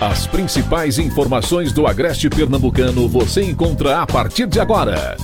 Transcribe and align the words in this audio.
As 0.00 0.26
principais 0.26 0.98
informações 0.98 1.72
do 1.72 1.86
Agreste 1.86 2.28
Pernambucano 2.28 3.08
você 3.08 3.42
encontra 3.42 4.02
a 4.02 4.06
partir 4.06 4.46
de 4.46 4.60
agora. 4.60 5.16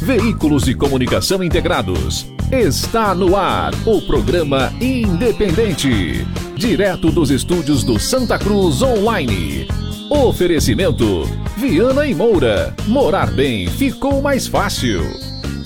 Veículos 0.00 0.62
de 0.62 0.74
comunicação 0.74 1.42
integrados. 1.42 2.26
Está 2.52 3.12
no 3.12 3.34
ar 3.34 3.72
o 3.84 4.00
programa 4.02 4.72
Independente. 4.80 6.24
Direto 6.54 7.10
dos 7.10 7.28
estúdios 7.30 7.82
do 7.82 7.98
Santa 7.98 8.38
Cruz 8.38 8.82
Online. 8.82 9.66
Oferecimento: 10.08 11.24
Viana 11.56 12.06
e 12.06 12.14
Moura. 12.14 12.72
Morar 12.86 13.32
bem 13.32 13.66
ficou 13.66 14.22
mais 14.22 14.46
fácil. 14.46 15.02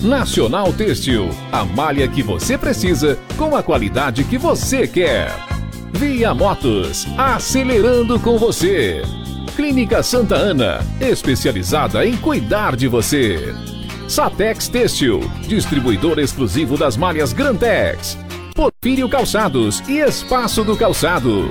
Nacional 0.00 0.72
Têxtil. 0.72 1.28
A 1.52 1.66
malha 1.66 2.08
que 2.08 2.22
você 2.22 2.56
precisa 2.56 3.18
com 3.36 3.54
a 3.54 3.62
qualidade 3.62 4.24
que 4.24 4.38
você 4.38 4.88
quer. 4.88 5.53
Via 5.96 6.34
Motos, 6.34 7.06
acelerando 7.16 8.18
com 8.18 8.36
você. 8.36 9.02
Clínica 9.54 10.02
Santa 10.02 10.34
Ana, 10.34 10.84
especializada 11.00 12.04
em 12.04 12.16
cuidar 12.16 12.74
de 12.74 12.88
você. 12.88 13.54
Satex 14.08 14.66
Têxtil, 14.66 15.20
distribuidor 15.46 16.18
exclusivo 16.18 16.76
das 16.76 16.96
malhas 16.96 17.32
Grantex. 17.32 18.18
Porfírio 18.56 19.08
Calçados 19.08 19.80
e 19.88 19.98
Espaço 19.98 20.64
do 20.64 20.76
Calçado. 20.76 21.48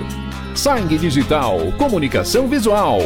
Sangue 0.53 0.97
Digital, 0.97 1.59
comunicação 1.77 2.45
visual. 2.45 2.99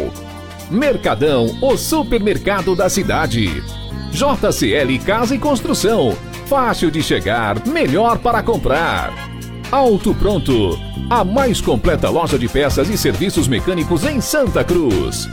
Mercadão, 0.71 1.55
o 1.61 1.77
supermercado 1.77 2.75
da 2.75 2.89
cidade. 2.89 3.63
JCL 4.11 4.99
Casa 5.05 5.35
e 5.35 5.39
Construção, 5.39 6.17
fácil 6.47 6.89
de 6.89 7.03
chegar, 7.03 7.63
melhor 7.67 8.17
para 8.17 8.41
comprar. 8.41 9.36
Auto 9.71 10.15
Pronto, 10.15 10.79
a 11.09 11.25
mais 11.25 11.59
completa 11.59 12.09
loja 12.09 12.39
de 12.39 12.47
peças 12.47 12.89
e 12.89 12.97
serviços 12.97 13.49
mecânicos 13.49 14.05
em 14.05 14.21
Santa 14.21 14.63
Cruz. 14.63 15.27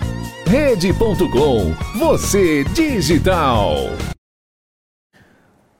Rede.com, 0.44 1.72
você 1.98 2.64
digital. 2.64 3.76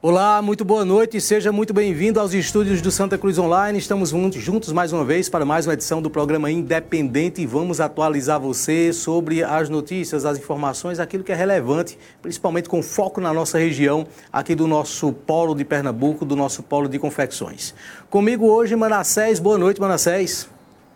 Olá, 0.06 0.42
muito 0.42 0.66
boa 0.66 0.84
noite 0.84 1.16
e 1.16 1.20
seja 1.20 1.50
muito 1.50 1.72
bem-vindo 1.72 2.20
aos 2.20 2.34
estúdios 2.34 2.82
do 2.82 2.90
Santa 2.90 3.16
Cruz 3.16 3.38
Online. 3.38 3.78
Estamos 3.78 4.10
juntos 4.34 4.70
mais 4.70 4.92
uma 4.92 5.02
vez 5.02 5.30
para 5.30 5.46
mais 5.46 5.66
uma 5.66 5.72
edição 5.72 6.02
do 6.02 6.10
programa 6.10 6.50
Independente 6.50 7.40
e 7.40 7.46
vamos 7.46 7.80
atualizar 7.80 8.38
você 8.38 8.92
sobre 8.92 9.42
as 9.42 9.70
notícias, 9.70 10.26
as 10.26 10.36
informações, 10.36 11.00
aquilo 11.00 11.24
que 11.24 11.32
é 11.32 11.34
relevante, 11.34 11.98
principalmente 12.20 12.68
com 12.68 12.82
foco 12.82 13.18
na 13.18 13.32
nossa 13.32 13.56
região, 13.56 14.06
aqui 14.30 14.54
do 14.54 14.66
nosso 14.66 15.10
polo 15.10 15.54
de 15.54 15.64
Pernambuco, 15.64 16.26
do 16.26 16.36
nosso 16.36 16.62
polo 16.62 16.86
de 16.86 16.98
confecções. 16.98 17.74
Comigo 18.10 18.44
hoje, 18.44 18.76
Manassés. 18.76 19.40
Boa 19.40 19.56
noite, 19.56 19.80
Manassés. 19.80 20.50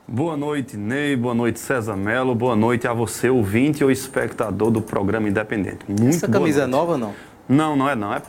Boa 0.06 0.36
noite, 0.36 0.76
Ney. 0.76 1.16
Boa 1.16 1.34
noite, 1.34 1.60
César 1.60 1.96
Melo. 1.96 2.34
Boa 2.34 2.54
noite 2.54 2.86
a 2.86 2.92
você, 2.92 3.30
ouvinte 3.30 3.82
ou 3.82 3.90
espectador 3.90 4.70
do 4.70 4.82
programa 4.82 5.30
Independente. 5.30 5.78
Muito 5.88 6.08
Essa 6.16 6.28
camisa 6.28 6.64
é 6.64 6.66
nova 6.66 6.92
ou 6.92 6.98
não? 6.98 7.14
Não, 7.48 7.74
não 7.74 7.88
é 7.88 7.94
não. 7.94 8.12
É 8.12 8.20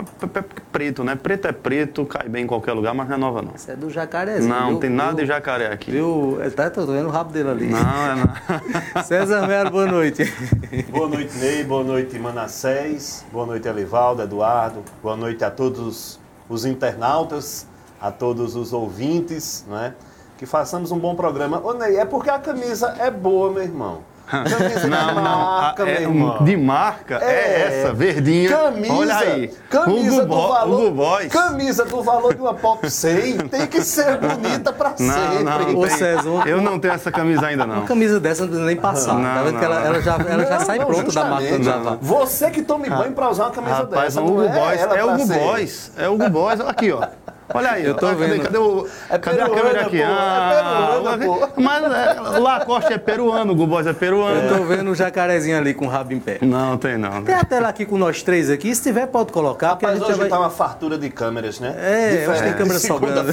preto, 0.71 1.03
né? 1.03 1.13
Preto 1.13 1.47
é 1.49 1.51
preto, 1.51 2.05
cai 2.05 2.29
bem 2.29 2.45
em 2.45 2.47
qualquer 2.47 2.71
lugar, 2.71 2.93
mas 2.93 3.09
não 3.09 3.15
é 3.15 3.19
nova 3.19 3.41
não. 3.41 3.53
Isso 3.53 3.69
é 3.69 3.75
do 3.75 3.89
jacarezinho. 3.89 4.47
Não, 4.47 4.71
não 4.71 4.79
tem 4.79 4.89
nada 4.89 5.09
viu, 5.09 5.17
de 5.17 5.25
jacaré 5.25 5.73
aqui. 5.73 5.91
Viu? 5.91 6.37
Tá, 6.55 6.69
tô 6.69 6.85
vendo 6.85 7.07
o 7.07 7.11
rabo 7.11 7.33
dele 7.33 7.49
ali. 7.49 7.67
Não, 7.67 7.79
é 7.79 8.15
não. 8.15 9.03
César 9.03 9.45
Melo, 9.45 9.71
boa 9.71 9.85
noite. 9.85 10.23
Boa 10.89 11.09
noite, 11.09 11.37
Ney. 11.37 11.63
Boa 11.65 11.83
noite, 11.83 12.17
Manassés. 12.17 13.25
Boa 13.31 13.45
noite, 13.45 13.67
Elivaldo, 13.67 14.21
Eduardo. 14.21 14.83
Boa 15.03 15.17
noite 15.17 15.43
a 15.43 15.51
todos 15.51 16.19
os 16.47 16.65
internautas, 16.65 17.67
a 17.99 18.11
todos 18.11 18.55
os 18.55 18.71
ouvintes, 18.71 19.65
né? 19.67 19.93
Que 20.37 20.45
façamos 20.45 20.91
um 20.91 20.97
bom 20.97 21.15
programa. 21.15 21.59
Ô, 21.61 21.73
Ney, 21.73 21.97
é 21.97 22.05
porque 22.05 22.29
a 22.29 22.39
camisa 22.39 22.95
é 22.97 23.11
boa, 23.11 23.51
meu 23.51 23.63
irmão. 23.63 24.01
Camisa 24.29 24.87
não, 24.87 25.07
de 25.13 25.21
marca, 25.21 25.85
não. 25.85 25.91
É, 25.91 25.99
meu 25.99 26.09
irmão. 26.09 26.43
De 26.43 26.57
marca 26.57 27.19
é, 27.21 27.31
é 27.31 27.81
essa, 27.81 27.93
verdinha. 27.93 28.49
Camisa, 28.49 28.93
Olha 28.93 29.17
aí. 29.17 29.47
Camisa 29.69 30.23
Hugo 30.23 30.25
do 30.25 30.47
valor. 30.47 30.79
Hugo 30.81 30.91
Boys. 30.91 31.31
Camisa 31.31 31.85
do 31.85 32.03
valor 32.03 32.35
de 32.35 32.41
uma 32.41 32.53
Pop 32.53 32.89
100 32.89 33.37
tem 33.49 33.67
que 33.67 33.81
ser 33.81 34.17
bonita 34.17 34.71
pra 34.71 34.89
não, 34.89 34.97
sempre. 34.97 35.43
Não, 35.43 35.73
não 35.73 35.89
César, 35.89 36.47
eu 36.47 36.61
não 36.61 36.79
tenho 36.79 36.93
essa 36.93 37.11
camisa 37.11 37.47
ainda 37.47 37.65
não. 37.65 37.79
Uma 37.79 37.87
camisa 37.87 38.19
dessa 38.19 38.41
não 38.41 38.49
precisa 38.49 38.67
nem 38.67 38.75
passar. 38.75 39.15
Não, 39.15 39.23
tá 39.23 39.43
vendo 39.43 39.59
que 39.59 39.65
ela, 39.65 39.85
ela, 39.85 40.01
já, 40.01 40.15
ela 40.15 40.45
já 40.45 40.59
sai 40.59 40.79
pronta 40.79 41.11
da 41.11 41.25
marca 41.25 41.63
já 41.63 41.79
tá. 41.79 41.97
Você 42.01 42.49
que 42.51 42.61
tome 42.61 42.89
banho 42.89 43.11
pra 43.13 43.29
usar 43.29 43.45
uma 43.45 43.51
camisa 43.51 43.75
Rapaz, 43.75 44.15
dessa. 44.15 44.21
Hugo 44.21 44.43
é 44.43 44.49
Boys, 44.49 44.81
é 44.81 45.03
Hugo 45.03 45.25
Boys. 45.25 45.91
É 45.97 46.09
Hugo 46.09 46.29
Boys. 46.29 46.59
Aqui, 46.61 46.91
ó. 46.91 47.07
Olha 47.53 47.71
aí, 47.71 47.85
eu 47.85 47.95
tô 47.95 48.07
vendo. 48.15 48.31
Cadê, 48.31 48.39
cadê, 48.43 48.57
o, 48.57 48.87
é 49.09 49.17
cadê 49.17 49.41
a 49.41 49.49
câmera 49.49 49.81
aqui? 49.81 49.97
Pô, 49.97 50.03
ah, 50.07 50.51
é 50.53 51.17
peruana, 51.17 51.25
pô. 51.25 51.61
Mas 51.61 51.83
é, 51.83 52.39
Lacoste 52.39 52.93
é 52.93 52.97
peruano, 52.97 53.53
o 53.53 53.55
Guboz 53.55 53.87
é 53.87 53.93
peruano. 53.93 54.41
Eu 54.41 54.57
tô 54.57 54.63
vendo 54.65 54.91
o 54.91 54.95
jacarezinho 54.95 55.57
ali 55.57 55.73
com 55.73 55.85
o 55.85 55.89
rabo 55.89 56.13
em 56.13 56.19
pé. 56.19 56.37
Não, 56.41 56.77
tem 56.77 56.97
não. 56.97 57.23
Tem 57.23 57.35
a 57.35 57.43
tela 57.43 57.69
aqui 57.69 57.85
com 57.85 57.97
nós 57.97 58.21
três 58.21 58.49
aqui, 58.49 58.73
se 58.75 58.83
tiver 58.83 59.07
pode 59.07 59.31
colocar. 59.31 59.69
Rapaz, 59.69 59.97
porque 59.97 60.03
a 60.03 60.07
gente 60.07 60.19
hoje 60.19 60.29
vai... 60.29 60.29
tá 60.29 60.39
uma 60.39 60.49
fartura 60.49 60.97
de 60.97 61.09
câmeras, 61.09 61.59
né? 61.59 61.75
É, 61.77 62.29
hoje 62.29 62.43
tem 62.43 62.53
câmera 62.53 62.77
sobrando. 62.79 63.31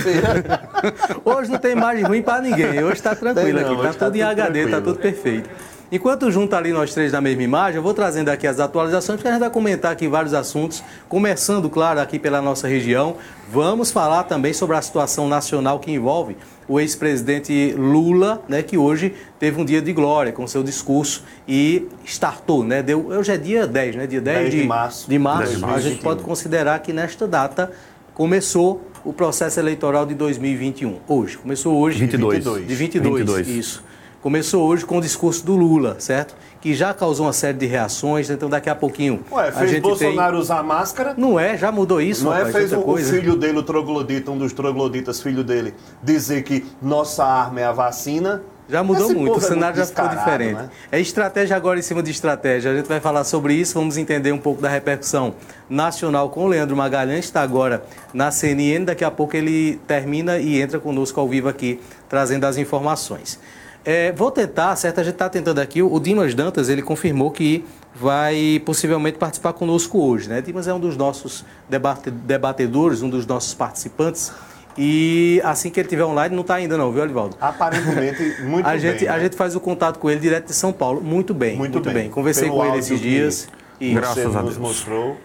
hoje 1.25 1.51
não 1.51 1.59
tem 1.59 1.73
imagem 1.73 2.05
ruim 2.05 2.23
pra 2.23 2.41
ninguém, 2.41 2.83
hoje 2.83 3.03
tá 3.03 3.15
tranquilo 3.15 3.61
não, 3.61 3.73
aqui, 3.73 3.83
tá, 3.83 3.93
tá 3.93 4.07
tudo 4.07 4.17
em 4.17 4.23
HD, 4.23 4.37
tá 4.37 4.51
tranquilo. 4.53 4.71
tá 4.71 4.81
tudo 4.81 4.99
perfeito. 4.99 5.51
Enquanto 5.91 6.29
junta 6.33 6.57
ali 6.57 6.73
nós 6.73 6.93
três 6.93 7.13
na 7.13 7.21
mesma 7.21 7.45
imagem, 7.45 7.77
eu 7.77 7.83
vou 7.83 7.95
trazendo 7.95 8.29
aqui 8.29 8.45
as 8.45 8.59
atualizações, 8.59 9.19
porque 9.19 9.29
a 9.29 9.31
gente 9.31 9.41
vai 9.41 9.51
comentar 9.51 9.93
aqui 9.93 10.09
vários 10.09 10.35
assuntos, 10.35 10.83
começando, 11.09 11.71
claro, 11.71 12.01
aqui 12.01 12.19
pela 12.19 12.43
nossa 12.43 12.67
região. 12.67 13.17
Vamos 13.53 13.93
falar 13.93 14.25
também 14.25 14.53
sobre 14.53 14.77
a 14.77 14.83
situação 14.83 15.29
nacional 15.29 15.79
que 15.79 15.93
envolve 15.93 16.37
o 16.67 16.81
ex-presidente 16.81 17.73
Lula, 17.79 18.43
né, 18.49 18.65
que 18.65 18.77
hoje 18.77 19.15
teve 19.39 19.61
um 19.61 19.65
dia 19.65 19.81
de 19.81 19.93
glória 19.93 20.33
com 20.33 20.45
seu 20.49 20.65
discurso 20.65 21.23
e 21.47 21.87
startou, 22.05 22.65
né? 22.65 22.83
Deu, 22.83 23.07
hoje 23.07 23.31
é 23.31 23.37
dia 23.37 23.65
10, 23.65 23.95
né? 23.95 24.07
Dia 24.09 24.21
10, 24.21 24.39
10 24.39 24.51
de, 24.51 24.61
de, 24.63 24.67
março. 24.67 25.09
De 25.09 25.19
março. 25.21 25.55
De 25.55 25.59
março. 25.61 25.77
A 25.77 25.81
gente 25.81 26.03
pode 26.03 26.25
considerar 26.25 26.81
que 26.81 26.93
nesta 26.93 27.29
data 27.29 27.71
começou 28.13 28.85
o 29.05 29.13
processo 29.13 29.61
eleitoral 29.61 30.05
de 30.05 30.15
2021. 30.15 30.97
Hoje. 31.07 31.39
Começou 31.39 31.77
hoje. 31.77 32.01
22. 32.01 32.43
De 32.67 32.75
22. 32.75 33.19
22. 33.19 33.49
Isso 33.49 33.85
começou 34.27 34.67
hoje 34.67 34.85
com 34.85 34.99
o 34.99 35.01
discurso 35.01 35.47
do 35.47 35.55
Lula, 35.55 36.01
certo? 36.01 36.35
Que 36.61 36.75
já 36.75 36.93
causou 36.93 37.27
uma 37.27 37.33
série 37.33 37.57
de 37.57 37.65
reações, 37.65 38.29
então 38.29 38.51
daqui 38.51 38.69
a 38.69 38.75
pouquinho. 38.75 39.23
Ué, 39.31 39.53
fez 39.53 39.57
a 39.57 39.67
gente 39.75 39.83
Bolsonaro 39.83 40.33
tem... 40.33 40.41
usar 40.41 40.65
máscara? 40.65 41.15
Não 41.17 41.39
é, 41.39 41.57
já 41.57 41.71
mudou 41.71 42.03
isso. 42.03 42.25
Não 42.25 42.33
rapaz, 42.33 42.49
é, 42.49 42.59
fez 42.59 42.73
o, 42.73 42.81
o, 42.81 42.97
filho 42.97 43.37
dele, 43.37 43.59
o 43.59 43.63
troglodita, 43.63 44.33
um 44.33 44.37
dos 44.37 44.53
trogloditas, 44.53 45.23
filho 45.23 45.45
dele, 45.45 45.75
dizer 46.03 46.43
que 46.43 46.67
nossa 46.83 47.25
arma 47.25 47.61
é 47.61 47.65
a 47.67 47.71
vacina. 47.71 48.43
Já 48.69 48.83
mudou 48.83 49.05
Esse 49.05 49.15
muito, 49.15 49.35
o 49.35 49.39
é 49.39 49.41
cenário 49.41 49.77
é 49.77 49.79
já 49.79 49.87
ficou 49.87 50.09
diferente. 50.09 50.55
Né? 50.55 50.71
É 50.91 50.99
estratégia 50.99 51.55
agora 51.55 51.79
em 51.79 51.83
cima 51.83 52.03
de 52.03 52.11
estratégia. 52.11 52.73
A 52.73 52.75
gente 52.75 52.89
vai 52.89 52.99
falar 52.99 53.23
sobre 53.23 53.55
isso, 53.55 53.75
vamos 53.75 53.97
entender 53.97 54.33
um 54.33 54.39
pouco 54.39 54.61
da 54.61 54.69
repercussão 54.69 55.37
nacional 55.71 56.31
com 56.31 56.47
o 56.47 56.49
Leandro 56.49 56.75
Magalhães, 56.75 57.27
está 57.27 57.43
agora 57.43 57.85
na 58.13 58.33
CNN. 58.33 58.87
Daqui 58.87 59.05
a 59.05 59.11
pouco 59.13 59.37
ele 59.37 59.81
termina 59.87 60.37
e 60.39 60.61
entra 60.61 60.81
conosco 60.81 61.21
ao 61.21 61.29
vivo 61.29 61.49
aqui, 61.49 61.79
trazendo 62.09 62.45
as 62.45 62.57
informações. 62.57 63.39
É, 63.87 64.11
vou 64.11 64.33
tentar, 64.33 64.75
certo? 64.75 65.01
A 65.01 65.05
gente 65.05 65.13
está 65.13 65.29
tentando 65.29 65.61
aqui. 65.61 65.81
O 65.81 66.01
Dimas 66.01 66.35
Dantas, 66.35 66.69
ele 66.69 66.83
confirmou 66.83 67.31
que 67.31 67.65
vai 67.95 68.61
possivelmente 68.67 69.17
participar 69.17 69.53
conosco 69.53 70.01
hoje, 70.01 70.29
né? 70.29 70.43
Dimas 70.43 70.67
é 70.67 70.75
um 70.75 70.81
dos 70.81 70.97
nossos 70.97 71.45
debate, 71.71 72.11
debatedores, 72.11 73.01
um 73.01 73.09
dos 73.09 73.25
nossos 73.25 73.55
participantes. 73.55 74.33
E 74.77 75.41
assim 75.45 75.71
que 75.71 75.79
ele 75.79 75.87
estiver 75.87 76.05
online, 76.05 76.35
não 76.35 76.43
está 76.43 76.57
ainda 76.57 76.77
não, 76.77 76.91
viu, 76.91 77.01
Alivaldo? 77.01 77.37
Aparentemente, 77.41 78.37
muito 78.43 78.67
a 78.67 78.73
bem. 78.73 78.81
Gente, 78.81 79.05
né? 79.05 79.11
A 79.11 79.21
gente 79.21 79.37
faz 79.37 79.55
o 79.55 79.61
contato 79.61 80.01
com 80.01 80.11
ele 80.11 80.19
direto 80.19 80.47
de 80.47 80.55
São 80.55 80.73
Paulo. 80.73 81.01
Muito 81.01 81.33
bem, 81.33 81.57
muito, 81.57 81.75
muito 81.75 81.85
bem. 81.87 81.95
bem. 81.95 82.11
Conversei 82.11 82.49
Pelo 82.49 82.57
com 82.57 82.67
ele 82.67 82.79
esses 82.79 83.01
dias. 83.01 83.49
E 83.81 83.95
graças 83.95 84.35
a 84.35 84.43
Deus. 84.43 84.59
mostrou. 84.59 85.17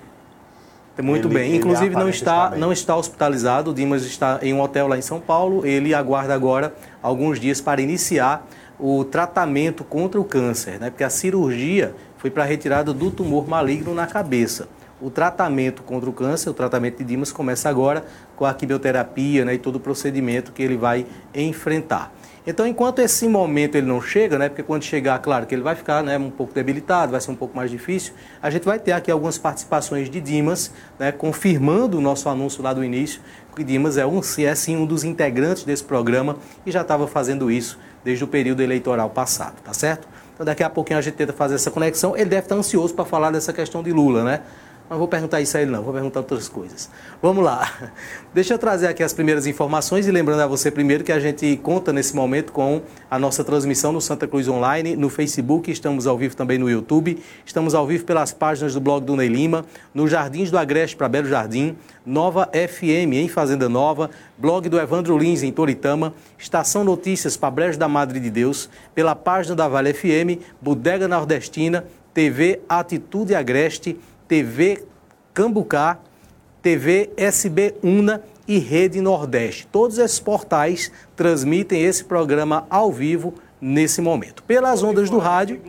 Muito 1.01 1.27
ele, 1.27 1.33
bem. 1.35 1.55
Inclusive 1.55 1.95
não 1.95 2.09
está, 2.09 2.45
está 2.45 2.57
não 2.57 2.71
está 2.71 2.95
hospitalizado. 2.95 3.71
O 3.71 3.73
Dimas 3.73 4.03
está 4.03 4.39
em 4.41 4.53
um 4.53 4.61
hotel 4.61 4.87
lá 4.87 4.97
em 4.97 5.01
São 5.01 5.19
Paulo. 5.19 5.65
Ele 5.65 5.93
aguarda 5.93 6.33
agora 6.33 6.73
alguns 7.01 7.39
dias 7.39 7.59
para 7.59 7.81
iniciar 7.81 8.47
o 8.79 9.03
tratamento 9.03 9.83
contra 9.83 10.19
o 10.19 10.23
câncer, 10.23 10.79
né? 10.79 10.89
Porque 10.89 11.03
a 11.03 11.09
cirurgia 11.09 11.93
foi 12.17 12.29
para 12.29 12.43
a 12.43 12.45
retirada 12.45 12.93
do 12.93 13.11
tumor 13.11 13.47
maligno 13.47 13.93
na 13.93 14.07
cabeça. 14.07 14.67
O 15.01 15.09
tratamento 15.09 15.81
contra 15.81 16.09
o 16.09 16.13
câncer, 16.13 16.49
o 16.49 16.53
tratamento 16.53 16.99
de 16.99 17.03
Dimas 17.03 17.31
começa 17.31 17.67
agora 17.67 18.05
com 18.35 18.45
a 18.45 18.53
quimioterapia 18.53 19.43
né, 19.43 19.55
e 19.55 19.57
todo 19.57 19.77
o 19.77 19.79
procedimento 19.79 20.51
que 20.51 20.61
ele 20.61 20.77
vai 20.77 21.07
enfrentar. 21.33 22.13
Então, 22.45 22.65
enquanto 22.65 22.99
esse 22.99 23.27
momento 23.27 23.75
ele 23.75 23.85
não 23.85 24.01
chega, 24.01 24.37
né, 24.39 24.49
porque 24.49 24.63
quando 24.63 24.83
chegar, 24.83 25.19
claro 25.19 25.45
que 25.45 25.53
ele 25.53 25.61
vai 25.61 25.75
ficar 25.75 26.03
né, 26.03 26.17
um 26.17 26.31
pouco 26.31 26.53
debilitado, 26.53 27.11
vai 27.11 27.21
ser 27.21 27.29
um 27.29 27.35
pouco 27.35 27.55
mais 27.55 27.69
difícil, 27.69 28.13
a 28.41 28.49
gente 28.49 28.65
vai 28.65 28.79
ter 28.79 28.93
aqui 28.93 29.11
algumas 29.11 29.37
participações 29.37 30.09
de 30.09 30.19
Dimas, 30.19 30.71
né, 30.97 31.11
confirmando 31.11 31.99
o 31.99 32.01
nosso 32.01 32.27
anúncio 32.27 32.63
lá 32.63 32.73
do 32.73 32.83
início, 32.83 33.21
que 33.55 33.63
Dimas 33.63 33.97
é, 33.97 34.05
um, 34.05 34.21
é 34.39 34.55
sim 34.55 34.75
um 34.75 34.85
dos 34.85 35.03
integrantes 35.03 35.63
desse 35.63 35.83
programa 35.83 36.37
e 36.65 36.71
já 36.71 36.81
estava 36.81 37.05
fazendo 37.05 37.51
isso 37.51 37.77
desde 38.03 38.23
o 38.23 38.27
período 38.27 38.61
eleitoral 38.63 39.09
passado, 39.09 39.61
tá 39.63 39.73
certo? 39.73 40.07
Então, 40.33 40.45
daqui 40.45 40.63
a 40.63 40.69
pouquinho 40.69 40.97
a 40.97 41.01
gente 41.01 41.13
tenta 41.13 41.33
fazer 41.33 41.55
essa 41.55 41.69
conexão. 41.69 42.15
Ele 42.15 42.29
deve 42.29 42.43
estar 42.43 42.55
ansioso 42.55 42.95
para 42.95 43.05
falar 43.05 43.29
dessa 43.29 43.53
questão 43.53 43.83
de 43.83 43.91
Lula, 43.91 44.23
né? 44.23 44.41
Não 44.91 44.97
vou 44.97 45.07
perguntar 45.07 45.39
isso 45.39 45.55
a 45.55 45.61
ele, 45.61 45.71
não, 45.71 45.81
vou 45.81 45.93
perguntar 45.93 46.19
outras 46.19 46.49
coisas. 46.49 46.89
Vamos 47.21 47.45
lá. 47.45 47.65
Deixa 48.35 48.55
eu 48.55 48.59
trazer 48.59 48.87
aqui 48.87 49.01
as 49.01 49.13
primeiras 49.13 49.47
informações 49.47 50.05
e 50.05 50.11
lembrando 50.11 50.41
a 50.41 50.47
você 50.47 50.69
primeiro 50.69 51.01
que 51.01 51.13
a 51.13 51.19
gente 51.19 51.55
conta 51.63 51.93
nesse 51.93 52.13
momento 52.13 52.51
com 52.51 52.81
a 53.09 53.17
nossa 53.17 53.41
transmissão 53.41 53.93
no 53.93 54.01
Santa 54.01 54.27
Cruz 54.27 54.49
Online, 54.49 54.97
no 54.97 55.07
Facebook, 55.07 55.71
estamos 55.71 56.07
ao 56.07 56.17
vivo 56.17 56.35
também 56.35 56.57
no 56.57 56.69
YouTube, 56.69 57.17
estamos 57.45 57.73
ao 57.73 57.87
vivo 57.87 58.03
pelas 58.03 58.33
páginas 58.33 58.73
do 58.73 58.81
blog 58.81 59.05
do 59.05 59.15
Ney 59.15 59.29
Lima, 59.29 59.63
no 59.93 60.09
Jardins 60.09 60.51
do 60.51 60.57
Agreste 60.57 60.97
para 60.97 61.07
Belo 61.07 61.29
Jardim, 61.29 61.77
Nova 62.05 62.49
FM 62.51 63.13
em 63.13 63.29
Fazenda 63.29 63.69
Nova, 63.69 64.09
blog 64.37 64.67
do 64.67 64.77
Evandro 64.77 65.17
Lins 65.17 65.41
em 65.41 65.53
Toritama, 65.53 66.13
Estação 66.37 66.83
Notícias 66.83 67.37
para 67.37 67.49
Brejo 67.49 67.79
da 67.79 67.87
Madre 67.87 68.19
de 68.19 68.29
Deus, 68.29 68.69
pela 68.93 69.15
página 69.15 69.55
da 69.55 69.69
Vale 69.69 69.93
FM, 69.93 70.43
Bodega 70.61 71.07
Nordestina, 71.07 71.85
TV 72.13 72.59
Atitude 72.67 73.33
Agreste, 73.33 73.97
TV 74.31 74.81
Cambucá, 75.33 75.99
TV 76.61 77.09
SB 77.17 77.75
Una 77.83 78.23
e 78.47 78.59
Rede 78.59 79.01
Nordeste. 79.01 79.67
Todos 79.67 79.97
esses 79.97 80.21
portais 80.21 80.89
transmitem 81.17 81.83
esse 81.83 82.01
programa 82.01 82.65
ao 82.69 82.93
vivo 82.93 83.33
nesse 83.59 83.99
momento. 83.99 84.41
Pelas 84.43 84.83
ondas 84.83 85.09
do 85.09 85.17
rádio. 85.17 85.59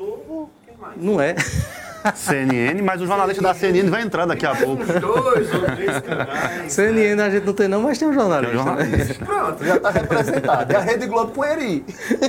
Não 0.96 1.20
é? 1.20 1.34
CNN, 2.14 2.82
mas 2.82 3.00
o 3.00 3.06
jornalista 3.06 3.42
da 3.42 3.54
CNN 3.54 3.88
vai 3.88 4.02
entrar 4.02 4.26
daqui 4.26 4.46
a 4.46 4.54
pouco. 4.54 4.84
dois 4.84 5.54
ou 5.54 5.60
três 5.60 6.00
canais. 6.00 6.72
CNN 6.72 7.20
a 7.22 7.30
gente 7.30 7.44
não 7.44 7.52
tem 7.52 7.68
não, 7.68 7.82
mas 7.82 7.98
tem 7.98 8.08
um 8.08 8.12
jornalista. 8.12 8.52
Tem 8.52 8.60
um 8.60 8.64
jornalista. 8.64 9.24
Né? 9.24 9.26
Pronto, 9.26 9.64
já 9.64 9.76
está 9.76 9.90
representado. 9.90 10.72
E 10.72 10.76
a 10.76 10.80
Rede 10.80 11.06
Globo 11.06 11.32
com 11.32 11.40
o 11.40 11.44
Eri. 11.44 11.84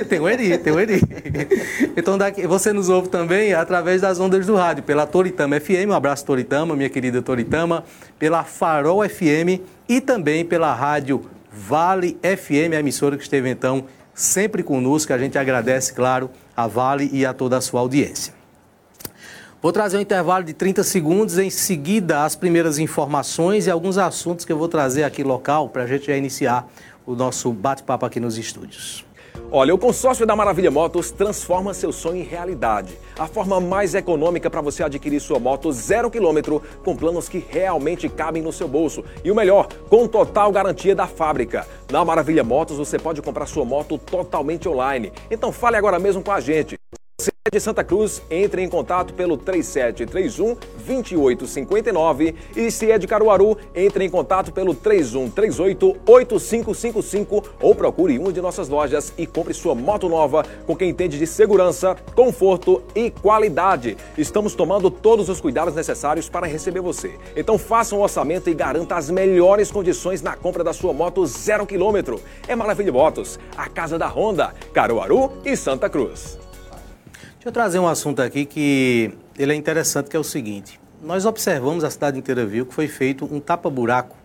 tem 0.08 0.20
o 0.20 0.28
Eri, 0.28 0.58
tem 0.58 0.72
o 0.72 0.80
Eri. 0.80 1.02
Então 1.96 2.18
daqui, 2.18 2.46
você 2.46 2.72
nos 2.72 2.88
ouve 2.88 3.08
também 3.08 3.54
através 3.54 4.00
das 4.00 4.20
ondas 4.20 4.46
do 4.46 4.56
rádio, 4.56 4.82
pela 4.82 5.06
Toritama 5.06 5.58
FM, 5.60 5.88
um 5.88 5.92
abraço 5.92 6.24
Toritama, 6.24 6.74
minha 6.76 6.90
querida 6.90 7.22
Toritama, 7.22 7.84
pela 8.18 8.44
Farol 8.44 9.08
FM 9.08 9.60
e 9.88 10.00
também 10.00 10.44
pela 10.44 10.74
rádio 10.74 11.22
Vale 11.56 12.18
FM, 12.22 12.74
a 12.74 12.80
emissora 12.80 13.16
que 13.16 13.22
esteve 13.22 13.48
então 13.48 13.84
sempre 14.12 14.62
conosco. 14.62 15.12
A 15.12 15.18
gente 15.18 15.38
agradece, 15.38 15.92
claro, 15.92 16.28
a 16.56 16.66
Vale 16.66 17.08
e 17.12 17.24
a 17.24 17.32
toda 17.32 17.56
a 17.56 17.60
sua 17.60 17.80
audiência. 17.80 18.33
Vou 19.64 19.72
trazer 19.72 19.96
um 19.96 20.00
intervalo 20.02 20.44
de 20.44 20.52
30 20.52 20.84
segundos, 20.84 21.38
em 21.38 21.48
seguida 21.48 22.22
as 22.22 22.36
primeiras 22.36 22.78
informações 22.78 23.66
e 23.66 23.70
alguns 23.70 23.96
assuntos 23.96 24.44
que 24.44 24.52
eu 24.52 24.58
vou 24.58 24.68
trazer 24.68 25.04
aqui 25.04 25.24
local 25.24 25.70
para 25.70 25.84
a 25.84 25.86
gente 25.86 26.08
já 26.08 26.14
iniciar 26.14 26.68
o 27.06 27.14
nosso 27.14 27.50
bate-papo 27.50 28.04
aqui 28.04 28.20
nos 28.20 28.36
estúdios. 28.36 29.06
Olha, 29.50 29.74
o 29.74 29.78
consórcio 29.78 30.26
da 30.26 30.36
Maravilha 30.36 30.70
Motos 30.70 31.10
transforma 31.10 31.72
seu 31.72 31.92
sonho 31.92 32.16
em 32.16 32.24
realidade. 32.24 32.98
A 33.18 33.26
forma 33.26 33.58
mais 33.58 33.94
econômica 33.94 34.50
para 34.50 34.60
você 34.60 34.82
adquirir 34.82 35.18
sua 35.18 35.38
moto 35.38 35.72
zero 35.72 36.10
quilômetro 36.10 36.62
com 36.84 36.94
planos 36.94 37.26
que 37.26 37.42
realmente 37.48 38.06
cabem 38.06 38.42
no 38.42 38.52
seu 38.52 38.68
bolso. 38.68 39.02
E 39.24 39.30
o 39.30 39.34
melhor, 39.34 39.68
com 39.88 40.06
total 40.06 40.52
garantia 40.52 40.94
da 40.94 41.06
fábrica. 41.06 41.66
Na 41.90 42.04
Maravilha 42.04 42.44
Motos 42.44 42.76
você 42.76 42.98
pode 42.98 43.22
comprar 43.22 43.46
sua 43.46 43.64
moto 43.64 43.96
totalmente 43.96 44.68
online. 44.68 45.10
Então 45.30 45.50
fale 45.50 45.78
agora 45.78 45.98
mesmo 45.98 46.22
com 46.22 46.32
a 46.32 46.40
gente. 46.40 46.76
É 47.46 47.50
de 47.50 47.60
Santa 47.60 47.84
Cruz, 47.84 48.22
entre 48.30 48.62
em 48.62 48.68
contato 48.70 49.12
pelo 49.12 49.36
3731 49.36 50.56
2859 50.86 52.34
e 52.56 52.70
se 52.70 52.90
é 52.90 52.96
de 52.96 53.06
Caruaru, 53.06 53.58
entre 53.74 54.02
em 54.02 54.08
contato 54.08 54.50
pelo 54.50 54.74
3138 54.74 55.94
8555 56.06 57.44
ou 57.60 57.74
procure 57.74 58.18
uma 58.18 58.32
de 58.32 58.40
nossas 58.40 58.70
lojas 58.70 59.12
e 59.18 59.26
compre 59.26 59.52
sua 59.52 59.74
moto 59.74 60.08
nova 60.08 60.42
com 60.66 60.74
quem 60.74 60.88
entende 60.88 61.18
de 61.18 61.26
segurança, 61.26 61.94
conforto 62.14 62.82
e 62.94 63.10
qualidade. 63.10 63.98
Estamos 64.16 64.54
tomando 64.54 64.90
todos 64.90 65.28
os 65.28 65.38
cuidados 65.38 65.74
necessários 65.74 66.30
para 66.30 66.46
receber 66.46 66.80
você. 66.80 67.14
Então 67.36 67.58
faça 67.58 67.94
um 67.94 68.00
orçamento 68.00 68.48
e 68.48 68.54
garanta 68.54 68.96
as 68.96 69.10
melhores 69.10 69.70
condições 69.70 70.22
na 70.22 70.34
compra 70.34 70.64
da 70.64 70.72
sua 70.72 70.94
moto 70.94 71.26
zero 71.26 71.66
quilômetro. 71.66 72.22
É 72.48 72.56
Maravilha 72.56 72.90
Motos, 72.90 73.38
a 73.54 73.68
casa 73.68 73.98
da 73.98 74.08
Honda, 74.08 74.54
Caruaru 74.72 75.30
e 75.44 75.54
Santa 75.54 75.90
Cruz. 75.90 76.43
Deixa 77.44 77.50
eu 77.50 77.62
trazer 77.62 77.78
um 77.78 77.86
assunto 77.86 78.22
aqui 78.22 78.46
que 78.46 79.12
ele 79.38 79.52
é 79.52 79.54
interessante, 79.54 80.08
que 80.08 80.16
é 80.16 80.18
o 80.18 80.24
seguinte. 80.24 80.80
Nós 81.02 81.26
observamos, 81.26 81.84
a 81.84 81.90
cidade 81.90 82.18
inteira 82.18 82.46
viu, 82.46 82.64
que 82.64 82.72
foi 82.72 82.88
feito 82.88 83.28
um 83.30 83.38
tapa-buraco 83.38 84.16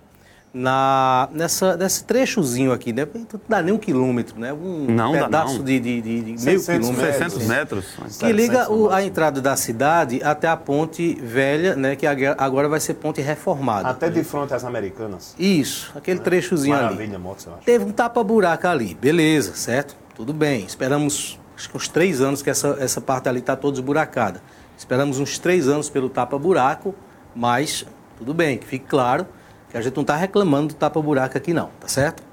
na, 0.54 1.27
nessa, 1.33 1.75
nesse 1.75 2.06
trechozinho 2.06 2.71
aqui, 2.71 2.94
né? 2.94 3.06
Não 3.13 3.42
dá 3.50 3.62
nem 3.62 3.74
um 3.74 3.77
quilômetro, 3.77 4.39
né? 4.39 4.54
Um 4.54 4.86
não, 4.86 5.12
pedaço 5.12 5.57
não. 5.57 5.66
De, 5.66 5.81
de, 5.81 6.01
de, 6.01 6.21
de 6.33 6.45
meio 6.45 6.63
quilômetro. 6.63 6.95
600 6.95 7.45
metros. 7.45 7.86
Que 8.19 8.31
liga 8.31 8.71
o, 8.71 8.89
a 8.89 9.04
entrada 9.04 9.42
da 9.42 9.57
cidade 9.57 10.21
até 10.24 10.48
a 10.48 10.56
ponte 10.56 11.16
velha, 11.16 11.75
né? 11.75 11.98
Que 11.98 12.07
agora 12.07 12.69
vai 12.69 12.80
ser 12.80 12.94
ponte 12.94 13.19
reformada. 13.19 13.89
Até 13.89 14.10
de 14.10 14.24
frente 14.24 14.54
às 14.54 14.63
americanas. 14.63 15.36
Isso, 15.38 15.92
aquele 15.94 16.21
trechozinho 16.21 16.74
Maravilha, 16.74 17.18
ali. 17.18 17.27
Acho. 17.27 17.66
Teve 17.66 17.83
um 17.83 17.92
tapa-buraco 17.92 18.66
ali, 18.66 18.95
beleza, 18.95 19.56
certo? 19.56 19.98
Tudo 20.16 20.31
bem, 20.31 20.63
esperamos 20.63 21.38
acho 21.59 21.69
que 21.69 21.75
uns 21.75 21.89
três 21.89 22.21
anos 22.21 22.41
que 22.41 22.50
essa, 22.50 22.77
essa 22.79 23.01
parte 23.01 23.27
ali 23.27 23.39
está 23.39 23.53
toda 23.53 23.77
esburacada. 23.77 24.41
Esperamos 24.77 25.19
uns 25.19 25.38
três 25.38 25.67
anos 25.67 25.89
pelo 25.89 26.09
tapa-buraco, 26.09 26.95
mas 27.35 27.85
tudo 28.17 28.33
bem, 28.33 28.57
que 28.57 28.65
fique 28.65 28.85
claro 28.88 29.27
que 29.69 29.77
a 29.77 29.81
gente 29.81 29.94
não 29.94 30.03
está 30.03 30.15
reclamando 30.15 30.69
do 30.69 30.73
tapa-buraco 30.75 31.38
aqui 31.38 31.53
não, 31.53 31.69
tá 31.77 31.89
certo? 31.89 32.23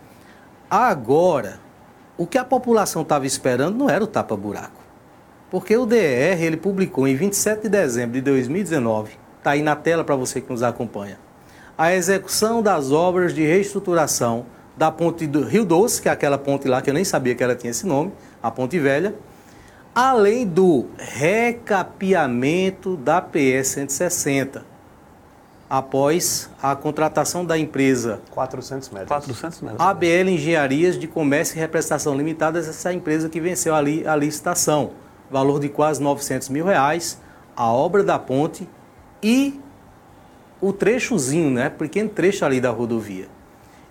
Agora, 0.71 1.59
o 2.17 2.25
que 2.25 2.39
a 2.39 2.45
população 2.45 3.03
estava 3.03 3.27
esperando 3.27 3.77
não 3.77 3.91
era 3.91 4.03
o 4.03 4.07
tapa-buraco. 4.07 4.81
Porque 5.51 5.77
o 5.77 5.87
DR, 5.87 6.41
ele 6.41 6.57
publicou 6.57 7.07
em 7.09 7.17
27 7.17 7.63
de 7.63 7.69
dezembro 7.69 8.13
de 8.13 8.21
2019, 8.21 9.19
está 9.39 9.51
aí 9.51 9.63
na 9.63 9.75
tela 9.75 10.05
para 10.05 10.15
você 10.15 10.41
que 10.41 10.51
nos 10.51 10.63
acompanha, 10.63 11.19
a 11.77 11.93
execução 11.93 12.63
das 12.63 12.93
obras 12.93 13.35
de 13.35 13.45
reestruturação 13.45 14.47
da 14.77 14.91
ponte 14.91 15.27
do 15.27 15.43
Rio 15.43 15.65
Doce, 15.65 16.03
que 16.03 16.09
é 16.09 16.13
aquela 16.13 16.37
ponte 16.37 16.69
lá 16.69 16.83
que 16.83 16.91
eu 16.91 16.95
nem 16.95 17.05
sabia 17.05 17.35
que 17.35 17.43
ela 17.43 17.55
tinha 17.55 17.71
esse 17.71 17.87
nome, 17.87 18.13
a 18.43 18.51
Ponte 18.51 18.79
Velha, 18.79 19.15
além 19.95 20.47
do 20.47 20.87
recapeamento 20.99 22.97
da 22.97 23.21
PS 23.23 23.69
160, 23.69 24.65
após 25.69 26.51
a 26.63 26.77
contratação 26.77 27.45
da 27.45 27.59
empresa 27.59 28.21
400 28.31 28.91
metros. 28.91 29.09
400 29.09 29.61
metros. 29.63 29.81
ABL 29.81 30.29
Engenharias 30.29 30.99
de 30.99 31.09
Comércio 31.09 31.57
e 31.57 31.59
Represtação 31.59 32.15
Limitada, 32.15 32.59
essa 32.59 32.93
empresa 32.93 33.29
que 33.29 33.41
venceu 33.41 33.75
ali 33.75 34.07
a 34.07 34.15
licitação, 34.15 34.91
valor 35.31 35.59
de 35.59 35.71
quase 35.71 36.03
900 36.03 36.51
mil 36.51 36.67
reais, 36.67 37.19
a 37.57 37.73
obra 37.73 38.05
da 38.05 38.19
ponte 38.19 38.69
e 39.23 39.59
o 40.61 40.73
trechozinho, 40.73 41.51
né, 41.51 41.71
pequeno 41.71 42.11
trecho 42.11 42.45
ali 42.45 42.61
da 42.61 42.71
rodovia. 42.71 43.36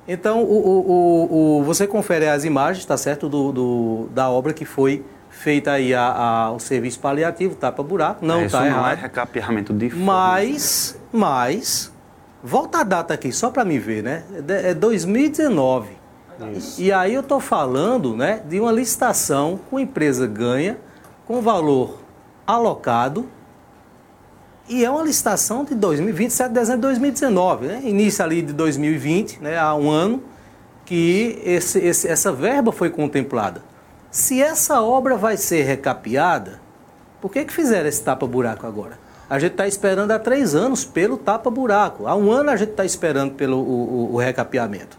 Então, 0.08 0.44
o, 0.44 0.56
o, 0.56 1.60
o, 1.60 1.64
você 1.64 1.88
confere 1.88 2.28
as 2.28 2.44
imagens, 2.44 2.80
está 2.80 2.96
certo, 2.96 3.28
do, 3.28 3.52
do, 3.52 4.10
da 4.12 4.30
obra 4.30 4.54
que 4.54 4.66
foi 4.66 5.04
feita 5.30 5.72
aí 5.72 5.94
a, 5.94 6.12
a, 6.12 6.52
o 6.52 6.60
serviço 6.60 7.00
paliativo, 7.00 7.56
tapa-buraco, 7.56 8.26
não 8.26 8.42
é, 8.42 8.44
errado. 8.44 8.70
não 8.70 8.88
é 8.88 8.94
recapeamento 8.94 9.74
de 9.74 9.90
forma. 9.90 10.06
Mas, 10.06 10.98
mas, 11.12 11.92
volta 12.44 12.80
a 12.80 12.84
data 12.84 13.14
aqui, 13.14 13.32
só 13.32 13.50
para 13.50 13.66
me 13.66 13.80
ver, 13.80 14.04
né? 14.04 14.24
É 14.48 14.74
2019. 14.74 15.90
Isso. 16.56 16.82
E 16.82 16.92
aí 16.92 17.14
eu 17.14 17.22
estou 17.22 17.40
falando 17.40 18.16
né, 18.16 18.42
de 18.48 18.60
uma 18.60 18.72
licitação 18.72 19.60
com 19.70 19.80
empresa 19.80 20.28
ganha, 20.28 20.78
com 21.26 21.42
valor 21.42 22.00
alocado, 22.46 23.28
e 24.68 24.84
é 24.84 24.90
uma 24.90 25.04
licitação 25.04 25.64
de 25.64 25.76
2020, 25.76 26.18
27 26.18 26.48
de 26.48 26.54
dezembro 26.54 26.82
de 26.82 26.88
2019, 26.88 27.68
né? 27.68 27.82
início 27.84 28.24
ali 28.24 28.42
de 28.42 28.52
2020, 28.54 29.40
né? 29.42 29.58
há 29.58 29.76
um 29.76 29.90
ano, 29.90 30.24
que 30.86 31.40
esse, 31.44 31.80
esse, 31.80 32.08
essa 32.08 32.32
verba 32.32 32.72
foi 32.72 32.90
contemplada. 32.90 33.64
Se 34.10 34.42
essa 34.42 34.82
obra 34.82 35.18
vai 35.18 35.38
ser 35.38 35.64
recapeada, 35.64 36.62
por 37.22 37.32
que, 37.32 37.44
que 37.46 37.54
fizeram 37.54 37.88
esse 37.88 38.04
tapa-buraco 38.04 38.66
agora? 38.66 39.00
A 39.30 39.40
gente 39.40 39.54
está 39.54 39.68
esperando 39.68 40.12
há 40.12 40.20
três 40.20 40.54
anos 40.54 40.86
pelo 40.86 41.18
tapa-buraco. 41.18 42.08
Há 42.08 42.16
um 42.16 42.32
ano 42.32 42.52
a 42.52 42.56
gente 42.56 42.72
está 42.72 42.86
esperando 42.86 43.34
pelo 43.34 43.58
o, 43.58 44.12
o, 44.12 44.14
o 44.14 44.18
recapeamento. 44.18 44.98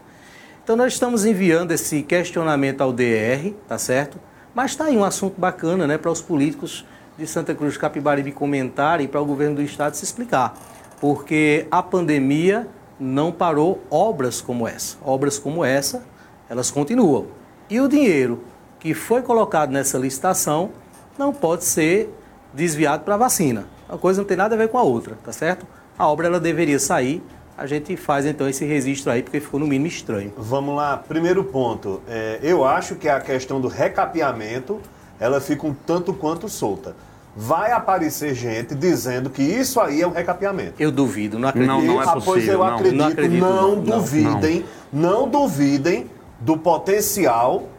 Então 0.63 0.75
nós 0.75 0.93
estamos 0.93 1.25
enviando 1.25 1.71
esse 1.71 2.03
questionamento 2.03 2.81
ao 2.81 2.91
DR, 2.91 3.53
tá 3.67 3.77
certo? 3.77 4.19
Mas 4.53 4.71
está 4.71 4.85
aí 4.85 4.97
um 4.97 5.03
assunto 5.03 5.39
bacana 5.39 5.87
né, 5.87 5.97
para 5.97 6.11
os 6.11 6.21
políticos 6.21 6.85
de 7.17 7.25
Santa 7.25 7.55
Cruz 7.55 7.77
Capibaribe 7.77 8.31
comentar 8.31 9.01
e 9.01 9.07
para 9.07 9.21
o 9.21 9.25
governo 9.25 9.55
do 9.55 9.61
estado 9.61 9.95
se 9.95 10.03
explicar. 10.03 10.55
Porque 11.01 11.67
a 11.71 11.81
pandemia 11.81 12.67
não 12.99 13.31
parou 13.31 13.81
obras 13.89 14.41
como 14.41 14.67
essa. 14.67 14.97
Obras 15.03 15.37
como 15.37 15.63
essa, 15.63 16.03
elas 16.49 16.69
continuam. 16.69 17.27
E 17.69 17.79
o 17.81 17.87
dinheiro 17.87 18.43
que 18.79 18.93
foi 18.93 19.21
colocado 19.21 19.71
nessa 19.71 19.97
licitação 19.97 20.71
não 21.17 21.33
pode 21.33 21.65
ser 21.65 22.13
desviado 22.53 23.03
para 23.03 23.15
a 23.15 23.17
vacina. 23.17 23.65
Uma 23.89 23.97
coisa 23.97 24.21
não 24.21 24.27
tem 24.27 24.37
nada 24.37 24.55
a 24.55 24.57
ver 24.57 24.69
com 24.69 24.77
a 24.77 24.83
outra, 24.83 25.17
tá 25.23 25.31
certo? 25.31 25.65
A 25.97 26.07
obra 26.07 26.27
ela 26.27 26.39
deveria 26.39 26.79
sair, 26.79 27.23
a 27.57 27.65
gente 27.65 27.97
faz 27.97 28.25
então 28.25 28.47
esse 28.47 28.63
registro 28.65 29.11
aí, 29.11 29.23
porque 29.23 29.39
ficou 29.39 29.59
no 29.59 29.65
mínimo 29.65 29.87
estranho. 29.87 30.31
Vamos 30.37 30.75
lá, 30.75 30.97
primeiro 30.97 31.43
ponto. 31.43 32.01
É, 32.07 32.39
eu 32.43 32.63
acho 32.63 32.95
que 32.95 33.09
a 33.09 33.19
questão 33.19 33.59
do 33.59 33.67
recapeamento, 33.67 34.79
ela 35.19 35.41
fica 35.41 35.65
um 35.65 35.73
tanto 35.73 36.13
quanto 36.13 36.47
solta. 36.47 36.95
Vai 37.39 37.71
aparecer 37.71 38.33
gente 38.33 38.73
dizendo 38.73 39.29
que 39.29 39.43
isso 39.43 39.79
aí 39.79 40.01
é 40.01 40.07
um 40.07 40.11
recapeamento. 40.11 40.73
Eu 40.79 40.91
duvido, 40.91 41.37
não 41.37 41.47
acredito. 41.49 41.71
Não, 41.71 41.81
não 41.83 42.01
é 42.01 42.05
ah, 42.05 42.11
pois 42.13 42.23
possível, 42.25 42.53
eu 42.53 42.59
não. 42.59 42.65
acredito, 42.75 42.97
Não 42.97 43.07
acredito, 43.07 43.39
não. 43.41 43.75
Não, 43.75 43.79
duvidem, 43.83 44.65
não. 44.91 45.29
duvidem 45.29 46.09
do 46.39 46.57
potencial 46.57 47.69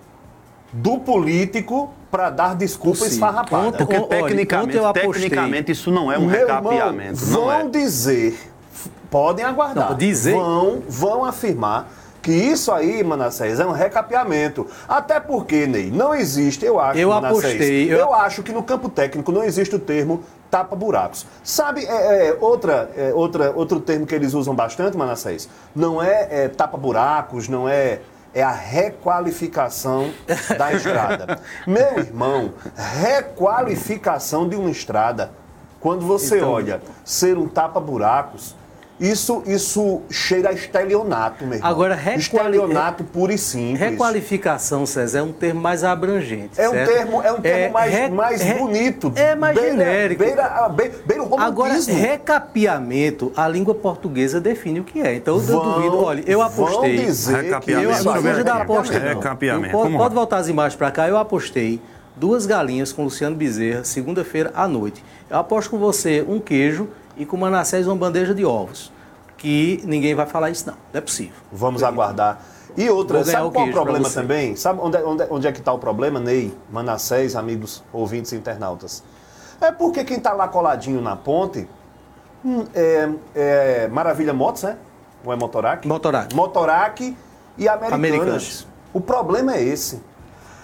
do 0.72 0.98
político 1.00 1.90
para 2.10 2.30
dar 2.30 2.54
desculpa 2.54 2.98
Possível. 2.98 3.14
esfarrapada. 3.14 3.66
Ontem- 3.68 3.78
Porque 3.78 3.96
Olha, 3.96 4.06
tecnicamente, 4.06 4.78
apostei. 4.78 5.02
tecnicamente 5.10 5.72
isso 5.72 5.90
não 5.90 6.10
é 6.12 6.16
um 6.18 6.26
Meu 6.26 6.40
irmão, 6.40 6.62
recapeamento. 6.70 7.26
não 7.26 7.44
vão 7.46 7.52
é. 7.52 7.68
dizer, 7.68 8.38
podem 9.10 9.44
aguardar. 9.44 9.90
Não, 9.90 9.96
dizer- 9.98 10.34
Vão, 10.34 10.82
vão 10.88 11.24
afirmar 11.24 11.90
que 12.28 12.34
isso 12.34 12.70
aí, 12.70 13.02
Manassés, 13.02 13.58
é 13.58 13.64
um 13.64 13.70
recapeamento. 13.72 14.66
Até 14.86 15.18
porque, 15.18 15.66
Ney, 15.66 15.90
não 15.90 16.14
existe, 16.14 16.62
eu 16.62 16.78
acho, 16.78 16.98
Eu 16.98 17.08
Manassés, 17.08 17.44
apostei, 17.44 17.90
eu- 17.90 17.96
eu 17.96 18.12
acho 18.12 18.42
que 18.42 18.52
no 18.52 18.62
campo 18.62 18.90
técnico 18.90 19.32
não 19.32 19.42
existe 19.42 19.74
o 19.74 19.78
termo 19.78 20.22
tapa-buracos. 20.50 21.24
Sabe, 21.42 21.86
é, 21.86 22.28
é, 22.28 22.36
outra, 22.38 22.90
é, 22.94 23.14
outra, 23.14 23.50
outro 23.56 23.80
termo 23.80 24.06
que 24.06 24.14
eles 24.14 24.34
usam 24.34 24.54
bastante, 24.54 24.94
Manassés, 24.94 25.48
não 25.74 26.02
é, 26.02 26.28
é 26.44 26.48
tapa-buracos, 26.48 27.48
não 27.48 27.66
é 27.66 28.00
é 28.34 28.42
a 28.42 28.52
requalificação 28.52 30.10
da 30.58 30.70
estrada. 30.76 31.40
Meu 31.66 31.98
irmão, 31.98 32.52
requalificação 32.76 34.46
de 34.46 34.54
uma 34.54 34.68
estrada, 34.70 35.30
quando 35.80 36.06
você 36.06 36.36
Então- 36.36 36.50
olha 36.52 36.82
ser 37.06 37.38
um 37.38 37.48
tapa-buracos, 37.48 38.54
isso, 39.00 39.42
isso 39.46 40.00
cheira 40.10 40.50
a 40.50 40.52
estelionato, 40.52 41.44
meu 41.44 41.54
irmão. 41.54 41.70
Agora, 41.70 41.94
requali- 41.94 42.18
Estelionato 42.56 43.04
puro 43.04 43.32
e 43.32 43.38
simples. 43.38 43.78
Requalificação, 43.80 44.84
César, 44.86 45.18
é 45.20 45.22
um 45.22 45.32
termo 45.32 45.60
mais 45.60 45.84
abrangente. 45.84 46.60
É 46.60 46.68
um 46.68 46.72
certo? 46.72 46.92
termo, 46.92 47.22
é 47.22 47.32
um 47.32 47.40
termo 47.40 47.72
mais, 47.74 47.92
re- 47.94 48.08
mais 48.10 48.42
re- 48.42 48.54
bonito. 48.54 49.12
É 49.14 49.34
mais 49.34 49.54
beira, 49.56 49.70
genérico. 49.72 50.24
Beira, 50.24 50.44
a- 50.46 50.68
be- 50.68 50.90
beira 51.06 51.22
o 51.22 51.38
Agora, 51.40 51.74
recapeamento, 51.78 53.32
a 53.36 53.46
língua 53.48 53.74
portuguesa 53.74 54.40
define 54.40 54.80
o 54.80 54.84
que 54.84 55.00
é. 55.00 55.14
Então, 55.14 55.34
eu 55.36 55.40
Vão- 55.40 55.74
duvido. 55.74 55.96
Olha, 56.04 56.22
eu 56.26 56.42
apostei. 56.42 56.96
Vão 56.96 57.04
dizer 57.06 57.36
que 57.36 57.42
Recapeamento. 57.44 57.88
Eu, 57.88 57.92
isso 57.92 58.04
não 58.04 58.12
aí 58.14 58.18
fuja 58.20 58.30
é 58.30 58.34
da 58.44 58.52
recapeamento. 58.54 58.72
aposta, 58.72 58.98
não. 58.98 59.08
Recapeamento. 59.14 59.64
Não, 59.66 59.70
Pode, 59.72 59.82
Vamos 59.84 59.98
lá. 59.98 60.04
pode 60.04 60.14
voltar 60.14 60.36
as 60.38 60.48
imagens 60.48 60.76
para 60.76 60.90
cá. 60.90 61.08
Eu 61.08 61.16
apostei 61.16 61.80
duas 62.16 62.46
galinhas 62.46 62.92
com 62.92 63.04
Luciano 63.04 63.36
Bezerra, 63.36 63.84
segunda-feira 63.84 64.50
à 64.54 64.66
noite. 64.66 65.04
Eu 65.30 65.38
aposto 65.38 65.70
com 65.70 65.78
você 65.78 66.24
um 66.28 66.40
queijo 66.40 66.88
e 67.18 67.26
com 67.26 67.36
Manassés 67.36 67.86
uma 67.86 67.96
bandeja 67.96 68.34
de 68.34 68.44
ovos. 68.44 68.92
Que 69.36 69.80
ninguém 69.84 70.14
vai 70.14 70.26
falar 70.26 70.50
isso, 70.50 70.66
não. 70.66 70.74
Não 70.92 70.98
é 70.98 71.00
possível. 71.00 71.34
Vamos 71.52 71.82
aguardar. 71.82 72.40
E 72.76 72.88
outra, 72.90 73.24
sabe 73.24 73.50
qual 73.50 73.66
é 73.66 73.70
o 73.70 73.72
problema 73.72 74.08
também? 74.10 74.56
Sabe 74.56 74.80
onde, 74.80 74.96
é- 74.96 75.04
onde, 75.04 75.22
é- 75.22 75.28
onde 75.30 75.46
é 75.46 75.52
que 75.52 75.58
está 75.58 75.72
o 75.72 75.78
problema, 75.78 76.18
Ney, 76.20 76.56
Manassés, 76.70 77.34
amigos 77.36 77.82
ouvintes 77.92 78.32
internautas? 78.32 79.02
É 79.60 79.72
porque 79.72 80.04
quem 80.04 80.18
está 80.18 80.32
lá 80.32 80.46
coladinho 80.48 81.00
na 81.00 81.16
ponte 81.16 81.68
hum, 82.44 82.64
é, 82.74 83.08
é 83.34 83.88
Maravilha 83.88 84.32
Motos, 84.32 84.62
né? 84.62 84.76
Ou 85.24 85.32
é 85.32 85.36
Motorac? 85.36 85.86
Motorac. 85.86 86.34
Motorac 86.34 87.16
e 87.56 87.68
Americanas. 87.68 87.92
Americanas. 87.92 88.66
O 88.92 89.00
problema 89.00 89.54
é 89.56 89.62
esse. 89.62 90.00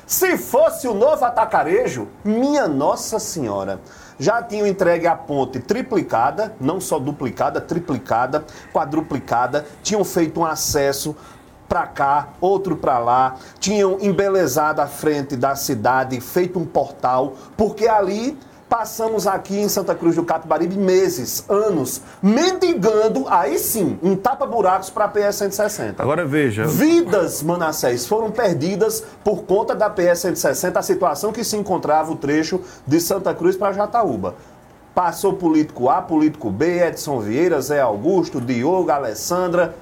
Se 0.07 0.37
fosse 0.37 0.87
o 0.87 0.93
novo 0.93 1.25
atacarejo, 1.25 2.09
minha 2.23 2.69
Nossa 2.69 3.19
Senhora, 3.19 3.81
já 4.19 4.43
tinham 4.43 4.67
entregue 4.67 5.07
a 5.07 5.17
ponte 5.17 5.59
triplicada, 5.59 6.55
não 6.61 6.79
só 6.79 6.99
duplicada, 6.99 7.59
triplicada, 7.59 8.45
quadruplicada, 8.71 9.67
tinham 9.83 10.05
feito 10.05 10.41
um 10.41 10.45
acesso 10.45 11.17
para 11.67 11.87
cá, 11.87 12.29
outro 12.39 12.77
para 12.77 12.99
lá, 12.99 13.37
tinham 13.59 13.99
embelezado 13.99 14.83
a 14.83 14.87
frente 14.87 15.37
da 15.37 15.57
cidade, 15.57 16.21
feito 16.21 16.59
um 16.59 16.67
portal, 16.67 17.33
porque 17.57 17.89
ali 17.89 18.39
passamos 18.77 19.25
aqui 19.29 19.57
em 19.57 19.69
Santa 19.69 19.95
Cruz 19.95 20.17
do 20.17 20.25
Capibaribe 20.25 20.77
meses, 20.77 21.45
anos, 21.49 22.03
mendigando, 22.21 23.25
aí 23.29 23.57
sim, 23.57 23.97
um 24.03 24.17
tapa-buracos 24.17 24.91
para 24.91 25.05
a 25.05 25.09
PS 25.09 25.37
160. 25.37 26.03
Agora 26.03 26.27
veja, 26.27 26.67
Vidas, 26.67 27.41
Manassés, 27.41 28.05
foram 28.05 28.33
perdidas 28.33 29.05
por 29.23 29.45
conta 29.45 29.77
da 29.77 29.89
PS 29.89 30.23
160, 30.23 30.77
a 30.77 30.83
situação 30.83 31.33
que 31.33 31.45
se 31.45 31.57
encontrava 31.57 32.11
o 32.11 32.17
trecho 32.17 32.63
de 32.85 32.99
Santa 32.99 33.33
Cruz 33.33 33.57
para 33.57 33.73
Jataúba. 33.73 34.35
Passou 34.93 35.35
político 35.35 35.89
A, 35.89 36.03
político 36.03 36.51
B, 36.51 36.85
Edson 36.85 37.21
Vieira, 37.21 37.61
Zé 37.61 37.81
Augusto, 37.81 38.41
Diogo, 38.41 38.91
Alessandra. 38.91 39.77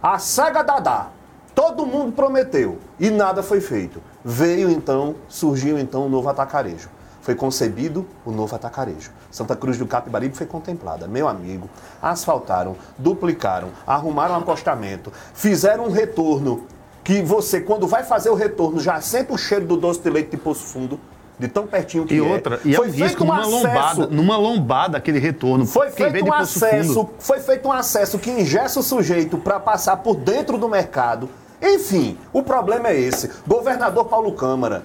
A 0.00 0.20
saga 0.20 0.62
Dadá. 0.62 1.08
Todo 1.52 1.84
mundo 1.84 2.12
prometeu 2.12 2.78
e 3.00 3.10
nada 3.10 3.42
foi 3.42 3.60
feito. 3.60 4.00
Veio 4.24 4.70
então, 4.70 5.16
surgiu 5.26 5.76
então 5.76 6.06
o 6.06 6.08
novo 6.08 6.28
atacarejo. 6.28 6.94
Foi 7.26 7.34
concebido 7.34 8.06
o 8.24 8.30
novo 8.30 8.54
atacarejo. 8.54 9.10
Santa 9.32 9.56
Cruz 9.56 9.76
do 9.76 9.84
Capibaribe 9.84 10.36
foi 10.36 10.46
contemplada. 10.46 11.08
Meu 11.08 11.26
amigo, 11.26 11.68
asfaltaram, 12.00 12.76
duplicaram, 12.96 13.70
arrumaram 13.84 14.36
um 14.36 14.38
acostamento, 14.38 15.12
fizeram 15.34 15.86
um 15.86 15.90
retorno 15.90 16.68
que 17.02 17.20
você, 17.22 17.60
quando 17.60 17.84
vai 17.88 18.04
fazer 18.04 18.30
o 18.30 18.34
retorno, 18.36 18.78
já 18.78 19.00
sente 19.00 19.32
o 19.32 19.36
cheiro 19.36 19.66
do 19.66 19.76
doce 19.76 19.98
de 19.98 20.08
leite 20.08 20.30
de 20.30 20.36
Poço 20.36 20.62
Fundo, 20.62 21.00
de 21.36 21.48
tão 21.48 21.66
pertinho 21.66 22.06
que 22.06 22.14
e 22.14 22.18
é. 22.18 22.22
outra, 22.22 22.60
e 22.64 22.76
é 22.76 22.78
um 22.78 22.84
Foi 22.84 22.90
risco 22.92 23.06
feito 23.08 23.24
um 23.24 23.26
numa 23.26 23.40
acesso- 23.40 23.56
lombada, 23.66 24.06
numa 24.06 24.36
lombada 24.36 24.96
aquele 24.98 25.18
retorno. 25.18 25.66
foi 25.66 25.90
feito 25.90 26.24
um 26.24 26.32
acesso, 26.32 26.94
Fundo, 26.94 27.10
foi 27.18 27.40
feito 27.40 27.66
um 27.66 27.72
acesso 27.72 28.20
que 28.20 28.30
ingessa 28.30 28.78
o 28.78 28.84
sujeito 28.84 29.36
para 29.36 29.58
passar 29.58 29.96
por 29.96 30.14
dentro 30.14 30.56
do 30.56 30.68
mercado. 30.68 31.28
Enfim, 31.60 32.16
o 32.32 32.40
problema 32.44 32.86
é 32.90 33.00
esse. 33.00 33.32
Governador 33.44 34.04
Paulo 34.04 34.30
Câmara, 34.30 34.84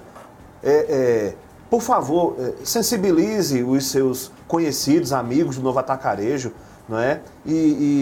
é, 0.60 0.72
é, 0.72 1.34
por 1.72 1.80
favor, 1.80 2.36
é, 2.38 2.52
sensibilize 2.64 3.62
os 3.62 3.86
seus 3.86 4.30
conhecidos, 4.46 5.10
amigos 5.10 5.56
do 5.56 5.62
Novo 5.62 5.78
Atacarejo, 5.78 6.52
não 6.86 6.98
é? 6.98 7.20
E, 7.46 7.54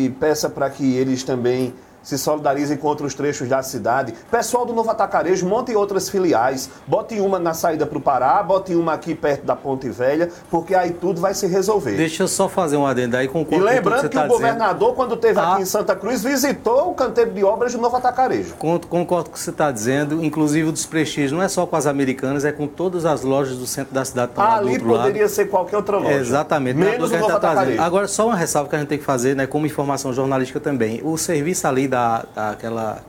e 0.08 0.16
peça 0.18 0.50
para 0.50 0.68
que 0.68 0.96
eles 0.96 1.22
também 1.22 1.72
se 2.02 2.16
solidarizem 2.18 2.76
com 2.76 2.86
outros 2.88 3.14
trechos 3.14 3.48
da 3.48 3.62
cidade. 3.62 4.14
Pessoal 4.30 4.64
do 4.64 4.72
Novo 4.72 4.90
Atacarejo, 4.90 5.46
montem 5.46 5.76
outras 5.76 6.08
filiais. 6.08 6.70
Bote 6.86 7.20
uma 7.20 7.38
na 7.38 7.54
saída 7.54 7.86
para 7.86 7.98
o 7.98 8.00
Pará, 8.00 8.42
bote 8.42 8.74
uma 8.74 8.92
aqui 8.94 9.14
perto 9.14 9.44
da 9.44 9.54
Ponte 9.56 9.88
Velha, 9.88 10.30
porque 10.50 10.74
aí 10.74 10.90
tudo 10.92 11.20
vai 11.20 11.34
se 11.34 11.46
resolver. 11.46 11.96
Deixa 11.96 12.22
eu 12.22 12.28
só 12.28 12.48
fazer 12.48 12.76
um 12.76 12.86
adendo 12.86 13.16
aí 13.16 13.28
com 13.28 13.40
E 13.40 13.44
com 13.44 13.56
tudo 13.56 13.64
lembrando 13.64 14.00
você 14.02 14.08
que 14.08 14.14
tá 14.14 14.20
o 14.20 14.24
dizendo. 14.24 14.38
governador, 14.40 14.94
quando 14.94 15.14
esteve 15.14 15.38
Ah. 15.38 15.52
aqui 15.54 15.62
em 15.62 15.66
Santa 15.66 15.94
Cruz, 15.94 16.22
visitou 16.22 16.90
o 16.90 16.94
canteiro 16.94 17.30
de 17.32 17.44
obras 17.44 17.72
do 17.72 17.78
Novo 17.80 17.96
Atacarejo. 17.96 18.54
Con- 18.58 18.80
Concordo 18.88 19.26
com 19.30 19.30
o 19.30 19.38
que 19.38 19.40
você 19.40 19.50
está 19.50 19.70
dizendo, 19.70 20.24
inclusive 20.24 20.68
o 20.68 20.72
desprestígio 20.72 21.36
não 21.36 21.42
é 21.44 21.48
só 21.48 21.66
com 21.66 21.76
as 21.76 21.86
americanas, 21.86 22.44
é 22.44 22.52
com 22.52 22.66
todas 22.66 23.04
as 23.04 23.22
lojas 23.22 23.56
do 23.56 23.66
centro 23.66 23.92
da 23.94 24.04
cidade 24.04 24.32
que 24.32 24.38
lá 24.38 24.60
do 24.60 24.68
Ali 24.68 24.78
poderia 24.78 25.22
lado. 25.22 25.30
ser 25.30 25.46
qualquer 25.46 25.76
outra 25.76 25.98
loja. 25.98 26.12
Exatamente, 26.14 26.80
é 26.80 26.84
Menos 26.92 27.08
o 27.08 27.10
que 27.10 27.16
a 27.16 27.20
Novo 27.20 27.30
tá. 27.32 27.36
Atacarejo. 27.50 27.80
Agora, 27.82 28.08
só 28.08 28.26
uma 28.26 28.36
ressalva 28.36 28.68
que 28.70 28.76
a 28.76 28.78
gente 28.78 28.88
tem 28.88 28.98
que 28.98 29.04
fazer, 29.04 29.34
né, 29.36 29.46
como 29.46 29.66
informação 29.66 30.12
jornalística 30.12 30.58
também. 30.60 31.00
O 31.04 31.16
serviço 31.18 31.66
ali 31.66 31.86
da, 31.90 32.24
daquela 32.34 33.02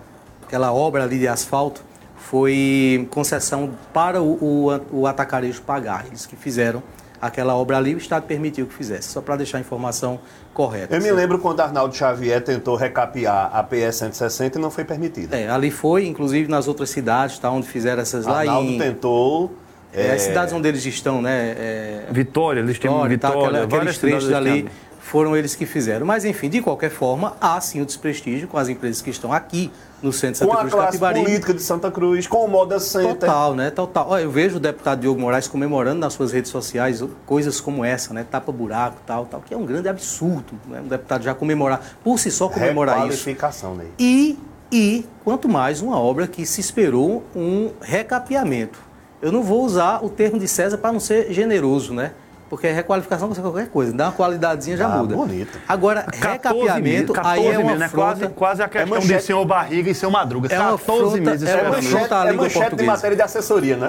aquela 0.46 0.74
obra 0.74 1.04
ali 1.04 1.18
de 1.18 1.28
asfalto 1.30 1.82
foi 2.18 3.08
concessão 3.10 3.72
para 3.94 4.22
o, 4.22 4.34
o, 4.34 5.02
o 5.02 5.08
atacarejo 5.08 5.62
pagar. 5.62 6.06
Eles 6.08 6.26
que 6.26 6.36
fizeram 6.36 6.84
aquela 7.22 7.56
obra 7.56 7.78
ali, 7.78 7.96
o 7.96 7.98
Estado 7.98 8.24
permitiu 8.24 8.66
que 8.66 8.74
fizesse. 8.74 9.10
Só 9.10 9.22
para 9.22 9.38
deixar 9.38 9.58
a 9.60 9.62
informação 9.62 10.20
correta. 10.54 10.96
Eu 10.96 11.02
me 11.02 11.12
lembro 11.12 11.40
quando 11.40 11.62
Arnaldo 11.62 11.96
Xavier 11.96 12.44
tentou 12.44 12.76
recapear 12.76 13.50
a 13.54 13.64
PS 13.64 13.98
160 13.98 14.58
e 14.58 14.62
não 14.62 14.72
foi 14.72 14.84
permitido. 14.84 15.34
É, 15.34 15.50
ali 15.50 15.72
foi, 15.72 16.06
inclusive 16.08 16.50
nas 16.50 16.68
outras 16.68 16.90
cidades, 16.90 17.40
tá, 17.40 17.50
onde 17.50 17.68
fizeram 17.68 18.02
essas 18.02 18.26
lá 18.26 18.40
Arnaldo 18.40 18.72
em... 18.72 18.78
tentou. 18.78 19.56
É, 19.94 20.08
é, 20.08 20.12
as 20.14 20.22
cidades 20.22 20.54
onde 20.54 20.68
eles 20.70 20.86
estão, 20.86 21.22
né? 21.22 21.56
é, 21.58 22.06
Vitória, 22.12 22.62
eles 22.62 22.80
têm 22.80 22.90
Vitória, 22.90 23.18
tá, 23.18 23.28
Vitória, 23.28 23.48
aquela- 23.48 23.68
várias 23.68 23.98
aqueles 23.98 23.98
trechos 23.98 24.34
ali 24.34 24.64
têm. 24.64 24.72
Foram 25.02 25.36
eles 25.36 25.56
que 25.56 25.66
fizeram. 25.66 26.06
Mas 26.06 26.24
enfim, 26.24 26.48
de 26.48 26.62
qualquer 26.62 26.90
forma, 26.90 27.36
há 27.42 27.60
sim 27.60 27.82
o 27.82 27.86
desprestígio 27.86 28.48
com 28.48 28.58
as 28.58 28.70
empresas 28.70 29.02
que 29.02 29.10
estão 29.10 29.34
aqui 29.34 29.72
no 30.02 30.14
centro 30.14 30.46
de 30.46 30.48
com 30.48 30.54
Santa 30.54 30.58
a 30.58 30.60
Cruz 30.60 30.74
classe 30.74 30.88
Capibaribe. 30.92 31.26
política 31.26 31.54
de 31.54 31.62
Santa 31.62 31.92
Cruz, 31.92 32.28
com 32.28 32.46
o 32.46 32.48
Moda 32.48 32.80
Center. 32.80 33.16
Total, 33.16 33.56
né? 33.56 33.72
Total. 33.72 34.08
Olha, 34.10 34.22
eu 34.24 34.32
vejo 34.32 34.58
o 34.58 34.60
deputado 34.60 35.02
Diogo 35.02 35.20
Moraes 35.20 35.48
comemorando 35.48 36.00
nas 36.00 36.14
suas 36.14 36.32
redes 36.32 36.50
sociais 36.50 37.04
coisas 37.26 37.60
como 37.60 37.84
essa, 37.84 38.14
né? 38.14 38.26
Tapa 38.30 38.52
buraco, 38.52 38.98
tal, 39.06 39.26
tal, 39.26 39.42
que 39.42 39.54
é 39.54 39.58
um 39.58 39.66
grande 39.66 39.90
absurdo, 39.90 40.54
né? 40.68 40.82
Um 40.82 40.88
deputado 40.88 41.24
já 41.24 41.34
comemorar, 41.34 41.98
por 42.04 42.18
si 42.20 42.32
só 42.32 42.48
comemorar 42.48 43.08
isso. 43.08 43.28
Ney. 43.76 43.88
E, 44.00 44.40
e, 44.72 45.06
quanto 45.24 45.50
mais, 45.50 45.82
uma 45.82 46.00
obra 46.00 46.28
que 46.28 46.46
se 46.46 46.62
esperou 46.62 47.24
um 47.36 47.72
recapeamento. 47.82 48.80
Eu 49.22 49.32
não 49.32 49.44
vou 49.44 49.64
usar 49.64 50.04
o 50.04 50.10
termo 50.10 50.40
de 50.40 50.48
César 50.48 50.78
para 50.78 50.92
não 50.92 51.00
ser 51.00 51.32
generoso, 51.32 51.94
né? 51.94 52.12
Porque 52.52 52.68
requalificação 52.68 53.30
pode 53.30 53.38
ser 53.38 53.42
qualquer 53.44 53.70
coisa, 53.70 53.94
dá 53.94 54.08
uma 54.08 54.12
qualidadezinha 54.12 54.76
já 54.76 54.86
Ah, 54.86 54.98
muda. 54.98 55.16
bonito. 55.16 55.58
Agora, 55.66 56.02
14 56.04 56.28
recapeamento, 56.28 57.14
meses, 57.14 57.26
aí 57.26 57.40
é 57.40 57.44
14 57.54 57.58
uma 57.58 57.64
meses, 57.64 57.80
né? 57.80 57.90
quase, 57.90 58.12
afronta, 58.26 58.36
quase 58.36 58.62
a 58.62 58.68
questão 58.68 58.86
de 59.00 59.06
manchete. 59.06 59.24
senhor 59.24 59.46
Barriga 59.46 59.90
e 59.90 59.96
seu 59.96 60.12
Madruga. 60.12 60.54
É 60.54 60.60
uma 60.60 60.72
14 60.78 61.06
afronta- 61.06 61.30
meses 61.32 61.48
é 61.50 61.54
uma 61.54 61.62
afronta- 61.62 61.82
Manchete, 61.82 62.14
à 62.14 62.18
é 62.26 62.30
língua 62.32 62.44
manchete 62.44 62.54
de 62.54 62.60
portuguesa. 62.70 62.92
matéria 62.92 63.16
de 63.16 63.24
assessoria, 63.24 63.78
né? 63.78 63.88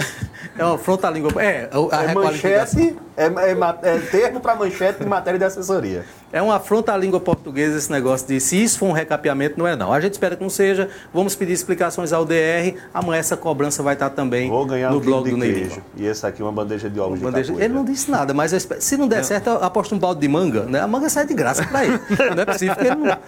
É 0.57 0.65
uma 0.65 0.79
frontalíngua. 0.79 1.43
É, 1.43 1.69
a 1.91 2.03
é 2.05 2.15
manchete, 2.15 2.97
é, 3.17 3.27
é, 3.27 3.97
é 3.97 3.99
termo 3.99 4.41
para 4.41 4.55
manchete 4.55 5.01
de 5.01 5.07
matéria 5.07 5.39
de 5.39 5.45
assessoria. 5.45 6.05
É 6.33 6.41
uma 6.41 6.57
afronta-língua 6.57 7.21
portuguesa 7.21 7.77
esse 7.77 7.93
negócio 7.93 8.27
de 8.27 8.41
se 8.41 8.63
isso 8.63 8.79
for 8.79 8.87
um 8.87 8.93
recapeamento, 8.93 9.59
não 9.59 9.67
é 9.67 9.77
não. 9.77 9.93
A 9.93 10.01
gente 10.01 10.15
espera 10.15 10.35
que 10.35 10.43
não 10.43 10.49
seja. 10.49 10.89
Vamos 11.13 11.35
pedir 11.35 11.53
explicações 11.53 12.11
ao 12.11 12.25
DR. 12.25 12.75
Amanhã 12.95 13.21
essa 13.21 13.37
cobrança 13.37 13.83
vai 13.83 13.93
estar 13.93 14.09
também 14.11 14.49
Vou 14.49 14.65
ganhar 14.65 14.91
no 14.91 14.97
um 14.97 15.01
blog 15.01 15.31
do 15.31 15.37
Ney 15.37 15.71
E 15.95 16.07
esse 16.07 16.27
aqui 16.27 16.43
uma 16.43 16.51
bandeja 16.51 16.89
de 16.89 16.99
ovos 16.99 17.21
bandeja... 17.21 17.53
Ele 17.53 17.69
não 17.69 17.85
disse 17.85 18.11
nada, 18.11 18.33
mas 18.33 18.51
se 18.81 18.97
não 18.97 19.07
der 19.07 19.19
não. 19.19 19.25
certo, 19.25 19.49
eu 19.49 19.63
aposto 19.63 19.95
um 19.95 19.99
balde 19.99 20.21
de 20.21 20.29
manga. 20.29 20.63
Né? 20.63 20.81
A 20.81 20.87
manga 20.87 21.11
sai 21.11 21.27
de 21.27 21.35
graça 21.35 21.67
para 21.67 21.85
ele. 21.85 22.01
não 22.35 22.43
é 22.43 22.47
possível 22.47 22.77
que 22.77 22.87
ele 22.87 22.95
não, 22.95 23.09
é 23.11 23.19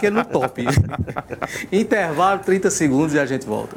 que 0.00 0.06
ele 0.06 0.16
não 0.16 0.24
tope. 0.24 0.64
Intervalo, 1.70 2.40
30 2.40 2.68
segundos 2.70 3.14
e 3.14 3.18
a 3.20 3.26
gente 3.26 3.46
volta. 3.46 3.76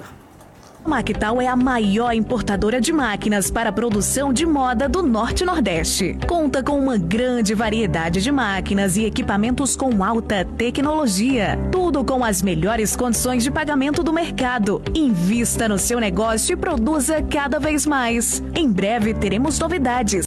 Mactal 0.86 1.42
é 1.42 1.48
a 1.48 1.56
maior 1.56 2.14
importadora 2.14 2.80
de 2.80 2.92
máquinas 2.92 3.50
para 3.50 3.72
produção 3.72 4.34
de 4.34 4.46
moda 4.46 4.88
do 4.88 5.02
Norte 5.02 5.46
Nordeste. 5.46 6.18
Conta 6.28 6.62
com 6.62 6.80
uma 6.80 6.98
grande 6.98 7.54
variedade 7.54 8.22
de 8.22 8.32
máquinas 8.32 8.98
e 8.98 9.06
equipamentos 9.06 9.76
com 9.76 10.04
alta 10.04 10.46
tecnologia. 10.46 11.58
Tudo 11.72 12.04
com 12.04 12.24
as 12.24 12.42
melhores 12.42 12.96
condições 12.96 13.44
de 13.44 13.52
pagamento 13.52 14.04
do 14.04 14.14
mercado. 14.14 14.82
Invista 14.94 15.68
no 15.68 15.80
seu 15.80 16.00
negócio 16.00 16.54
e 16.54 16.58
produza 16.58 17.22
cada 17.24 17.60
vez 17.60 17.86
mais. 17.86 18.44
Em 18.56 18.70
breve 18.70 19.14
teremos 19.14 19.58
novidades. 19.60 20.26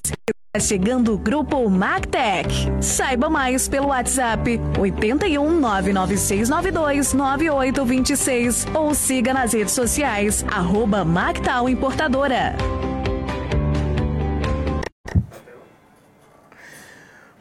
Chegando 0.61 1.15
o 1.15 1.19
grupo 1.19 1.69
Mactec. 1.69 2.49
Saiba 2.81 3.29
mais 3.29 3.69
pelo 3.69 3.89
WhatsApp 3.89 4.61
81 4.79 5.61
99692 5.61 7.13
9826 7.13 8.67
ou 8.75 8.95
siga 8.95 9.35
nas 9.35 9.53
redes 9.53 9.75
sociais 9.75 10.45
arroba 10.51 11.07
Importadora. 11.69 12.55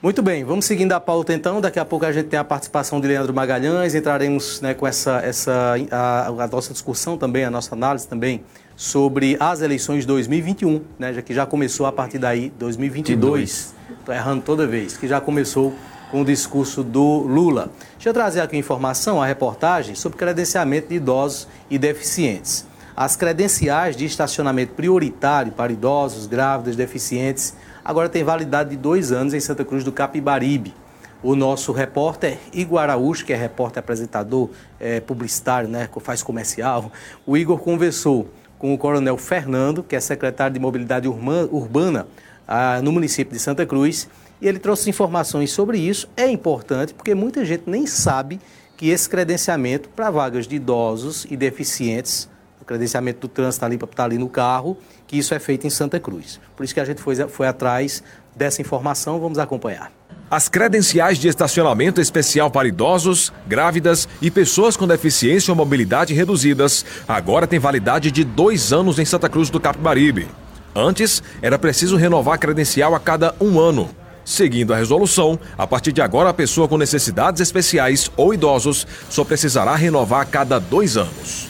Muito 0.01 0.21
bem, 0.21 0.43
vamos 0.43 0.65
seguindo 0.65 0.91
a 0.91 0.99
pauta 0.99 1.33
então. 1.33 1.59
Daqui 1.59 1.79
a 1.79 1.85
pouco 1.85 2.05
a 2.05 2.11
gente 2.11 2.27
tem 2.27 2.37
a 2.37 2.43
participação 2.43 3.01
de 3.01 3.07
Leandro 3.07 3.33
Magalhães, 3.33 3.95
entraremos 3.95 4.61
né, 4.61 4.73
com 4.73 4.85
essa, 4.85 5.19
essa 5.23 5.75
a, 5.89 6.27
a 6.27 6.47
nossa 6.47 6.73
discussão 6.73 7.17
também, 7.17 7.43
a 7.43 7.49
nossa 7.49 7.73
análise 7.73 8.07
também 8.07 8.43
sobre 8.75 9.37
as 9.39 9.61
eleições 9.61 10.01
de 10.01 10.07
2021, 10.07 10.81
né, 10.99 11.13
já 11.13 11.21
que 11.21 11.33
já 11.33 11.45
começou 11.45 11.85
a 11.85 11.91
partir 11.91 12.17
daí 12.17 12.51
2022. 12.59 13.73
Estou 13.99 14.13
errando 14.13 14.41
toda 14.41 14.67
vez, 14.67 14.97
que 14.97 15.07
já 15.07 15.21
começou 15.21 15.73
com 16.11 16.21
o 16.21 16.25
discurso 16.25 16.83
do 16.83 17.19
Lula. 17.19 17.71
Deixa 17.93 18.09
eu 18.09 18.13
trazer 18.13 18.41
aqui 18.41 18.57
informação, 18.57 19.21
a 19.21 19.25
reportagem 19.25 19.95
sobre 19.95 20.17
credenciamento 20.17 20.89
de 20.89 20.95
idosos 20.95 21.47
e 21.69 21.77
deficientes. 21.77 22.65
As 22.95 23.15
credenciais 23.15 23.95
de 23.95 24.05
estacionamento 24.05 24.73
prioritário 24.73 25.51
para 25.51 25.71
idosos, 25.71 26.27
grávidas, 26.27 26.75
deficientes, 26.75 27.55
agora 27.83 28.07
tem 28.07 28.23
validade 28.23 28.69
de 28.69 28.77
dois 28.77 29.11
anos 29.11 29.33
em 29.33 29.39
Santa 29.39 29.65
Cruz 29.65 29.83
do 29.83 29.91
Capibaribe. 29.91 30.73
O 31.21 31.35
nosso 31.35 31.71
repórter 31.71 32.37
Igor 32.53 32.79
Araújo, 32.79 33.25
que 33.25 33.33
é 33.33 33.35
repórter 33.35 33.79
apresentador, 33.79 34.49
é, 34.79 34.99
publicitário, 34.99 35.67
né, 35.67 35.89
faz 35.99 36.21
comercial, 36.21 36.91
o 37.25 37.35
Igor 37.35 37.57
conversou 37.57 38.29
com 38.65 38.73
o 38.73 38.77
coronel 38.79 39.15
Fernando, 39.15 39.83
que 39.83 39.95
é 39.95 39.99
secretário 39.99 40.55
de 40.55 40.59
Mobilidade 40.59 41.07
Urbana 41.07 42.07
ah, 42.47 42.81
no 42.81 42.91
município 42.91 43.31
de 43.31 43.39
Santa 43.39 43.63
Cruz, 43.63 44.09
e 44.41 44.47
ele 44.47 44.57
trouxe 44.57 44.89
informações 44.89 45.51
sobre 45.51 45.77
isso. 45.77 46.09
É 46.17 46.27
importante 46.27 46.91
porque 46.91 47.13
muita 47.13 47.45
gente 47.45 47.65
nem 47.67 47.85
sabe 47.85 48.39
que 48.75 48.89
esse 48.89 49.07
credenciamento 49.07 49.87
para 49.89 50.09
vagas 50.09 50.47
de 50.47 50.55
idosos 50.55 51.27
e 51.29 51.37
deficientes, 51.37 52.27
o 52.59 52.65
credenciamento 52.65 53.19
do 53.19 53.27
trânsito 53.27 53.63
ali 53.63 53.77
para 53.77 53.87
estar 53.87 54.05
ali 54.05 54.17
no 54.17 54.27
carro, 54.27 54.75
que 55.05 55.15
isso 55.15 55.35
é 55.35 55.39
feito 55.39 55.67
em 55.67 55.69
Santa 55.69 55.99
Cruz. 55.99 56.39
Por 56.55 56.63
isso 56.63 56.73
que 56.73 56.79
a 56.79 56.85
gente 56.85 56.99
foi, 56.99 57.15
foi 57.27 57.47
atrás 57.47 58.01
dessa 58.35 58.63
informação, 58.63 59.19
vamos 59.19 59.37
acompanhar. 59.37 59.91
As 60.29 60.49
credenciais 60.49 61.19
de 61.19 61.27
estacionamento 61.27 62.01
especial 62.01 62.49
para 62.49 62.67
idosos, 62.67 63.31
grávidas 63.45 64.09
e 64.19 64.31
pessoas 64.31 64.75
com 64.75 64.87
deficiência 64.87 65.51
ou 65.51 65.55
mobilidade 65.55 66.15
reduzidas 66.15 66.83
agora 67.07 67.45
têm 67.45 67.59
validade 67.59 68.09
de 68.09 68.23
dois 68.23 68.73
anos 68.73 68.97
em 68.97 69.05
Santa 69.05 69.29
Cruz 69.29 69.51
do 69.51 69.59
Capibaribe. 69.59 70.27
Antes, 70.75 71.21
era 71.43 71.59
preciso 71.59 71.95
renovar 71.95 72.33
a 72.33 72.37
credencial 72.39 72.95
a 72.95 72.99
cada 72.99 73.35
um 73.39 73.59
ano. 73.59 73.87
Seguindo 74.25 74.73
a 74.73 74.77
resolução, 74.77 75.39
a 75.55 75.67
partir 75.67 75.91
de 75.91 76.01
agora, 76.01 76.29
a 76.29 76.33
pessoa 76.33 76.67
com 76.67 76.75
necessidades 76.75 77.39
especiais 77.39 78.09
ou 78.17 78.33
idosos 78.33 78.87
só 79.07 79.23
precisará 79.23 79.75
renovar 79.75 80.21
a 80.21 80.25
cada 80.25 80.57
dois 80.57 80.97
anos. 80.97 81.47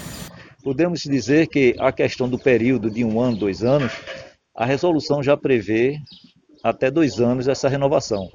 Podemos 0.62 1.00
dizer 1.00 1.48
que 1.48 1.78
a 1.80 1.94
questão 1.94 2.28
do 2.28 2.38
período 2.38 2.92
de 2.92 3.06
um 3.06 3.22
ano, 3.22 3.38
dois 3.38 3.64
anos, 3.64 3.94
a 4.54 4.66
resolução 4.66 5.24
já 5.24 5.38
prevê 5.38 5.98
até 6.62 6.92
dois 6.92 7.22
anos 7.22 7.48
essa 7.48 7.70
renovação 7.70 8.28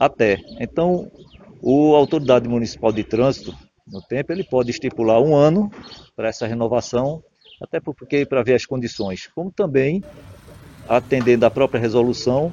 até. 0.00 0.38
Então, 0.58 1.12
o 1.60 1.94
autoridade 1.94 2.48
municipal 2.48 2.90
de 2.90 3.04
trânsito, 3.04 3.54
no 3.86 4.00
tempo, 4.00 4.32
ele 4.32 4.42
pode 4.42 4.70
estipular 4.70 5.20
um 5.20 5.36
ano 5.36 5.70
para 6.16 6.28
essa 6.28 6.46
renovação, 6.46 7.22
até 7.60 7.78
porque 7.78 8.24
para 8.24 8.42
ver 8.42 8.54
as 8.54 8.64
condições, 8.64 9.28
como 9.34 9.52
também, 9.52 10.02
atendendo 10.88 11.44
à 11.44 11.50
própria 11.50 11.78
resolução, 11.78 12.50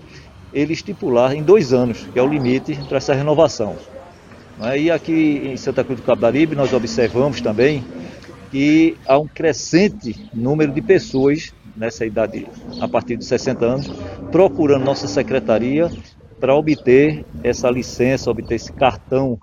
ele 0.54 0.74
estipular 0.74 1.34
em 1.34 1.42
dois 1.42 1.72
anos, 1.72 2.06
que 2.12 2.20
é 2.20 2.22
o 2.22 2.28
limite 2.28 2.76
para 2.90 2.98
essa 2.98 3.14
renovação. 3.14 3.78
E 4.78 4.92
aqui 4.92 5.42
em 5.46 5.56
Santa 5.56 5.84
Cruz 5.84 6.00
do 6.00 6.06
Capibaribe 6.06 6.56
nós 6.56 6.74
observamos 6.74 7.40
também 7.40 7.86
que 8.52 8.98
há 9.06 9.18
um 9.18 9.28
crescente 9.28 10.30
número 10.34 10.74
de 10.74 10.82
pessoas 10.82 11.54
nessa 11.76 12.06
idade, 12.06 12.48
a 12.82 12.88
partir 12.88 13.16
de 13.16 13.24
60 13.24 13.66
anos, 13.66 13.88
procurando 14.32 14.84
nossa 14.84 15.08
secretaria 15.08 15.92
para 16.40 16.56
obter 16.56 17.26
essa 17.44 17.70
licença, 17.70 18.30
obter 18.30 18.56
esse 18.56 18.72
cartão 18.72 19.40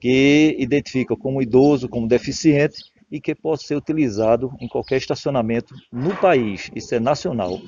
que 0.00 0.56
identifica 0.58 1.16
como 1.16 1.42
idoso, 1.42 1.88
como 1.88 2.08
deficiente 2.08 2.76
e 3.10 3.20
que 3.20 3.34
pode 3.34 3.64
ser 3.64 3.76
utilizado 3.76 4.52
em 4.60 4.68
qualquer 4.68 4.96
estacionamento 4.96 5.74
no 5.92 6.14
país. 6.14 6.70
Isso 6.74 6.94
é 6.94 7.00
nacional. 7.00 7.58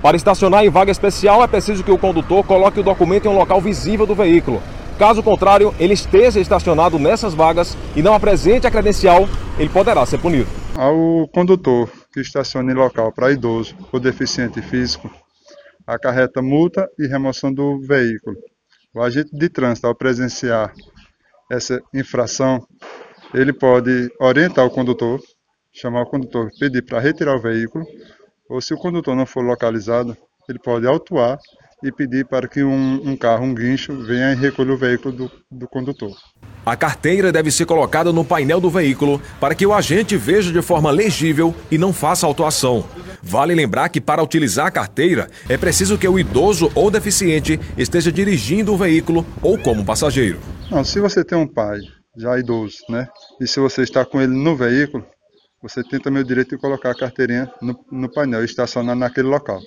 Para 0.00 0.16
estacionar 0.16 0.64
em 0.64 0.70
vaga 0.70 0.92
especial 0.92 1.42
é 1.42 1.46
preciso 1.46 1.82
que 1.82 1.90
o 1.90 1.98
condutor 1.98 2.44
coloque 2.44 2.80
o 2.80 2.82
documento 2.82 3.26
em 3.26 3.28
um 3.28 3.36
local 3.36 3.60
visível 3.60 4.06
do 4.06 4.14
veículo. 4.14 4.62
Caso 4.98 5.22
contrário, 5.22 5.74
ele 5.78 5.92
esteja 5.92 6.40
estacionado 6.40 6.98
nessas 6.98 7.34
vagas 7.34 7.76
e 7.94 8.00
não 8.00 8.14
apresente 8.14 8.66
a 8.66 8.70
credencial, 8.70 9.28
ele 9.58 9.68
poderá 9.68 10.06
ser 10.06 10.18
punido. 10.18 10.48
Ao 10.74 11.28
condutor 11.28 11.90
que 12.12 12.20
estacione 12.20 12.72
em 12.72 12.76
local 12.76 13.12
para 13.12 13.32
idoso 13.32 13.74
ou 13.92 14.00
deficiente 14.00 14.62
físico, 14.62 15.10
acarreta 15.86 16.42
multa 16.42 16.90
e 16.98 17.06
remoção 17.06 17.52
do 17.52 17.80
veículo. 17.80 18.36
O 18.94 19.02
agente 19.02 19.30
de 19.32 19.48
trânsito, 19.48 19.86
ao 19.86 19.94
presenciar 19.94 20.74
essa 21.50 21.80
infração, 21.94 22.66
ele 23.32 23.52
pode 23.52 24.10
orientar 24.18 24.64
o 24.64 24.70
condutor, 24.70 25.20
chamar 25.72 26.02
o 26.02 26.06
condutor, 26.06 26.50
pedir 26.58 26.82
para 26.82 26.98
retirar 26.98 27.36
o 27.36 27.40
veículo, 27.40 27.84
ou 28.48 28.60
se 28.60 28.72
o 28.72 28.78
condutor 28.78 29.14
não 29.14 29.26
for 29.26 29.42
localizado, 29.42 30.16
ele 30.48 30.58
pode 30.58 30.86
autuar 30.86 31.38
e 31.82 31.92
pedir 31.92 32.26
para 32.26 32.48
que 32.48 32.62
um, 32.64 33.10
um 33.10 33.16
carro, 33.16 33.44
um 33.44 33.54
guincho, 33.54 33.92
venha 34.02 34.32
e 34.32 34.36
recolha 34.36 34.72
o 34.72 34.78
veículo 34.78 35.14
do, 35.14 35.30
do 35.50 35.68
condutor. 35.68 36.16
A 36.66 36.74
carteira 36.74 37.30
deve 37.30 37.52
ser 37.52 37.64
colocada 37.64 38.12
no 38.12 38.24
painel 38.24 38.60
do 38.60 38.68
veículo 38.68 39.22
para 39.38 39.54
que 39.54 39.64
o 39.64 39.72
agente 39.72 40.16
veja 40.16 40.52
de 40.52 40.60
forma 40.60 40.90
legível 40.90 41.54
e 41.70 41.78
não 41.78 41.92
faça 41.92 42.26
autuação. 42.26 42.84
Vale 43.22 43.54
lembrar 43.54 43.88
que 43.88 44.00
para 44.00 44.20
utilizar 44.20 44.66
a 44.66 44.70
carteira 44.72 45.28
é 45.48 45.56
preciso 45.56 45.96
que 45.96 46.08
o 46.08 46.18
idoso 46.18 46.68
ou 46.74 46.90
deficiente 46.90 47.60
esteja 47.78 48.10
dirigindo 48.10 48.74
o 48.74 48.76
veículo 48.76 49.24
ou 49.40 49.56
como 49.56 49.84
passageiro. 49.84 50.40
Não, 50.68 50.82
se 50.82 50.98
você 50.98 51.24
tem 51.24 51.38
um 51.38 51.46
pai 51.46 51.78
já 52.16 52.36
idoso, 52.36 52.78
né? 52.88 53.06
E 53.40 53.46
se 53.46 53.60
você 53.60 53.82
está 53.82 54.04
com 54.04 54.20
ele 54.20 54.34
no 54.34 54.56
veículo, 54.56 55.06
você 55.62 55.84
tem 55.84 56.00
também 56.00 56.22
o 56.22 56.26
direito 56.26 56.56
de 56.56 56.60
colocar 56.60 56.90
a 56.90 56.96
carteirinha 56.96 57.48
no, 57.62 57.78
no 57.92 58.10
painel 58.10 58.42
e 58.42 58.44
estacionar 58.44 58.96
naquele 58.96 59.28
local. 59.28 59.60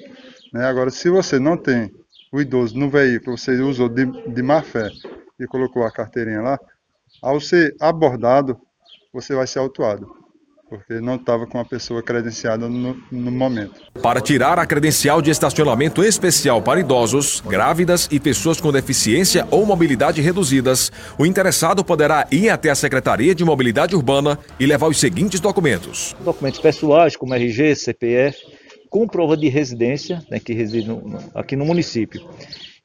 Né? 0.53 0.65
Agora, 0.65 0.89
se 0.89 1.09
você 1.09 1.39
não 1.39 1.55
tem 1.55 1.89
o 2.29 2.41
idoso 2.41 2.77
no 2.77 2.89
veículo, 2.89 3.37
você 3.37 3.53
usou 3.61 3.87
de, 3.87 4.05
de 4.05 4.43
má 4.43 4.61
fé 4.61 4.89
e 5.39 5.47
colocou 5.47 5.83
a 5.83 5.91
carteirinha 5.91 6.41
lá, 6.41 6.59
ao 7.21 7.39
ser 7.39 7.75
abordado, 7.79 8.57
você 9.13 9.33
vai 9.35 9.47
ser 9.47 9.59
autuado, 9.59 10.07
porque 10.69 11.01
não 11.01 11.15
estava 11.15 11.47
com 11.47 11.59
a 11.59 11.65
pessoa 11.65 12.01
credenciada 12.01 12.69
no, 12.69 12.95
no, 13.11 13.31
momento. 13.31 13.81
Para 14.01 14.21
tirar 14.21 14.59
a 14.59 14.65
credencial 14.65 15.21
de 15.21 15.31
estacionamento 15.31 16.03
especial 16.03 16.61
para 16.61 16.79
idosos, 16.79 17.41
grávidas 17.41 18.07
e 18.11 18.19
pessoas 18.19 18.61
com 18.61 18.71
deficiência 18.71 19.47
ou 19.49 19.65
mobilidade 19.65 20.21
reduzidas, 20.21 20.91
o 21.17 21.25
interessado 21.25 21.83
poderá 21.83 22.27
ir 22.31 22.49
até 22.49 22.69
a 22.69 22.75
Secretaria 22.75 23.33
de 23.33 23.43
Mobilidade 23.43 23.95
Urbana 23.95 24.37
e 24.59 24.65
levar 24.65 24.87
os 24.87 24.99
seguintes 24.99 25.39
documentos: 25.39 26.15
documentos 26.19 26.59
pessoais, 26.59 27.15
como 27.15 27.33
RG, 27.33 27.75
CPF, 27.75 28.37
com 28.89 29.07
prova 29.07 29.35
de 29.35 29.49
residência, 29.49 30.23
né, 30.29 30.39
que 30.39 30.53
reside 30.53 30.87
no, 30.87 31.01
no, 31.01 31.19
aqui 31.33 31.55
no 31.55 31.65
município 31.65 32.27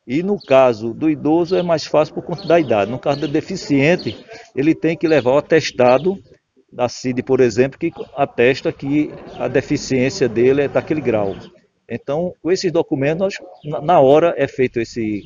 e 0.06 0.22
no 0.22 0.38
caso 0.38 0.92
do 0.92 1.08
idoso 1.08 1.56
é 1.56 1.62
mais 1.62 1.84
fácil 1.86 2.14
por 2.14 2.24
conta 2.24 2.46
da 2.46 2.60
idade. 2.60 2.90
No 2.90 2.98
caso 2.98 3.20
do 3.20 3.28
deficiente, 3.28 4.16
ele 4.54 4.74
tem 4.74 4.96
que 4.96 5.08
levar 5.08 5.32
o 5.32 5.38
atestado 5.38 6.18
da 6.70 6.88
CID, 6.88 7.22
por 7.22 7.40
exemplo, 7.40 7.78
que 7.78 7.92
atesta 8.16 8.72
que 8.72 9.10
a 9.38 9.48
deficiência 9.48 10.28
dele 10.28 10.62
é 10.62 10.68
daquele 10.68 11.00
grau. 11.00 11.34
Então, 11.88 12.34
com 12.42 12.50
esses 12.50 12.70
documentos, 12.72 13.36
na 13.82 14.00
hora 14.00 14.34
é 14.36 14.48
feito 14.48 14.80
esse, 14.80 15.22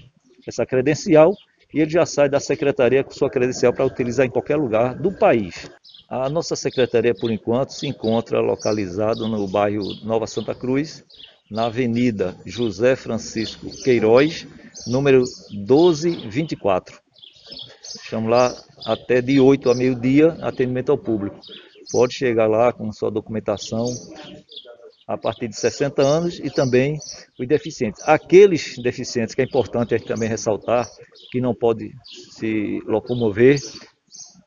essa 0.47 0.67
credencial 0.67 1.33
e 1.73 1.81
ele 1.81 1.91
já 1.91 2.05
sai 2.07 2.29
da 2.29 2.41
secretaria 2.41 3.05
com 3.05 3.11
sua 3.11 3.31
credencial 3.31 3.73
para 3.73 3.85
utilizar 3.85 4.27
em 4.27 4.31
qualquer 4.31 4.57
lugar 4.57 4.95
do 4.95 5.13
país. 5.13 5.71
A 6.09 6.29
nossa 6.29 6.57
secretaria, 6.57 7.15
por 7.15 7.31
enquanto, 7.31 7.71
se 7.71 7.87
encontra 7.87 8.41
localizada 8.41 9.29
no 9.29 9.47
bairro 9.47 9.83
Nova 10.03 10.27
Santa 10.27 10.55
Cruz, 10.55 11.05
na 11.51 11.67
Avenida 11.67 12.37
José 12.45 12.95
Francisco 12.95 13.71
Queiroz, 13.83 14.47
número 14.87 15.25
1224. 15.51 17.01
Estamos 17.83 18.31
lá 18.31 18.55
até 18.85 19.23
de 19.23 19.41
8 19.41 19.71
a 19.71 19.75
meio-dia, 19.75 20.37
atendimento 20.43 20.93
ao 20.93 20.99
público. 20.99 21.41
Pode 21.91 22.15
chegar 22.15 22.47
lá 22.47 22.73
com 22.73 22.93
sua 22.93 23.11
documentação 23.11 23.87
a 25.07 25.17
partir 25.17 25.49
de 25.49 25.57
60 25.57 26.03
anos 26.03 26.39
e 26.39 26.51
também 26.51 26.99
os 27.39 27.49
deficientes. 27.49 28.03
Aqueles 28.07 28.77
deficientes, 28.77 29.35
que 29.35 29.41
é 29.41 29.45
importante 29.45 29.99
também 30.01 30.29
ressaltar, 30.29 30.87
que 31.33 31.41
não 31.41 31.55
pode 31.55 31.91
se 32.33 32.79
locomover, 32.87 33.59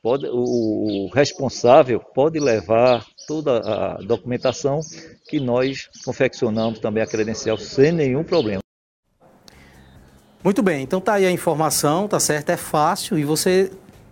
pode, 0.03 0.27
o 0.29 1.09
responsável 1.11 1.99
pode 1.99 2.39
levar 2.39 3.03
toda 3.31 3.59
a 3.59 3.93
documentação 4.01 4.81
que 5.29 5.39
nós 5.39 5.89
confeccionamos 6.03 6.79
também 6.79 7.01
a 7.01 7.07
credencial 7.07 7.57
sem 7.57 7.89
nenhum 7.89 8.25
problema. 8.25 8.61
Muito 10.43 10.61
bem, 10.61 10.83
então 10.83 10.99
tá 10.99 11.13
aí 11.13 11.25
a 11.25 11.31
informação, 11.31 12.09
tá 12.09 12.19
certo? 12.19 12.49
É 12.49 12.57
fácil 12.57 13.17
e 13.17 13.23
você 13.23 13.71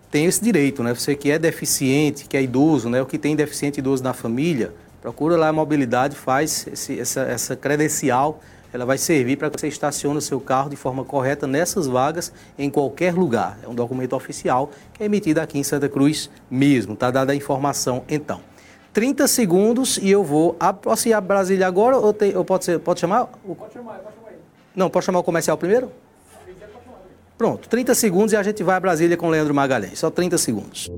tem 0.10 0.24
esse 0.24 0.42
direito, 0.42 0.82
né? 0.82 0.94
Você 0.94 1.18
que 1.18 1.30
é 1.30 1.38
deficiente, 1.38 2.30
que 2.30 2.38
é 2.38 2.42
idoso, 2.42 2.90
né? 2.90 3.02
O 3.02 3.06
que 3.06 3.18
tem 3.18 3.36
deficiente 3.36 3.80
idoso 3.80 4.02
na 4.02 4.14
família, 4.14 4.74
procura 5.02 5.36
lá 5.36 5.50
a 5.50 5.54
mobilidade, 5.54 6.16
faz 6.16 6.66
esse, 6.72 6.98
essa, 6.98 7.22
essa 7.24 7.56
credencial, 7.58 8.40
ela 8.72 8.86
vai 8.86 8.98
servir 8.98 9.36
para 9.36 9.50
que 9.50 9.60
você 9.60 9.68
estacione 9.68 10.18
o 10.18 10.22
seu 10.22 10.40
carro 10.40 10.70
de 10.70 10.78
forma 10.78 11.04
correta 11.04 11.46
nessas 11.46 11.88
vagas 11.88 12.32
em 12.58 12.70
qualquer 12.70 13.14
lugar. 13.14 13.60
É 13.64 13.68
um 13.68 13.76
documento 13.76 14.16
oficial 14.16 14.72
que 14.94 15.04
é 15.04 15.08
emitido 15.08 15.42
aqui 15.42 15.60
em 15.60 15.64
Santa 15.64 15.90
Cruz 15.90 16.30
mesmo, 16.50 16.96
tá 16.96 17.12
dada 17.12 17.34
a 17.34 17.36
informação 17.36 18.06
então. 18.08 18.49
30 19.00 19.30
segundos 19.30 19.98
e 19.98 20.12
eu 20.12 20.26
vou. 20.26 20.58
Posso 20.82 21.08
ir 21.08 21.14
a 21.14 21.22
Brasília 21.22 21.66
agora 21.66 21.96
ou, 21.96 22.12
tem, 22.12 22.36
ou 22.36 22.44
pode, 22.44 22.66
ser, 22.66 22.80
pode 22.80 23.00
chamar? 23.00 23.28
Pode 23.28 23.72
chamar, 23.72 23.94
pode 24.00 24.14
chamar 24.14 24.30
aí. 24.30 24.36
Não, 24.76 24.90
pode 24.90 25.06
chamar 25.06 25.20
o 25.20 25.24
comercial 25.24 25.58
primeiro? 25.58 25.90
Pronto, 27.38 27.70
30 27.70 27.96
segundos 27.96 28.34
e 28.34 28.36
a 28.36 28.44
gente 28.44 28.62
vai 28.62 28.76
a 28.76 28.80
Brasília 28.82 29.16
com 29.16 29.28
o 29.28 29.30
Leandro 29.30 29.54
Magalhães. 29.54 30.00
Só 30.00 30.10
30 30.10 30.38
segundos. 30.38 30.90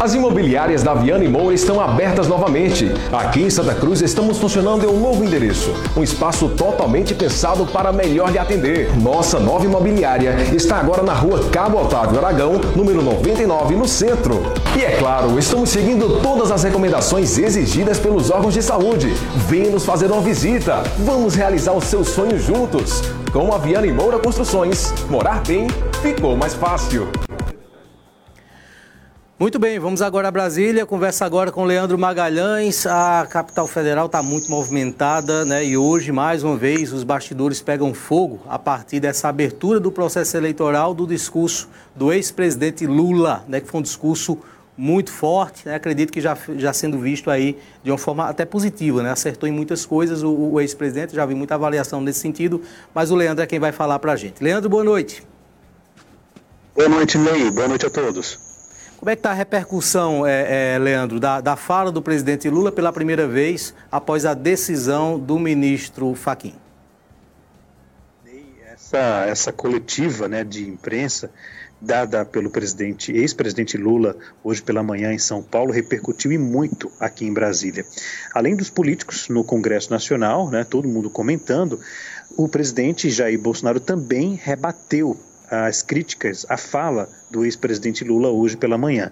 As 0.00 0.14
imobiliárias 0.14 0.82
da 0.82 0.94
Viana 0.94 1.22
e 1.24 1.28
Moura 1.28 1.54
estão 1.54 1.78
abertas 1.78 2.26
novamente. 2.26 2.90
Aqui 3.12 3.42
em 3.42 3.50
Santa 3.50 3.74
Cruz 3.74 4.00
estamos 4.00 4.38
funcionando 4.38 4.82
em 4.82 4.88
um 4.88 4.98
novo 4.98 5.22
endereço, 5.22 5.74
um 5.94 6.02
espaço 6.02 6.48
totalmente 6.48 7.14
pensado 7.14 7.66
para 7.66 7.92
melhor 7.92 8.32
lhe 8.32 8.38
atender. 8.38 8.96
Nossa 8.96 9.38
nova 9.38 9.66
imobiliária 9.66 10.34
está 10.54 10.76
agora 10.76 11.02
na 11.02 11.12
rua 11.12 11.50
Cabo 11.52 11.82
Otávio 11.82 12.18
Aragão, 12.18 12.58
número 12.74 13.02
99, 13.02 13.76
no 13.76 13.86
centro. 13.86 14.42
E 14.74 14.82
é 14.82 14.96
claro, 14.96 15.38
estamos 15.38 15.68
seguindo 15.68 16.22
todas 16.22 16.50
as 16.50 16.62
recomendações 16.62 17.36
exigidas 17.36 17.98
pelos 17.98 18.30
órgãos 18.30 18.54
de 18.54 18.62
saúde. 18.62 19.12
Venha 19.48 19.68
nos 19.68 19.84
fazer 19.84 20.10
uma 20.10 20.22
visita. 20.22 20.82
Vamos 21.00 21.34
realizar 21.34 21.74
os 21.74 21.84
seus 21.84 22.08
sonhos 22.08 22.42
juntos. 22.42 23.02
Com 23.34 23.52
a 23.52 23.58
Viana 23.58 23.86
e 23.86 23.92
Moura 23.92 24.18
Construções, 24.18 24.94
morar 25.10 25.42
bem 25.46 25.66
ficou 26.00 26.38
mais 26.38 26.54
fácil. 26.54 27.06
Muito 29.40 29.58
bem, 29.58 29.78
vamos 29.78 30.02
agora 30.02 30.28
a 30.28 30.30
Brasília. 30.30 30.84
Conversa 30.84 31.24
agora 31.24 31.50
com 31.50 31.64
Leandro 31.64 31.96
Magalhães. 31.98 32.86
A 32.86 33.26
capital 33.26 33.66
federal 33.66 34.04
está 34.04 34.22
muito 34.22 34.50
movimentada, 34.50 35.46
né? 35.46 35.64
E 35.64 35.78
hoje, 35.78 36.12
mais 36.12 36.44
uma 36.44 36.58
vez, 36.58 36.92
os 36.92 37.04
bastidores 37.04 37.62
pegam 37.62 37.94
fogo 37.94 38.38
a 38.46 38.58
partir 38.58 39.00
dessa 39.00 39.30
abertura 39.30 39.80
do 39.80 39.90
processo 39.90 40.36
eleitoral 40.36 40.92
do 40.92 41.06
discurso 41.06 41.70
do 41.96 42.12
ex-presidente 42.12 42.86
Lula, 42.86 43.42
né? 43.48 43.62
Que 43.62 43.66
foi 43.66 43.80
um 43.80 43.82
discurso 43.82 44.36
muito 44.76 45.10
forte, 45.10 45.66
né? 45.66 45.74
acredito 45.74 46.12
que 46.12 46.20
já, 46.20 46.36
já 46.56 46.74
sendo 46.74 46.98
visto 46.98 47.30
aí 47.30 47.56
de 47.82 47.90
uma 47.90 47.98
forma 47.98 48.28
até 48.28 48.44
positiva, 48.44 49.02
né? 49.02 49.10
acertou 49.10 49.48
em 49.48 49.52
muitas 49.52 49.84
coisas 49.84 50.22
o, 50.22 50.32
o 50.32 50.60
ex-presidente, 50.60 51.14
já 51.14 51.26
vi 51.26 51.34
muita 51.34 51.54
avaliação 51.54 52.00
nesse 52.00 52.20
sentido, 52.20 52.62
mas 52.94 53.10
o 53.10 53.14
Leandro 53.14 53.44
é 53.44 53.46
quem 53.46 53.58
vai 53.58 53.72
falar 53.72 53.98
para 53.98 54.12
a 54.12 54.16
gente. 54.16 54.42
Leandro, 54.42 54.70
boa 54.70 54.84
noite. 54.84 55.22
Boa 56.74 56.88
noite, 56.88 57.18
Ney, 57.18 57.50
boa 57.50 57.68
noite 57.68 57.84
a 57.84 57.90
todos. 57.90 58.49
Como 59.00 59.08
é 59.08 59.16
que 59.16 59.20
está 59.20 59.30
a 59.30 59.34
repercussão, 59.34 60.26
é, 60.26 60.74
é, 60.74 60.78
Leandro, 60.78 61.18
da, 61.18 61.40
da 61.40 61.56
fala 61.56 61.90
do 61.90 62.02
presidente 62.02 62.50
Lula 62.50 62.70
pela 62.70 62.92
primeira 62.92 63.26
vez 63.26 63.74
após 63.90 64.26
a 64.26 64.34
decisão 64.34 65.18
do 65.18 65.38
ministro 65.38 66.14
Faquim? 66.14 66.54
Essa, 68.70 69.24
essa 69.26 69.52
coletiva 69.52 70.28
né, 70.28 70.44
de 70.44 70.68
imprensa 70.68 71.30
dada 71.80 72.26
pelo 72.26 72.50
presidente, 72.50 73.10
ex-presidente 73.10 73.78
Lula, 73.78 74.14
hoje 74.44 74.60
pela 74.60 74.82
manhã 74.82 75.14
em 75.14 75.18
São 75.18 75.42
Paulo, 75.42 75.72
repercutiu 75.72 76.30
e 76.30 76.36
muito 76.36 76.92
aqui 77.00 77.24
em 77.24 77.32
Brasília. 77.32 77.86
Além 78.34 78.54
dos 78.54 78.68
políticos 78.68 79.30
no 79.30 79.42
Congresso 79.42 79.90
Nacional, 79.90 80.50
né, 80.50 80.62
todo 80.62 80.86
mundo 80.86 81.08
comentando, 81.08 81.80
o 82.36 82.46
presidente 82.46 83.08
Jair 83.08 83.40
Bolsonaro 83.40 83.80
também 83.80 84.34
rebateu 84.34 85.18
as 85.50 85.82
críticas 85.82 86.46
à 86.48 86.56
fala 86.56 87.08
do 87.28 87.44
ex-presidente 87.44 88.04
Lula 88.04 88.28
hoje 88.28 88.56
pela 88.56 88.78
manhã. 88.78 89.10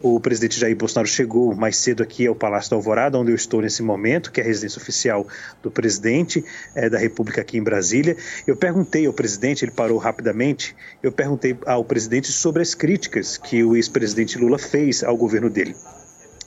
O 0.00 0.20
presidente 0.20 0.58
Jair 0.58 0.76
Bolsonaro 0.76 1.08
chegou 1.08 1.54
mais 1.54 1.76
cedo 1.76 2.02
aqui 2.02 2.26
ao 2.26 2.34
Palácio 2.34 2.70
da 2.70 2.76
Alvorada, 2.76 3.18
onde 3.18 3.32
eu 3.32 3.34
estou 3.34 3.60
nesse 3.60 3.82
momento, 3.82 4.30
que 4.30 4.40
é 4.40 4.44
a 4.44 4.46
residência 4.46 4.80
oficial 4.80 5.26
do 5.62 5.70
presidente 5.70 6.44
é, 6.74 6.88
da 6.88 6.98
República 6.98 7.40
aqui 7.40 7.58
em 7.58 7.62
Brasília. 7.62 8.16
Eu 8.46 8.56
perguntei 8.56 9.06
ao 9.06 9.12
presidente, 9.12 9.64
ele 9.64 9.72
parou 9.72 9.98
rapidamente, 9.98 10.76
eu 11.02 11.10
perguntei 11.10 11.58
ao 11.66 11.84
presidente 11.84 12.30
sobre 12.30 12.62
as 12.62 12.74
críticas 12.74 13.36
que 13.36 13.64
o 13.64 13.76
ex-presidente 13.76 14.38
Lula 14.38 14.58
fez 14.58 15.02
ao 15.02 15.16
governo 15.16 15.50
dele. 15.50 15.74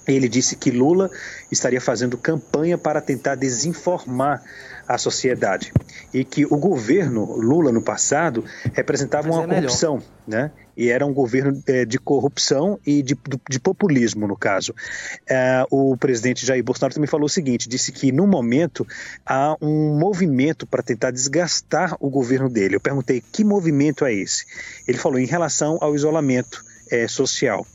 Ele 0.07 0.27
disse 0.27 0.55
que 0.55 0.69
Lula 0.69 1.09
estaria 1.49 1.79
fazendo 1.79 2.17
campanha 2.17 2.77
para 2.77 2.99
tentar 2.99 3.35
desinformar 3.35 4.43
a 4.87 4.97
sociedade 4.97 5.71
e 6.13 6.23
que 6.23 6.45
o 6.45 6.57
governo 6.57 7.35
Lula 7.35 7.71
no 7.71 7.81
passado 7.81 8.43
representava 8.73 9.29
uma 9.29 9.43
é 9.43 9.47
corrupção, 9.47 10.01
né? 10.27 10.51
E 10.75 10.89
era 10.89 11.05
um 11.05 11.13
governo 11.13 11.61
é, 11.67 11.85
de 11.85 11.99
corrupção 11.99 12.79
e 12.85 13.03
de, 13.03 13.15
de 13.47 13.59
populismo, 13.59 14.27
no 14.27 14.35
caso. 14.35 14.73
É, 15.29 15.63
o 15.69 15.95
presidente 15.95 16.45
Jair 16.45 16.63
Bolsonaro 16.63 16.95
também 16.95 17.07
falou 17.07 17.27
o 17.27 17.29
seguinte: 17.29 17.69
disse 17.69 17.91
que 17.91 18.11
no 18.11 18.25
momento 18.25 18.85
há 19.25 19.55
um 19.61 19.97
movimento 19.99 20.65
para 20.65 20.81
tentar 20.81 21.11
desgastar 21.11 21.95
o 21.99 22.09
governo 22.09 22.49
dele. 22.49 22.75
Eu 22.75 22.81
perguntei 22.81 23.21
que 23.21 23.43
movimento 23.43 24.03
é 24.03 24.13
esse? 24.13 24.45
Ele 24.87 24.97
falou 24.97 25.19
em 25.19 25.27
relação 25.27 25.77
ao 25.79 25.93
isolamento 25.93 26.63
é, 26.91 27.07
social 27.07 27.65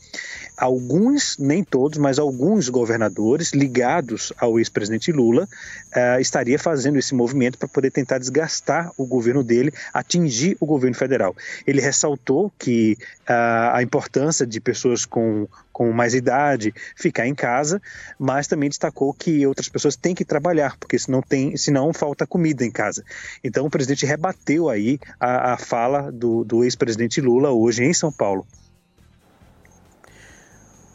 alguns, 0.59 1.37
nem 1.37 1.63
todos, 1.63 1.97
mas 1.97 2.19
alguns 2.19 2.67
governadores 2.67 3.53
ligados 3.53 4.33
ao 4.37 4.59
ex-presidente 4.59 5.09
Lula 5.11 5.45
uh, 5.45 6.19
estaria 6.19 6.59
fazendo 6.59 6.99
esse 6.99 7.15
movimento 7.15 7.57
para 7.57 7.67
poder 7.67 7.91
tentar 7.91 8.17
desgastar 8.17 8.91
o 8.97 9.05
governo 9.05 9.41
dele, 9.41 9.71
atingir 9.93 10.57
o 10.59 10.65
governo 10.65 10.97
federal. 10.97 11.33
Ele 11.65 11.79
ressaltou 11.79 12.51
que 12.59 12.97
uh, 13.21 13.71
a 13.73 13.81
importância 13.81 14.45
de 14.45 14.59
pessoas 14.59 15.05
com, 15.05 15.47
com 15.71 15.93
mais 15.93 16.13
idade 16.13 16.73
ficar 16.93 17.25
em 17.25 17.33
casa, 17.33 17.81
mas 18.19 18.45
também 18.45 18.67
destacou 18.67 19.13
que 19.13 19.47
outras 19.47 19.69
pessoas 19.69 19.95
têm 19.95 20.13
que 20.13 20.25
trabalhar, 20.25 20.75
porque 20.77 20.99
senão, 20.99 21.21
tem, 21.21 21.55
senão 21.55 21.93
falta 21.93 22.27
comida 22.27 22.65
em 22.65 22.71
casa. 22.71 23.05
Então 23.41 23.65
o 23.65 23.69
presidente 23.69 24.05
rebateu 24.05 24.67
aí 24.69 24.99
a, 25.17 25.53
a 25.53 25.57
fala 25.57 26.11
do, 26.11 26.43
do 26.43 26.65
ex-presidente 26.65 27.21
Lula 27.21 27.49
hoje 27.49 27.85
em 27.85 27.93
São 27.93 28.11
Paulo. 28.11 28.45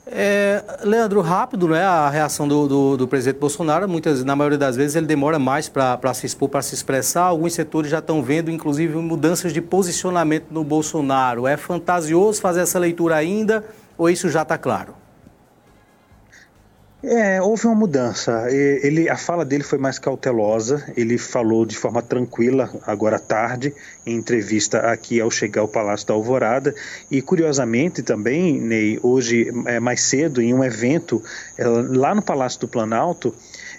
É, 0.07 0.63
Leandro, 0.83 1.23
rápido 1.23 1.67
né, 1.69 1.83
a 1.83 2.11
reação 2.11 2.47
do, 2.47 2.69
do, 2.69 2.97
do, 2.99 3.09
presidente 3.09 3.39
Bolsonaro, 3.41 3.89
muitas, 3.89 4.23
na 4.23 4.37
maioria 4.37 4.59
das 4.59 4.77
vezes 4.77 4.97
ele 4.97 5.07
demora 5.07 5.39
mais 5.39 5.69
para 5.69 6.13
se 6.13 6.27
expor, 6.27 6.49
para 6.49 6.61
se 6.61 6.75
expressar. 6.75 7.23
Alguns 7.25 7.55
setores 7.55 7.91
já 7.91 8.01
estão 8.01 8.23
vendo, 8.23 8.51
inclusive, 8.51 8.95
mudanças 8.97 9.53
de 9.53 9.63
posicionamento 9.63 10.47
no 10.51 10.63
Bolsonaro. 10.63 11.47
É 11.47 11.57
fantasioso 11.57 12.41
fazer 12.41 12.61
essa 12.61 12.79
leitura 12.79 13.17
ainda 13.17 13.65
ou 13.97 14.11
isso 14.11 14.29
já 14.29 14.43
está 14.43 14.59
claro? 14.59 15.04
É, 17.07 17.41
houve 17.43 17.67
uma 17.67 17.75
mudança. 17.75 18.47
Ele, 18.51 19.11
a 19.11 19.17
fala 19.17 19.45
dele 19.45 19.63
foi 19.63 19.79
mais 19.79 19.99
cautelosa. 19.99 20.83
Ele 20.97 21.19
falou 21.19 21.67
de 21.67 21.77
forma 21.77 22.01
tranquila 22.01 22.71
agora 22.87 23.17
à 23.17 23.19
tarde, 23.19 23.75
em 24.07 24.17
entrevista 24.17 24.79
aqui 24.79 25.21
ao 25.21 25.31
chegar 25.31 25.61
ao 25.61 25.69
Palácio 25.69 26.07
da 26.07 26.15
Alvorada. 26.15 26.75
E 27.11 27.21
curiosamente 27.21 28.03
também, 28.03 28.59
Ney, 28.59 28.99
hoje 29.03 29.53
é, 29.67 29.79
mais 29.79 30.01
cedo, 30.01 30.41
em 30.41 30.55
um 30.55 30.65
evento 30.65 31.23
é, 31.59 31.67
lá 31.67 32.15
no 32.15 32.23
Palácio 32.23 32.61
do 32.61 32.69
Planalto, 32.69 33.35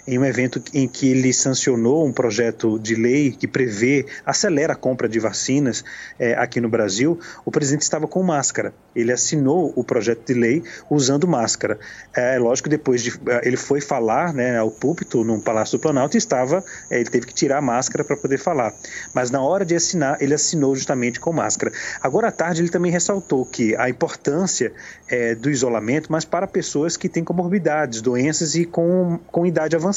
em 0.06 0.18
um 0.18 0.24
evento 0.24 0.62
em 0.72 0.86
que 0.86 1.10
ele 1.10 1.32
sancionou 1.32 2.06
um 2.06 2.12
projeto 2.12 2.78
de 2.78 2.94
lei 2.94 3.32
que 3.32 3.46
prevê, 3.46 4.06
acelera 4.24 4.74
a 4.74 4.76
compra 4.76 5.08
de 5.08 5.18
vacinas 5.18 5.84
é, 6.18 6.34
aqui 6.34 6.60
no 6.60 6.68
Brasil, 6.68 7.18
o 7.44 7.50
presidente 7.50 7.82
estava 7.82 8.06
com 8.06 8.22
máscara. 8.22 8.72
Ele 8.94 9.12
assinou 9.12 9.72
o 9.74 9.82
projeto 9.82 10.24
de 10.26 10.34
lei 10.34 10.62
usando 10.88 11.26
máscara. 11.26 11.78
É 12.14 12.38
lógico 12.38 12.68
depois 12.68 13.02
de, 13.02 13.12
ele 13.42 13.56
foi 13.56 13.80
falar 13.80 14.32
né, 14.32 14.58
ao 14.58 14.70
púlpito 14.70 15.24
no 15.24 15.40
Palácio 15.40 15.76
do 15.76 15.82
Planalto 15.82 16.16
e 16.16 16.18
estava, 16.18 16.64
é, 16.88 17.00
ele 17.00 17.10
teve 17.10 17.26
que 17.26 17.34
tirar 17.34 17.58
a 17.58 17.62
máscara 17.62 18.04
para 18.04 18.16
poder 18.16 18.38
falar. 18.38 18.72
Mas 19.12 19.30
na 19.30 19.40
hora 19.40 19.64
de 19.64 19.74
assinar, 19.74 20.22
ele 20.22 20.34
assinou 20.34 20.74
justamente 20.76 21.18
com 21.18 21.32
máscara. 21.32 21.72
Agora 22.00 22.28
à 22.28 22.32
tarde 22.32 22.62
ele 22.62 22.70
também 22.70 22.92
ressaltou 22.92 23.44
que 23.44 23.74
a 23.76 23.88
importância 23.88 24.72
é, 25.08 25.34
do 25.34 25.50
isolamento, 25.50 26.10
mas 26.12 26.24
para 26.24 26.46
pessoas 26.46 26.96
que 26.96 27.08
têm 27.08 27.24
comorbidades, 27.24 28.00
doenças 28.00 28.54
e 28.54 28.64
com, 28.64 29.18
com 29.26 29.44
idade 29.44 29.74
avançada. 29.74 29.95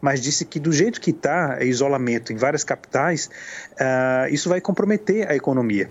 Mas 0.00 0.20
disse 0.20 0.44
que 0.44 0.60
do 0.60 0.72
jeito 0.72 1.00
que 1.00 1.10
está, 1.10 1.62
isolamento 1.62 2.32
em 2.32 2.36
várias 2.36 2.64
capitais, 2.64 3.28
uh, 3.72 4.32
isso 4.32 4.48
vai 4.48 4.60
comprometer 4.60 5.28
a 5.28 5.34
economia 5.34 5.90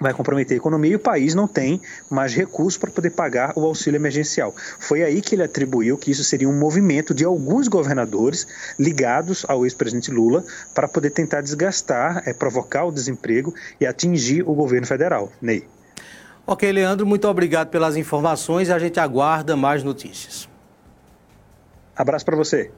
vai 0.00 0.14
comprometer 0.14 0.54
a 0.54 0.56
economia 0.56 0.92
e 0.92 0.96
o 0.96 0.98
país 0.98 1.34
não 1.34 1.46
tem 1.46 1.80
mais 2.10 2.34
recursos 2.34 2.78
para 2.78 2.90
poder 2.90 3.10
pagar 3.10 3.52
o 3.54 3.64
auxílio 3.64 3.98
emergencial. 3.98 4.54
Foi 4.78 5.02
aí 5.02 5.20
que 5.20 5.34
ele 5.34 5.42
atribuiu 5.42 5.98
que 5.98 6.10
isso 6.10 6.24
seria 6.24 6.48
um 6.48 6.58
movimento 6.58 7.12
de 7.12 7.24
alguns 7.24 7.68
governadores 7.68 8.46
ligados 8.78 9.44
ao 9.46 9.64
ex-presidente 9.64 10.10
Lula 10.10 10.42
para 10.74 10.88
poder 10.88 11.10
tentar 11.10 11.42
desgastar, 11.42 12.22
é, 12.26 12.32
provocar 12.32 12.84
o 12.84 12.92
desemprego 12.92 13.54
e 13.78 13.86
atingir 13.86 14.42
o 14.42 14.54
governo 14.54 14.86
federal. 14.86 15.30
Ney. 15.40 15.64
Ok, 16.46 16.72
Leandro, 16.72 17.06
muito 17.06 17.28
obrigado 17.28 17.68
pelas 17.68 17.96
informações 17.96 18.70
a 18.70 18.78
gente 18.78 18.98
aguarda 18.98 19.54
mais 19.54 19.84
notícias. 19.84 20.49
Abraço 22.00 22.24
para 22.24 22.36
você. 22.36 22.70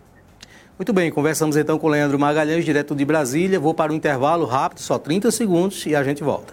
Muito 0.77 0.93
bem, 0.93 1.13
conversamos 1.13 1.57
então 1.57 1.79
com 1.79 1.87
o 1.87 1.91
Leandro 1.91 2.19
Magalhães, 2.19 2.65
direto 2.65 2.93
de 2.93 3.05
Brasília. 3.05 3.61
Vou 3.61 3.73
para 3.73 3.93
o 3.93 3.95
um 3.95 3.97
intervalo 3.97 4.45
rápido, 4.45 4.81
só 4.81 4.99
30 4.99 5.31
segundos, 5.31 5.87
e 5.87 5.95
a 5.95 6.03
gente 6.03 6.25
volta. 6.25 6.53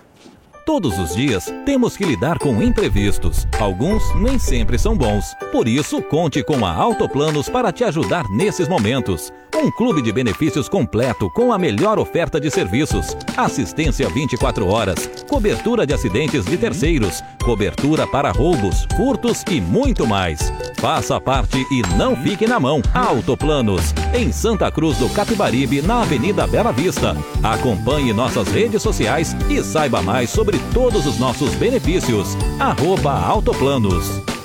Todos 0.68 1.00
os 1.00 1.16
dias 1.16 1.52
temos 1.66 1.98
que 1.98 2.06
lidar 2.06 2.38
com 2.38 2.62
imprevistos. 2.62 3.48
Alguns 3.60 4.04
nem 4.22 4.38
sempre 4.38 4.78
são 4.78 4.96
bons. 4.96 5.34
Por 5.52 5.68
isso, 5.68 6.00
conte 6.00 6.44
com 6.44 6.64
a 6.64 6.72
Autoplanos 6.72 7.50
para 7.50 7.72
te 7.72 7.84
ajudar 7.84 8.24
nesses 8.30 8.68
momentos. 8.68 9.34
Um 9.62 9.70
clube 9.70 10.02
de 10.02 10.14
benefícios 10.14 10.70
completo 10.70 11.30
com 11.30 11.52
a 11.52 11.58
melhor 11.58 12.00
oferta 12.00 12.40
de 12.40 12.50
serviços, 12.50 13.08
assistência 13.36 14.08
24 14.08 14.66
horas, 14.66 15.06
cobertura 15.28 15.86
de 15.86 15.94
acidentes 15.94 16.46
de 16.46 16.58
terceiros, 16.58 17.22
cobertura 17.44 18.08
para 18.08 18.32
roubos, 18.32 18.88
furtos 18.96 19.44
e 19.52 19.60
muito 19.60 20.08
mais. 20.08 20.50
Faça 20.78 21.20
parte 21.20 21.58
e 21.70 21.82
não 21.98 22.16
fique 22.16 22.48
na 22.48 22.58
mão. 22.58 22.82
Autoplanos, 22.94 23.94
em 24.18 24.32
Santa 24.32 24.72
Cruz 24.72 24.98
do 24.98 25.10
Capibaribe, 25.10 25.82
na 25.82 26.04
Avenida 26.04 26.48
Bela 26.48 26.72
Vista. 26.72 27.18
Acompanhe 27.44 28.14
nossas 28.14 28.48
redes 28.48 28.82
sociais 28.82 29.36
e 29.50 29.62
saiba 29.62 30.02
mais 30.02 30.30
sobre 30.30 30.58
todos 30.74 31.06
os 31.06 31.20
nossos 31.20 31.54
benefícios. 31.56 32.30
Arroba 32.62 33.12
Autoplanos. 33.12 34.39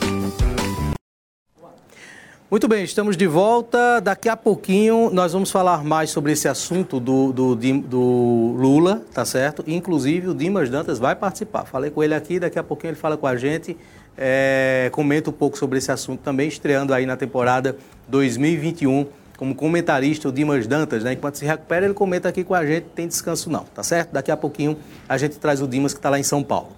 Muito 2.51 2.69
bem, 2.69 2.85
estamos 2.85 3.17
de 3.17 3.27
volta. 3.27 4.01
Daqui 4.01 4.29
a 4.29 4.37
pouquinho 4.37 5.09
nós 5.11 5.33
vamos 5.33 5.51
falar 5.51 5.83
mais 5.83 6.11
sobre 6.11 6.31
esse 6.33 6.47
assunto 6.47 7.01
do, 7.01 7.33
do, 7.33 7.57
do, 7.57 8.55
Lula, 8.59 9.03
tá 9.15 9.25
certo? 9.25 9.65
Inclusive 9.67 10.29
o 10.29 10.35
Dimas 10.35 10.69
Dantas 10.69 10.99
vai 10.99 11.17
participar. 11.17 11.65
Falei 11.65 11.91
com 11.91 12.05
ele 12.05 12.15
aqui, 12.15 12.39
daqui 12.39 12.59
a 12.59 12.63
pouquinho 12.63 12.91
ele 12.91 12.99
fala 12.99 13.17
com 13.17 13.27
a 13.27 13.35
gente, 13.35 13.75
é, 14.17 14.91
comenta 14.93 15.31
um 15.31 15.33
pouco 15.33 15.57
sobre 15.57 15.79
esse 15.79 15.91
assunto 15.91 16.21
também, 16.21 16.47
estreando 16.47 16.93
aí 16.93 17.07
na 17.07 17.17
temporada 17.17 17.79
2021 18.09 19.07
como 19.39 19.55
comentarista, 19.55 20.29
o 20.29 20.33
Dimas 20.33 20.67
Dantas, 20.67 21.03
né? 21.03 21.15
Enquanto 21.15 21.39
se 21.39 21.47
recupera, 21.47 21.87
ele 21.87 21.95
comenta 21.95 22.29
aqui 22.29 22.45
com 22.45 22.55
a 22.55 22.65
gente, 22.65 22.85
tem 22.95 23.09
descanso 23.09 23.49
não, 23.51 23.65
tá 23.65 23.83
certo? 23.83 24.13
Daqui 24.13 24.31
a 24.31 24.37
pouquinho 24.37 24.77
a 25.09 25.17
gente 25.17 25.39
traz 25.39 25.63
o 25.63 25.67
Dimas 25.67 25.95
que 25.95 25.99
está 25.99 26.11
lá 26.11 26.19
em 26.19 26.23
São 26.23 26.43
Paulo. 26.43 26.69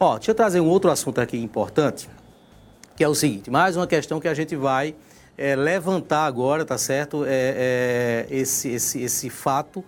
Ó, 0.00 0.16
deixa 0.16 0.30
eu 0.30 0.34
trazer 0.34 0.58
um 0.58 0.68
outro 0.68 0.90
assunto 0.90 1.20
aqui 1.20 1.36
importante, 1.38 2.08
que 3.02 3.04
é 3.04 3.08
o 3.08 3.16
seguinte, 3.16 3.50
mais 3.50 3.76
uma 3.76 3.84
questão 3.84 4.20
que 4.20 4.28
a 4.28 4.34
gente 4.34 4.54
vai 4.54 4.94
é, 5.36 5.56
levantar 5.56 6.24
agora, 6.24 6.64
tá 6.64 6.78
certo? 6.78 7.24
É, 7.24 7.30
é, 7.30 8.26
esse, 8.30 8.68
esse, 8.68 9.02
esse 9.02 9.28
fato 9.28 9.84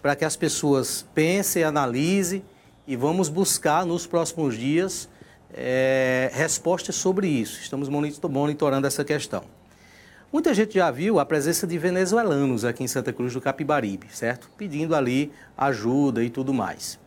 para 0.00 0.16
que 0.16 0.24
as 0.24 0.36
pessoas 0.36 1.04
pensem, 1.14 1.64
analisem 1.64 2.42
e 2.86 2.96
vamos 2.96 3.28
buscar 3.28 3.84
nos 3.84 4.06
próximos 4.06 4.56
dias 4.56 5.06
é, 5.52 6.30
respostas 6.32 6.94
sobre 6.94 7.28
isso. 7.28 7.60
Estamos 7.60 7.90
monitorando 7.90 8.86
essa 8.86 9.04
questão. 9.04 9.44
Muita 10.32 10.54
gente 10.54 10.76
já 10.76 10.90
viu 10.90 11.20
a 11.20 11.26
presença 11.26 11.66
de 11.66 11.76
venezuelanos 11.76 12.64
aqui 12.64 12.82
em 12.82 12.88
Santa 12.88 13.12
Cruz 13.12 13.34
do 13.34 13.40
Capibaribe, 13.42 14.06
certo? 14.10 14.50
Pedindo 14.56 14.96
ali 14.96 15.30
ajuda 15.58 16.24
e 16.24 16.30
tudo 16.30 16.54
mais. 16.54 16.98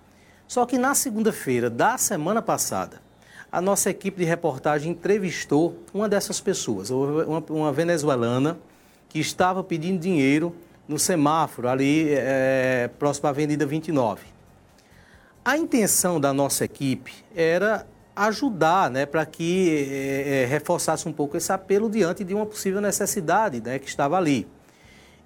Só 0.47 0.63
que 0.67 0.77
na 0.77 0.93
segunda-feira 0.93 1.71
da 1.71 1.97
semana 1.97 2.39
passada, 2.39 3.09
a 3.51 3.59
nossa 3.62 3.89
equipe 3.89 4.17
de 4.17 4.25
reportagem 4.25 4.91
entrevistou 4.91 5.77
uma 5.93 6.07
dessas 6.07 6.39
pessoas, 6.39 6.89
uma, 6.89 7.43
uma 7.49 7.71
venezuelana 7.71 8.59
que 9.07 9.19
estava 9.19 9.63
pedindo 9.63 9.99
dinheiro 9.99 10.55
no 10.88 10.99
semáforo 10.99 11.67
ali 11.67 12.09
é, 12.09 12.89
próximo 12.99 13.27
à 13.27 13.29
Avenida 13.29 13.65
29. 13.65 14.23
A 15.43 15.57
intenção 15.57 16.19
da 16.19 16.31
nossa 16.31 16.65
equipe 16.65 17.13
era 17.35 17.88
ajudar 18.15 18.89
né, 18.91 19.05
para 19.05 19.25
que 19.25 19.88
é, 19.91 20.43
é, 20.43 20.45
reforçasse 20.45 21.07
um 21.07 21.13
pouco 21.13 21.38
esse 21.38 21.51
apelo 21.51 21.89
diante 21.89 22.23
de 22.23 22.33
uma 22.33 22.45
possível 22.45 22.81
necessidade 22.81 23.62
né, 23.62 23.79
que 23.79 23.88
estava 23.88 24.17
ali. 24.17 24.47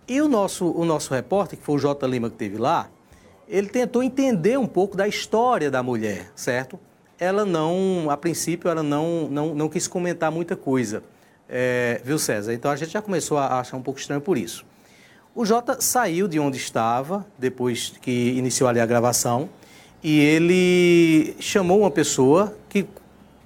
E 0.07 0.21
o 0.21 0.27
nosso, 0.27 0.69
o 0.71 0.85
nosso 0.85 1.13
repórter, 1.13 1.57
que 1.57 1.65
foi 1.65 1.75
o 1.75 1.79
J. 1.79 2.07
Lima 2.07 2.29
que 2.29 2.35
esteve 2.35 2.57
lá, 2.57 2.89
ele 3.47 3.67
tentou 3.67 4.03
entender 4.03 4.57
um 4.57 4.67
pouco 4.67 4.95
da 4.95 5.07
história 5.07 5.71
da 5.71 5.81
mulher, 5.81 6.31
certo? 6.35 6.79
Ela 7.19 7.45
não, 7.45 8.09
a 8.09 8.17
princípio, 8.17 8.69
ela 8.69 8.83
não, 8.83 9.27
não, 9.29 9.55
não 9.55 9.69
quis 9.69 9.87
comentar 9.87 10.31
muita 10.31 10.55
coisa, 10.55 11.03
é, 11.47 12.01
viu, 12.03 12.17
César? 12.17 12.53
Então 12.53 12.71
a 12.71 12.75
gente 12.75 12.91
já 12.91 13.01
começou 13.01 13.37
a 13.37 13.59
achar 13.59 13.77
um 13.77 13.81
pouco 13.81 13.99
estranho 13.99 14.21
por 14.21 14.37
isso. 14.37 14.65
O 15.35 15.45
Jota 15.45 15.81
saiu 15.81 16.27
de 16.27 16.39
onde 16.39 16.57
estava, 16.57 17.25
depois 17.37 17.93
que 18.01 18.33
iniciou 18.37 18.69
ali 18.69 18.79
a 18.79 18.85
gravação, 18.85 19.49
e 20.03 20.19
ele 20.19 21.35
chamou 21.39 21.79
uma 21.79 21.91
pessoa, 21.91 22.55
que 22.69 22.85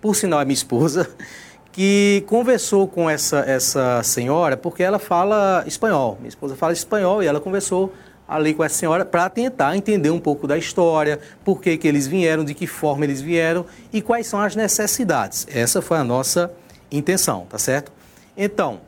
por 0.02 0.16
sinal 0.16 0.42
é 0.42 0.46
minha 0.46 0.54
esposa, 0.54 1.10
que 1.72 2.24
conversou 2.28 2.88
com 2.88 3.10
essa, 3.10 3.40
essa 3.40 4.02
senhora, 4.04 4.58
porque 4.58 4.82
ela 4.84 5.00
fala 5.00 5.64
espanhol. 5.68 6.18
Minha 6.20 6.30
esposa 6.30 6.56
fala 6.56 6.74
espanhol 6.74 7.22
e 7.22 7.28
ela 7.28 7.40
conversou 7.40 7.94
ali 8.28 8.54
com 8.54 8.64
essa 8.64 8.76
senhora 8.76 9.06
para 9.06 9.30
tentar 9.30 9.76
entender 9.78 10.10
um 10.10 10.20
pouco 10.20 10.46
da 10.46 10.58
história, 10.58 11.20
por 11.46 11.62
que, 11.62 11.78
que 11.78 11.88
eles 11.88 12.06
vieram, 12.08 12.44
de 12.44 12.54
que 12.54 12.68
forma 12.68 13.06
eles 13.06 13.22
vieram 13.22 13.66
e 13.94 14.02
quais 14.02 14.28
são 14.28 14.42
as 14.42 14.56
necessidades. 14.56 15.48
Essa 15.50 15.82
foi 15.82 15.98
a 15.98 16.04
nossa 16.04 16.52
intenção, 16.92 17.46
tá 17.50 17.58
certo? 17.58 17.92
Então, 18.36 18.82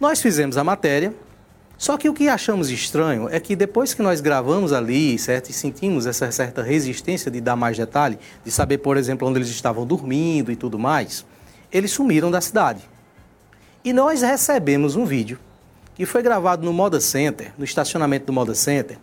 nós 0.00 0.20
fizemos 0.20 0.56
a 0.56 0.64
matéria, 0.64 1.12
só 1.76 1.98
que 1.98 2.08
o 2.08 2.14
que 2.14 2.28
achamos 2.28 2.70
estranho 2.70 3.28
é 3.30 3.38
que 3.38 3.54
depois 3.54 3.92
que 3.92 4.02
nós 4.02 4.20
gravamos 4.20 4.72
ali, 4.72 5.18
certo, 5.18 5.50
e 5.50 5.52
sentimos 5.52 6.06
essa 6.06 6.30
certa 6.30 6.62
resistência 6.62 7.30
de 7.30 7.40
dar 7.40 7.56
mais 7.56 7.76
detalhe, 7.76 8.18
de 8.44 8.50
saber, 8.50 8.78
por 8.78 8.96
exemplo, 8.96 9.28
onde 9.28 9.38
eles 9.38 9.48
estavam 9.48 9.84
dormindo 9.86 10.50
e 10.50 10.56
tudo 10.56 10.78
mais, 10.78 11.24
eles 11.70 11.90
sumiram 11.90 12.30
da 12.30 12.40
cidade. 12.40 12.82
E 13.84 13.92
nós 13.92 14.22
recebemos 14.22 14.96
um 14.96 15.04
vídeo 15.04 15.38
que 15.96 16.04
foi 16.04 16.22
gravado 16.22 16.62
no 16.62 16.74
Moda 16.74 17.00
Center, 17.00 17.52
no 17.56 17.64
estacionamento 17.64 18.26
do 18.26 18.32
Moda 18.32 18.54
Center, 18.54 18.98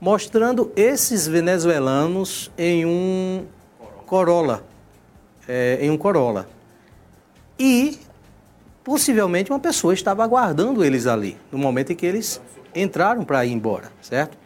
mostrando 0.00 0.72
esses 0.76 1.26
venezuelanos 1.26 2.52
em 2.56 2.86
um 2.86 3.44
Corolla, 4.06 4.64
é, 5.48 5.78
em 5.80 5.90
um 5.90 5.98
Corolla. 5.98 6.48
E 7.58 7.98
possivelmente 8.84 9.50
uma 9.50 9.58
pessoa 9.58 9.92
estava 9.92 10.22
aguardando 10.22 10.84
eles 10.84 11.08
ali, 11.08 11.36
no 11.50 11.58
momento 11.58 11.92
em 11.92 11.96
que 11.96 12.06
eles 12.06 12.40
entraram 12.72 13.24
para 13.24 13.44
ir 13.44 13.50
embora, 13.50 13.90
certo? 14.00 14.38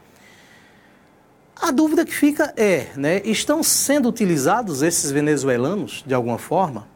A 1.54 1.70
dúvida 1.70 2.06
que 2.06 2.14
fica 2.14 2.54
é, 2.56 2.86
né, 2.96 3.20
estão 3.26 3.62
sendo 3.62 4.08
utilizados 4.08 4.80
esses 4.80 5.10
venezuelanos 5.10 6.02
de 6.06 6.14
alguma 6.14 6.38
forma? 6.38 6.88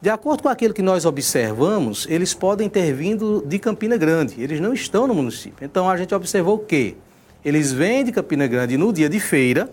De 0.00 0.08
acordo 0.08 0.44
com 0.44 0.48
aquilo 0.48 0.72
que 0.72 0.82
nós 0.82 1.04
observamos, 1.04 2.06
eles 2.08 2.32
podem 2.32 2.68
ter 2.68 2.92
vindo 2.92 3.42
de 3.44 3.58
Campina 3.58 3.96
Grande, 3.96 4.40
eles 4.40 4.60
não 4.60 4.72
estão 4.72 5.08
no 5.08 5.14
município. 5.14 5.64
Então 5.64 5.90
a 5.90 5.96
gente 5.96 6.14
observou 6.14 6.54
o 6.54 6.58
quê? 6.60 6.96
Eles 7.44 7.72
vêm 7.72 8.04
de 8.04 8.12
Campina 8.12 8.46
Grande 8.46 8.76
no 8.76 8.92
dia 8.92 9.08
de 9.08 9.18
feira, 9.18 9.68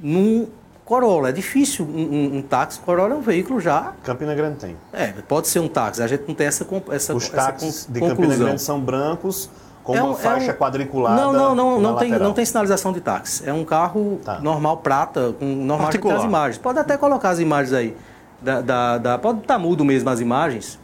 num 0.00 0.46
Corolla. 0.84 1.30
É 1.30 1.32
difícil 1.32 1.84
um, 1.84 1.98
um, 1.98 2.36
um, 2.36 2.42
táxi. 2.42 2.78
Corolla 2.78 3.14
é 3.14 3.16
um 3.16 3.20
veículo 3.20 3.60
já. 3.60 3.92
Campina 4.04 4.36
Grande 4.36 4.58
tem. 4.58 4.76
É, 4.92 5.08
pode 5.26 5.48
ser 5.48 5.58
um 5.58 5.68
táxi. 5.68 6.00
A 6.00 6.06
gente 6.06 6.24
não 6.28 6.34
tem 6.34 6.46
essa, 6.46 6.64
essa 6.90 7.14
Os 7.14 7.28
táxis 7.28 7.68
essa 7.68 7.92
de 7.92 8.00
Campina 8.00 8.36
Grande 8.36 8.62
são 8.62 8.80
brancos, 8.80 9.50
com 9.82 9.96
é 9.96 10.02
um, 10.02 10.08
uma 10.08 10.14
faixa 10.14 10.52
é 10.52 10.54
um... 10.54 10.56
quadriculada. 10.56 11.20
Não, 11.20 11.32
não, 11.32 11.54
não, 11.56 11.80
não 11.80 11.96
tem, 11.96 12.10
não 12.10 12.32
tem 12.32 12.44
sinalização 12.44 12.92
de 12.92 13.00
táxi. 13.00 13.42
É 13.48 13.52
um 13.52 13.64
carro 13.64 14.20
tá. 14.24 14.38
normal, 14.38 14.76
prata, 14.76 15.34
com 15.36 15.44
normal 15.44 15.88
as 15.88 16.24
imagens. 16.24 16.58
Pode 16.58 16.78
até 16.78 16.96
colocar 16.96 17.30
as 17.30 17.40
imagens 17.40 17.72
aí 17.72 17.96
da, 18.42 18.60
da, 18.60 18.98
da 18.98 19.18
pode 19.18 19.40
estar 19.40 19.54
tá 19.54 19.58
mudo 19.58 19.84
mesmo 19.84 20.08
as 20.10 20.20
imagens. 20.20 20.78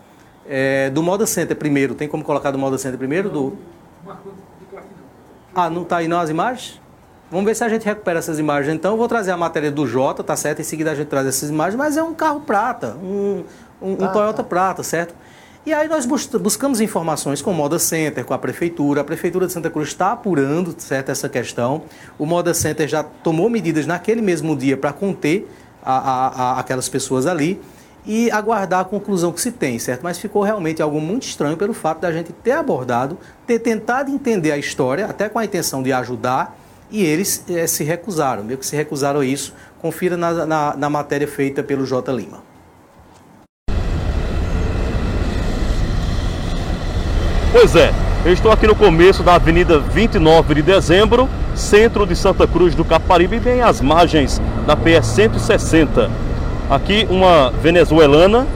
É, 0.49 0.89
do 0.91 1.03
Moda 1.03 1.27
Center 1.27 1.57
primeiro, 1.57 1.95
tem 1.95 2.09
como 2.09 2.25
colocar 2.25 2.51
do 2.51 2.59
Moda 2.59 2.79
Center 2.79 2.99
primeiro? 2.99 3.29
Do... 3.29 3.59
Ah, 5.55 5.69
não 5.69 5.83
está 5.83 5.99
aí 5.99 6.09
não 6.09 6.21
as 6.21 6.31
imagens? 6.31 6.81
Vamos 7.31 7.45
ver 7.45 7.55
se 7.55 7.63
a 7.63 7.69
gente 7.69 7.85
recupera 7.85 8.19
essas 8.19 8.39
imagens. 8.39 8.75
Então, 8.75 8.93
eu 8.93 8.97
vou 8.97 9.07
trazer 9.07 9.33
a 9.33 9.37
matéria 9.37 9.71
do 9.71 9.87
Jota, 9.87 10.25
tá 10.25 10.35
certo? 10.35 10.61
Em 10.61 10.65
seguida 10.65 10.93
a 10.93 10.95
gente 10.95 11.09
traz 11.09 11.27
essas 11.27 11.51
imagens, 11.51 11.77
mas 11.77 11.97
é 11.97 12.03
um 12.03 12.15
carro 12.15 12.41
prata, 12.41 12.97
um, 13.03 13.45
um, 13.83 13.93
um 13.93 14.13
Toyota 14.13 14.43
prata, 14.43 14.83
certo? 14.83 15.15
E 15.67 15.73
aí 15.75 15.87
nós 15.87 16.07
buscamos 16.07 16.81
informações 16.81 17.43
com 17.43 17.51
o 17.51 17.55
Moda 17.55 17.79
Center, 17.79 18.25
com 18.25 18.33
a 18.33 18.39
Prefeitura. 18.39 19.03
A 19.03 19.05
Prefeitura 19.05 19.47
de 19.47 19.53
Santa 19.53 19.69
Cruz 19.69 19.89
está 19.89 20.13
apurando, 20.13 20.75
certo, 20.79 21.11
essa 21.11 21.29
questão. 21.29 21.83
O 22.19 22.25
Moda 22.25 22.55
Center 22.55 22.89
já 22.89 23.03
tomou 23.03 23.51
medidas 23.51 23.87
naquele 23.87 24.23
mesmo 24.23 24.57
dia 24.57 24.79
para 24.79 24.95
conter 24.95 25.47
a, 25.89 25.97
a, 25.97 26.27
a, 26.27 26.61
aquelas 26.61 26.87
pessoas 26.87 27.27
ali 27.27 27.59
e 28.07 28.31
aguardar 28.31 28.81
a 28.81 28.85
conclusão 28.85 29.33
que 29.33 29.41
se 29.41 29.51
tem, 29.51 29.79
certo? 29.79 30.03
Mas 30.03 30.19
ficou 30.19 30.43
realmente 30.43 30.83
algo 30.83 31.01
muito 31.01 31.27
estranho 31.27 31.57
pelo 31.57 31.73
fato 31.73 32.01
da 32.01 32.13
gente 32.13 32.31
ter 32.33 32.53
abordado, 32.53 33.19
ter 33.47 33.59
tentado 33.59 34.11
entender 34.11 34.53
a 34.53 34.59
história, 34.59 35.07
até 35.07 35.29
com 35.29 35.39
a 35.39 35.45
intenção 35.45 35.83
de 35.83 35.93
ajudar, 35.93 36.57
e 36.91 37.03
eles 37.03 37.43
é, 37.49 37.67
se 37.67 37.85
recusaram, 37.85 38.45
meio 38.45 38.59
que 38.59 38.67
se 38.67 38.77
recusaram 38.77 39.21
a 39.21 39.25
isso. 39.25 39.55
Confira 39.81 40.17
na, 40.17 40.47
na, 40.47 40.77
na 40.77 40.91
matéria 40.91 41.27
feita 41.27 41.63
pelo 41.63 41.87
J. 41.87 42.13
Lima. 42.13 42.43
Pois 47.53 47.75
é, 47.77 47.93
eu 48.25 48.33
estou 48.33 48.51
aqui 48.51 48.67
no 48.67 48.75
começo 48.75 49.23
da 49.23 49.37
Avenida 49.37 49.79
29 49.79 50.57
de 50.57 50.63
Dezembro, 50.63 51.29
centro 51.55 52.07
de 52.07 52.17
Santa 52.17 52.47
Cruz 52.47 52.75
do 52.75 52.85
Caparibe, 52.85 53.39
bem 53.39 53.63
às 53.63 53.81
margens 53.81 54.41
da 54.67 54.77
PS 54.77 55.07
160. 55.07 56.11
Aqui 56.69 57.07
uma 57.09 57.53
venezuelana 57.63 58.47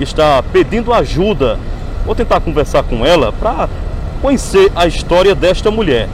está 0.00 0.42
pedindo 0.42 0.92
ajuda. 0.92 1.58
Vou 2.04 2.14
tentar 2.14 2.40
conversar 2.40 2.82
com 2.82 3.04
ela 3.04 3.30
para 3.30 3.68
conhecer 4.22 4.72
a 4.74 4.86
história 4.86 5.34
desta 5.34 5.70
mulher. 5.70 6.08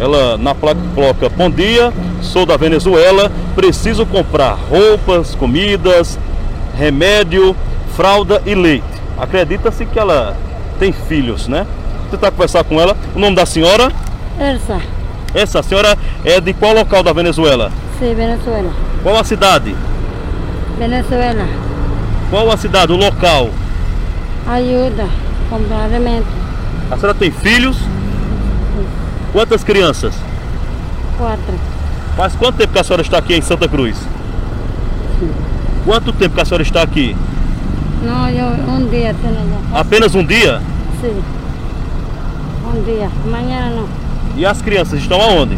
Ela 0.00 0.38
na 0.38 0.54
placa 0.54 0.80
coloca: 0.94 1.28
Bom 1.28 1.50
dia, 1.50 1.92
sou 2.22 2.46
da 2.46 2.56
Venezuela, 2.56 3.30
preciso 3.54 4.06
comprar 4.06 4.58
roupas, 4.68 5.34
comidas, 5.34 6.18
remédio, 6.76 7.54
fralda 7.94 8.42
e 8.46 8.54
leite. 8.54 8.84
Acredita-se 9.16 9.84
que 9.84 9.98
ela 9.98 10.36
tem 10.80 10.90
filhos, 10.90 11.46
né? 11.46 11.66
Tentar 12.14 12.30
conversar 12.30 12.62
com 12.62 12.80
ela. 12.80 12.96
O 13.12 13.18
nome 13.18 13.34
da 13.34 13.44
senhora? 13.44 13.90
Elsa. 14.38 14.80
Essa 15.34 15.64
senhora 15.64 15.98
é 16.24 16.40
de 16.40 16.54
qual 16.54 16.72
local 16.72 17.02
da 17.02 17.12
Venezuela? 17.12 17.72
Sim, 17.98 18.14
Venezuela. 18.14 18.70
Qual 19.02 19.16
a 19.16 19.24
cidade? 19.24 19.74
Venezuela. 20.78 21.44
Qual 22.30 22.48
a 22.52 22.56
cidade, 22.56 22.92
o 22.92 22.96
local? 22.96 23.50
Ajuda, 24.46 25.08
comprar 25.50 25.88
remédio. 25.88 26.26
A 26.88 26.96
senhora 26.96 27.14
tem 27.14 27.32
filhos? 27.32 27.76
Sim. 27.78 28.86
Quantas 29.32 29.64
crianças? 29.64 30.14
Quatro. 31.18 31.54
Faz 32.16 32.36
quanto 32.36 32.58
tempo 32.58 32.72
que 32.72 32.78
a 32.78 32.84
senhora 32.84 33.02
está 33.02 33.18
aqui 33.18 33.34
em 33.34 33.42
Santa 33.42 33.66
Cruz? 33.66 33.96
Sim. 35.18 35.32
Quanto 35.84 36.12
tempo 36.12 36.36
que 36.36 36.40
a 36.40 36.44
senhora 36.44 36.62
está 36.62 36.80
aqui? 36.82 37.16
Não, 38.04 38.28
eu, 38.28 38.46
um 38.46 38.86
dia 38.88 39.10
apenas. 39.10 39.44
Apenas 39.72 40.14
um 40.14 40.24
dia? 40.24 40.62
Sim. 41.00 41.20
Um 42.74 42.82
dia. 42.82 43.08
Amanhã 43.24 43.70
não. 43.70 43.88
E 44.36 44.44
as 44.44 44.60
crianças 44.60 44.98
estão 45.00 45.20
aonde? 45.20 45.56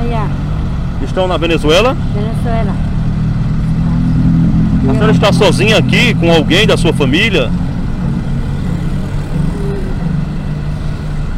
Allá. 0.00 0.28
Estão 1.02 1.28
na 1.28 1.36
Venezuela? 1.36 1.94
Venezuela. 2.14 2.74
A 4.88 4.92
senhora 4.92 5.12
está 5.12 5.32
sozinha 5.32 5.76
aqui 5.76 6.14
com 6.14 6.32
alguém 6.32 6.66
da 6.66 6.76
sua 6.78 6.94
família? 6.94 7.50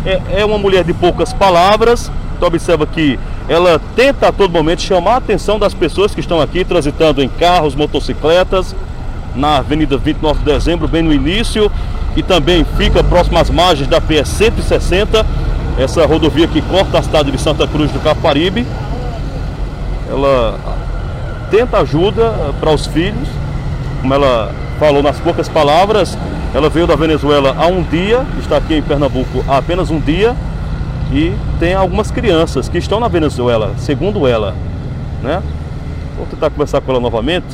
É, 0.05 0.41
é 0.41 0.45
uma 0.45 0.59
mulher 0.59 0.85
de 0.85 0.95
poucas 0.95 1.33
palavras. 1.33 2.11
Então 2.37 2.47
observa 2.47 2.87
que 2.87 3.19
ela 3.49 3.81
tenta 3.97 4.29
a 4.29 4.33
todo 4.33 4.53
momento 4.53 4.83
chamar 4.83 5.15
a 5.15 5.17
atenção 5.17 5.59
das 5.59 5.75
pessoas 5.75 6.15
que 6.15 6.21
estão 6.21 6.41
aqui 6.41 6.65
transitando 6.65 7.23
em 7.23 7.29
carros, 7.29 7.75
motocicletas, 7.75 8.75
na 9.35 9.59
Avenida 9.59 9.97
29 9.97 10.41
de 10.41 10.45
Dezembro, 10.45 10.87
bem 10.87 11.03
no 11.03 11.13
início, 11.13 11.71
e 12.17 12.23
também 12.23 12.65
fica 12.77 13.05
próximo 13.05 13.39
às 13.39 13.51
margens 13.51 13.87
da 13.89 14.01
PS 14.01 14.29
160, 14.29 15.25
essa 15.79 16.07
rodovia 16.07 16.49
que 16.49 16.63
corta 16.63 16.99
a 16.99 17.03
cidade 17.03 17.31
de 17.31 17.39
Santa 17.39 17.67
Cruz 17.67 17.93
do 17.93 18.01
Caparibe. 18.01 18.67
Ela 20.09 20.59
tenta 21.51 21.79
ajuda 21.79 22.33
para 22.59 22.73
os 22.73 22.87
filhos, 22.87 23.29
como 24.01 24.15
ela 24.15 24.51
falou 24.81 25.03
nas 25.03 25.19
poucas 25.21 25.49
palavras, 25.49 26.17
ela 26.55 26.71
veio 26.71 26.87
da 26.87 26.97
Venezuela 26.97 27.55
há 27.59 27.67
um 27.67 27.83
dia, 27.83 28.25
está 28.41 28.57
aqui 28.57 28.75
em 28.75 28.83
Pernambuco 28.83 29.45
há 29.47 29.59
apenas 29.59 29.91
um 29.91 30.01
dia 30.01 30.35
e 31.13 31.35
tem 31.59 31.75
algumas 31.75 32.11
crianças 32.11 32.69
que 32.69 32.79
estão 32.79 32.99
na 32.99 33.09
Venezuela, 33.09 33.75
segundo 33.79 34.27
ela, 34.27 34.55
né? 35.23 35.43
Vou 36.17 36.27
tentar 36.27 36.51
conversar 36.51 36.81
com 36.81 36.91
ela 36.91 37.01
novamente. 37.01 37.47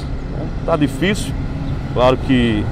Tá 0.65 0.77
difícil, 0.77 1.33
claro 1.95 2.17
que 2.17 2.65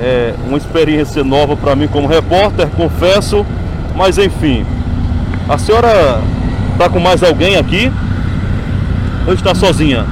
é 0.00 0.34
uma 0.46 0.58
experiência 0.58 1.24
nova 1.24 1.56
para 1.56 1.74
mim 1.74 1.88
como 1.88 2.06
repórter, 2.06 2.68
confesso, 2.68 3.44
mas 3.94 4.18
enfim. 4.18 4.64
A 5.48 5.58
senhora 5.58 6.20
está 6.72 6.88
com 6.88 7.00
mais 7.00 7.22
alguém 7.22 7.56
aqui? 7.56 7.90
Ou 9.26 9.32
está 9.32 9.54
sozinha? 9.54 10.04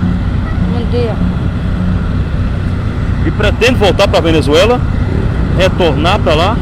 Bom 0.72 0.90
dia. 0.90 1.14
E 3.26 3.30
pretende 3.30 3.74
voltar 3.74 4.08
para 4.08 4.18
a 4.18 4.22
Venezuela? 4.22 4.80
Retornar 5.58 6.18
para 6.18 6.34
lá? 6.34 6.56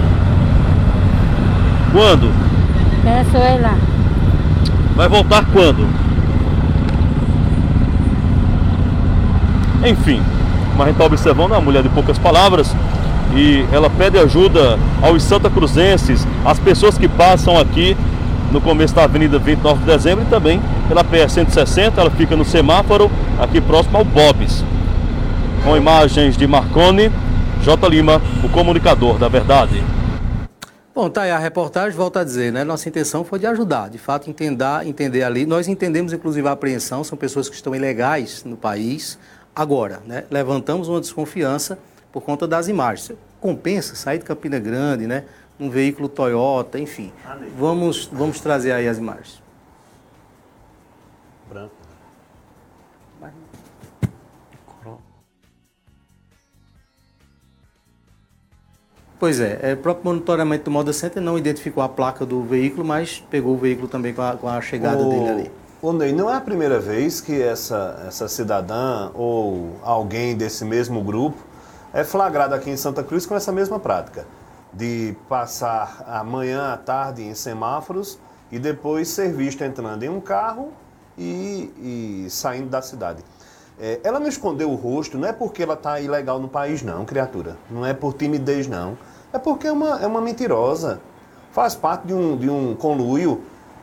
Quando? 1.93 2.33
Venezuela. 3.03 3.75
Vai 4.95 5.09
voltar 5.09 5.45
quando? 5.53 5.87
Enfim, 9.85 10.23
mas 10.77 10.81
a 10.81 10.85
gente 10.85 10.93
está 10.93 11.05
observando 11.05 11.51
uma 11.53 11.61
mulher 11.61 11.83
de 11.83 11.89
poucas 11.89 12.19
palavras 12.19 12.75
e 13.35 13.67
ela 13.73 13.89
pede 13.89 14.19
ajuda 14.19 14.79
aos 15.01 15.23
Santa 15.23 15.49
Cruzenses, 15.49 16.27
às 16.45 16.59
pessoas 16.59 16.99
que 16.99 17.09
passam 17.09 17.59
aqui 17.59 17.97
no 18.51 18.61
começo 18.61 18.95
da 18.95 19.05
Avenida 19.05 19.39
29 19.39 19.81
de 19.81 19.87
Dezembro 19.87 20.25
e 20.25 20.29
também 20.29 20.61
pela 20.87 21.03
PS 21.03 21.33
160, 21.33 22.01
ela 22.01 22.11
fica 22.11 22.37
no 22.37 22.45
semáforo 22.45 23.11
aqui 23.41 23.61
próximo 23.61 23.97
ao 23.97 24.05
Bob's. 24.05 24.63
Com 25.65 25.77
imagens 25.77 26.37
de 26.37 26.47
Marconi, 26.47 27.11
J. 27.63 27.89
Lima, 27.89 28.21
o 28.45 28.49
comunicador 28.49 29.19
da 29.19 29.29
verdade. 29.29 29.83
Bom, 30.95 31.09
tá 31.09 31.23
aí 31.23 31.31
a 31.31 31.39
reportagem, 31.39 31.97
volta 31.97 32.21
a 32.21 32.25
dizer, 32.25 32.53
né? 32.53 32.65
Nossa 32.65 32.87
intenção 32.87 33.25
foi 33.25 33.39
de 33.39 33.47
ajudar, 33.47 33.89
de 33.89 33.97
fato, 33.97 34.29
entender, 34.29 34.67
entender 34.85 35.23
ali. 35.23 35.47
Nós 35.47 35.67
entendemos, 35.67 36.13
inclusive, 36.13 36.47
a 36.47 36.53
apreensão, 36.53 37.03
são 37.03 37.17
pessoas 37.17 37.49
que 37.49 37.55
estão 37.55 37.75
ilegais 37.75 38.45
no 38.45 38.57
país. 38.59 39.19
Agora, 39.57 40.01
né? 40.07 40.25
Levantamos 40.31 40.89
uma 40.89 41.01
desconfiança 41.01 41.79
por 42.13 42.23
conta 42.23 42.47
das 42.47 42.69
imagens. 42.69 43.13
Compensa 43.41 43.95
sair 43.97 44.19
de 44.19 44.25
Campina 44.25 44.59
Grande, 44.59 45.07
né? 45.07 45.25
Um 45.59 45.71
veículo 45.71 46.09
Toyota, 46.09 46.79
enfim. 46.79 47.13
Vamos, 47.59 48.07
vamos 48.13 48.41
trazer 48.41 48.73
aí 48.73 48.87
as 48.87 48.99
imagens. 48.99 49.43
Branco. 51.49 51.83
Pois 59.23 59.39
é, 59.39 59.61
é, 59.63 59.75
o 59.75 59.77
próprio 59.77 60.07
monitoramento 60.07 60.65
do 60.65 60.71
Moda 60.73 60.93
Center 60.93 61.23
não 61.23 61.39
identificou 61.39 61.81
a 61.81 61.89
placa 61.89 62.27
do 62.27 62.43
veículo, 62.43 62.85
mas 62.85 63.25
pegou 63.31 63.55
o 63.55 63.57
veículo 63.57 63.87
também 63.87 64.13
com 64.13 64.21
a, 64.21 64.37
com 64.37 64.49
a 64.49 64.61
chegada 64.61 65.01
o, 65.01 65.09
dele 65.09 65.29
ali. 65.29 65.51
O 65.81 65.93
Ney, 65.93 66.13
não 66.13 66.29
é 66.29 66.35
a 66.35 66.41
primeira 66.41 66.81
vez 66.81 67.21
que 67.21 67.41
essa, 67.41 68.03
essa 68.09 68.27
cidadã 68.27 69.13
ou 69.15 69.77
alguém 69.85 70.37
desse 70.37 70.65
mesmo 70.65 71.01
grupo 71.05 71.39
é 71.93 72.05
flagrado 72.05 72.55
aqui 72.55 72.71
em 72.71 72.77
Santa 72.77 73.03
Cruz 73.03 73.27
com 73.27 73.35
essa 73.35 73.53
mesma 73.53 73.79
prática, 73.79 74.27
de 74.73 75.15
passar 75.29 76.05
a 76.07 76.25
manhã, 76.25 76.73
à 76.73 76.77
tarde 76.77 77.23
em 77.23 77.35
semáforos 77.35 78.19
e 78.51 78.59
depois 78.59 79.09
ser 79.09 79.33
visto 79.33 79.63
entrando 79.63 80.03
em 80.03 80.09
um 80.09 80.21
carro 80.21 80.73
e, 81.19 82.25
e 82.27 82.31
saindo 82.31 82.69
da 82.71 82.81
cidade. 82.81 83.23
É, 83.79 84.01
ela 84.05 84.19
não 84.19 84.29
escondeu 84.29 84.71
o 84.71 84.75
rosto, 84.75 85.19
não 85.19 85.29
é 85.29 85.33
porque 85.33 85.63
ela 85.63 85.75
está 85.75 86.01
ilegal 86.01 86.39
no 86.39 86.49
país, 86.49 86.83
não, 86.83 87.05
criatura. 87.05 87.57
Não 87.71 87.85
é 87.85 87.93
por 87.93 88.15
timidez, 88.15 88.67
não. 88.67 88.97
É 89.33 89.39
porque 89.39 89.67
é 89.67 89.73
uma, 89.73 90.01
é 90.01 90.07
uma 90.07 90.21
mentirosa. 90.21 91.01
Faz 91.51 91.75
parte 91.75 92.07
de 92.07 92.15
um, 92.15 92.37
de 92.37 92.49
um 92.49 92.75
conluio 92.75 93.43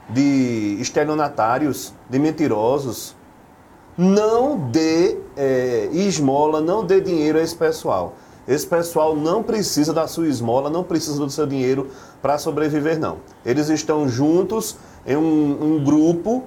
de 0.09 0.77
estelionatários, 0.79 1.93
de 2.09 2.17
mentirosos. 2.17 3.15
Não 4.01 4.57
dê 4.57 5.17
é, 5.35 5.89
esmola, 5.91 6.62
não 6.62 6.85
dê 6.85 7.01
dinheiro 7.01 7.38
a 7.38 7.41
esse 7.41 7.53
pessoal. 7.53 8.13
Esse 8.47 8.65
pessoal 8.65 9.13
não 9.13 9.43
precisa 9.43 9.91
da 9.91 10.07
sua 10.07 10.29
esmola, 10.29 10.69
não 10.69 10.85
precisa 10.85 11.19
do 11.19 11.29
seu 11.29 11.45
dinheiro 11.45 11.89
para 12.21 12.38
sobreviver, 12.38 12.97
não. 12.97 13.17
Eles 13.45 13.67
estão 13.67 14.07
juntos 14.07 14.77
em 15.05 15.17
um, 15.17 15.57
um 15.62 15.83
grupo 15.83 16.45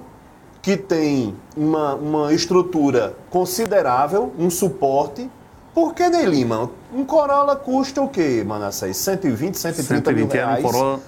que 0.63 0.75
tem 0.75 1.35
uma, 1.55 1.93
uma 1.93 2.33
estrutura 2.33 3.15
considerável, 3.29 4.33
um 4.39 4.49
suporte 4.49 5.29
Por 5.75 5.93
que, 5.93 6.09
Ney 6.09 6.25
Lima? 6.25 6.71
Um 6.91 7.05
Corolla 7.05 7.55
custa 7.55 8.01
o 8.01 8.09
quê, 8.09 8.43
Manassés? 8.43 8.97
120, 8.97 9.59
130 9.59 10.11
mil 10.11 10.27
120 10.27 10.37
é 10.37 10.43
um 10.43 10.47
reais. 10.47 10.65
Corolla. 10.65 10.99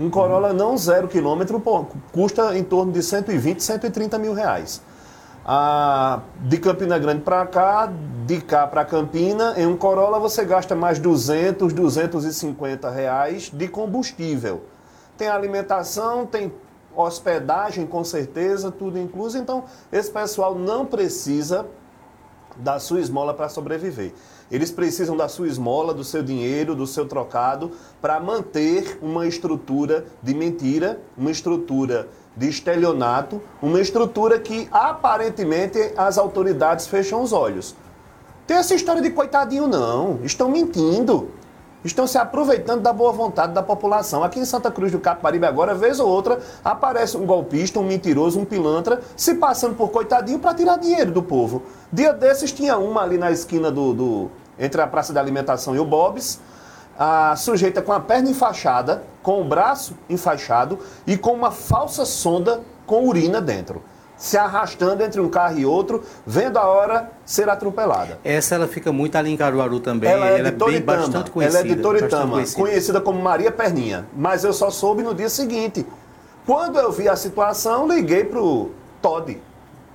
Um 0.00 0.10
Corolla 0.10 0.52
não 0.52 0.76
zero 0.76 1.06
quilômetro 1.06 1.60
pô, 1.60 1.86
custa 2.10 2.58
em 2.58 2.64
torno 2.64 2.90
de 2.90 3.00
120, 3.00 3.62
130 3.62 4.18
mil 4.18 4.34
reais. 4.34 4.82
De 6.40 6.56
Campina 6.56 6.98
Grande 6.98 7.20
para 7.20 7.46
cá, 7.46 7.92
de 8.26 8.40
cá 8.40 8.66
para 8.66 8.82
Campina, 8.82 9.52
em 9.58 9.66
um 9.66 9.76
Corolla 9.76 10.18
você 10.18 10.42
gasta 10.42 10.74
mais 10.74 10.98
200, 10.98 11.70
250 11.74 12.88
reais 12.88 13.50
de 13.52 13.68
combustível. 13.68 14.62
Tem 15.18 15.28
alimentação, 15.28 16.24
tem 16.24 16.50
hospedagem 16.96 17.86
com 17.86 18.02
certeza, 18.02 18.70
tudo 18.70 18.98
incluso. 18.98 19.36
Então, 19.36 19.64
esse 19.92 20.10
pessoal 20.10 20.54
não 20.54 20.86
precisa 20.86 21.66
da 22.56 22.78
sua 22.78 23.00
esmola 23.00 23.34
para 23.34 23.50
sobreviver. 23.50 24.14
Eles 24.50 24.70
precisam 24.70 25.14
da 25.16 25.28
sua 25.28 25.48
esmola, 25.48 25.92
do 25.92 26.04
seu 26.04 26.22
dinheiro, 26.22 26.74
do 26.74 26.86
seu 26.86 27.06
trocado, 27.06 27.72
para 28.00 28.18
manter 28.18 28.98
uma 29.02 29.26
estrutura 29.26 30.06
de 30.22 30.34
mentira, 30.34 31.00
uma 31.18 31.30
estrutura 31.30 32.08
de 32.36 32.48
estelionato, 32.48 33.40
uma 33.62 33.80
estrutura 33.80 34.38
que 34.38 34.68
aparentemente 34.72 35.92
as 35.96 36.18
autoridades 36.18 36.86
fecham 36.86 37.22
os 37.22 37.32
olhos. 37.32 37.76
Tem 38.46 38.56
essa 38.56 38.74
história 38.74 39.00
de 39.00 39.10
coitadinho, 39.10 39.66
não. 39.66 40.20
Estão 40.22 40.50
mentindo. 40.50 41.30
Estão 41.84 42.06
se 42.06 42.16
aproveitando 42.16 42.80
da 42.80 42.92
boa 42.92 43.12
vontade 43.12 43.52
da 43.52 43.62
população. 43.62 44.24
Aqui 44.24 44.40
em 44.40 44.44
Santa 44.44 44.70
Cruz 44.70 44.90
do 44.90 44.98
Capibaribe, 44.98 45.44
agora, 45.44 45.74
vez 45.74 46.00
ou 46.00 46.08
outra, 46.08 46.40
aparece 46.64 47.16
um 47.16 47.26
golpista, 47.26 47.78
um 47.78 47.84
mentiroso, 47.84 48.40
um 48.40 48.44
pilantra, 48.44 49.00
se 49.16 49.34
passando 49.34 49.74
por 49.74 49.90
coitadinho 49.90 50.38
para 50.38 50.54
tirar 50.54 50.78
dinheiro 50.78 51.10
do 51.10 51.22
povo. 51.22 51.62
Dia 51.92 52.12
desses 52.12 52.52
tinha 52.52 52.78
uma 52.78 53.02
ali 53.02 53.18
na 53.18 53.30
esquina 53.30 53.70
do, 53.70 53.92
do 53.92 54.30
entre 54.58 54.80
a 54.80 54.86
Praça 54.86 55.12
da 55.12 55.20
Alimentação 55.20 55.74
e 55.74 55.78
o 55.78 55.84
Bob's, 55.84 56.40
a 56.98 57.34
sujeita 57.36 57.82
com 57.82 57.92
a 57.92 58.00
perna 58.00 58.30
enfaixada, 58.30 59.02
com 59.22 59.40
o 59.40 59.44
braço 59.44 59.96
enfaixado 60.08 60.78
e 61.06 61.16
com 61.16 61.32
uma 61.32 61.50
falsa 61.50 62.04
sonda 62.04 62.60
com 62.86 63.06
urina 63.06 63.40
dentro. 63.40 63.82
Se 64.16 64.38
arrastando 64.38 65.02
entre 65.02 65.20
um 65.20 65.28
carro 65.28 65.58
e 65.58 65.66
outro, 65.66 66.02
vendo 66.24 66.56
a 66.56 66.64
hora 66.66 67.10
ser 67.24 67.48
atropelada. 67.48 68.18
Essa 68.22 68.54
ela 68.54 68.68
fica 68.68 68.92
muito 68.92 69.16
ali 69.16 69.32
em 69.32 69.36
Caruaru 69.36 69.80
também. 69.80 70.08
Ela 70.08 70.28
é 70.28 70.36
de 70.36 70.42
bem 70.42 70.52
Toritama. 70.58 70.96
bastante 70.98 71.30
conhecida. 71.32 71.58
Ela 71.60 71.72
é 71.72 71.74
de 71.74 71.82
Toritama, 71.82 72.32
conhecida. 72.34 72.62
conhecida 72.62 73.00
como 73.00 73.20
Maria 73.20 73.50
Perninha. 73.50 74.06
Mas 74.16 74.44
eu 74.44 74.52
só 74.52 74.70
soube 74.70 75.02
no 75.02 75.14
dia 75.14 75.28
seguinte. 75.28 75.84
Quando 76.46 76.78
eu 76.78 76.92
vi 76.92 77.08
a 77.08 77.16
situação, 77.16 77.88
liguei 77.88 78.22
para 78.24 78.40
o 78.40 78.70
Todd 79.02 79.40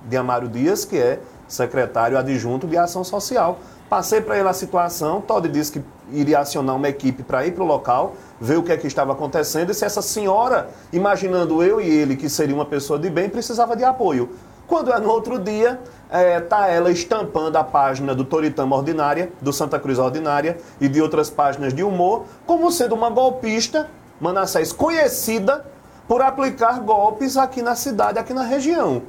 de 0.04 0.16
Amaro 0.16 0.48
Dias, 0.48 0.84
que 0.84 0.98
é 0.98 1.20
secretário 1.48 2.18
adjunto 2.18 2.66
de 2.66 2.76
Ação 2.76 3.02
Social. 3.02 3.58
Passei 3.90 4.20
para 4.20 4.38
ele 4.38 4.48
a 4.48 4.52
situação, 4.52 5.20
Todd 5.20 5.48
disse 5.48 5.72
que 5.72 5.82
iria 6.12 6.38
acionar 6.38 6.76
uma 6.76 6.88
equipe 6.88 7.24
para 7.24 7.44
ir 7.44 7.50
para 7.50 7.64
o 7.64 7.66
local, 7.66 8.14
ver 8.40 8.56
o 8.56 8.62
que 8.62 8.70
é 8.70 8.76
que 8.76 8.86
estava 8.86 9.14
acontecendo 9.14 9.70
e 9.70 9.74
se 9.74 9.84
essa 9.84 10.00
senhora, 10.00 10.70
imaginando 10.92 11.60
eu 11.60 11.80
e 11.80 11.88
ele 11.88 12.14
que 12.14 12.28
seria 12.28 12.54
uma 12.54 12.64
pessoa 12.64 13.00
de 13.00 13.10
bem, 13.10 13.28
precisava 13.28 13.74
de 13.74 13.82
apoio. 13.82 14.30
Quando 14.68 14.92
é 14.92 15.00
no 15.00 15.10
outro 15.10 15.40
dia, 15.40 15.80
está 16.08 16.68
ela 16.68 16.92
estampando 16.92 17.58
a 17.58 17.64
página 17.64 18.14
do 18.14 18.24
Toritama 18.24 18.76
Ordinária, 18.76 19.32
do 19.40 19.52
Santa 19.52 19.76
Cruz 19.76 19.98
Ordinária 19.98 20.56
e 20.80 20.88
de 20.88 21.02
outras 21.02 21.28
páginas 21.28 21.74
de 21.74 21.82
humor, 21.82 22.26
como 22.46 22.70
sendo 22.70 22.94
uma 22.94 23.10
golpista, 23.10 23.88
Manassés, 24.20 24.72
conhecida 24.72 25.66
por 26.06 26.22
aplicar 26.22 26.78
golpes 26.78 27.36
aqui 27.36 27.60
na 27.60 27.74
cidade, 27.74 28.20
aqui 28.20 28.32
na 28.32 28.44
região. 28.44 29.02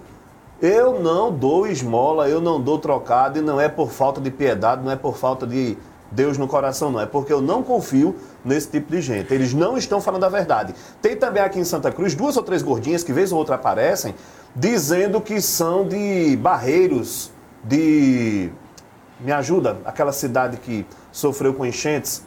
Eu 0.62 1.00
não 1.00 1.32
dou 1.34 1.66
esmola, 1.66 2.30
eu 2.30 2.40
não 2.40 2.62
dou 2.62 2.78
trocado 2.78 3.40
e 3.40 3.42
não 3.42 3.60
é 3.60 3.68
por 3.68 3.90
falta 3.90 4.22
de 4.22 4.30
piedade, 4.30 4.84
não 4.84 4.92
é 4.92 4.96
por 4.96 5.18
falta 5.18 5.48
de 5.48 5.76
Deus 6.12 6.38
no 6.38 6.48
coração, 6.48 6.92
não. 6.92 7.00
É 7.00 7.06
porque 7.06 7.34
eu 7.34 7.42
não 7.42 7.64
confio 7.64 8.16
nesse 8.46 8.70
tipo 8.70 8.92
de 8.92 9.02
gente. 9.02 9.34
Eles 9.34 9.54
não 9.54 9.78
estão 9.78 10.00
falando 10.00 10.26
a 10.26 10.30
verdade. 10.30 10.76
Tem 11.02 11.16
também 11.16 11.42
aqui 11.42 11.60
em 11.60 11.64
Santa 11.64 11.92
Cruz 11.92 12.14
duas 12.14 12.38
ou 12.38 12.44
três 12.44 12.62
gordinhas 12.62 13.04
que 13.04 13.12
vez 13.12 13.32
ou 13.32 13.40
outra 13.40 13.56
aparecem 13.56 14.14
dizendo 14.56 15.22
que 15.22 15.42
são 15.42 15.88
de 15.88 16.36
Barreiros, 16.38 17.32
de. 17.64 18.52
Me 19.20 19.32
ajuda, 19.32 19.78
aquela 19.86 20.12
cidade 20.12 20.58
que 20.58 20.86
sofreu 21.12 21.54
com 21.54 21.66
enchentes. 21.66 22.24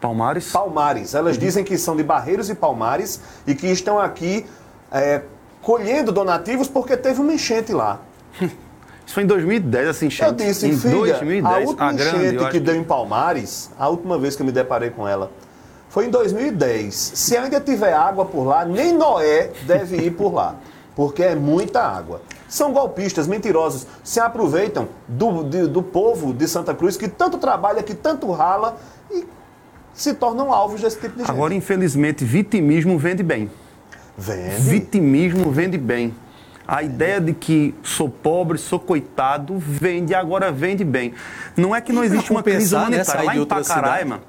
Palmares? 0.00 0.52
Palmares. 0.52 1.14
Elas 1.14 1.36
dizem 1.36 1.64
que 1.64 1.76
são 1.76 1.96
de 1.96 2.04
Barreiros 2.04 2.48
e 2.48 2.54
Palmares 2.54 3.20
e 3.46 3.54
que 3.54 3.66
estão 3.66 3.98
aqui 3.98 4.46
é, 4.92 5.22
colhendo 5.66 6.12
donativos 6.12 6.68
porque 6.68 6.96
teve 6.96 7.20
uma 7.20 7.32
enchente 7.34 7.72
lá. 7.72 7.98
Isso 8.40 9.12
foi 9.14 9.24
em 9.24 9.26
2010, 9.26 9.88
assim, 9.88 10.06
enchente. 10.06 10.30
Eu 10.30 10.48
disse, 10.48 10.68
em 10.68 10.76
filha, 10.78 10.92
2010, 11.18 11.44
a 11.44 11.58
última 11.58 11.92
grande, 11.92 12.16
enchente 12.26 12.38
acho 12.38 12.50
que 12.52 12.60
deu 12.60 12.76
em 12.76 12.84
Palmares, 12.84 13.70
a 13.76 13.88
última 13.88 14.16
vez 14.16 14.36
que 14.36 14.42
eu 14.42 14.46
me 14.46 14.52
deparei 14.52 14.90
com 14.90 15.08
ela, 15.08 15.32
foi 15.88 16.06
em 16.06 16.10
2010. 16.10 16.94
Se 16.94 17.36
ainda 17.36 17.60
tiver 17.60 17.92
água 17.92 18.24
por 18.24 18.44
lá, 18.44 18.64
nem 18.64 18.92
Noé 18.92 19.50
deve 19.66 19.96
ir 19.96 20.12
por 20.12 20.32
lá, 20.32 20.54
porque 20.94 21.24
é 21.24 21.34
muita 21.34 21.82
água. 21.82 22.22
São 22.48 22.72
golpistas, 22.72 23.26
mentirosos, 23.26 23.88
se 24.04 24.20
aproveitam 24.20 24.86
do, 25.08 25.42
de- 25.42 25.66
do 25.66 25.82
povo 25.82 26.32
de 26.32 26.46
Santa 26.46 26.72
Cruz 26.74 26.96
que 26.96 27.08
tanto 27.08 27.38
trabalha, 27.38 27.82
que 27.82 27.92
tanto 27.94 28.30
rala 28.30 28.76
e 29.10 29.24
se 29.92 30.14
tornam 30.14 30.52
alvos 30.52 30.80
desse 30.80 31.00
tipo 31.00 31.14
de 31.14 31.22
gente. 31.22 31.30
Agora, 31.30 31.52
infelizmente, 31.54 32.24
vitimismo 32.24 32.96
vende 32.98 33.24
bem. 33.24 33.50
Vende. 34.16 34.62
Vitimismo 34.62 35.50
vende 35.50 35.76
bem. 35.76 36.14
A 36.66 36.82
ideia 36.82 37.20
de 37.20 37.32
que 37.32 37.74
sou 37.82 38.08
pobre, 38.08 38.58
sou 38.58 38.80
coitado, 38.80 39.56
vende, 39.58 40.14
agora 40.14 40.50
vende 40.50 40.84
bem. 40.84 41.14
Não 41.56 41.74
é 41.74 41.80
que 41.80 41.92
não 41.92 42.02
existe 42.02 42.30
uma 42.30 42.42
crise 42.42 42.74
humanitária. 42.74 43.22
Lá 43.22 43.36
em 43.36 43.44
Pacaraima, 43.44 44.20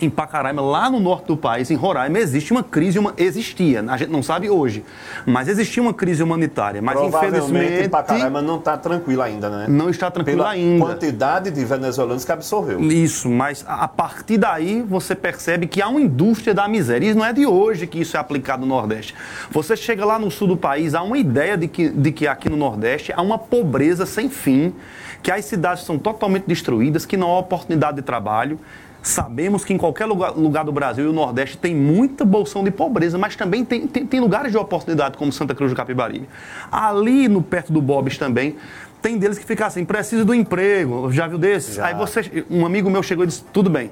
em 0.00 0.10
Pacaraima, 0.10 0.62
lá 0.62 0.88
no 0.88 1.00
norte 1.00 1.26
do 1.26 1.36
país, 1.36 1.70
em 1.70 1.74
Roraima, 1.74 2.18
existe 2.18 2.52
uma 2.52 2.62
crise, 2.62 2.98
uma, 2.98 3.12
existia, 3.16 3.84
a 3.88 3.96
gente 3.96 4.10
não 4.10 4.22
sabe 4.22 4.48
hoje, 4.48 4.84
mas 5.26 5.48
existia 5.48 5.82
uma 5.82 5.92
crise 5.92 6.22
humanitária. 6.22 6.80
Mas 6.80 7.00
infelizmente 7.00 7.88
Pacaraima 7.88 8.40
não 8.40 8.58
está 8.58 8.76
tranquilo 8.76 9.22
ainda, 9.22 9.50
né? 9.50 9.66
não 9.68 9.90
está 9.90 10.10
tranquilo 10.10 10.38
Pela 10.38 10.50
ainda. 10.50 10.84
quantidade 10.84 11.50
de 11.50 11.64
venezuelanos 11.64 12.24
que 12.24 12.32
absorveu. 12.32 12.80
Isso, 12.80 13.28
mas 13.28 13.64
a 13.66 13.80
a 13.80 13.88
partir 13.88 14.36
daí 14.36 14.82
você 14.82 15.14
percebe 15.14 15.66
que 15.66 15.80
há 15.80 15.88
uma 15.88 16.00
indústria 16.02 16.52
da 16.52 16.68
miséria. 16.68 17.10
E 17.10 17.14
não 17.14 17.24
é 17.24 17.32
de 17.32 17.46
hoje 17.46 17.86
que 17.86 17.98
isso 17.98 18.14
é 18.14 18.20
aplicado 18.20 18.60
no 18.60 18.68
Nordeste. 18.68 19.14
Você 19.50 19.74
chega 19.74 20.04
lá 20.04 20.18
no 20.18 20.30
sul 20.30 20.48
do 20.48 20.56
país, 20.56 20.94
há 20.94 21.02
uma 21.02 21.16
ideia 21.16 21.56
de 21.56 21.66
que, 21.66 21.88
de 21.88 22.12
que 22.12 22.26
aqui 22.26 22.50
no 22.50 22.58
Nordeste 22.58 23.10
há 23.10 23.22
uma 23.22 23.38
pobreza 23.38 24.04
sem 24.04 24.28
fim, 24.28 24.74
que 25.22 25.30
as 25.30 25.46
cidades 25.46 25.84
são 25.84 25.98
totalmente 25.98 26.44
destruídas, 26.46 27.06
que 27.06 27.16
não 27.16 27.30
há 27.30 27.38
oportunidade 27.38 27.96
de 27.96 28.02
trabalho. 28.02 28.60
Sabemos 29.02 29.64
que 29.64 29.72
em 29.72 29.78
qualquer 29.78 30.04
lugar, 30.04 30.32
lugar 30.32 30.64
do 30.64 30.72
Brasil 30.72 31.06
e 31.06 31.08
o 31.08 31.12
Nordeste 31.12 31.56
tem 31.56 31.74
muita 31.74 32.24
bolsão 32.24 32.62
de 32.62 32.70
pobreza, 32.70 33.16
mas 33.16 33.34
também 33.34 33.64
tem, 33.64 33.86
tem, 33.86 34.04
tem 34.04 34.20
lugares 34.20 34.52
de 34.52 34.58
oportunidade, 34.58 35.16
como 35.16 35.32
Santa 35.32 35.54
Cruz 35.54 35.72
do 35.72 35.76
Capibaribe. 35.76 36.28
Ali, 36.70 37.26
no 37.26 37.42
perto 37.42 37.72
do 37.72 37.80
Bob's 37.80 38.18
também, 38.18 38.56
tem 39.00 39.16
deles 39.16 39.38
que 39.38 39.44
ficam 39.46 39.66
assim, 39.66 39.84
preciso 39.84 40.24
do 40.24 40.34
emprego, 40.34 41.10
já 41.10 41.26
viu 41.26 41.38
desses? 41.38 41.76
Já. 41.76 41.86
Aí 41.86 41.94
você, 41.94 42.44
um 42.50 42.66
amigo 42.66 42.90
meu 42.90 43.02
chegou 43.02 43.24
e 43.24 43.26
disse, 43.26 43.42
tudo 43.52 43.70
bem, 43.70 43.90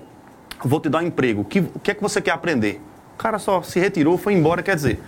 vou 0.62 0.78
te 0.78 0.90
dar 0.90 0.98
um 0.98 1.06
emprego, 1.06 1.40
o 1.40 1.44
que, 1.44 1.60
o 1.60 1.80
que 1.82 1.90
é 1.90 1.94
que 1.94 2.02
você 2.02 2.20
quer 2.20 2.32
aprender? 2.32 2.80
O 3.14 3.18
cara 3.18 3.38
só 3.38 3.62
se 3.62 3.80
retirou, 3.80 4.18
foi 4.18 4.34
embora, 4.34 4.62
quer 4.62 4.76
dizer, 4.76 5.00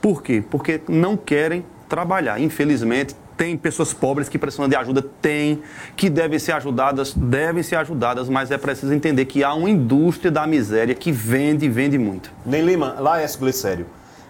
por 0.00 0.22
quê? 0.22 0.42
Porque 0.50 0.80
não 0.88 1.16
querem 1.16 1.64
trabalhar, 1.88 2.40
infelizmente, 2.40 3.14
tem 3.36 3.56
pessoas 3.56 3.92
pobres 3.92 4.28
que 4.28 4.38
precisam 4.38 4.68
de 4.68 4.76
ajuda, 4.76 5.02
tem, 5.20 5.62
que 5.96 6.08
devem 6.08 6.38
ser 6.38 6.52
ajudadas, 6.52 7.12
devem 7.14 7.62
ser 7.62 7.76
ajudadas, 7.76 8.28
mas 8.28 8.50
é 8.50 8.58
preciso 8.58 8.92
entender 8.92 9.24
que 9.24 9.42
há 9.42 9.54
uma 9.54 9.70
indústria 9.70 10.30
da 10.30 10.46
miséria 10.46 10.94
que 10.94 11.10
vende 11.10 11.66
e 11.66 11.68
vende 11.68 11.98
muito. 11.98 12.30
Nem 12.44 12.64
Lima, 12.64 12.96
lá 12.98 13.20
é 13.20 13.26
Glicério, 13.26 13.86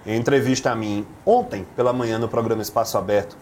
em 0.07 0.17
entrevista 0.17 0.71
a 0.71 0.75
mim 0.75 1.07
ontem 1.25 1.67
pela 1.77 1.93
manhã 1.93 2.19
no 2.19 2.29
programa 2.29 2.63
Espaço 2.63 2.97
Aberto, 2.97 3.37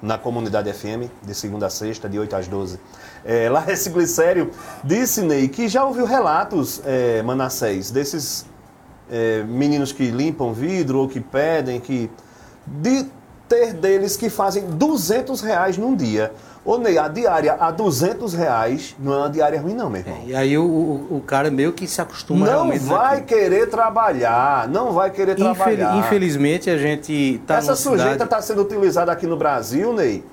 na 0.00 0.18
comunidade 0.18 0.72
FM, 0.72 1.08
de 1.22 1.34
segunda 1.34 1.66
a 1.66 1.70
sexta, 1.70 2.08
de 2.08 2.18
8 2.18 2.34
às 2.34 2.48
12. 2.48 2.80
É, 3.24 3.48
lá 3.48 3.64
é 3.68 3.74
Glicério. 3.88 4.50
Disse, 4.82 5.22
Ney, 5.22 5.48
que 5.48 5.68
já 5.68 5.84
ouviu 5.84 6.04
relatos, 6.04 6.82
é, 6.84 7.22
Manassés, 7.22 7.90
desses 7.90 8.44
é, 9.10 9.44
meninos 9.44 9.92
que 9.92 10.10
limpam 10.10 10.52
vidro 10.52 10.98
ou 10.98 11.08
que 11.08 11.20
pedem, 11.20 11.78
que 11.78 12.10
de 12.66 13.06
ter 13.52 13.74
deles 13.74 14.16
que 14.16 14.30
fazem 14.30 14.64
200 14.64 15.42
reais 15.42 15.76
num 15.76 15.94
dia. 15.94 16.32
Ô 16.64 16.78
Ney, 16.78 16.96
a 16.96 17.06
diária 17.08 17.54
a 17.60 17.70
200 17.70 18.32
reais 18.32 18.96
não 18.98 19.12
é 19.12 19.16
uma 19.18 19.28
diária 19.28 19.60
ruim 19.60 19.74
não, 19.74 19.90
meu 19.90 20.00
irmão. 20.00 20.18
E 20.24 20.34
aí 20.34 20.56
o, 20.56 20.62
o, 20.64 21.16
o 21.16 21.20
cara 21.20 21.50
meio 21.50 21.72
que 21.72 21.86
se 21.86 22.00
acostuma 22.00 22.46
Não 22.46 22.52
realmente 22.52 22.84
vai 22.84 23.16
naquilo. 23.20 23.26
querer 23.40 23.68
trabalhar, 23.68 24.68
não 24.68 24.92
vai 24.92 25.10
querer 25.10 25.38
Infel- 25.38 25.54
trabalhar. 25.54 25.96
Infelizmente 25.98 26.70
a 26.70 26.78
gente 26.78 27.12
está 27.42 27.56
Essa 27.56 27.74
sujeita 27.76 28.24
está 28.24 28.40
sendo 28.40 28.62
utilizada 28.62 29.12
aqui 29.12 29.26
no 29.26 29.36
Brasil, 29.36 29.92
Ney, 29.92 30.24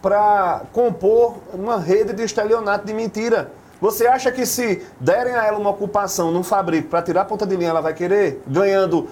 para 0.00 0.62
compor 0.72 1.38
uma 1.52 1.78
rede 1.80 2.12
de 2.12 2.22
estelionato 2.22 2.86
de 2.86 2.92
mentira. 2.94 3.50
Você 3.80 4.06
acha 4.06 4.30
que 4.30 4.44
se 4.44 4.82
derem 5.00 5.34
a 5.34 5.44
ela 5.46 5.58
uma 5.58 5.70
ocupação 5.70 6.30
num 6.30 6.42
fabrico 6.42 6.88
para 6.88 7.00
tirar 7.02 7.22
a 7.22 7.24
ponta 7.24 7.46
de 7.46 7.56
linha, 7.56 7.70
ela 7.70 7.80
vai 7.80 7.94
querer? 7.94 8.42
Ganhando 8.46 9.08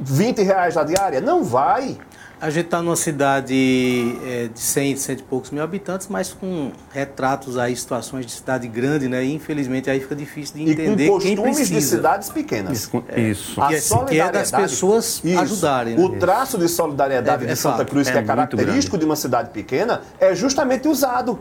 20 0.00 0.42
reais 0.42 0.76
a 0.76 0.84
diária? 0.84 1.20
Não 1.20 1.42
vai. 1.44 1.96
A 2.40 2.48
gente 2.48 2.66
está 2.66 2.80
numa 2.80 2.96
cidade 2.96 4.18
é, 4.24 4.48
de 4.48 4.58
100, 4.58 4.96
100 4.96 5.14
e 5.14 5.22
poucos 5.22 5.50
mil 5.50 5.62
habitantes, 5.62 6.08
mas 6.08 6.32
com 6.32 6.72
retratos 6.90 7.58
aí, 7.58 7.76
situações 7.76 8.24
de 8.24 8.32
cidade 8.32 8.66
grande, 8.66 9.08
né? 9.08 9.22
E 9.22 9.34
infelizmente 9.34 9.90
aí 9.90 10.00
fica 10.00 10.16
difícil 10.16 10.56
de 10.56 10.70
entender 10.70 11.04
e 11.04 11.08
com 11.10 11.18
quem 11.18 11.36
precisa. 11.36 11.74
de 11.74 11.82
cidades 11.82 12.30
pequenas. 12.30 12.90
É, 13.08 13.20
isso. 13.20 13.60
A 13.60 13.68
que, 13.68 13.74
é, 13.74 14.04
que 14.06 14.20
é 14.20 14.32
das 14.32 14.50
pessoas 14.50 15.20
isso. 15.22 15.38
ajudarem. 15.38 15.96
Né? 15.96 16.02
O 16.02 16.18
traço 16.18 16.56
de 16.56 16.66
solidariedade 16.66 17.44
é, 17.44 17.48
de 17.48 17.56
Santa 17.56 17.84
Cruz, 17.84 18.08
que 18.08 18.16
é, 18.16 18.22
característico 18.22 18.96
de 18.96 19.04
uma 19.04 19.16
cidade 19.16 19.50
pequena, 19.50 20.00
é 20.18 20.34
justamente 20.34 20.88
usado. 20.88 21.38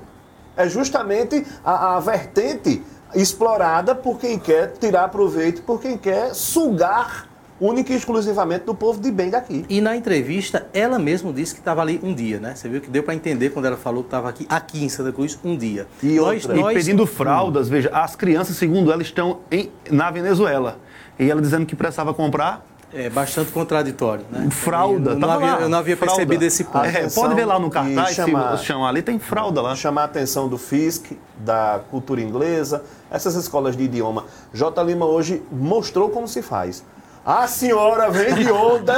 É 0.58 0.68
justamente 0.68 1.46
a, 1.64 1.96
a 1.96 2.00
vertente 2.02 2.84
explorada 3.16 3.96
por 3.96 4.20
quem 4.20 4.38
quer 4.38 4.74
tirar 4.74 5.08
proveito, 5.08 5.62
por 5.62 5.80
quem 5.80 5.98
quer 5.98 6.36
sugar 6.36 7.29
única 7.60 7.94
e 7.94 7.96
exclusivamente 7.96 8.66
do 8.66 8.74
povo 8.74 9.00
de 9.00 9.12
bem 9.12 9.30
daqui. 9.30 9.66
E 9.70 9.82
na 9.82 9.96
entrevista, 9.96 10.68
ela 10.74 10.98
mesma 10.98 11.32
disse 11.34 11.54
que 11.54 11.60
estava 11.60 11.82
ali 11.82 12.00
um 12.04 12.14
dia, 12.14 12.40
né? 12.40 12.56
Você 12.56 12.70
viu 12.70 12.80
que 12.82 12.90
deu 12.90 13.04
para 13.04 13.14
entender 13.14 13.50
quando 13.50 13.66
ela 13.66 13.78
falou 13.78 14.04
que 14.04 14.08
estava 14.08 14.30
aqui, 14.30 14.46
aqui 14.50 14.84
em 14.84 14.90
Santa 14.90 15.12
Cruz, 15.12 15.38
um 15.44 15.58
dia. 15.58 15.88
E, 16.02 16.16
nós, 16.16 16.46
outra, 16.46 16.62
nós... 16.62 16.72
e 16.72 16.76
pedindo 16.76 17.06
fraldas, 17.06 17.68
veja, 17.68 17.90
as 17.90 18.16
crianças, 18.16 18.56
segundo 18.56 18.92
ela, 18.92 19.02
estão 19.02 19.40
em, 19.52 19.70
na 19.90 20.10
Venezuela. 20.10 20.78
E 21.18 21.30
ela 21.30 21.42
dizendo 21.42 21.66
que 21.66 21.76
precisava 21.76 22.14
comprar 22.14 22.66
é 22.92 23.08
bastante 23.08 23.52
contraditório, 23.52 24.26
né? 24.32 24.50
Fralda, 24.50 25.12
eu 25.12 25.20
não, 25.20 25.30
havia, 25.30 25.64
eu 25.64 25.70
não 25.70 25.78
havia 25.78 25.96
fralda. 25.96 26.16
percebido 26.16 26.44
esse 26.44 26.64
ponto. 26.64 26.86
É, 26.86 27.08
pode 27.08 27.36
ver 27.36 27.46
lá 27.46 27.60
no 27.60 27.70
cartaz, 27.70 28.16
chamar, 28.16 28.58
se 28.58 28.66
chamar 28.66 28.90
ali, 28.90 29.04
tem 29.04 29.20
fralda 29.20 29.62
lá. 29.62 29.76
Chamar 29.76 30.02
a 30.02 30.06
atenção 30.06 30.50
do 30.50 30.58
FISC, 30.58 31.16
da 31.38 31.82
cultura 31.92 32.20
inglesa, 32.20 32.84
essas 33.12 33.36
escolas 33.36 33.78
de 33.78 33.84
idioma. 33.84 34.26
J. 34.52 34.84
Lima 34.84 35.06
hoje 35.06 35.44
mostrou 35.52 36.10
como 36.10 36.28
se 36.28 36.42
faz. 36.42 36.84
A 37.30 37.46
senhora 37.46 38.10
vem 38.10 38.34
de 38.34 38.52
onde? 38.52 38.90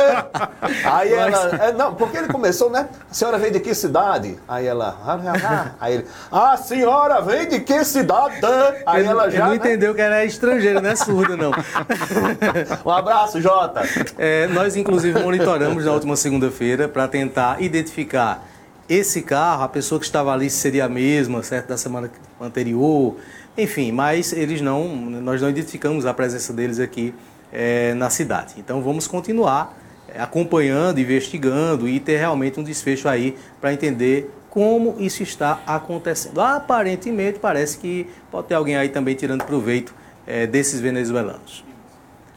Aí 0.86 1.12
ela. 1.12 1.50
É, 1.62 1.74
não, 1.74 1.94
porque 1.94 2.16
ele 2.16 2.30
começou, 2.30 2.70
né? 2.70 2.88
A 3.10 3.14
senhora 3.14 3.38
vem 3.38 3.52
de 3.52 3.60
que 3.60 3.76
cidade? 3.76 4.40
Aí 4.48 4.68
ela. 4.68 4.98
Ah, 5.06 5.20
ah, 5.22 5.34
ah. 5.44 5.72
Aí 5.82 5.96
ele. 5.96 6.06
A 6.32 6.56
senhora 6.56 7.20
vem 7.20 7.50
de 7.50 7.60
que 7.60 7.84
cidade? 7.84 8.40
Aí 8.86 9.04
ela 9.04 9.30
já. 9.30 9.36
Ele 9.36 9.44
não 9.44 9.50
né? 9.50 9.56
entendeu 9.58 9.94
que 9.94 10.00
era 10.00 10.24
estrangeiro, 10.24 10.80
não 10.80 10.90
é 10.90 10.96
surdo, 10.96 11.36
não. 11.36 11.52
um 12.86 12.90
abraço, 12.90 13.42
Jota. 13.42 13.82
É, 14.18 14.48
nós, 14.48 14.78
inclusive, 14.78 15.20
monitoramos 15.20 15.84
na 15.84 15.92
última 15.92 16.16
segunda-feira 16.16 16.88
para 16.88 17.10
tentar 17.10 17.62
identificar 17.62 18.48
esse 18.88 19.24
carro, 19.24 19.64
a 19.64 19.68
pessoa 19.68 20.00
que 20.00 20.06
estava 20.06 20.32
ali 20.32 20.50
seria 20.50 20.86
a 20.86 20.90
mesma, 20.90 21.44
certo? 21.44 21.68
Da 21.68 21.78
semana 21.78 22.10
anterior. 22.40 23.18
Enfim, 23.58 23.92
mas 23.92 24.32
eles 24.32 24.62
não. 24.62 24.88
Nós 24.88 25.42
não 25.42 25.50
identificamos 25.50 26.06
a 26.06 26.14
presença 26.14 26.54
deles 26.54 26.80
aqui 26.80 27.14
é, 27.52 27.94
na 27.94 28.10
cidade. 28.10 28.56
Então 28.58 28.82
vamos 28.82 29.08
continuar 29.08 29.78
é, 30.08 30.22
acompanhando, 30.22 31.00
investigando 31.00 31.88
e 31.88 32.00
ter 32.00 32.18
realmente 32.18 32.60
um 32.60 32.64
desfecho 32.64 33.08
aí 33.08 33.38
para 33.60 33.74
entender 33.74 34.32
como 34.50 34.96
isso 35.00 35.24
está 35.24 35.62
acontecendo. 35.66 36.42
Aparentemente 36.42 37.40
parece 37.40 37.78
que 37.78 38.08
pode 38.30 38.48
ter 38.48 38.56
alguém 38.56 38.76
aí 38.76 38.90
também 38.90 39.16
tirando 39.16 39.44
proveito 39.46 39.94
é, 40.28 40.46
desses 40.46 40.80
venezuelanos. 40.80 41.64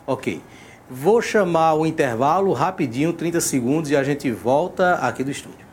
Ok. 0.07 0.41
Vou 0.89 1.21
chamar 1.23 1.75
o 1.75 1.87
intervalo 1.87 2.53
rapidinho, 2.53 3.12
30 3.12 3.41
segundos, 3.41 3.91
e 3.91 3.97
a 3.97 4.05
gente 4.05 4.31
volta 4.31 4.95
aqui 4.97 5.25
do 5.25 5.31
estúdio. 5.31 5.64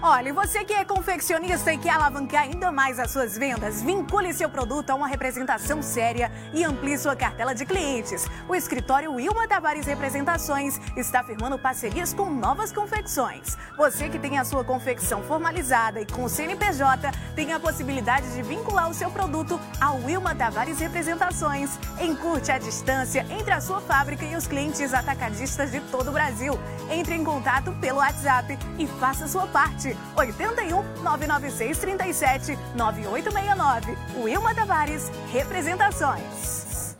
Olha, 0.00 0.32
você 0.32 0.64
que 0.64 0.72
é 0.72 0.84
confeccionista 0.84 1.72
e 1.72 1.76
quer 1.76 1.90
alavancar 1.90 2.42
ainda 2.42 2.70
mais 2.70 3.00
as 3.00 3.10
suas 3.10 3.36
vendas, 3.36 3.82
vincule 3.82 4.32
seu 4.32 4.48
produto 4.48 4.90
a 4.90 4.94
uma 4.94 5.08
representação 5.08 5.82
séria 5.82 6.30
e 6.54 6.62
amplie 6.62 6.96
sua 6.96 7.16
cartela 7.16 7.52
de 7.52 7.66
clientes. 7.66 8.24
O 8.48 8.54
escritório 8.54 9.12
Wilma 9.12 9.48
Tavares 9.48 9.86
Representações 9.86 10.80
está 10.96 11.24
firmando 11.24 11.58
parcerias 11.58 12.14
com 12.14 12.30
novas 12.30 12.70
confecções. 12.70 13.56
Você 13.76 14.08
que 14.08 14.20
tem 14.20 14.38
a 14.38 14.44
sua 14.44 14.62
confecção 14.62 15.20
formalizada 15.24 16.00
e 16.00 16.06
com 16.06 16.22
o 16.22 16.28
CNPJ, 16.28 17.10
tem 17.34 17.52
a 17.52 17.58
possibilidade 17.58 18.32
de 18.32 18.42
vincular 18.42 18.88
o 18.88 18.94
seu 18.94 19.10
produto 19.10 19.60
ao 19.80 19.96
Wilma 20.04 20.32
Tavares 20.32 20.78
Representações. 20.78 21.76
Encurte 22.00 22.52
a 22.52 22.58
distância 22.58 23.26
entre 23.30 23.50
a 23.50 23.60
sua 23.60 23.80
fábrica 23.80 24.24
e 24.24 24.36
os 24.36 24.46
clientes 24.46 24.94
atacadistas 24.94 25.72
de 25.72 25.80
todo 25.80 26.10
o 26.10 26.12
Brasil. 26.12 26.56
Entre 26.88 27.16
em 27.16 27.24
contato 27.24 27.72
pelo 27.80 27.98
WhatsApp 27.98 28.56
e 28.78 28.86
faça 28.86 29.26
sua 29.26 29.48
parte. 29.48 29.87
81 30.16 30.82
996 31.02 31.78
37 31.78 32.58
9869. 32.74 33.96
Wilma 34.16 34.54
Tavares, 34.54 35.10
representações. 35.32 36.96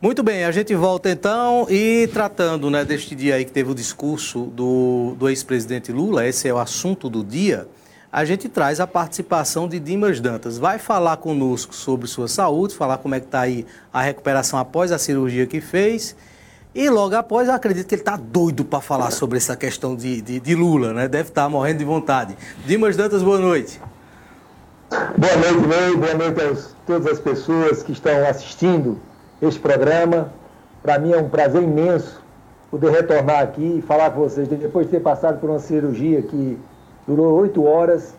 Muito 0.00 0.22
bem, 0.22 0.44
a 0.44 0.50
gente 0.50 0.74
volta 0.74 1.10
então 1.10 1.66
e 1.70 2.06
tratando 2.12 2.70
né, 2.70 2.84
deste 2.84 3.14
dia 3.14 3.36
aí 3.36 3.46
que 3.46 3.50
teve 3.50 3.70
o 3.70 3.74
discurso 3.74 4.44
do, 4.44 5.16
do 5.18 5.28
ex-presidente 5.28 5.90
Lula, 5.90 6.26
esse 6.26 6.46
é 6.46 6.52
o 6.52 6.58
assunto 6.58 7.08
do 7.08 7.24
dia, 7.24 7.66
a 8.12 8.24
gente 8.24 8.46
traz 8.48 8.78
a 8.78 8.86
participação 8.86 9.66
de 9.66 9.80
Dimas 9.80 10.20
Dantas. 10.20 10.58
Vai 10.58 10.78
falar 10.78 11.16
conosco 11.16 11.74
sobre 11.74 12.06
sua 12.06 12.28
saúde, 12.28 12.74
falar 12.74 12.98
como 12.98 13.14
é 13.14 13.20
que 13.20 13.26
está 13.26 13.40
aí 13.40 13.66
a 13.92 14.02
recuperação 14.02 14.58
após 14.58 14.92
a 14.92 14.98
cirurgia 14.98 15.46
que 15.46 15.60
fez 15.60 16.14
e 16.76 16.90
logo 16.90 17.16
após, 17.16 17.48
eu 17.48 17.54
acredito 17.54 17.86
que 17.86 17.94
ele 17.94 18.02
está 18.02 18.18
doido 18.18 18.62
para 18.62 18.82
falar 18.82 19.10
sobre 19.10 19.38
essa 19.38 19.56
questão 19.56 19.96
de, 19.96 20.20
de, 20.20 20.38
de, 20.38 20.54
Lula, 20.54 20.92
né? 20.92 21.08
Deve 21.08 21.30
estar 21.30 21.44
tá 21.44 21.48
morrendo 21.48 21.78
de 21.78 21.86
vontade. 21.86 22.36
Dimas 22.66 22.94
Dantas, 22.94 23.22
boa 23.22 23.38
noite. 23.38 23.80
Boa 24.90 25.36
noite, 25.36 25.66
Ney. 25.66 25.96
Boa 25.96 26.12
noite 26.12 26.38
a 26.38 26.54
todas 26.86 27.12
as 27.12 27.18
pessoas 27.18 27.82
que 27.82 27.92
estão 27.92 28.12
assistindo 28.28 29.00
este 29.40 29.58
programa. 29.58 30.30
Para 30.82 30.98
mim 30.98 31.12
é 31.12 31.16
um 31.16 31.30
prazer 31.30 31.62
imenso 31.62 32.22
poder 32.70 32.90
retornar 32.90 33.40
aqui 33.40 33.78
e 33.78 33.80
falar 33.80 34.10
com 34.10 34.20
vocês. 34.20 34.46
Depois 34.46 34.84
de 34.84 34.92
ter 34.92 35.00
passado 35.00 35.40
por 35.40 35.48
uma 35.48 35.58
cirurgia 35.58 36.20
que 36.20 36.58
durou 37.06 37.40
oito 37.40 37.64
horas, 37.64 38.12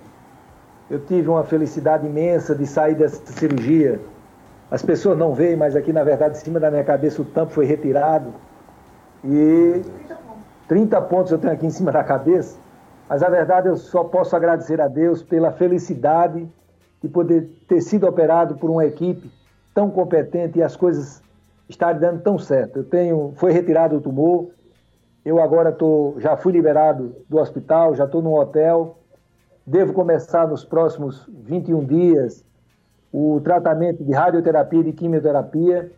eu 0.90 1.00
tive 1.00 1.30
uma 1.30 1.44
felicidade 1.44 2.08
imensa 2.08 2.56
de 2.56 2.66
sair 2.66 2.96
dessa 2.96 3.22
cirurgia. 3.34 4.02
As 4.72 4.82
pessoas 4.82 5.16
não 5.16 5.36
veem, 5.36 5.56
mas 5.56 5.76
aqui 5.76 5.94
na 5.94 6.04
verdade, 6.04 6.38
em 6.38 6.42
cima 6.42 6.60
da 6.60 6.72
minha 6.72 6.84
cabeça, 6.84 7.22
o 7.22 7.26
tampo 7.26 7.54
foi 7.54 7.68
retirado 7.68 8.34
e 9.28 9.82
30 10.68 11.02
pontos 11.04 11.32
eu 11.32 11.38
tenho 11.38 11.54
aqui 11.54 11.66
em 11.66 11.70
cima 11.70 11.92
da 11.92 12.04
cabeça, 12.04 12.58
mas 13.10 13.22
a 13.22 13.30
verdade 13.30 13.68
eu 13.68 13.76
só 13.76 14.04
posso 14.04 14.36
agradecer 14.36 14.80
a 14.80 14.88
Deus 14.88 15.22
pela 15.22 15.52
felicidade 15.52 16.48
de 17.02 17.10
poder 17.10 17.50
ter 17.68 17.82
sido 17.82 18.08
operado 18.08 18.56
por 18.56 18.70
uma 18.70 18.86
equipe 18.86 19.30
tão 19.74 19.90
competente 19.90 20.60
e 20.60 20.64
as 20.64 20.76
coisas 20.76 21.22
estarem 21.70 22.00
dando 22.00 22.22
tão 22.22 22.40
certo. 22.40 22.80
Eu 22.80 22.84
tenho, 22.86 23.34
foi 23.36 23.52
retirado 23.52 23.98
o 23.98 24.02
tumor, 24.02 24.50
eu 25.26 25.42
agora 25.42 25.72
tô, 25.72 26.16
já 26.20 26.38
fui 26.38 26.54
liberado 26.54 27.16
do 27.30 27.38
hospital, 27.38 27.96
já 27.96 28.06
estou 28.06 28.22
no 28.22 28.34
hotel, 28.34 28.98
devo 29.66 29.92
começar 29.94 30.48
nos 30.48 30.64
próximos 30.64 31.28
21 31.28 31.84
dias 31.86 32.46
o 33.12 33.42
tratamento 33.42 34.04
de 34.04 34.14
radioterapia 34.14 34.80
e 34.80 34.84
de 34.86 34.94
quimioterapia 34.94 35.92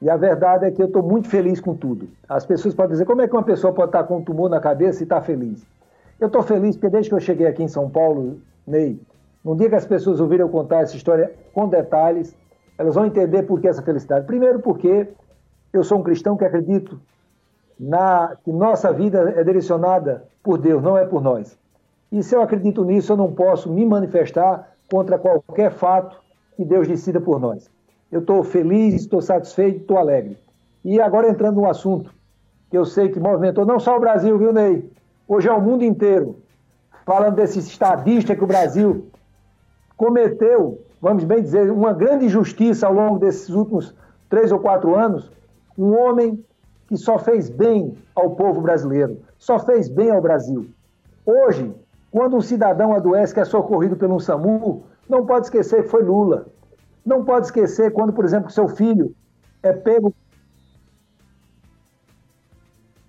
e 0.00 0.08
a 0.08 0.16
verdade 0.16 0.64
é 0.64 0.70
que 0.70 0.80
eu 0.80 0.86
estou 0.86 1.02
muito 1.02 1.28
feliz 1.28 1.60
com 1.60 1.74
tudo. 1.74 2.08
As 2.28 2.46
pessoas 2.46 2.74
podem 2.74 2.92
dizer, 2.92 3.04
como 3.04 3.20
é 3.20 3.28
que 3.28 3.34
uma 3.34 3.42
pessoa 3.42 3.72
pode 3.72 3.88
estar 3.88 4.04
com 4.04 4.18
um 4.18 4.22
tumor 4.22 4.48
na 4.48 4.60
cabeça 4.60 5.02
e 5.02 5.04
estar 5.04 5.20
feliz? 5.22 5.66
Eu 6.20 6.28
estou 6.28 6.42
feliz 6.42 6.76
porque 6.76 6.90
desde 6.90 7.10
que 7.10 7.14
eu 7.14 7.20
cheguei 7.20 7.46
aqui 7.46 7.62
em 7.62 7.68
São 7.68 7.90
Paulo, 7.90 8.38
Ney, 8.66 9.00
no 9.44 9.56
dia 9.56 9.68
que 9.68 9.74
as 9.74 9.86
pessoas 9.86 10.20
ouviram 10.20 10.46
eu 10.46 10.50
contar 10.50 10.82
essa 10.82 10.96
história 10.96 11.32
com 11.52 11.68
detalhes, 11.68 12.36
elas 12.76 12.94
vão 12.94 13.06
entender 13.06 13.42
por 13.42 13.60
que 13.60 13.66
essa 13.66 13.82
felicidade. 13.82 14.26
Primeiro 14.26 14.60
porque 14.60 15.08
eu 15.72 15.82
sou 15.82 15.98
um 15.98 16.02
cristão 16.02 16.36
que 16.36 16.44
acredito 16.44 17.00
na 17.78 18.36
que 18.44 18.52
nossa 18.52 18.92
vida 18.92 19.34
é 19.36 19.42
direcionada 19.42 20.24
por 20.42 20.58
Deus, 20.58 20.82
não 20.82 20.96
é 20.96 21.04
por 21.04 21.22
nós. 21.22 21.58
E 22.10 22.22
se 22.22 22.34
eu 22.34 22.40
acredito 22.40 22.84
nisso, 22.84 23.12
eu 23.12 23.16
não 23.16 23.32
posso 23.32 23.70
me 23.70 23.84
manifestar 23.84 24.72
contra 24.90 25.18
qualquer 25.18 25.70
fato 25.72 26.20
que 26.56 26.64
Deus 26.64 26.88
decida 26.88 27.20
por 27.20 27.38
nós. 27.38 27.70
Eu 28.10 28.20
estou 28.20 28.42
feliz, 28.42 28.94
estou 28.94 29.20
satisfeito, 29.20 29.82
estou 29.82 29.98
alegre. 29.98 30.38
E 30.84 31.00
agora 31.00 31.28
entrando 31.28 31.56
no 31.56 31.68
assunto 31.68 32.10
que 32.70 32.76
eu 32.76 32.84
sei 32.84 33.08
que 33.08 33.20
movimentou 33.20 33.66
não 33.66 33.78
só 33.78 33.96
o 33.96 34.00
Brasil, 34.00 34.38
viu, 34.38 34.52
Ney? 34.52 34.90
Hoje 35.26 35.48
é 35.48 35.52
o 35.52 35.60
mundo 35.60 35.84
inteiro. 35.84 36.36
Falando 37.04 37.36
desse 37.36 37.58
estadista 37.58 38.34
que 38.34 38.44
o 38.44 38.46
Brasil 38.46 39.06
cometeu, 39.96 40.82
vamos 41.00 41.24
bem 41.24 41.42
dizer, 41.42 41.70
uma 41.70 41.92
grande 41.92 42.26
injustiça 42.26 42.86
ao 42.86 42.94
longo 42.94 43.18
desses 43.18 43.50
últimos 43.50 43.94
três 44.28 44.52
ou 44.52 44.58
quatro 44.58 44.94
anos. 44.94 45.30
Um 45.76 45.94
homem 45.94 46.42
que 46.86 46.96
só 46.96 47.18
fez 47.18 47.50
bem 47.50 47.96
ao 48.14 48.30
povo 48.30 48.60
brasileiro, 48.60 49.18
só 49.38 49.58
fez 49.58 49.88
bem 49.88 50.10
ao 50.10 50.22
Brasil. 50.22 50.66
Hoje, 51.26 51.74
quando 52.10 52.36
um 52.36 52.40
cidadão 52.40 52.94
adoece 52.94 53.34
que 53.34 53.40
é 53.40 53.44
socorrido 53.44 53.96
pelo 53.96 54.18
SAMU, 54.18 54.82
não 55.08 55.26
pode 55.26 55.46
esquecer 55.46 55.82
que 55.82 55.88
foi 55.88 56.02
Lula. 56.02 56.46
Não 57.08 57.24
pode 57.24 57.46
esquecer 57.46 57.90
quando, 57.90 58.12
por 58.12 58.22
exemplo, 58.22 58.50
seu 58.50 58.68
filho 58.68 59.14
é 59.62 59.72
pego. 59.72 60.14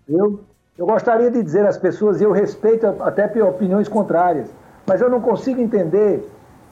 Eu, 0.07 0.39
eu 0.77 0.85
gostaria 0.85 1.29
de 1.29 1.43
dizer 1.43 1.65
às 1.65 1.77
pessoas, 1.77 2.21
e 2.21 2.23
eu 2.23 2.31
respeito 2.31 2.87
até 2.87 3.25
opiniões 3.43 3.89
contrárias, 3.89 4.49
mas 4.87 5.01
eu 5.01 5.09
não 5.09 5.19
consigo 5.19 5.59
entender 5.59 6.25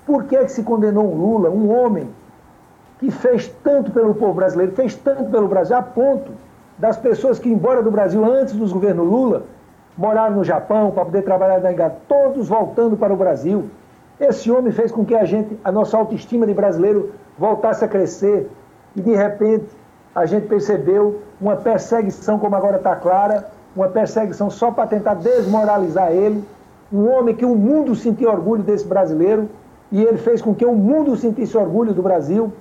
por 0.05 0.23
que, 0.23 0.37
que 0.37 0.51
se 0.53 0.63
condenou 0.63 1.13
um 1.13 1.15
Lula, 1.17 1.49
um 1.49 1.69
homem 1.69 2.09
que 2.97 3.11
fez 3.11 3.49
tanto 3.61 3.91
pelo 3.91 4.15
povo 4.15 4.33
brasileiro, 4.35 4.71
fez 4.71 4.95
tanto 4.95 5.29
pelo 5.29 5.49
Brasil, 5.49 5.75
a 5.75 5.81
ponto 5.81 6.31
das 6.77 6.95
pessoas 6.95 7.37
que, 7.37 7.49
embora 7.49 7.83
do 7.83 7.91
Brasil 7.91 8.23
antes 8.23 8.55
dos 8.55 8.71
governos 8.71 9.05
Lula, 9.05 9.43
moraram 9.97 10.37
no 10.37 10.45
Japão 10.45 10.91
para 10.91 11.03
poder 11.03 11.23
trabalhar 11.23 11.59
na 11.59 11.73
Inglaterra, 11.73 11.99
todos 12.07 12.47
voltando 12.47 12.95
para 12.95 13.13
o 13.13 13.17
Brasil. 13.17 13.69
Esse 14.19 14.49
homem 14.49 14.71
fez 14.71 14.91
com 14.91 15.05
que 15.05 15.13
a 15.15 15.25
gente, 15.25 15.57
a 15.63 15.71
nossa 15.71 15.95
autoestima 15.95 16.45
de 16.47 16.53
brasileiro 16.53 17.11
voltasse 17.37 17.85
a 17.85 17.87
crescer. 17.87 18.49
E 18.95 19.01
de 19.01 19.15
repente 19.15 19.67
a 20.15 20.25
gente 20.25 20.47
percebeu 20.47 21.21
uma 21.39 21.55
perseguição, 21.55 22.39
como 22.39 22.55
agora 22.55 22.77
está 22.77 22.95
clara, 22.95 23.47
uma 23.75 23.87
perseguição 23.87 24.49
só 24.49 24.71
para 24.71 24.87
tentar 24.87 25.13
desmoralizar 25.13 26.11
ele. 26.11 26.43
Um 26.91 27.07
homem 27.07 27.35
que 27.35 27.45
o 27.45 27.55
mundo 27.55 27.95
sentia 27.95 28.29
orgulho 28.29 28.63
desse 28.63 28.87
brasileiro 28.87 29.47
e 29.91 30.03
ele 30.03 30.17
fez 30.17 30.41
com 30.41 30.55
que 30.55 30.65
o 30.65 30.73
mundo 30.73 31.15
sentisse 31.15 31.55
orgulho 31.55 31.93
do 31.93 32.01
Brasil. 32.01 32.51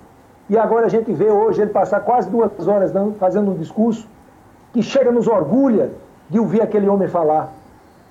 E 0.50 0.58
agora 0.58 0.86
a 0.86 0.90
gente 0.90 1.10
vê 1.12 1.30
hoje 1.30 1.62
ele 1.62 1.70
passar 1.70 2.00
quase 2.00 2.28
duas 2.28 2.68
horas 2.68 2.92
fazendo 3.18 3.50
um 3.50 3.54
discurso 3.54 4.06
que 4.72 4.82
chega 4.82 5.10
nos 5.10 5.26
orgulha 5.26 5.90
de 6.28 6.38
ouvir 6.38 6.60
aquele 6.60 6.86
homem 6.86 7.08
falar. 7.08 7.52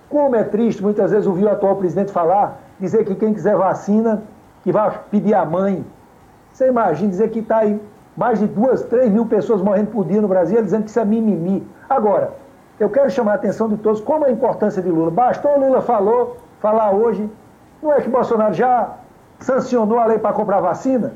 Como 0.09 0.35
é 0.35 0.43
triste 0.43 0.81
muitas 0.81 1.11
vezes 1.11 1.27
ouvir 1.27 1.45
o 1.45 1.49
atual 1.49 1.75
presidente 1.75 2.11
falar, 2.11 2.59
dizer 2.79 3.05
que 3.05 3.15
quem 3.15 3.33
quiser 3.33 3.55
vacina, 3.55 4.23
que 4.63 4.71
vai 4.71 4.99
pedir 5.09 5.33
à 5.33 5.45
mãe. 5.45 5.85
Você 6.51 6.67
imagina 6.67 7.09
dizer 7.09 7.29
que 7.29 7.39
está 7.39 7.57
aí 7.59 7.79
mais 8.15 8.39
de 8.39 8.47
duas, 8.47 8.83
três 8.83 9.11
mil 9.11 9.25
pessoas 9.25 9.61
morrendo 9.61 9.91
por 9.91 10.05
dia 10.05 10.21
no 10.21 10.27
Brasil, 10.27 10.61
dizendo 10.61 10.83
que 10.83 10.89
isso 10.89 10.99
é 10.99 11.05
mimimi. 11.05 11.67
Agora, 11.89 12.31
eu 12.79 12.89
quero 12.89 13.09
chamar 13.09 13.33
a 13.33 13.35
atenção 13.35 13.67
de 13.67 13.77
todos 13.77 14.01
como 14.01 14.25
a 14.25 14.31
importância 14.31 14.81
de 14.81 14.89
Lula. 14.89 15.11
Bastou 15.11 15.59
Lula 15.59 15.81
falou, 15.81 16.37
falar 16.59 16.91
hoje. 16.91 17.29
Não 17.81 17.93
é 17.93 18.01
que 18.01 18.09
Bolsonaro 18.09 18.53
já 18.53 18.93
sancionou 19.39 19.99
a 19.99 20.05
lei 20.05 20.17
para 20.17 20.33
comprar 20.33 20.61
vacina? 20.61 21.13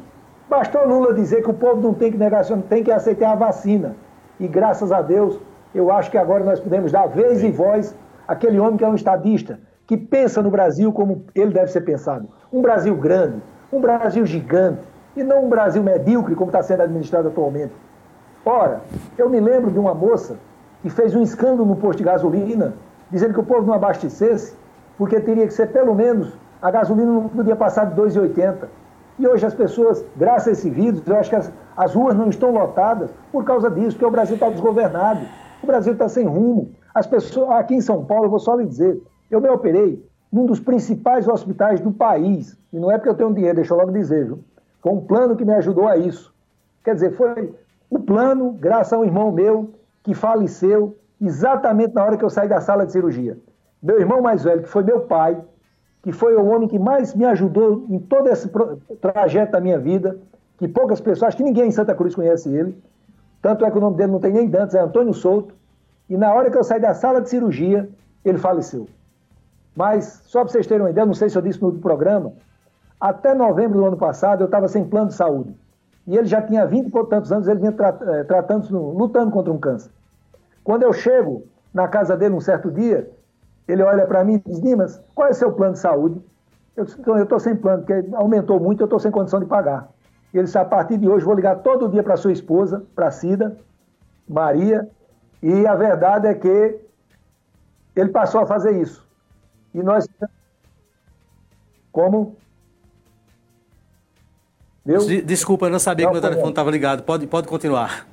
Bastou 0.49 0.85
Lula 0.87 1.13
dizer 1.13 1.41
que 1.41 1.49
o 1.49 1.53
povo 1.53 1.81
não 1.81 1.93
tem 1.93 2.11
que 2.11 2.17
negacionar, 2.17 2.65
tem 2.67 2.83
que 2.83 2.91
aceitar 2.91 3.31
a 3.31 3.35
vacina. 3.35 3.95
E 4.39 4.47
graças 4.47 4.91
a 4.91 5.01
Deus, 5.01 5.39
eu 5.73 5.91
acho 5.91 6.09
que 6.09 6.17
agora 6.17 6.43
nós 6.43 6.59
podemos 6.59 6.91
dar 6.91 7.07
vez 7.07 7.43
e 7.43 7.51
voz 7.51 7.95
àquele 8.29 8.59
homem 8.59 8.77
que 8.77 8.85
é 8.85 8.87
um 8.87 8.93
estadista, 8.93 9.59
que 9.87 9.97
pensa 9.97 10.39
no 10.39 10.51
Brasil 10.51 10.93
como 10.93 11.25
ele 11.33 11.51
deve 11.51 11.71
ser 11.71 11.81
pensado. 11.81 12.29
Um 12.53 12.61
Brasil 12.61 12.95
grande, 12.95 13.41
um 13.73 13.81
Brasil 13.81 14.23
gigante, 14.23 14.81
e 15.15 15.23
não 15.23 15.45
um 15.45 15.49
Brasil 15.49 15.81
medíocre 15.81 16.35
como 16.35 16.49
está 16.49 16.61
sendo 16.61 16.83
administrado 16.83 17.29
atualmente. 17.29 17.73
Ora, 18.45 18.81
eu 19.17 19.27
me 19.27 19.39
lembro 19.39 19.71
de 19.71 19.79
uma 19.79 19.95
moça 19.95 20.37
que 20.83 20.91
fez 20.91 21.15
um 21.15 21.23
escândalo 21.23 21.65
no 21.65 21.75
posto 21.75 21.97
de 21.97 22.03
gasolina, 22.03 22.75
dizendo 23.09 23.33
que 23.33 23.39
o 23.39 23.43
povo 23.43 23.65
não 23.65 23.73
abastecesse, 23.73 24.55
porque 24.95 25.19
teria 25.19 25.47
que 25.47 25.53
ser 25.53 25.71
pelo 25.71 25.95
menos, 25.95 26.31
a 26.61 26.69
gasolina 26.69 27.11
não 27.11 27.27
podia 27.27 27.55
passar 27.55 27.85
de 27.85 27.99
2,80. 27.99 28.67
E 29.17 29.27
hoje 29.27 29.43
as 29.43 29.55
pessoas, 29.55 30.05
graças 30.15 30.49
a 30.49 30.51
esse 30.51 30.69
vírus, 30.69 31.01
eu 31.05 31.17
acho 31.17 31.31
que 31.31 31.35
as, 31.35 31.51
as 31.75 31.95
ruas 31.95 32.15
não 32.15 32.29
estão 32.29 32.51
lotadas 32.51 33.09
por 33.31 33.43
causa 33.43 33.71
disso, 33.71 33.93
porque 33.93 34.05
o 34.05 34.11
Brasil 34.11 34.35
está 34.35 34.49
desgovernado, 34.49 35.21
o 35.63 35.65
Brasil 35.65 35.93
está 35.93 36.07
sem 36.07 36.27
rumo. 36.27 36.77
As 36.93 37.05
pessoas, 37.05 37.51
aqui 37.51 37.75
em 37.75 37.81
São 37.81 38.03
Paulo, 38.05 38.25
eu 38.25 38.29
vou 38.29 38.39
só 38.39 38.55
lhe 38.55 38.65
dizer, 38.65 39.01
eu 39.29 39.39
me 39.39 39.49
operei 39.49 40.03
num 40.31 40.45
dos 40.45 40.59
principais 40.59 41.27
hospitais 41.27 41.79
do 41.79 41.91
país, 41.91 42.57
e 42.71 42.79
não 42.79 42.91
é 42.91 42.97
porque 42.97 43.09
eu 43.09 43.15
tenho 43.15 43.33
dinheiro, 43.33 43.55
deixa 43.55 43.73
eu 43.73 43.77
logo 43.77 43.91
dizer, 43.91 44.25
viu? 44.25 44.39
Foi 44.81 44.91
um 44.91 45.01
plano 45.01 45.35
que 45.35 45.43
me 45.43 45.53
ajudou 45.53 45.87
a 45.87 45.97
isso. 45.97 46.33
Quer 46.83 46.93
dizer, 46.95 47.11
foi 47.11 47.53
o 47.89 47.99
plano, 47.99 48.51
graças 48.51 48.93
a 48.93 48.99
um 48.99 49.03
irmão 49.03 49.31
meu, 49.31 49.71
que 50.03 50.13
faleceu 50.13 50.95
exatamente 51.19 51.93
na 51.93 52.03
hora 52.03 52.17
que 52.17 52.23
eu 52.23 52.29
saí 52.29 52.47
da 52.47 52.61
sala 52.61 52.85
de 52.85 52.91
cirurgia. 52.91 53.37
Meu 53.81 53.99
irmão 53.99 54.21
mais 54.21 54.43
velho, 54.43 54.61
que 54.63 54.69
foi 54.69 54.83
meu 54.83 55.01
pai, 55.01 55.41
que 56.01 56.11
foi 56.11 56.35
o 56.35 56.45
homem 56.45 56.67
que 56.67 56.79
mais 56.79 57.13
me 57.13 57.25
ajudou 57.25 57.85
em 57.89 57.99
todo 57.99 58.29
esse 58.29 58.49
trajeto 59.01 59.51
da 59.51 59.59
minha 59.59 59.77
vida, 59.77 60.17
que 60.57 60.67
poucas 60.67 61.01
pessoas, 61.01 61.29
acho 61.29 61.37
que 61.37 61.43
ninguém 61.43 61.67
em 61.67 61.71
Santa 61.71 61.93
Cruz 61.93 62.15
conhece 62.15 62.49
ele, 62.53 62.77
tanto 63.41 63.65
é 63.65 63.71
que 63.71 63.77
o 63.77 63.81
nome 63.81 63.97
dele 63.97 64.11
não 64.11 64.19
tem 64.19 64.31
nem 64.31 64.47
Dantes, 64.47 64.75
é 64.75 64.79
Antônio 64.79 65.13
Souto, 65.13 65.53
e 66.09 66.17
na 66.17 66.33
hora 66.33 66.49
que 66.49 66.57
eu 66.57 66.63
saí 66.63 66.79
da 66.79 66.93
sala 66.93 67.21
de 67.21 67.29
cirurgia, 67.29 67.87
ele 68.25 68.37
faleceu. 68.37 68.87
Mas, 69.75 70.21
só 70.25 70.41
para 70.41 70.51
vocês 70.51 70.67
terem 70.67 70.83
uma 70.83 70.89
ideia, 70.89 71.05
não 71.05 71.13
sei 71.13 71.29
se 71.29 71.37
eu 71.37 71.41
disse 71.41 71.61
no 71.61 71.67
outro 71.67 71.81
programa, 71.81 72.33
até 72.99 73.33
novembro 73.33 73.77
do 73.77 73.85
ano 73.85 73.97
passado 73.97 74.41
eu 74.41 74.45
estava 74.45 74.67
sem 74.67 74.83
plano 74.83 75.07
de 75.07 75.13
saúde. 75.13 75.55
E 76.07 76.17
ele 76.17 76.25
já 76.25 76.41
tinha 76.41 76.65
20 76.65 76.87
e 76.87 77.05
tantos 77.05 77.31
anos, 77.31 77.47
ele 77.47 77.59
vinha 77.59 77.73
eh, 78.13 78.23
tratando, 78.23 78.75
lutando 78.75 79.31
contra 79.31 79.53
um 79.53 79.59
câncer. 79.59 79.91
Quando 80.63 80.83
eu 80.83 80.91
chego 80.91 81.43
na 81.73 81.87
casa 81.87 82.17
dele 82.17 82.33
um 82.33 82.41
certo 82.41 82.71
dia, 82.71 83.09
ele 83.67 83.83
olha 83.83 84.05
para 84.07 84.23
mim 84.23 84.33
e 84.33 84.49
diz, 84.49 84.59
Dimas, 84.59 85.01
qual 85.13 85.27
é 85.27 85.31
o 85.31 85.35
seu 85.35 85.51
plano 85.51 85.73
de 85.73 85.79
saúde? 85.79 86.19
Eu 86.75 86.85
disse, 86.85 86.99
então, 86.99 87.15
eu 87.15 87.23
estou 87.23 87.39
sem 87.39 87.55
plano, 87.55 87.83
porque 87.83 88.03
aumentou 88.15 88.59
muito, 88.59 88.81
eu 88.81 88.85
estou 88.85 88.99
sem 88.99 89.11
condição 89.11 89.39
de 89.39 89.45
pagar. 89.45 89.89
Ele 90.33 90.43
disse, 90.43 90.57
a 90.57 90.65
partir 90.65 90.97
de 90.97 91.07
hoje 91.07 91.23
vou 91.23 91.35
ligar 91.35 91.57
todo 91.57 91.87
dia 91.87 92.01
para 92.01 92.17
sua 92.17 92.31
esposa, 92.31 92.83
para 92.95 93.11
Cida, 93.11 93.55
Maria, 94.27 94.89
e 95.41 95.65
a 95.65 95.75
verdade 95.75 96.27
é 96.27 96.33
que 96.33 96.79
ele 97.95 98.09
passou 98.09 98.41
a 98.41 98.45
fazer 98.45 98.79
isso. 98.81 99.05
E 99.73 99.81
nós... 99.81 100.07
Como? 101.91 102.35
Viu? 104.85 105.23
Desculpa, 105.23 105.67
eu 105.67 105.69
não 105.69 105.79
sabia 105.79 106.05
não, 106.05 106.11
que 106.11 106.17
o 106.17 106.21
meu 106.21 106.29
telefone 106.29 106.51
estava 106.51 106.71
ligado. 106.71 107.03
Pode, 107.03 107.27
pode 107.27 107.47
continuar. 107.47 108.07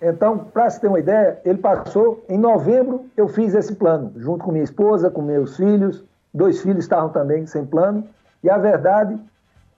Então, 0.00 0.38
para 0.38 0.70
se 0.70 0.80
ter 0.80 0.86
uma 0.86 1.00
ideia, 1.00 1.40
ele 1.44 1.58
passou, 1.58 2.24
em 2.28 2.38
novembro, 2.38 3.06
eu 3.16 3.26
fiz 3.28 3.54
esse 3.54 3.74
plano, 3.74 4.12
junto 4.16 4.44
com 4.44 4.52
minha 4.52 4.62
esposa, 4.64 5.10
com 5.10 5.20
meus 5.20 5.56
filhos, 5.56 6.04
dois 6.32 6.60
filhos 6.60 6.84
estavam 6.84 7.08
também 7.08 7.46
sem 7.46 7.66
plano, 7.66 8.06
e 8.42 8.48
a 8.48 8.56
verdade 8.56 9.18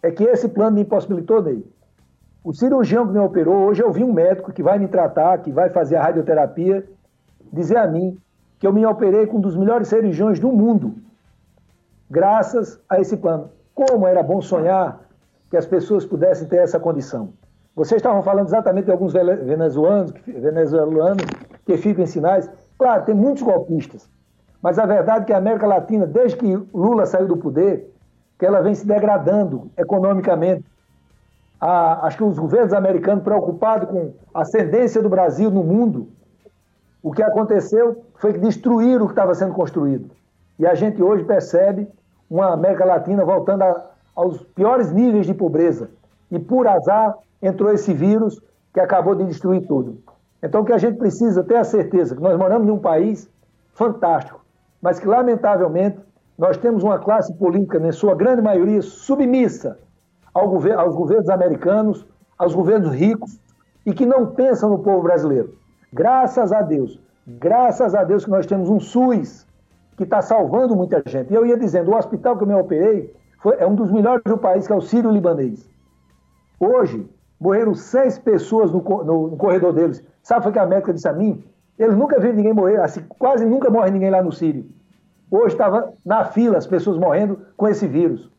é 0.03 0.11
que 0.11 0.24
esse 0.24 0.46
plano 0.48 0.72
me 0.72 0.82
impossibilitou 0.82 1.40
dele. 1.40 1.66
O 2.43 2.55
cirurgião 2.55 3.07
que 3.07 3.12
me 3.12 3.18
operou, 3.18 3.66
hoje 3.66 3.82
eu 3.82 3.93
vi 3.93 4.03
um 4.03 4.12
médico 4.12 4.51
que 4.51 4.62
vai 4.62 4.78
me 4.78 4.88
tratar, 4.88 5.38
que 5.38 5.53
vai 5.53 5.68
fazer 5.68 5.97
a 5.97 6.03
radioterapia, 6.03 6.86
dizer 7.53 7.76
a 7.76 7.86
mim 7.86 8.16
que 8.59 8.66
eu 8.66 8.72
me 8.72 8.84
operei 8.86 9.26
com 9.26 9.36
um 9.36 9.41
dos 9.41 9.57
melhores 9.57 9.88
cirurgiões 9.88 10.41
do 10.41 10.49
mundo, 10.49 10.95
graças 12.11 12.80
a 12.88 12.99
esse 12.99 13.16
plano. 13.18 13.51
Como 13.74 14.07
era 14.07 14.22
bom 14.22 14.41
sonhar 14.41 15.01
que 15.51 15.57
as 15.57 15.66
pessoas 15.66 16.07
pudessem 16.07 16.49
ter 16.49 16.59
essa 16.59 16.80
condição. 16.80 17.32
Vocês 17.76 17.99
estavam 17.99 18.22
falando 18.22 18.47
exatamente 18.47 18.86
de 18.86 18.91
alguns 18.91 19.12
venezuelanos, 19.12 20.12
venezuelanos 20.26 21.24
que 21.66 21.76
ficam 21.76 22.05
em 22.05 22.07
sinais. 22.07 22.51
Claro, 22.78 23.05
tem 23.05 23.14
muitos 23.14 23.43
golpistas, 23.43 24.09
mas 24.62 24.78
a 24.78 24.86
verdade 24.86 25.24
é 25.24 25.26
que 25.26 25.32
a 25.34 25.38
América 25.38 25.66
Latina, 25.66 26.07
desde 26.07 26.38
que 26.38 26.57
Lula 26.72 27.05
saiu 27.05 27.28
do 27.28 27.36
poder, 27.36 27.93
que 28.38 28.47
ela 28.47 28.62
vem 28.62 28.74
se 28.74 28.86
degradando 28.86 29.70
economicamente. 29.76 30.64
A, 31.61 32.07
acho 32.07 32.17
que 32.17 32.25
os 32.25 32.39
governos 32.39 32.73
americanos 32.73 33.23
preocupados 33.23 33.89
com 33.89 34.13
a 34.33 34.41
ascendência 34.41 35.03
do 35.03 35.09
Brasil 35.09 35.51
no 35.51 35.63
mundo, 35.63 36.09
o 37.03 37.13
que 37.13 37.23
aconteceu 37.23 38.05
foi 38.17 38.33
que 38.33 38.39
destruíram 38.39 39.05
o 39.05 39.07
que 39.07 39.13
estava 39.13 39.35
sendo 39.35 39.53
construído. 39.53 40.11
E 40.59 40.67
a 40.67 40.75
gente 40.75 41.03
hoje 41.03 41.25
percebe 41.25 41.89
uma 42.31 42.53
América 42.53 42.85
Latina 42.85 43.25
voltando 43.25 43.63
a, 43.63 43.91
aos 44.15 44.43
piores 44.43 44.93
níveis 44.93 45.27
de 45.27 45.35
pobreza. 45.35 45.91
E 46.31 46.39
por 46.39 46.67
azar 46.67 47.15
entrou 47.43 47.73
esse 47.73 47.93
vírus 47.93 48.41
que 48.73 48.81
acabou 48.81 49.15
de 49.15 49.25
destruir 49.25 49.67
tudo. 49.67 49.99
Então 50.43 50.63
o 50.63 50.65
que 50.65 50.73
a 50.73 50.79
gente 50.79 50.97
precisa 50.97 51.43
ter 51.43 51.57
a 51.57 51.65
certeza 51.65 52.15
que 52.15 52.23
nós 52.23 52.39
moramos 52.39 52.69
em 52.69 52.71
um 52.71 52.79
país 52.79 53.29
fantástico, 53.73 54.41
mas 54.81 54.99
que 54.99 55.07
lamentavelmente 55.07 55.99
nós 56.39 56.57
temos 56.57 56.83
uma 56.83 56.99
classe 56.99 57.35
política, 57.35 57.79
em 57.79 57.93
sua 57.93 58.15
grande 58.15 58.41
maioria, 58.41 58.81
submissa 58.81 59.79
ao 60.33 60.49
gover 60.49 60.78
aos 60.78 60.95
governos 60.95 61.28
americanos, 61.28 62.07
aos 62.39 62.55
governos 62.55 62.95
ricos 62.95 63.39
e 63.85 63.93
que 63.93 64.07
não 64.07 64.26
pensam 64.26 64.70
no 64.70 64.78
povo 64.78 65.03
brasileiro. 65.03 65.55
Graças 65.93 66.53
a 66.53 66.62
Deus, 66.62 67.01
graças 67.26 67.95
a 67.95 68.05
Deus 68.05 68.24
que 68.24 68.31
nós 68.31 68.47
temos 68.47 68.68
um 68.68 68.78
SUS 68.78 69.47
que 69.97 70.05
está 70.05 70.22
salvando 70.22 70.76
muita 70.76 71.03
gente. 71.05 71.33
E 71.33 71.35
eu 71.35 71.45
ia 71.45 71.59
dizendo, 71.59 71.91
o 71.91 71.97
hospital 71.97 72.37
que 72.37 72.45
eu 72.45 72.49
me 72.49 72.55
operei 72.55 73.14
foi, 73.43 73.57
é 73.59 73.66
um 73.66 73.74
dos 73.74 73.91
melhores 73.91 74.22
do 74.24 74.39
país, 74.39 74.66
que 74.66 74.72
é 74.72 74.76
o 74.76 74.81
Sírio-Libanês. 74.81 75.68
Hoje, 76.59 77.09
morreram 77.39 77.74
seis 77.74 78.18
pessoas 78.18 78.70
no, 78.70 78.81
no, 78.81 79.28
no 79.28 79.37
corredor 79.37 79.72
deles. 79.72 80.03
Sabe 80.22 80.49
o 80.49 80.53
que 80.53 80.59
a 80.59 80.66
médica 80.66 80.93
disse 80.93 81.09
a 81.09 81.12
mim? 81.12 81.43
Eles 81.78 81.97
nunca 81.97 82.20
viram 82.20 82.35
ninguém 82.35 82.53
morrer, 82.53 82.78
assim, 82.81 83.03
quase 83.09 83.45
nunca 83.45 83.70
morre 83.70 83.91
ninguém 83.91 84.11
lá 84.11 84.22
no 84.22 84.31
Sírio. 84.31 84.66
Hoje 85.31 85.55
estava 85.55 85.93
na 86.05 86.24
fila 86.24 86.59
as 86.59 86.66
pessoas 86.66 86.99
morrendo 86.99 87.39
com 87.57 87.66
esse 87.68 87.87
vírus. 87.87 88.31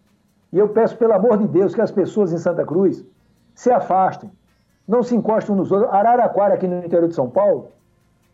E 0.51 0.57
eu 0.57 0.69
peço, 0.69 0.97
pelo 0.97 1.13
amor 1.13 1.37
de 1.37 1.47
Deus, 1.47 1.73
que 1.73 1.81
as 1.81 1.91
pessoas 1.91 2.33
em 2.33 2.37
Santa 2.37 2.65
Cruz 2.65 3.03
se 3.55 3.71
afastem, 3.71 4.29
não 4.87 5.01
se 5.01 5.15
encostem 5.15 5.55
nos 5.55 5.71
outros. 5.71 5.93
Araraquara, 5.93 6.55
aqui 6.55 6.67
no 6.67 6.79
interior 6.79 7.07
de 7.07 7.15
São 7.15 7.29
Paulo, 7.29 7.69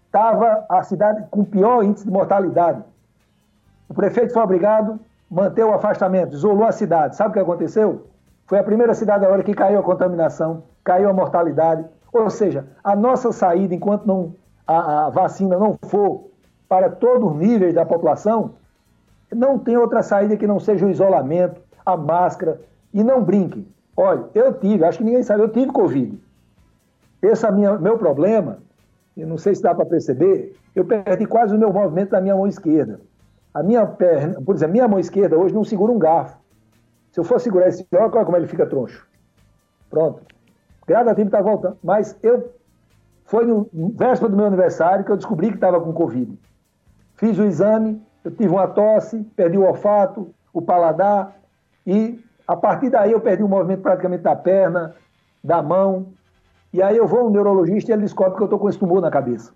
estava 0.06 0.66
a 0.68 0.82
cidade 0.84 1.26
com 1.30 1.44
pior 1.44 1.84
índice 1.84 2.06
de 2.06 2.12
mortalidade. 2.12 2.84
O 3.88 3.94
prefeito 3.94 4.34
foi 4.34 4.42
obrigado 4.42 5.00
manter 5.30 5.64
o 5.64 5.74
afastamento, 5.74 6.34
isolou 6.34 6.66
a 6.66 6.72
cidade. 6.72 7.16
Sabe 7.16 7.30
o 7.30 7.34
que 7.34 7.40
aconteceu? 7.40 8.08
Foi 8.46 8.58
a 8.58 8.64
primeira 8.64 8.94
cidade 8.94 9.26
agora 9.26 9.44
que 9.44 9.54
caiu 9.54 9.80
a 9.80 9.84
contaminação, 9.84 10.64
caiu 10.84 11.10
a 11.10 11.14
mortalidade. 11.14 11.86
Ou 12.14 12.30
seja, 12.30 12.66
a 12.84 12.96
nossa 12.96 13.32
saída, 13.32 13.76
enquanto 13.76 14.06
não, 14.06 14.34
a, 14.66 15.08
a 15.08 15.10
vacina 15.10 15.58
não 15.58 15.78
for 15.84 16.30
para 16.68 16.90
todos 16.90 17.32
os 17.32 17.38
níveis 17.38 17.74
da 17.74 17.86
população, 17.86 18.52
não 19.34 19.60
tem 19.60 19.78
outra 19.78 20.02
saída 20.02 20.38
que 20.38 20.48
não 20.48 20.60
seja 20.60 20.86
o 20.86 20.90
isolamento, 20.90 21.62
a 21.94 21.98
máscara. 21.98 22.60
E 22.94 23.04
não 23.04 23.24
brinque. 23.24 23.68
Olha, 23.96 24.26
eu 24.34 24.54
tive, 24.54 24.84
acho 24.84 25.00
que 25.00 25.04
ninguém 25.04 25.24
sabe, 25.24 25.42
eu 25.42 25.50
tive 25.50 25.72
Covid. 25.72 26.18
Esse 27.22 27.46
é 27.46 27.52
minha, 27.52 27.78
meu 27.78 27.98
problema 27.98 28.60
e 29.18 29.26
não 29.26 29.38
sei 29.38 29.56
se 29.56 29.64
dá 29.64 29.74
para 29.74 29.86
perceber, 29.86 30.56
eu 30.76 30.86
perdi 30.86 31.26
quase 31.26 31.56
o 31.56 31.58
meu 31.58 31.74
movimento 31.74 32.12
da 32.12 32.22
minha 32.22 32.36
mão 32.36 32.46
esquerda. 32.46 33.02
A 33.52 33.64
minha 33.64 33.84
perna, 33.84 34.40
por 34.40 34.54
exemplo, 34.54 34.72
a 34.72 34.74
minha 34.74 34.88
mão 34.88 35.00
esquerda 35.00 35.36
hoje 35.36 35.56
não 35.56 35.64
segura 35.64 35.92
um 35.92 35.98
garfo. 35.98 36.38
Se 37.12 37.20
eu 37.20 37.24
for 37.24 37.40
segurar 37.40 37.68
esse 37.68 37.86
olha 37.92 38.10
como 38.10 38.38
ele 38.38 38.46
fica 38.46 38.68
troncho. 38.68 39.08
Pronto. 39.90 40.22
Gradativo 40.86 41.30
está 41.30 41.42
voltando. 41.42 41.78
Mas 41.84 42.16
eu 42.22 42.54
foi 43.26 43.46
no 43.46 43.68
véspera 43.96 44.30
do 44.30 44.38
meu 44.38 44.46
aniversário 44.46 45.04
que 45.04 45.12
eu 45.12 45.18
descobri 45.18 45.50
que 45.50 45.56
estava 45.56 45.82
com 45.82 45.92
Covid. 45.92 46.38
Fiz 47.16 47.40
o 47.40 47.44
exame, 47.44 48.00
eu 48.24 48.30
tive 48.30 48.50
uma 48.50 48.68
tosse, 48.68 49.24
perdi 49.36 49.58
o 49.58 49.66
olfato, 49.66 50.32
o 50.54 50.62
paladar, 50.62 51.36
e 51.88 52.20
a 52.46 52.56
partir 52.56 52.90
daí 52.90 53.14
eu 53.14 53.22
perdi 53.22 53.44
o 53.44 53.48
movimento 53.48 53.82
praticamente 53.82 54.22
da 54.22 54.36
perna, 54.36 54.94
da 55.42 55.64
mão. 55.64 56.08
E 56.74 56.82
aí 56.82 56.98
eu 56.98 57.08
vou 57.08 57.22
ao 57.22 57.30
neurologista 57.30 57.92
e 57.92 57.94
ele 57.94 58.02
descobre 58.02 58.36
que 58.36 58.42
eu 58.42 58.46
estou 58.46 58.60
com 58.60 58.68
esse 58.68 58.78
tumor 58.78 59.02
na 59.02 59.10
cabeça. 59.10 59.54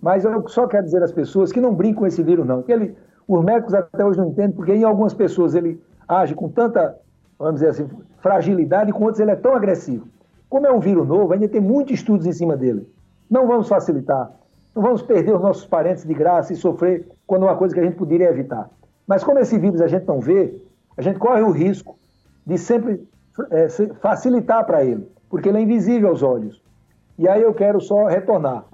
Mas 0.00 0.24
eu 0.24 0.46
só 0.48 0.66
quero 0.66 0.84
dizer 0.84 1.02
às 1.02 1.10
pessoas 1.10 1.50
que 1.50 1.60
não 1.60 1.74
brinquem 1.74 1.94
com 1.94 2.06
esse 2.06 2.22
vírus, 2.22 2.46
não. 2.46 2.62
Ele, 2.68 2.94
os 3.26 3.42
médicos 3.42 3.72
até 3.72 4.04
hoje 4.04 4.18
não 4.18 4.28
entendem, 4.28 4.54
porque 4.54 4.74
em 4.74 4.84
algumas 4.84 5.14
pessoas 5.14 5.54
ele 5.54 5.82
age 6.06 6.34
com 6.34 6.50
tanta, 6.50 6.94
vamos 7.38 7.54
dizer 7.54 7.70
assim, 7.70 7.88
fragilidade, 8.18 8.90
e 8.90 8.92
com 8.92 9.04
outros 9.04 9.20
ele 9.20 9.30
é 9.30 9.36
tão 9.36 9.54
agressivo. 9.54 10.06
Como 10.50 10.66
é 10.66 10.72
um 10.72 10.78
vírus 10.78 11.08
novo, 11.08 11.32
ainda 11.32 11.48
tem 11.48 11.60
muitos 11.60 11.94
estudos 11.94 12.26
em 12.26 12.32
cima 12.32 12.54
dele. 12.54 12.86
Não 13.30 13.46
vamos 13.46 13.66
facilitar. 13.66 14.30
Não 14.74 14.82
vamos 14.82 15.00
perder 15.00 15.34
os 15.34 15.40
nossos 15.40 15.64
parentes 15.64 16.04
de 16.04 16.12
graça 16.12 16.52
e 16.52 16.56
sofrer 16.56 17.08
quando 17.26 17.44
uma 17.44 17.56
coisa 17.56 17.74
que 17.74 17.80
a 17.80 17.84
gente 17.84 17.96
poderia 17.96 18.28
evitar. 18.28 18.68
Mas 19.06 19.24
como 19.24 19.38
esse 19.38 19.58
vírus 19.58 19.80
a 19.80 19.86
gente 19.86 20.06
não 20.06 20.20
vê, 20.20 20.54
a 20.96 21.02
gente 21.02 21.18
corre 21.18 21.42
o 21.42 21.50
risco 21.50 21.98
de 22.46 22.56
sempre 22.56 23.06
é, 23.50 23.68
facilitar 24.00 24.64
para 24.64 24.84
ele, 24.84 25.10
porque 25.28 25.48
ele 25.48 25.58
é 25.58 25.60
invisível 25.60 26.08
aos 26.08 26.22
olhos. 26.22 26.62
E 27.18 27.28
aí 27.28 27.42
eu 27.42 27.52
quero 27.54 27.80
só 27.80 28.06
retornar. 28.06 28.64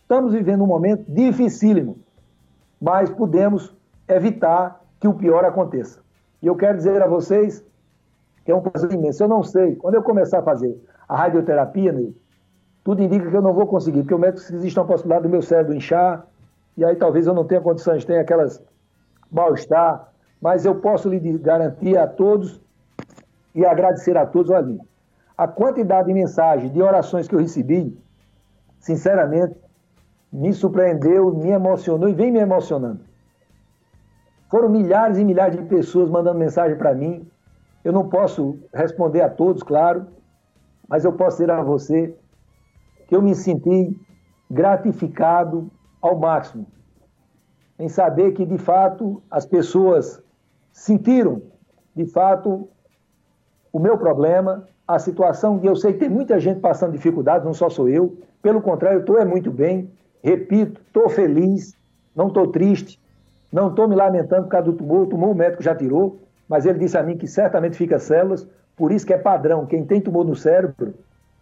Estamos 0.00 0.32
vivendo 0.32 0.64
um 0.64 0.66
momento 0.66 1.04
dificílimo, 1.08 1.98
mas 2.80 3.10
podemos 3.10 3.74
evitar 4.08 4.80
que 5.00 5.08
o 5.08 5.14
pior 5.14 5.44
aconteça. 5.44 6.00
E 6.40 6.46
eu 6.46 6.56
quero 6.56 6.76
dizer 6.76 7.00
a 7.02 7.06
vocês 7.06 7.64
que 8.44 8.50
é 8.50 8.54
um 8.54 8.60
prazer 8.60 8.92
imenso. 8.92 9.22
Eu 9.22 9.28
não 9.28 9.42
sei, 9.42 9.76
quando 9.76 9.94
eu 9.94 10.02
começar 10.02 10.40
a 10.40 10.42
fazer 10.42 10.76
a 11.08 11.16
radioterapia, 11.16 11.92
Ney, 11.92 12.14
tudo 12.84 13.02
indica 13.02 13.30
que 13.30 13.36
eu 13.36 13.42
não 13.42 13.52
vou 13.52 13.66
conseguir, 13.66 14.00
porque 14.00 14.14
o 14.14 14.18
médico 14.18 14.46
que 14.46 14.54
existe 14.54 14.78
uma 14.78 14.86
possibilidade 14.86 15.22
do 15.22 15.28
meu 15.28 15.42
cérebro 15.42 15.74
inchar, 15.74 16.26
e 16.76 16.84
aí 16.84 16.96
talvez 16.96 17.26
eu 17.26 17.34
não 17.34 17.44
tenha 17.44 17.60
condições, 17.60 18.04
tenha 18.04 18.20
aquelas 18.20 18.62
mal-estar, 19.30 20.11
mas 20.42 20.64
eu 20.64 20.74
posso 20.74 21.08
lhe 21.08 21.38
garantir 21.38 21.96
a 21.96 22.04
todos 22.04 22.60
e 23.54 23.64
agradecer 23.64 24.16
a 24.16 24.26
todos, 24.26 24.50
olha, 24.50 24.76
a 25.38 25.46
quantidade 25.46 26.08
de 26.08 26.14
mensagens, 26.14 26.72
de 26.72 26.82
orações 26.82 27.28
que 27.28 27.34
eu 27.36 27.38
recebi, 27.38 27.96
sinceramente, 28.80 29.54
me 30.32 30.52
surpreendeu, 30.52 31.32
me 31.32 31.50
emocionou 31.50 32.08
e 32.08 32.12
vem 32.12 32.32
me 32.32 32.40
emocionando. 32.40 33.00
Foram 34.50 34.68
milhares 34.68 35.16
e 35.16 35.24
milhares 35.24 35.56
de 35.56 35.64
pessoas 35.64 36.10
mandando 36.10 36.38
mensagem 36.38 36.76
para 36.76 36.92
mim. 36.92 37.26
Eu 37.84 37.92
não 37.92 38.08
posso 38.08 38.58
responder 38.74 39.20
a 39.20 39.30
todos, 39.30 39.62
claro, 39.62 40.08
mas 40.88 41.04
eu 41.04 41.12
posso 41.12 41.38
dizer 41.38 41.52
a 41.52 41.62
você 41.62 42.16
que 43.06 43.14
eu 43.14 43.22
me 43.22 43.34
senti 43.34 43.96
gratificado 44.50 45.70
ao 46.00 46.18
máximo 46.18 46.66
em 47.78 47.88
saber 47.88 48.32
que, 48.32 48.44
de 48.44 48.58
fato, 48.58 49.22
as 49.30 49.46
pessoas 49.46 50.22
sentiram, 50.72 51.42
de 51.94 52.06
fato, 52.06 52.68
o 53.72 53.78
meu 53.78 53.96
problema, 53.96 54.66
a 54.86 54.98
situação 54.98 55.58
que 55.58 55.66
eu 55.66 55.76
sei 55.76 55.92
que 55.92 56.00
tem 56.00 56.08
muita 56.08 56.38
gente 56.40 56.60
passando 56.60 56.92
dificuldades, 56.92 57.44
não 57.44 57.54
só 57.54 57.68
sou 57.68 57.88
eu. 57.88 58.16
Pelo 58.42 58.60
contrário, 58.60 59.00
estou 59.00 59.18
é 59.18 59.24
muito 59.24 59.50
bem. 59.50 59.90
Repito, 60.22 60.80
estou 60.86 61.08
feliz, 61.08 61.76
não 62.14 62.28
estou 62.28 62.48
triste, 62.48 63.00
não 63.52 63.68
estou 63.68 63.88
me 63.88 63.94
lamentando 63.94 64.44
por 64.44 64.50
causa 64.50 64.66
do 64.66 64.72
tumor. 64.72 65.02
O 65.02 65.06
tumor 65.06 65.30
o 65.30 65.34
médico 65.34 65.62
já 65.62 65.74
tirou, 65.74 66.18
mas 66.48 66.66
ele 66.66 66.78
disse 66.78 66.96
a 66.96 67.02
mim 67.02 67.16
que 67.16 67.26
certamente 67.26 67.76
fica 67.76 67.98
células, 67.98 68.46
por 68.76 68.92
isso 68.92 69.06
que 69.06 69.12
é 69.12 69.18
padrão. 69.18 69.66
Quem 69.66 69.84
tem 69.84 70.00
tumor 70.00 70.24
no 70.24 70.36
cérebro, 70.36 70.94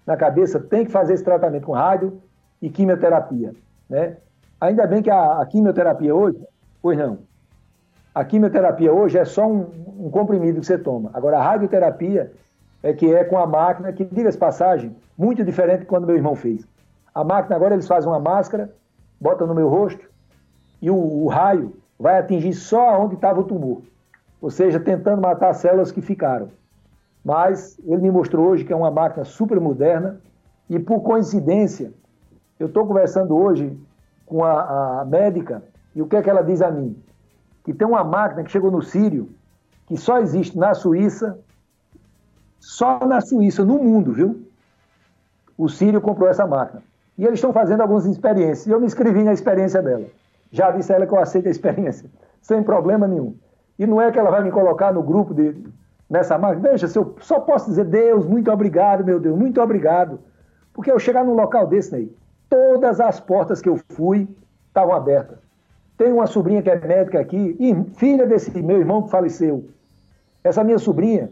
na 0.07 0.17
cabeça, 0.17 0.59
tem 0.59 0.85
que 0.85 0.93
fazer 0.93 1.15
esse 1.15 1.25
tratamento 1.25 1.67
com 1.67 1.73
rádio 1.73 2.21
e 2.61 2.69
quimioterapia. 2.69 3.55
Né? 3.89 4.17
Ainda 4.61 4.87
bem 4.87 5.03
que 5.03 5.11
a, 5.11 5.41
a 5.41 5.47
quimioterapia 5.47 6.15
hoje, 6.15 6.39
pois 6.83 6.99
não, 6.99 7.19
a 8.15 8.25
quimioterapia 8.25 8.93
hoje 8.93 9.19
é 9.19 9.25
só 9.25 9.47
um, 9.47 9.67
um 9.99 10.11
comprimido 10.11 10.61
que 10.61 10.67
você 10.67 10.79
toma. 10.79 11.11
Agora, 11.15 11.39
a 11.39 11.43
radioterapia 11.43 12.33
é 12.83 12.93
que 12.93 13.13
é 13.15 13.25
com 13.25 13.39
a 13.39 13.47
máquina, 13.47 13.93
que, 13.93 14.05
diga-se 14.05 14.39
passagem, 14.39 14.97
muito 15.17 15.45
diferente 15.45 15.81
de 15.81 15.87
quando 15.87 16.07
meu 16.07 16.17
irmão 16.17 16.35
fez. 16.35 16.67
A 17.15 17.23
máquina, 17.23 17.57
agora 17.57 17.75
eles 17.75 17.87
fazem 17.87 18.11
uma 18.11 18.19
máscara, 18.19 18.73
botam 19.21 19.47
no 19.47 19.55
meu 19.55 19.69
rosto, 19.69 20.09
e 20.81 20.91
o, 20.91 20.97
o 20.97 21.29
raio 21.29 21.75
vai 21.99 22.19
atingir 22.19 22.55
só 22.55 23.01
onde 23.01 23.15
estava 23.15 23.41
o 23.41 23.45
tumor. 23.45 23.83
Ou 24.41 24.51
seja, 24.51 24.81
tentando 24.81 25.21
matar 25.21 25.51
as 25.51 25.59
células 25.59 25.93
que 25.93 26.01
ficaram. 26.01 26.49
Mas 27.23 27.79
ele 27.85 28.01
me 28.01 28.11
mostrou 28.11 28.47
hoje 28.47 28.65
que 28.65 28.73
é 28.73 28.77
uma 28.77 28.91
máquina 28.91 29.25
super 29.25 29.61
moderna, 29.61 30.21
e 30.69 30.79
por 30.79 31.01
coincidência, 31.03 31.93
eu 32.59 32.69
estou 32.69 32.87
conversando 32.87 33.37
hoje 33.37 33.77
com 34.25 34.43
a, 34.45 35.01
a 35.01 35.05
médica, 35.05 35.63
e 35.95 36.01
o 36.01 36.07
que 36.07 36.17
é 36.17 36.23
que 36.23 36.31
ela 36.31 36.43
diz 36.43 36.63
a 36.63 36.71
mim? 36.71 36.97
Que 37.71 37.79
tem 37.79 37.87
uma 37.87 38.03
máquina 38.03 38.43
que 38.43 38.51
chegou 38.51 38.69
no 38.69 38.83
Sírio, 38.83 39.31
que 39.87 39.97
só 39.97 40.19
existe 40.19 40.59
na 40.59 40.75
Suíça, 40.75 41.39
só 42.59 42.99
na 43.07 43.21
Suíça, 43.21 43.65
no 43.65 43.79
mundo, 43.79 44.13
viu? 44.13 44.45
O 45.57 45.69
Sírio 45.69 46.01
comprou 46.01 46.29
essa 46.29 46.45
máquina. 46.47 46.83
E 47.17 47.25
eles 47.25 47.39
estão 47.39 47.53
fazendo 47.53 47.81
algumas 47.83 48.07
experiências. 48.07 48.67
E 48.67 48.71
eu 48.71 48.81
me 48.81 48.87
inscrevi 48.87 49.23
na 49.23 49.33
experiência 49.33 49.81
dela. 49.81 50.07
Já 50.51 50.73
disse 50.73 50.93
a 50.93 50.97
ela 50.97 51.07
que 51.07 51.13
eu 51.13 51.21
aceito 51.21 51.47
a 51.47 51.51
experiência, 51.51 52.11
sem 52.43 52.61
problema 52.61 53.07
nenhum. 53.07 53.37
E 53.79 53.87
não 53.87 54.01
é 54.01 54.11
que 54.11 54.19
ela 54.19 54.31
vai 54.31 54.43
me 54.43 54.51
colocar 54.51 54.93
no 54.93 55.03
grupo 55.03 55.33
de, 55.33 55.57
nessa 56.09 56.37
máquina. 56.37 56.71
Veja, 56.71 56.89
se 56.89 56.99
eu 56.99 57.15
só 57.21 57.39
posso 57.39 57.71
dizer, 57.71 57.85
Deus, 57.85 58.27
muito 58.27 58.51
obrigado, 58.51 59.05
meu 59.05 59.21
Deus, 59.21 59.39
muito 59.39 59.61
obrigado. 59.61 60.19
Porque 60.73 60.91
eu 60.91 60.99
chegar 60.99 61.25
num 61.25 61.35
local 61.35 61.69
desse 61.69 61.95
aí, 61.95 62.13
todas 62.49 62.99
as 62.99 63.21
portas 63.21 63.63
que 63.63 63.69
eu 63.69 63.79
fui 63.91 64.29
estavam 64.67 64.93
abertas. 64.93 65.50
Tenho 66.01 66.15
uma 66.15 66.27
sobrinha 66.27 66.63
que 66.63 66.71
é 66.71 66.81
médica 66.81 67.21
aqui, 67.21 67.55
filha 67.95 68.27
desse 68.27 68.51
meu 68.63 68.79
irmão 68.79 69.03
que 69.03 69.11
faleceu. 69.11 69.69
Essa 70.43 70.65
minha 70.65 70.79
sobrinha 70.79 71.31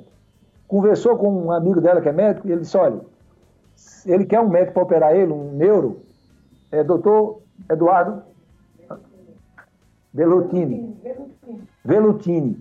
conversou 0.66 1.16
com 1.16 1.47
um 1.47 1.51
amigo 1.51 1.81
dela 1.81 2.03
que 2.03 2.09
é 2.11 2.12
médico 2.12 2.47
e 2.47 2.53
ele 2.53 2.61
disse: 2.61 2.77
olha, 2.77 3.01
ele 4.05 4.27
quer 4.27 4.41
um 4.41 4.51
médico 4.51 4.75
para 4.75 4.83
operar 4.83 5.16
ele, 5.16 5.33
um 5.33 5.53
neuro, 5.53 6.03
é 6.71 6.85
doutor 6.85 7.41
Eduardo 7.66 8.23
Velutini. 10.12 10.95
Velutini. 11.83 12.59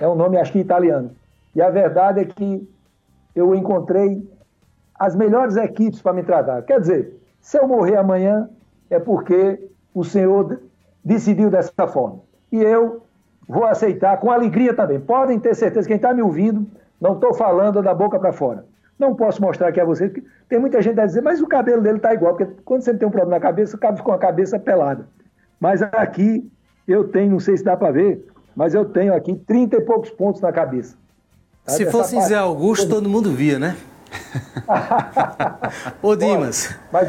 É 0.00 0.08
um 0.08 0.16
nome, 0.16 0.38
acho 0.38 0.50
que 0.50 0.58
italiano. 0.58 1.12
E 1.54 1.62
a 1.62 1.70
verdade 1.70 2.18
é 2.18 2.24
que 2.24 2.68
eu 3.32 3.54
encontrei 3.54 4.28
as 4.96 5.14
melhores 5.14 5.54
equipes 5.54 6.02
para 6.02 6.14
me 6.14 6.24
tratar. 6.24 6.62
Quer 6.62 6.80
dizer, 6.80 7.16
se 7.40 7.56
eu 7.56 7.68
morrer 7.68 7.94
amanhã, 7.94 8.50
é 8.90 8.98
porque 8.98 9.70
o 9.94 10.02
Senhor 10.02 10.58
decidiu 11.04 11.50
dessa 11.50 11.86
forma. 11.86 12.20
E 12.50 12.62
eu 12.62 13.02
vou 13.48 13.64
aceitar 13.64 14.16
com 14.18 14.30
alegria 14.30 14.72
também. 14.72 14.98
Podem 14.98 15.38
ter 15.38 15.54
certeza, 15.54 15.86
quem 15.86 15.96
está 15.96 16.14
me 16.14 16.22
ouvindo, 16.22 16.66
não 17.00 17.14
estou 17.14 17.34
falando 17.34 17.82
da 17.82 17.92
boca 17.92 18.18
para 18.18 18.32
fora. 18.32 18.64
Não 18.98 19.14
posso 19.14 19.42
mostrar 19.42 19.68
aqui 19.68 19.80
a 19.80 19.84
vocês, 19.84 20.10
porque 20.10 20.26
tem 20.48 20.58
muita 20.58 20.80
gente 20.80 20.98
a 21.00 21.06
dizer, 21.06 21.20
mas 21.20 21.40
o 21.42 21.46
cabelo 21.46 21.82
dele 21.82 21.96
está 21.96 22.14
igual, 22.14 22.36
porque 22.36 22.52
quando 22.64 22.82
você 22.82 22.94
tem 22.94 23.06
um 23.06 23.10
problema 23.10 23.36
na 23.36 23.40
cabeça, 23.40 23.76
cabe 23.76 24.00
com 24.02 24.12
a 24.12 24.18
cabeça 24.18 24.58
pelada. 24.58 25.06
Mas 25.60 25.82
aqui 25.82 26.48
eu 26.86 27.08
tenho, 27.08 27.32
não 27.32 27.40
sei 27.40 27.56
se 27.56 27.64
dá 27.64 27.76
para 27.76 27.90
ver, 27.90 28.24
mas 28.54 28.74
eu 28.74 28.84
tenho 28.84 29.12
aqui 29.12 29.34
30 29.34 29.76
e 29.76 29.80
poucos 29.80 30.10
pontos 30.10 30.40
na 30.40 30.52
cabeça. 30.52 30.96
Tá? 31.64 31.72
Se 31.72 31.86
fosse 31.86 32.20
Zé 32.22 32.36
Augusto, 32.36 32.88
todo 32.88 33.08
mundo 33.08 33.32
via, 33.32 33.58
né? 33.58 33.76
Ô 36.02 36.14
Dimas, 36.16 36.74
mas 36.92 37.08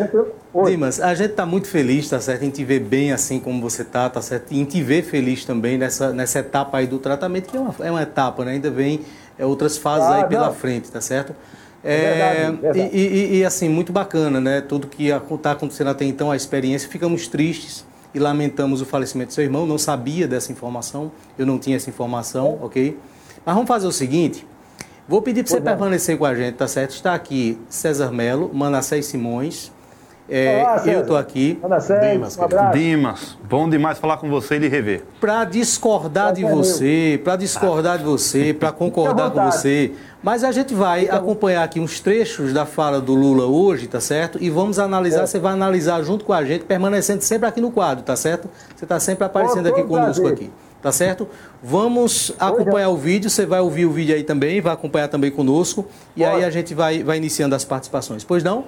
Dimas, 0.66 0.99
a 0.99 1.14
gente 1.14 1.32
está 1.32 1.45
muito 1.45 1.68
feliz, 1.68 2.10
tá 2.10 2.20
certo? 2.20 2.43
Em 2.43 2.49
te 2.49 2.64
ver 2.64 2.80
bem 2.80 3.12
assim 3.12 3.39
como 3.39 3.62
você 3.62 3.84
tá, 3.84 4.10
tá 4.10 4.22
certo? 4.22 4.51
E 4.51 4.60
em 4.60 4.66
te 4.66 4.82
ver 4.82 5.03
feliz 5.03 5.45
também 5.45 5.78
nessa, 5.78 6.12
nessa 6.12 6.39
etapa 6.39 6.78
aí 6.78 6.88
do 6.88 6.99
tratamento, 6.99 7.49
que 7.49 7.58
é 7.58 7.60
uma, 7.60 7.76
é 7.80 7.91
uma 7.91 8.01
etapa, 8.01 8.43
né? 8.45 8.53
Ainda 8.53 8.70
vem 8.70 9.01
é, 9.38 9.45
outras 9.45 9.78
fases 9.78 10.08
ah, 10.08 10.16
aí 10.16 10.24
pela 10.26 10.47
não. 10.47 10.53
frente, 10.53 10.91
tá 10.91 11.01
certo? 11.01 11.36
É, 11.84 11.93
é 11.93 12.10
verdade, 12.10 12.62
verdade. 12.62 12.97
E, 12.97 12.99
e, 12.99 13.38
e, 13.38 13.45
assim, 13.45 13.70
muito 13.70 13.93
bacana, 13.93 14.41
né? 14.41 14.62
Tudo 14.62 14.88
que 14.88 15.10
está 15.10 15.51
acontecendo 15.51 15.91
até 15.91 16.03
então, 16.03 16.32
a 16.32 16.36
experiência, 16.36 16.89
ficamos 16.89 17.28
tristes 17.28 17.86
e 18.14 18.20
lamentamos 18.20 18.82
o 18.82 18.86
falecimento 18.86 19.28
do 19.30 19.34
seu 19.34 19.43
irmão. 19.43 19.68
Não 19.68 19.78
sabia 19.78 20.28
dessa 20.28 20.51
informação, 20.51 21.12
eu 21.38 21.45
não 21.45 21.60
tinha 21.60 21.76
essa 21.76 21.89
informação, 21.89 22.58
ok? 22.62 22.97
Mas 23.45 23.53
vamos 23.53 23.68
fazer 23.68 23.86
o 23.86 23.91
seguinte: 23.91 24.47
Vou 25.08 25.22
pedir 25.22 25.43
para 25.43 25.51
você 25.51 25.62
permanecer 25.62 26.18
com 26.18 26.26
a 26.26 26.34
gente, 26.34 26.56
tá 26.56 26.68
certo? 26.68 26.91
Está 26.91 27.14
aqui 27.14 27.60
César 27.70 28.12
Melo, 28.12 28.49
Manassés 28.53 29.06
Simões, 29.06 29.72
É, 30.28 30.64
Olá, 30.64 30.82
eu 30.88 31.01
estou 31.01 31.16
aqui 31.16 31.60
Ana 31.64 31.80
Sérgio, 31.80 32.14
Dimas, 32.14 32.36
um. 32.39 32.72
Dimas, 32.72 33.38
bom 33.47 33.70
demais 33.70 33.99
falar 33.99 34.18
com 34.18 34.28
você 34.28 34.56
e 34.56 34.58
lhe 34.58 34.68
rever. 34.68 35.03
para 35.22 35.45
discordar 35.45 36.34
de 36.34 36.43
você, 36.43 37.22
para 37.24 37.36
discordar 37.36 37.99
de 37.99 38.03
você, 38.03 38.51
para 38.51 38.72
concordar 38.72 39.30
com 39.30 39.45
você. 39.45 39.91
Mas 40.24 40.43
a 40.43 40.51
gente 40.51 40.74
vai 40.74 41.08
acompanhar 41.08 41.64
aqui 41.64 41.80
uns 41.80 41.99
trechos 41.99 42.51
da 42.51 42.66
fala 42.66 42.99
do 42.99 43.14
Lula 43.14 43.45
hoje, 43.45 43.86
tá 43.86 43.99
certo? 43.99 44.39
E 44.41 44.49
vamos 44.49 44.80
analisar, 44.80 45.28
você 45.28 45.38
vai 45.38 45.53
analisar 45.53 46.01
junto 46.01 46.26
com 46.26 46.34
a 46.34 46.43
gente, 46.43 46.66
permanecendo 46.66 47.22
sempre 47.22 47.47
aqui 47.47 47.62
no 47.62 47.70
quadro, 47.70 48.03
tá 48.03 48.16
certo? 48.16 48.49
Você 48.76 48.86
está 48.86 48.99
sempre 48.99 49.24
aparecendo 49.26 49.68
aqui 49.68 49.84
conosco 49.84 50.24
prazer. 50.24 50.47
aqui. 50.47 50.51
Tá 50.86 50.92
certo? 50.92 51.28
Vamos 51.64 52.32
acompanhar 52.38 52.90
o 52.90 52.96
vídeo, 52.96 53.28
você 53.28 53.44
vai 53.44 53.60
ouvir 53.60 53.88
o 53.88 53.92
vídeo 53.92 54.14
aí 54.14 54.24
também, 54.24 54.62
vai 54.62 54.72
acompanhar 54.72 55.08
também 55.08 55.32
conosco. 55.32 55.88
E 56.16 56.24
aí 56.24 56.44
a 56.44 56.52
gente 56.52 56.76
vai, 56.76 57.04
vai 57.04 57.18
iniciando 57.18 57.56
as 57.56 57.66
participações. 57.66 58.24
Pois 58.24 58.44
não? 58.44 58.66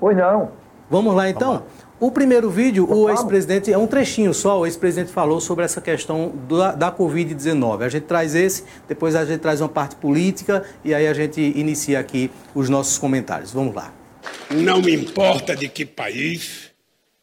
Pois 0.00 0.16
não. 0.16 0.50
Vamos 0.88 1.14
lá 1.14 1.28
então? 1.28 1.64
O 2.00 2.10
primeiro 2.10 2.48
vídeo, 2.48 2.90
o 2.90 3.10
ex-presidente, 3.10 3.70
é 3.70 3.76
um 3.76 3.86
trechinho 3.86 4.32
só, 4.32 4.60
o 4.60 4.64
ex-presidente 4.64 5.12
falou 5.12 5.42
sobre 5.42 5.62
essa 5.62 5.82
questão 5.82 6.32
da, 6.48 6.72
da 6.72 6.90
Covid-19. 6.90 7.82
A 7.82 7.90
gente 7.90 8.04
traz 8.04 8.34
esse, 8.34 8.64
depois 8.88 9.14
a 9.14 9.26
gente 9.26 9.40
traz 9.40 9.60
uma 9.60 9.68
parte 9.68 9.96
política 9.96 10.64
e 10.82 10.94
aí 10.94 11.06
a 11.06 11.12
gente 11.12 11.38
inicia 11.38 12.00
aqui 12.00 12.30
os 12.54 12.70
nossos 12.70 12.96
comentários. 12.96 13.52
Vamos 13.52 13.74
lá. 13.74 13.92
Não 14.50 14.80
me 14.80 14.94
importa 14.94 15.54
de 15.54 15.68
que 15.68 15.84
país, 15.84 16.70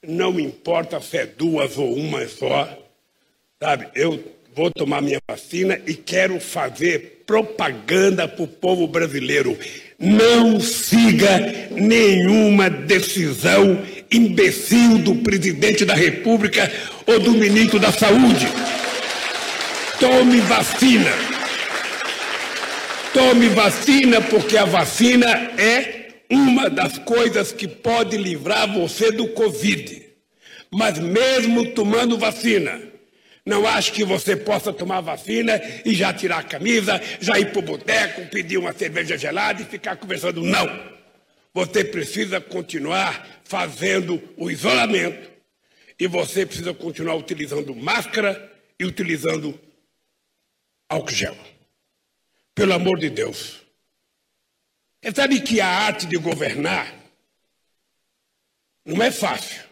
não 0.08 0.32
me 0.32 0.44
importa 0.44 1.02
se 1.02 1.18
é 1.18 1.26
duas 1.26 1.80
ou 1.80 1.92
uma 1.96 2.24
só, 2.28 2.86
sabe? 3.60 3.88
Eu 3.96 4.24
vou 4.56 4.72
tomar 4.72 5.02
minha 5.02 5.20
vacina 5.28 5.80
e 5.86 5.94
quero 5.94 6.40
fazer 6.40 7.24
propaganda 7.26 8.28
para 8.28 8.44
o 8.44 8.48
povo 8.48 8.88
brasileiro. 8.88 9.58
Não 10.00 10.60
siga 10.60 11.70
nenhuma 11.72 12.70
decisão 12.70 13.84
imbecil 14.12 15.00
do 15.00 15.16
presidente 15.16 15.84
da 15.84 15.96
República 15.96 16.72
ou 17.06 17.20
do 17.20 17.32
ministro 17.32 17.80
da 17.80 17.92
Saúde. 17.92 18.48
Tome 20.00 20.40
vacina. 20.42 21.12
Tome 23.12 23.50
vacina, 23.50 24.22
porque 24.22 24.56
a 24.56 24.66
vacina 24.66 25.28
é 25.58 26.10
uma 26.30 26.70
das 26.70 27.00
coisas 27.00 27.52
que 27.52 27.68
pode 27.68 28.16
livrar 28.18 28.72
você 28.72 29.12
do 29.12 29.28
Covid. 29.30 30.04
Mas 30.72 31.00
mesmo 31.00 31.72
tomando 31.72 32.18
vacina, 32.18 32.80
não 33.48 33.66
acho 33.66 33.94
que 33.94 34.04
você 34.04 34.36
possa 34.36 34.74
tomar 34.74 35.00
vacina 35.00 35.54
e 35.86 35.96
já 35.96 36.14
tirar 36.14 36.40
a 36.40 36.44
camisa, 36.44 37.02
já 37.22 37.40
ir 37.40 37.50
para 37.54 37.60
o 37.60 37.62
boteco, 37.62 38.26
pedir 38.26 38.58
uma 38.58 38.74
cerveja 38.74 39.18
gelada 39.18 39.62
e 39.62 39.66
ficar 39.66 39.96
conversando. 39.96 40.44
Não. 40.44 40.68
Você 41.54 41.86
precisa 41.86 42.42
continuar 42.42 43.26
fazendo 43.46 44.22
o 44.36 44.52
isolamento 44.52 45.32
e 45.98 46.08
você 46.08 46.46
precisa 46.46 46.74
continuar 46.74 47.16
utilizando 47.16 47.74
máscara 47.74 48.52
e 48.78 48.84
utilizando 48.84 49.58
álcool 50.90 51.12
gel. 51.12 51.38
Pelo 52.54 52.74
amor 52.74 53.00
de 53.00 53.10
Deus. 53.10 53.62
Você 55.02 55.16
sabe 55.16 55.40
que 55.40 55.62
a 55.62 55.70
arte 55.70 56.06
de 56.06 56.18
governar 56.18 56.94
não 58.86 59.02
é 59.02 59.10
fácil. 59.10 59.67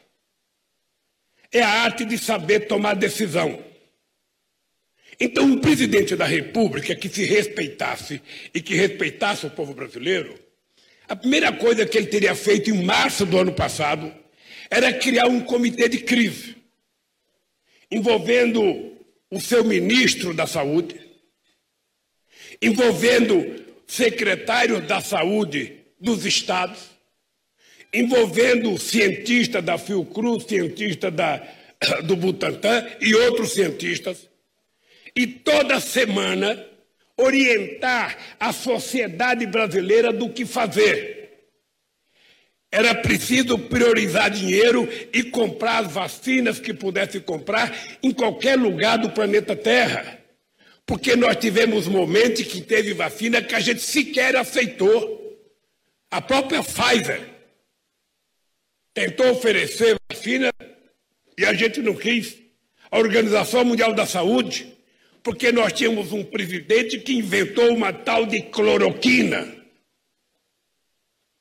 É 1.55 1.61
a 1.61 1.69
arte 1.69 2.03
de 2.03 2.17
saber 2.17 2.67
tomar 2.67 2.95
decisão. 2.95 3.63
Então, 5.17 5.45
um 5.45 5.57
presidente 5.57 6.13
da 6.13 6.25
República 6.25 6.93
que 6.93 7.07
se 7.07 7.23
respeitasse 7.23 8.21
e 8.53 8.59
que 8.61 8.75
respeitasse 8.75 9.45
o 9.45 9.49
povo 9.49 9.73
brasileiro, 9.73 10.37
a 11.07 11.15
primeira 11.15 11.53
coisa 11.53 11.85
que 11.85 11.97
ele 11.97 12.07
teria 12.07 12.35
feito 12.35 12.69
em 12.69 12.83
março 12.83 13.25
do 13.25 13.37
ano 13.37 13.53
passado 13.53 14.13
era 14.69 14.91
criar 14.91 15.27
um 15.27 15.39
comitê 15.39 15.87
de 15.87 15.99
crise, 15.99 16.57
envolvendo 17.89 18.61
o 19.31 19.39
seu 19.39 19.63
ministro 19.63 20.33
da 20.33 20.45
Saúde, 20.45 20.99
envolvendo 22.61 23.63
secretários 23.87 24.85
da 24.85 24.99
Saúde 24.99 25.85
dos 26.01 26.25
estados, 26.25 26.94
envolvendo 27.95 28.77
cientistas 28.77 29.63
da 29.63 29.77
Fiocruz, 29.77 30.45
cientistas 30.45 31.13
da, 31.13 31.41
do 32.03 32.15
Butantan 32.15 32.85
e 32.99 33.15
outros 33.15 33.53
cientistas, 33.53 34.29
e 35.15 35.25
toda 35.25 35.79
semana 35.79 36.65
orientar 37.17 38.17
a 38.37 38.51
sociedade 38.51 39.45
brasileira 39.45 40.11
do 40.11 40.29
que 40.29 40.45
fazer. 40.45 41.15
Era 42.69 42.93
preciso 42.93 43.57
priorizar 43.57 44.29
dinheiro 44.29 44.89
e 45.13 45.23
comprar 45.23 45.85
as 45.85 45.91
vacinas 45.93 46.59
que 46.59 46.73
pudesse 46.73 47.21
comprar 47.21 47.73
em 48.03 48.11
qualquer 48.11 48.57
lugar 48.57 48.97
do 48.97 49.11
planeta 49.11 49.55
Terra. 49.55 50.19
Porque 50.85 51.15
nós 51.15 51.37
tivemos 51.37 51.87
momentos 51.87 52.43
que 52.43 52.59
teve 52.59 52.93
vacina 52.93 53.41
que 53.41 53.55
a 53.55 53.61
gente 53.61 53.79
sequer 53.79 54.35
aceitou. 54.35 55.23
A 56.11 56.19
própria 56.19 56.61
Pfizer 56.61 57.34
tentou 58.95 59.29
oferecer 59.31 59.97
vacina 60.09 60.51
e 61.37 61.45
a 61.45 61.53
gente 61.53 61.81
não 61.81 61.93
quis. 61.93 62.37
A 62.89 62.97
Organização 62.97 63.65
Mundial 63.65 63.93
da 63.93 64.05
Saúde, 64.05 64.73
porque 65.21 65.51
nós 65.51 65.73
tínhamos 65.73 66.13
um 66.13 66.23
presidente 66.23 66.99
que 66.99 67.13
inventou 67.13 67.73
uma 67.73 67.91
tal 67.91 68.25
de 68.25 68.41
cloroquina. 68.43 69.53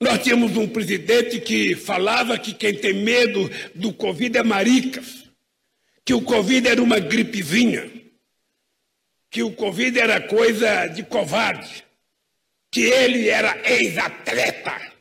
Nós 0.01 0.23
tínhamos 0.23 0.57
um 0.57 0.67
presidente 0.67 1.41
que 1.41 1.77
falava 1.77 2.37
que 2.37 2.53
quem 2.53 2.75
tem 2.75 2.93
medo 2.93 3.49
do 3.75 3.93
Covid 3.93 4.37
é 4.37 4.43
maricas, 4.43 5.25
que 6.05 6.13
o 6.13 6.21
Covid 6.21 6.67
era 6.67 6.83
uma 6.83 6.99
gripezinha, 6.99 7.89
que 9.31 9.45
o 9.45 9.53
Covid 9.53 9.97
era 9.99 10.21
coisa 10.21 10.89
de 10.89 11.05
covarde, 11.05 11.85
que 12.71 12.81
ele 12.81 13.29
era 13.29 13.57
ex-atleta 13.71 14.94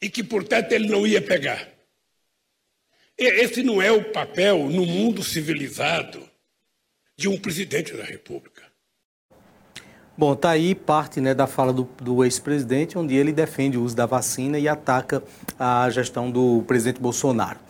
e 0.00 0.08
que, 0.08 0.22
portanto, 0.22 0.72
ele 0.72 0.88
não 0.88 1.06
ia 1.06 1.20
pegar. 1.20 1.68
Esse 3.16 3.62
não 3.62 3.82
é 3.82 3.90
o 3.90 4.12
papel 4.12 4.68
no 4.70 4.86
mundo 4.86 5.24
civilizado 5.24 6.28
de 7.16 7.28
um 7.28 7.36
presidente 7.36 7.92
da 7.94 8.04
República. 8.04 8.67
Bom, 10.18 10.34
tá 10.34 10.50
aí 10.50 10.74
parte 10.74 11.20
né, 11.20 11.32
da 11.32 11.46
fala 11.46 11.72
do, 11.72 11.88
do 12.02 12.24
ex-presidente, 12.24 12.98
onde 12.98 13.14
ele 13.14 13.30
defende 13.30 13.78
o 13.78 13.84
uso 13.84 13.94
da 13.94 14.04
vacina 14.04 14.58
e 14.58 14.66
ataca 14.66 15.22
a 15.56 15.88
gestão 15.90 16.28
do 16.28 16.64
presidente 16.66 17.00
Bolsonaro. 17.00 17.60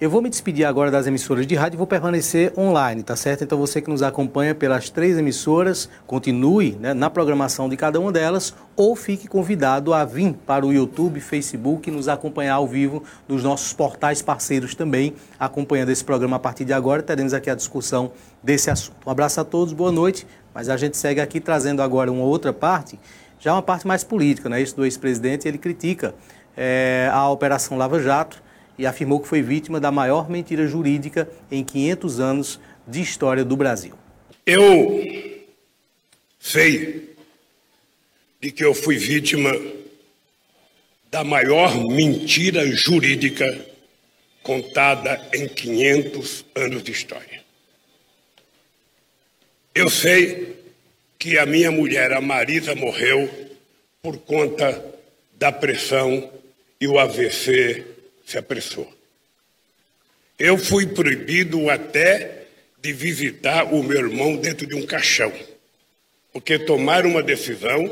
Eu 0.00 0.08
vou 0.08 0.22
me 0.22 0.30
despedir 0.30 0.64
agora 0.64 0.90
das 0.90 1.06
emissoras 1.06 1.46
de 1.46 1.54
rádio 1.54 1.76
e 1.76 1.78
vou 1.78 1.86
permanecer 1.86 2.52
online, 2.56 3.02
tá 3.02 3.14
certo? 3.14 3.44
Então 3.44 3.58
você 3.58 3.82
que 3.82 3.90
nos 3.90 4.00
acompanha 4.00 4.54
pelas 4.54 4.88
três 4.88 5.18
emissoras, 5.18 5.86
continue 6.06 6.78
né, 6.80 6.94
na 6.94 7.10
programação 7.10 7.68
de 7.68 7.76
cada 7.76 8.00
uma 8.00 8.12
delas 8.12 8.54
ou 8.76 8.94
fique 8.94 9.26
convidado 9.26 9.92
a 9.92 10.04
vir 10.04 10.34
para 10.46 10.64
o 10.64 10.72
YouTube, 10.72 11.20
Facebook 11.20 11.90
e 11.90 11.92
nos 11.92 12.06
acompanhar 12.06 12.54
ao 12.54 12.66
vivo 12.66 13.02
nos 13.26 13.42
nossos 13.42 13.72
portais 13.72 14.22
parceiros 14.22 14.74
também, 14.74 15.14
acompanhando 15.38 15.90
esse 15.90 16.04
programa 16.04 16.36
a 16.36 16.38
partir 16.38 16.64
de 16.64 16.72
agora. 16.72 17.02
Teremos 17.02 17.34
aqui 17.34 17.50
a 17.50 17.56
discussão 17.56 18.12
desse 18.40 18.70
assunto. 18.70 18.96
Um 19.04 19.10
abraço 19.10 19.40
a 19.40 19.44
todos, 19.44 19.74
boa 19.74 19.90
noite. 19.90 20.24
Mas 20.54 20.68
a 20.68 20.76
gente 20.76 20.96
segue 20.96 21.20
aqui 21.20 21.40
trazendo 21.40 21.82
agora 21.82 22.10
uma 22.10 22.24
outra 22.24 22.52
parte, 22.52 22.98
já 23.38 23.52
uma 23.52 23.62
parte 23.62 23.86
mais 23.86 24.02
política, 24.02 24.48
né? 24.48 24.60
Isso 24.60 24.76
do 24.76 24.84
ex-presidente, 24.84 25.46
ele 25.46 25.58
critica 25.58 26.14
é, 26.56 27.08
a 27.12 27.28
Operação 27.30 27.78
Lava 27.78 28.00
Jato 28.00 28.42
e 28.76 28.86
afirmou 28.86 29.20
que 29.20 29.28
foi 29.28 29.42
vítima 29.42 29.80
da 29.80 29.90
maior 29.90 30.28
mentira 30.28 30.66
jurídica 30.66 31.28
em 31.50 31.64
500 31.64 32.20
anos 32.20 32.60
de 32.86 33.00
história 33.00 33.44
do 33.44 33.56
Brasil. 33.56 33.94
Eu 34.46 35.04
sei 36.38 37.16
de 38.40 38.50
que 38.50 38.64
eu 38.64 38.72
fui 38.72 38.96
vítima 38.96 39.52
da 41.10 41.24
maior 41.24 41.76
mentira 41.76 42.66
jurídica 42.66 43.66
contada 44.42 45.20
em 45.34 45.48
500 45.48 46.44
anos 46.54 46.82
de 46.82 46.92
história. 46.92 47.37
Eu 49.78 49.88
sei 49.88 50.56
que 51.20 51.38
a 51.38 51.46
minha 51.46 51.70
mulher, 51.70 52.12
a 52.12 52.20
Marisa, 52.20 52.74
morreu 52.74 53.30
por 54.02 54.18
conta 54.18 54.84
da 55.38 55.52
pressão 55.52 56.32
e 56.80 56.88
o 56.88 56.98
AVC 56.98 57.84
se 58.26 58.36
apressou. 58.36 58.92
Eu 60.36 60.58
fui 60.58 60.84
proibido 60.84 61.70
até 61.70 62.42
de 62.82 62.92
visitar 62.92 63.72
o 63.72 63.80
meu 63.84 63.98
irmão 63.98 64.34
dentro 64.34 64.66
de 64.66 64.74
um 64.74 64.84
caixão, 64.84 65.32
porque 66.32 66.58
tomaram 66.58 67.10
uma 67.10 67.22
decisão 67.22 67.88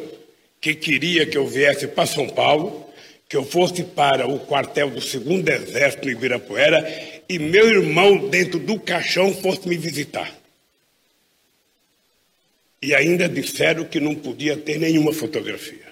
que 0.61 0.75
queria 0.75 1.25
que 1.25 1.39
eu 1.39 1.47
viesse 1.47 1.87
para 1.87 2.05
São 2.05 2.29
Paulo, 2.29 2.91
que 3.29 3.37
eu 3.37 3.45
fosse 3.45 3.85
para 3.85 4.27
o 4.27 4.41
quartel 4.41 4.91
do 4.91 5.01
segundo 5.01 5.49
exército 5.49 6.09
em 6.09 6.15
Ibirapuera 6.15 7.23
e 7.29 7.39
meu 7.39 7.69
irmão 7.69 8.29
dentro 8.29 8.59
do 8.59 8.77
caixão 8.77 9.33
fosse 9.33 9.69
me 9.69 9.77
visitar. 9.77 10.46
E 12.81 12.95
ainda 12.95 13.29
disseram 13.29 13.85
que 13.85 13.99
não 13.99 14.15
podia 14.15 14.57
ter 14.57 14.79
nenhuma 14.79 15.13
fotografia. 15.13 15.87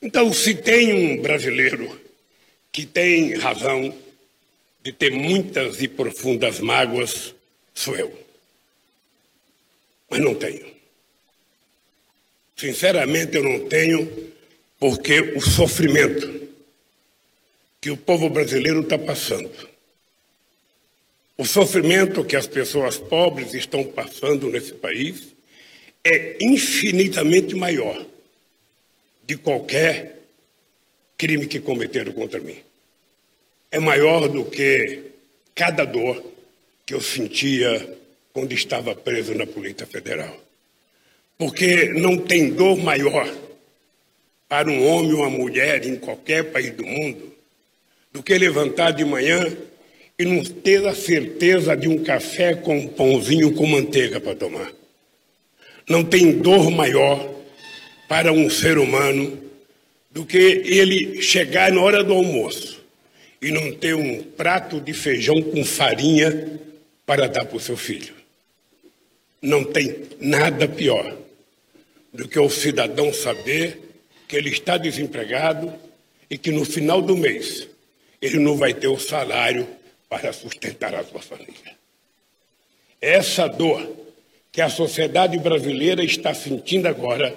Então, 0.00 0.32
se 0.32 0.54
tem 0.54 0.92
um 0.92 1.22
brasileiro 1.22 2.00
que 2.72 2.84
tem 2.84 3.34
razão 3.34 3.94
de 4.82 4.92
ter 4.92 5.12
muitas 5.12 5.80
e 5.80 5.86
profundas 5.86 6.58
mágoas, 6.58 7.34
sou 7.72 7.94
eu. 7.94 8.12
Mas 10.10 10.20
não 10.20 10.34
tenho. 10.34 10.66
Sinceramente, 12.56 13.36
eu 13.36 13.44
não 13.44 13.68
tenho, 13.68 14.32
porque 14.78 15.20
o 15.36 15.40
sofrimento 15.40 16.48
que 17.80 17.90
o 17.90 17.96
povo 17.96 18.28
brasileiro 18.28 18.80
está 18.82 18.98
passando, 18.98 19.50
o 21.36 21.44
sofrimento 21.44 22.24
que 22.24 22.36
as 22.36 22.46
pessoas 22.46 22.98
pobres 22.98 23.54
estão 23.54 23.82
passando 23.84 24.48
nesse 24.48 24.72
país, 24.74 25.31
é 26.04 26.36
infinitamente 26.40 27.54
maior 27.54 28.04
de 29.24 29.36
qualquer 29.36 30.18
crime 31.16 31.46
que 31.46 31.60
cometeram 31.60 32.12
contra 32.12 32.40
mim. 32.40 32.56
É 33.70 33.78
maior 33.78 34.28
do 34.28 34.44
que 34.44 35.02
cada 35.54 35.84
dor 35.84 36.22
que 36.84 36.94
eu 36.94 37.00
sentia 37.00 37.98
quando 38.32 38.52
estava 38.52 38.94
preso 38.94 39.34
na 39.34 39.46
Polícia 39.46 39.86
Federal. 39.86 40.36
Porque 41.38 41.86
não 41.92 42.18
tem 42.18 42.50
dor 42.50 42.76
maior 42.78 43.32
para 44.48 44.70
um 44.70 44.86
homem 44.86 45.12
ou 45.12 45.20
uma 45.20 45.30
mulher 45.30 45.86
em 45.86 45.96
qualquer 45.96 46.50
país 46.50 46.72
do 46.72 46.84
mundo 46.84 47.32
do 48.12 48.22
que 48.22 48.36
levantar 48.36 48.90
de 48.90 49.04
manhã 49.04 49.56
e 50.18 50.24
não 50.24 50.44
ter 50.44 50.86
a 50.86 50.94
certeza 50.94 51.74
de 51.74 51.88
um 51.88 52.04
café 52.04 52.54
com 52.54 52.76
um 52.76 52.88
pãozinho 52.88 53.54
com 53.54 53.66
manteiga 53.66 54.20
para 54.20 54.36
tomar. 54.36 54.70
Não 55.92 56.02
tem 56.02 56.38
dor 56.38 56.70
maior 56.70 57.30
para 58.08 58.32
um 58.32 58.48
ser 58.48 58.78
humano 58.78 59.38
do 60.10 60.24
que 60.24 60.38
ele 60.38 61.20
chegar 61.20 61.70
na 61.70 61.82
hora 61.82 62.02
do 62.02 62.14
almoço 62.14 62.82
e 63.42 63.50
não 63.50 63.74
ter 63.74 63.94
um 63.94 64.22
prato 64.22 64.80
de 64.80 64.94
feijão 64.94 65.42
com 65.42 65.62
farinha 65.62 66.58
para 67.04 67.28
dar 67.28 67.44
para 67.44 67.58
o 67.58 67.60
seu 67.60 67.76
filho. 67.76 68.14
Não 69.42 69.64
tem 69.64 70.04
nada 70.18 70.66
pior 70.66 71.14
do 72.10 72.26
que 72.26 72.38
o 72.38 72.48
cidadão 72.48 73.12
saber 73.12 73.78
que 74.26 74.34
ele 74.34 74.48
está 74.48 74.78
desempregado 74.78 75.74
e 76.30 76.38
que 76.38 76.50
no 76.50 76.64
final 76.64 77.02
do 77.02 77.18
mês 77.18 77.68
ele 78.22 78.38
não 78.38 78.56
vai 78.56 78.72
ter 78.72 78.88
o 78.88 78.98
salário 78.98 79.68
para 80.08 80.32
sustentar 80.32 80.94
a 80.94 81.04
sua 81.04 81.20
família. 81.20 81.76
Essa 82.98 83.46
dor 83.46 84.01
que 84.52 84.60
a 84.60 84.68
sociedade 84.68 85.38
brasileira 85.38 86.04
está 86.04 86.34
sentindo 86.34 86.86
agora 86.86 87.34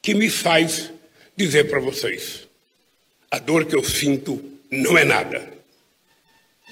que 0.00 0.14
me 0.14 0.30
faz 0.30 0.92
dizer 1.36 1.68
para 1.68 1.80
vocês: 1.80 2.46
a 3.28 3.40
dor 3.40 3.66
que 3.66 3.74
eu 3.74 3.82
sinto 3.82 4.40
não 4.70 4.96
é 4.96 5.04
nada 5.04 5.52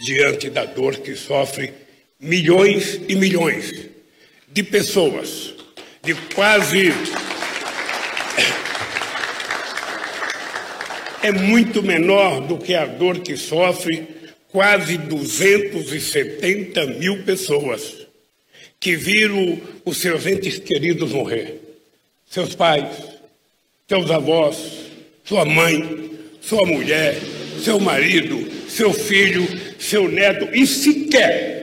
diante 0.01 0.49
da 0.49 0.65
dor 0.65 0.99
que 0.99 1.17
sofre 1.17 1.75
milhões 2.21 3.01
e 3.09 3.17
milhões 3.17 3.89
de 4.47 4.63
pessoas, 4.63 5.55
de 6.03 6.15
quase. 6.35 6.93
É 11.21 11.33
muito 11.33 11.83
menor 11.83 12.41
do 12.43 12.57
que 12.57 12.77
a 12.77 12.87
dor 12.87 13.19
que 13.19 13.37
sofre 13.37 14.07
quase 14.53 14.97
270 14.97 16.87
mil 16.87 17.25
pessoas 17.25 17.98
que 18.81 18.97
viram 18.97 19.61
os 19.85 19.99
seus 19.99 20.27
entes 20.27 20.59
queridos 20.59 21.13
morrer. 21.13 21.61
Seus 22.27 22.55
pais, 22.55 22.87
seus 23.89 24.11
avós, 24.11 24.57
sua 25.25 25.45
mãe, 25.45 26.11
sua 26.41 26.65
mulher, 26.67 27.17
seu 27.63 27.81
marido, 27.81 28.49
seu 28.69 28.93
filho, 28.93 29.47
seu 29.79 30.09
neto 30.09 30.49
e 30.55 30.67
sequer 30.67 31.59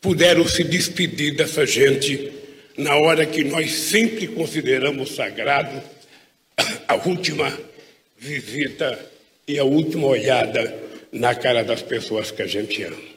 puderam 0.00 0.46
se 0.46 0.62
despedir 0.62 1.34
dessa 1.34 1.64
gente 1.64 2.30
na 2.76 2.94
hora 2.96 3.24
que 3.24 3.42
nós 3.44 3.72
sempre 3.72 4.26
consideramos 4.28 5.14
sagrado 5.14 5.82
a 6.86 6.94
última 7.08 7.58
visita 8.18 8.98
e 9.48 9.58
a 9.58 9.64
última 9.64 10.06
olhada 10.06 10.74
na 11.10 11.34
cara 11.34 11.64
das 11.64 11.80
pessoas 11.80 12.30
que 12.30 12.42
a 12.42 12.46
gente 12.46 12.82
ama. 12.82 13.13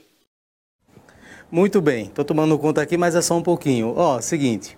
Muito 1.50 1.80
bem, 1.80 2.08
estou 2.08 2.26
tomando 2.26 2.60
conta 2.60 2.82
aqui, 2.82 2.98
mas 2.98 3.16
é 3.16 3.22
só 3.22 3.38
um 3.38 3.41
pouquinho. 3.41 3.93
Ó, 3.95 4.20
seguinte, 4.20 4.78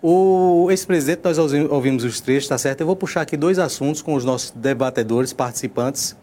o 0.00 0.68
ex-presidente, 0.70 1.20
nós 1.22 1.36
ouvimos 1.36 2.02
os 2.02 2.18
trechos, 2.18 2.48
tá 2.48 2.56
certo? 2.56 2.80
Eu 2.80 2.86
vou 2.86 2.96
puxar 2.96 3.20
aqui 3.20 3.36
dois 3.36 3.58
assuntos 3.58 4.00
com 4.00 4.14
os 4.14 4.24
nossos 4.24 4.50
debatedores, 4.52 5.34
participantes, 5.34 6.16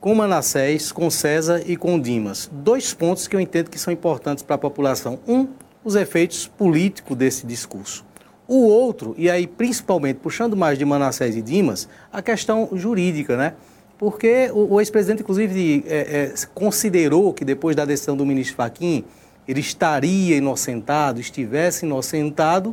com 0.00 0.16
Manassés, 0.16 0.90
com 0.90 1.08
César 1.08 1.62
e 1.64 1.76
com 1.76 2.00
Dimas. 2.00 2.50
Dois 2.52 2.92
pontos 2.92 3.28
que 3.28 3.36
eu 3.36 3.40
entendo 3.40 3.70
que 3.70 3.78
são 3.78 3.92
importantes 3.92 4.42
para 4.42 4.56
a 4.56 4.58
população. 4.58 5.20
Um, 5.28 5.46
os 5.84 5.94
efeitos 5.94 6.48
políticos 6.48 7.16
desse 7.16 7.46
discurso. 7.46 8.04
O 8.48 8.66
outro, 8.66 9.14
e 9.16 9.30
aí 9.30 9.46
principalmente 9.46 10.16
puxando 10.16 10.56
mais 10.56 10.76
de 10.76 10.84
Manassés 10.84 11.36
e 11.36 11.42
Dimas, 11.42 11.88
a 12.12 12.20
questão 12.20 12.68
jurídica, 12.72 13.36
né? 13.36 13.54
Porque 13.96 14.50
o, 14.52 14.74
o 14.74 14.80
ex-presidente, 14.80 15.22
inclusive, 15.22 15.84
é, 15.86 15.98
é, 15.98 16.34
considerou 16.52 17.32
que 17.32 17.44
depois 17.44 17.76
da 17.76 17.84
decisão 17.84 18.16
do 18.16 18.26
ministro 18.26 18.56
Faquim, 18.56 19.04
ele 19.50 19.58
estaria 19.58 20.36
inocentado, 20.36 21.20
estivesse 21.20 21.84
inocentado, 21.84 22.72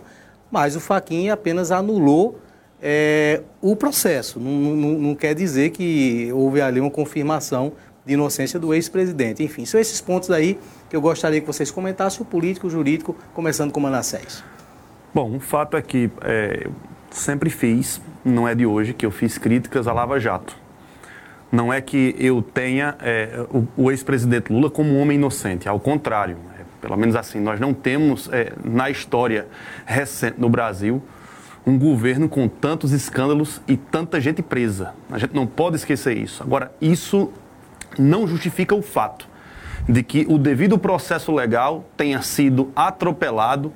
mas 0.51 0.75
o 0.75 0.79
Faquinha 0.79 1.33
apenas 1.33 1.71
anulou 1.71 2.39
é, 2.79 3.41
o 3.59 3.75
processo. 3.75 4.39
Não, 4.39 4.51
não, 4.51 4.99
não, 4.99 5.15
quer 5.15 5.33
dizer 5.33 5.71
que 5.71 6.31
houve 6.31 6.61
ali 6.61 6.79
uma 6.79 6.91
confirmação 6.91 7.73
de 8.05 8.13
inocência 8.13 8.59
do 8.59 8.75
ex-presidente. 8.75 9.43
Enfim, 9.43 9.65
são 9.65 9.79
esses 9.79 9.99
pontos 9.99 10.29
aí 10.29 10.59
que 10.87 10.95
eu 10.95 11.01
gostaria 11.01 11.41
que 11.41 11.47
vocês 11.47 11.71
comentassem, 11.71 12.21
o 12.21 12.25
político, 12.25 12.67
o 12.67 12.69
jurídico, 12.69 13.15
começando 13.33 13.71
com 13.71 13.79
o 13.79 13.83
Manassés. 13.83 14.43
Bom, 15.11 15.35
o 15.35 15.39
fato 15.39 15.75
é 15.75 15.81
que 15.81 16.11
é, 16.21 16.67
sempre 17.09 17.49
fiz, 17.49 17.99
não 18.23 18.47
é 18.47 18.53
de 18.53 18.67
hoje, 18.67 18.93
que 18.93 19.03
eu 19.03 19.09
fiz 19.09 19.39
críticas 19.39 19.87
à 19.87 19.93
Lava 19.93 20.19
Jato. 20.19 20.55
Não 21.51 21.73
é 21.73 21.81
que 21.81 22.15
eu 22.19 22.43
tenha 22.43 22.95
é, 23.01 23.45
o, 23.51 23.85
o 23.85 23.91
ex-presidente 23.91 24.53
Lula 24.53 24.69
como 24.69 24.91
um 24.91 25.01
homem 25.01 25.17
inocente, 25.17 25.67
ao 25.67 25.79
contrário. 25.79 26.37
Pelo 26.81 26.95
menos 26.95 27.15
assim, 27.15 27.39
nós 27.39 27.59
não 27.59 27.73
temos 27.73 28.29
é, 28.31 28.53
na 28.63 28.89
história 28.89 29.47
recente 29.85 30.39
no 30.39 30.49
Brasil 30.49 31.01
um 31.65 31.77
governo 31.77 32.29
com 32.29 32.47
tantos 32.47 32.93
escândalos 32.93 33.61
e 33.67 33.75
tanta 33.75 34.21
gente 34.21 34.41
presa. 34.41 34.93
A 35.11 35.17
gente 35.17 35.35
não 35.35 35.45
pode 35.45 35.75
esquecer 35.75 36.15
isso. 36.17 36.41
Agora, 36.41 36.71
isso 36.79 37.31
não 37.99 38.25
justifica 38.25 38.73
o 38.73 38.81
fato 38.81 39.27
de 39.87 40.01
que 40.01 40.25
o 40.29 40.37
devido 40.37 40.77
processo 40.77 41.33
legal 41.33 41.85
tenha 41.97 42.21
sido 42.21 42.71
atropelado 42.73 43.73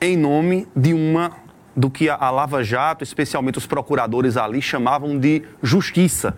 em 0.00 0.16
nome 0.16 0.68
de 0.76 0.92
uma 0.92 1.32
do 1.74 1.90
que 1.90 2.10
a 2.10 2.30
Lava 2.30 2.62
Jato, 2.62 3.02
especialmente 3.02 3.56
os 3.56 3.66
procuradores 3.66 4.36
ali 4.36 4.60
chamavam 4.60 5.18
de 5.18 5.42
justiça. 5.62 6.36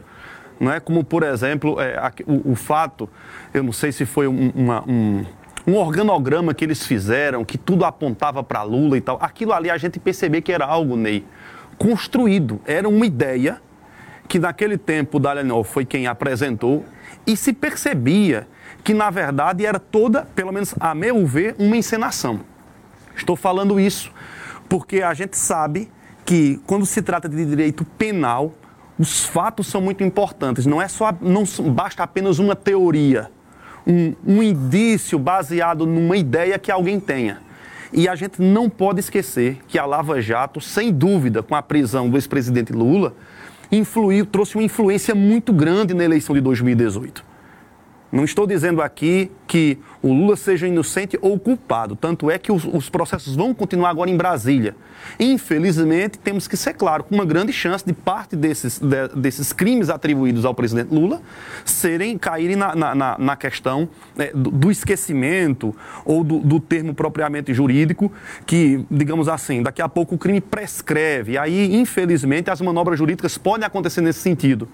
Não 0.60 0.72
é 0.72 0.78
como, 0.78 1.02
por 1.02 1.24
exemplo, 1.24 1.80
é, 1.80 1.98
o, 2.26 2.52
o, 2.52 2.54
fato, 2.54 3.08
eu 3.52 3.62
não 3.62 3.72
sei 3.72 3.90
se 3.90 4.06
foi 4.06 4.28
um, 4.28 4.52
uma, 4.54 4.84
um, 4.88 5.24
um 5.66 5.76
organograma 5.76 6.52
que 6.52 6.64
eles 6.64 6.86
fizeram, 6.86 7.44
que 7.44 7.56
tudo 7.56 7.84
apontava 7.84 8.42
para 8.42 8.62
Lula 8.62 8.96
e 8.96 9.00
tal. 9.00 9.18
Aquilo 9.20 9.52
ali 9.52 9.70
a 9.70 9.78
gente 9.78 9.98
percebeu 9.98 10.42
que 10.42 10.52
era 10.52 10.66
algo, 10.66 10.96
Ney, 10.96 11.24
construído. 11.78 12.60
Era 12.66 12.88
uma 12.88 13.06
ideia 13.06 13.60
que 14.28 14.38
naquele 14.38 14.76
tempo 14.76 15.18
Dallagnol 15.18 15.64
foi 15.64 15.84
quem 15.84 16.06
apresentou 16.06 16.84
e 17.26 17.36
se 17.36 17.52
percebia 17.52 18.46
que 18.82 18.92
na 18.92 19.08
verdade 19.08 19.64
era 19.64 19.78
toda, 19.78 20.26
pelo 20.34 20.52
menos 20.52 20.74
a 20.78 20.94
meu 20.94 21.26
ver, 21.26 21.54
uma 21.58 21.76
encenação. 21.76 22.40
Estou 23.16 23.36
falando 23.36 23.80
isso 23.80 24.12
porque 24.68 25.02
a 25.02 25.14
gente 25.14 25.36
sabe 25.36 25.90
que 26.24 26.60
quando 26.66 26.84
se 26.84 27.00
trata 27.00 27.28
de 27.28 27.44
direito 27.44 27.84
penal, 27.98 28.52
os 28.98 29.24
fatos 29.24 29.66
são 29.66 29.80
muito 29.80 30.02
importantes. 30.02 30.66
Não 30.66 30.80
é 30.80 30.88
só, 30.88 31.12
não 31.20 31.44
basta 31.72 32.02
apenas 32.02 32.38
uma 32.38 32.54
teoria 32.54 33.30
um, 33.86 34.14
um 34.26 34.42
indício 34.42 35.18
baseado 35.18 35.86
numa 35.86 36.16
ideia 36.16 36.58
que 36.58 36.70
alguém 36.70 36.98
tenha. 36.98 37.38
E 37.92 38.08
a 38.08 38.14
gente 38.14 38.42
não 38.42 38.68
pode 38.68 39.00
esquecer 39.00 39.58
que 39.68 39.78
a 39.78 39.86
Lava 39.86 40.20
Jato, 40.20 40.60
sem 40.60 40.92
dúvida, 40.92 41.42
com 41.42 41.54
a 41.54 41.62
prisão 41.62 42.08
do 42.10 42.16
ex-presidente 42.16 42.72
Lula, 42.72 43.14
influiu, 43.70 44.26
trouxe 44.26 44.56
uma 44.56 44.64
influência 44.64 45.14
muito 45.14 45.52
grande 45.52 45.94
na 45.94 46.04
eleição 46.04 46.34
de 46.34 46.40
2018. 46.40 47.33
Não 48.14 48.22
estou 48.22 48.46
dizendo 48.46 48.80
aqui 48.80 49.28
que 49.44 49.76
o 50.00 50.12
Lula 50.12 50.36
seja 50.36 50.68
inocente 50.68 51.18
ou 51.20 51.36
culpado. 51.36 51.96
Tanto 51.96 52.30
é 52.30 52.38
que 52.38 52.52
os, 52.52 52.64
os 52.64 52.88
processos 52.88 53.34
vão 53.34 53.52
continuar 53.52 53.90
agora 53.90 54.08
em 54.08 54.16
Brasília. 54.16 54.76
Infelizmente, 55.18 56.16
temos 56.20 56.46
que 56.46 56.56
ser 56.56 56.74
claro, 56.74 57.02
com 57.02 57.12
uma 57.12 57.24
grande 57.24 57.52
chance 57.52 57.84
de 57.84 57.92
parte 57.92 58.36
desses, 58.36 58.78
de, 58.78 59.08
desses 59.16 59.52
crimes 59.52 59.90
atribuídos 59.90 60.44
ao 60.44 60.54
presidente 60.54 60.94
Lula 60.94 61.20
serem, 61.64 62.16
caírem 62.16 62.54
na, 62.54 62.72
na, 62.76 63.18
na 63.18 63.36
questão 63.36 63.88
né, 64.14 64.30
do, 64.32 64.52
do, 64.52 64.70
esquecimento 64.70 65.74
ou 66.04 66.22
do, 66.22 66.38
do, 66.38 66.60
termo 66.60 66.94
propriamente 66.94 67.52
jurídico, 67.52 68.12
que, 68.46 68.86
digamos 68.88 69.28
assim, 69.28 69.60
daqui 69.60 69.82
a 69.82 69.88
pouco 69.88 70.14
o 70.14 70.18
crime 70.18 70.40
prescreve. 70.40 71.36
Aí, 71.36 71.74
infelizmente, 71.74 72.48
as 72.48 72.60
manobras 72.60 72.96
jurídicas 72.96 73.36
podem 73.36 73.66
acontecer 73.66 74.02
nesse 74.02 74.20
sentido. 74.20 74.68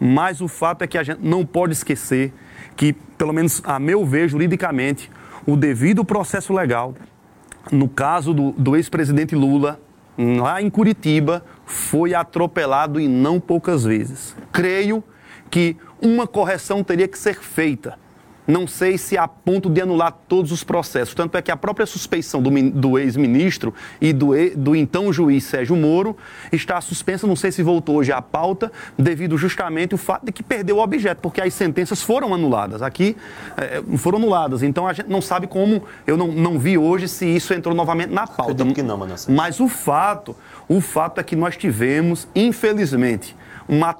Mas 0.00 0.40
o 0.40 0.48
fato 0.48 0.84
é 0.84 0.86
que 0.86 0.96
a 0.96 1.02
gente 1.02 1.20
não 1.22 1.44
pode 1.44 1.74
esquecer 1.74 2.32
que, 2.78 2.94
pelo 3.18 3.34
menos 3.34 3.60
a 3.64 3.78
meu 3.78 4.06
ver, 4.06 4.28
juridicamente, 4.28 5.10
o 5.44 5.56
devido 5.56 6.02
processo 6.02 6.54
legal 6.54 6.94
no 7.72 7.88
caso 7.88 8.32
do, 8.32 8.52
do 8.52 8.76
ex-presidente 8.76 9.34
Lula, 9.34 9.80
lá 10.16 10.60
em 10.62 10.70
Curitiba, 10.70 11.44
foi 11.66 12.14
atropelado 12.14 12.98
e 12.98 13.06
não 13.06 13.38
poucas 13.38 13.84
vezes. 13.84 14.34
Creio 14.52 15.04
que 15.50 15.76
uma 16.00 16.26
correção 16.26 16.82
teria 16.82 17.08
que 17.08 17.18
ser 17.18 17.36
feita 17.36 17.98
não 18.48 18.66
sei 18.66 18.96
se 18.96 19.18
a 19.18 19.28
ponto 19.28 19.68
de 19.68 19.82
anular 19.82 20.10
todos 20.26 20.50
os 20.50 20.64
processos. 20.64 21.14
Tanto 21.14 21.36
é 21.36 21.42
que 21.42 21.50
a 21.50 21.56
própria 21.56 21.84
suspeição 21.84 22.40
do, 22.42 22.50
do 22.70 22.98
ex-ministro 22.98 23.74
e 24.00 24.10
do, 24.10 24.30
do 24.56 24.74
então 24.74 25.12
juiz 25.12 25.44
Sérgio 25.44 25.76
Moro 25.76 26.16
está 26.50 26.80
suspensa, 26.80 27.26
não 27.26 27.36
sei 27.36 27.52
se 27.52 27.62
voltou 27.62 27.96
hoje 27.96 28.10
à 28.10 28.22
pauta, 28.22 28.72
devido 28.98 29.36
justamente 29.36 29.92
ao 29.92 29.98
fato 29.98 30.24
de 30.24 30.32
que 30.32 30.42
perdeu 30.42 30.78
o 30.78 30.82
objeto, 30.82 31.20
porque 31.20 31.42
as 31.42 31.52
sentenças 31.52 32.00
foram 32.00 32.32
anuladas. 32.32 32.80
Aqui 32.80 33.14
é, 33.54 33.82
foram 33.98 34.16
anuladas. 34.16 34.62
Então 34.62 34.88
a 34.88 34.94
gente 34.94 35.10
não 35.10 35.20
sabe 35.20 35.46
como, 35.46 35.82
eu 36.06 36.16
não, 36.16 36.28
não 36.28 36.58
vi 36.58 36.78
hoje 36.78 37.06
se 37.06 37.26
isso 37.26 37.52
entrou 37.52 37.74
novamente 37.74 38.14
na 38.14 38.26
pauta. 38.26 38.64
que 38.72 38.82
não, 38.82 38.96
Manassés. 38.96 39.36
Mas 39.36 39.60
o 39.60 39.68
fato, 39.68 40.34
o 40.66 40.80
fato 40.80 41.20
é 41.20 41.22
que 41.22 41.36
nós 41.36 41.54
tivemos, 41.54 42.26
infelizmente, 42.34 43.36
uma 43.68 43.94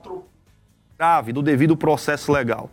grave 0.99 1.35
do 1.35 1.43
devido 1.43 1.77
processo 1.77 2.33
legal. 2.33 2.71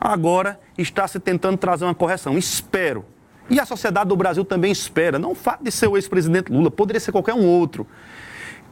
Agora 0.00 0.58
está 0.76 1.06
se 1.06 1.18
tentando 1.18 1.56
trazer 1.56 1.84
uma 1.84 1.94
correção. 1.94 2.36
Espero. 2.36 3.04
E 3.48 3.60
a 3.60 3.66
sociedade 3.66 4.08
do 4.08 4.16
Brasil 4.16 4.44
também 4.44 4.72
espera. 4.72 5.18
Não 5.18 5.34
fato 5.34 5.62
de 5.62 5.70
ser 5.70 5.86
o 5.86 5.96
ex-presidente 5.96 6.52
Lula, 6.52 6.70
poderia 6.70 7.00
ser 7.00 7.12
qualquer 7.12 7.34
um 7.34 7.46
outro. 7.46 7.86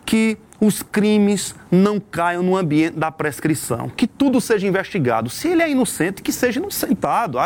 Que 0.05 0.37
os 0.61 0.83
crimes 0.83 1.55
não 1.71 1.99
caiam 1.99 2.43
no 2.43 2.57
ambiente 2.57 2.97
da 2.97 3.11
prescrição, 3.11 3.89
que 3.89 4.07
tudo 4.07 4.41
seja 4.41 4.67
investigado. 4.67 5.29
Se 5.29 5.49
ele 5.49 5.63
é 5.63 5.71
inocente, 5.71 6.23
que 6.23 6.33
seja 6.33 6.61
inocentado. 6.61 7.39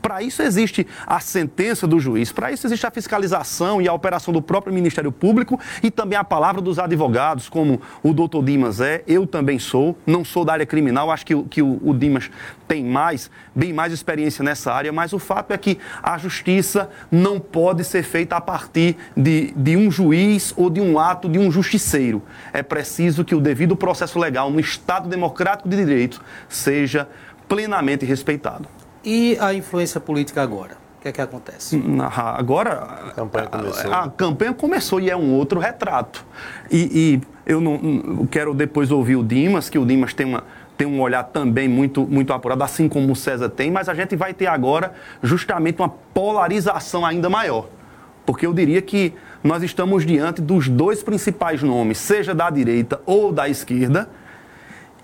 Para 0.00 0.22
isso 0.22 0.42
existe 0.42 0.86
a 1.06 1.20
sentença 1.20 1.86
do 1.86 1.98
juiz, 1.98 2.30
para 2.30 2.52
isso 2.52 2.66
existe 2.66 2.86
a 2.86 2.90
fiscalização 2.90 3.82
e 3.82 3.88
a 3.88 3.92
operação 3.92 4.32
do 4.32 4.40
próprio 4.40 4.72
Ministério 4.72 5.10
Público 5.10 5.58
e 5.82 5.90
também 5.90 6.16
a 6.16 6.24
palavra 6.24 6.60
dos 6.60 6.78
advogados, 6.78 7.48
como 7.48 7.80
o 8.02 8.12
doutor 8.12 8.44
Dimas 8.44 8.80
é, 8.80 9.02
eu 9.06 9.26
também 9.26 9.58
sou, 9.58 9.98
não 10.06 10.24
sou 10.24 10.44
da 10.44 10.52
área 10.52 10.66
criminal, 10.66 11.10
acho 11.10 11.26
que, 11.26 11.42
que 11.44 11.62
o, 11.62 11.80
o 11.82 11.92
Dimas 11.92 12.30
tem 12.66 12.84
mais, 12.84 13.30
bem 13.54 13.72
mais 13.72 13.92
experiência 13.92 14.44
nessa 14.44 14.72
área, 14.72 14.92
mas 14.92 15.12
o 15.12 15.18
fato 15.18 15.52
é 15.52 15.58
que 15.58 15.78
a 16.02 16.16
justiça 16.18 16.88
não 17.10 17.38
pode 17.38 17.84
ser 17.84 18.02
feita 18.02 18.36
a 18.36 18.40
partir 18.40 18.96
de, 19.16 19.52
de 19.56 19.76
um 19.76 19.90
juiz 19.90 20.52
ou 20.56 20.70
de 20.70 20.80
um 20.80 20.98
ato 20.98 21.28
de 21.28 21.38
um 21.38 21.50
justiceiro 21.50 22.22
é 22.52 22.62
preciso 22.62 23.24
que 23.24 23.34
o 23.34 23.40
devido 23.40 23.76
processo 23.76 24.18
legal 24.18 24.50
no 24.50 24.60
Estado 24.60 25.08
democrático 25.08 25.68
de 25.68 25.76
direito 25.76 26.22
seja 26.48 27.08
plenamente 27.48 28.04
respeitado. 28.04 28.68
E 29.04 29.36
a 29.40 29.52
influência 29.52 30.00
política 30.00 30.42
agora? 30.42 30.76
O 30.98 31.02
que 31.02 31.08
é 31.08 31.12
que 31.12 31.20
acontece? 31.20 31.82
Agora, 32.38 32.72
a 33.08 33.10
campanha 33.10 33.46
começou. 33.46 33.92
A, 33.92 34.04
a 34.04 34.10
campanha 34.10 34.54
começou 34.54 35.00
e 35.00 35.10
é 35.10 35.16
um 35.16 35.34
outro 35.34 35.60
retrato. 35.60 36.24
E, 36.70 37.20
e 37.20 37.50
eu 37.50 37.60
não, 37.60 37.76
não 37.76 38.26
quero 38.26 38.54
depois 38.54 38.90
ouvir 38.90 39.16
o 39.16 39.22
Dimas, 39.22 39.68
que 39.68 39.78
o 39.78 39.84
Dimas 39.84 40.14
tem 40.14 40.24
uma, 40.24 40.44
tem 40.76 40.86
um 40.86 41.00
olhar 41.00 41.22
também 41.24 41.68
muito, 41.68 42.06
muito 42.06 42.32
apurado, 42.32 42.62
assim 42.64 42.88
como 42.88 43.12
o 43.12 43.16
César 43.16 43.48
tem, 43.48 43.70
mas 43.70 43.88
a 43.88 43.94
gente 43.94 44.16
vai 44.16 44.34
ter 44.34 44.46
agora 44.46 44.92
justamente 45.22 45.80
uma 45.80 45.88
polarização 45.88 47.04
ainda 47.06 47.30
maior. 47.30 47.68
Porque 48.26 48.46
eu 48.46 48.52
diria 48.52 48.80
que 48.82 49.12
nós 49.42 49.62
estamos 49.62 50.04
diante 50.04 50.40
dos 50.40 50.68
dois 50.68 51.02
principais 51.02 51.62
nomes, 51.62 51.98
seja 51.98 52.34
da 52.34 52.50
direita 52.50 53.00
ou 53.06 53.30
da 53.30 53.48
esquerda, 53.48 54.08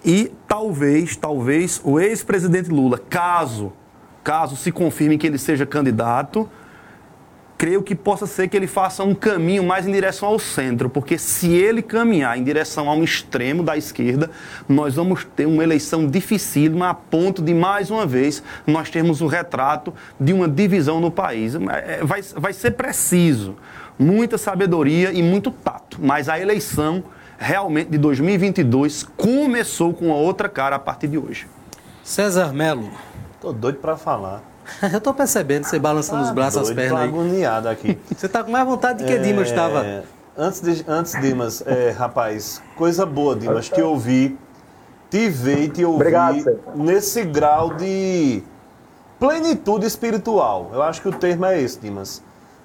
e 0.05 0.33
talvez, 0.49 1.15
talvez 1.17 1.81
o 1.85 2.01
ex-presidente 2.01 2.71
Lula, 2.71 2.99
caso, 2.99 3.73
caso 4.25 4.57
se 4.57 4.73
confirme 4.73 5.19
que 5.19 5.27
ele 5.27 5.39
seja 5.39 5.67
candidato, 5.67 6.49
creio 7.61 7.83
que 7.83 7.95
possa 7.95 8.27
ser 8.27 8.49
que 8.49 8.57
ele 8.57 8.67
faça 8.67 9.05
um 9.05 9.15
caminho 9.15 9.63
mais 9.63 9.87
em 9.87 9.93
direção 9.93 10.31
ao 10.31 10.39
centro, 10.39 10.89
porque 10.89 11.19
se 11.19 11.53
ele 11.53 11.83
caminhar 11.83 12.39
em 12.39 12.43
direção 12.43 12.89
a 12.89 12.95
um 12.95 13.05
extremo 13.05 13.63
da 13.63 13.77
esquerda, 13.77 14.31
nós 14.67 14.95
vamos 14.95 15.27
ter 15.37 15.45
uma 15.45 15.63
eleição 15.63 16.07
dificílima 16.07 16.89
a 16.89 16.95
ponto 16.95 17.43
de, 17.43 17.53
mais 17.53 17.91
uma 17.91 18.07
vez, 18.07 18.43
nós 18.67 18.89
termos 18.89 19.21
o 19.21 19.27
um 19.27 19.29
retrato 19.29 19.93
de 20.19 20.33
uma 20.33 20.49
divisão 20.49 21.03
no 21.03 21.11
país. 21.11 21.55
É, 21.55 22.01
vai, 22.03 22.23
vai 22.23 22.55
ser 22.55 22.71
preciso 22.71 23.57
muita 23.99 24.39
sabedoria 24.39 25.13
e 25.13 25.23
muito 25.23 25.51
tato. 25.51 25.99
Mas 26.01 26.31
a 26.31 26.41
eleição 26.41 27.05
realmente 27.39 27.91
de 27.91 27.99
2022 27.99 29.03
começou 29.19 29.93
com 29.93 30.07
uma 30.07 30.17
outra 30.17 30.49
cara 30.49 30.77
a 30.77 30.79
partir 30.79 31.09
de 31.09 31.19
hoje. 31.19 31.47
César 32.03 32.55
Melo. 32.55 32.91
Tô 33.39 33.53
doido 33.53 33.77
para 33.81 33.99
falar. 33.99 34.50
Eu 34.93 35.01
tô 35.01 35.13
percebendo 35.13 35.65
você 35.65 35.79
balançando 35.79 36.23
os 36.23 36.31
braços, 36.31 36.63
doido, 36.63 36.71
as 36.71 36.77
pernas. 36.77 37.11
Tô 37.11 37.17
agoniado 37.17 37.69
aqui. 37.69 37.99
Você 38.17 38.29
tá 38.29 38.45
com 38.45 38.51
mais 38.51 38.67
vontade 38.67 39.01
de 39.01 39.05
que 39.05 39.13
é... 39.13 39.19
Dimas 39.19 39.49
estava. 39.49 40.05
Antes, 40.37 40.61
de, 40.61 40.85
antes 40.89 41.21
Dimas, 41.21 41.63
é, 41.67 41.91
rapaz, 41.91 42.63
coisa 42.77 43.05
boa, 43.05 43.37
Dimas, 43.37 43.69
te 43.69 43.83
ouvi, 43.83 44.39
te 45.11 45.29
ver 45.29 45.65
e 45.65 45.69
te 45.69 45.85
ouvir 45.85 45.97
Obrigado, 45.97 46.61
nesse 46.75 47.25
grau 47.25 47.75
de 47.75 48.43
plenitude 49.19 49.87
espiritual. 49.87 50.71
Eu 50.73 50.83
acho 50.83 51.03
que 51.03 51.09
o 51.09 51.13
termo 51.13 51.45
é 51.45 51.61
esse, 51.61 51.79
Dimas. 51.79 52.23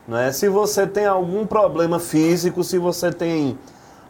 Não 0.08 0.18
é? 0.18 0.32
Se 0.32 0.48
você 0.48 0.86
tem 0.86 1.06
algum 1.06 1.46
problema 1.46 2.00
físico, 2.00 2.64
se 2.64 2.78
você 2.78 3.12
tem 3.12 3.58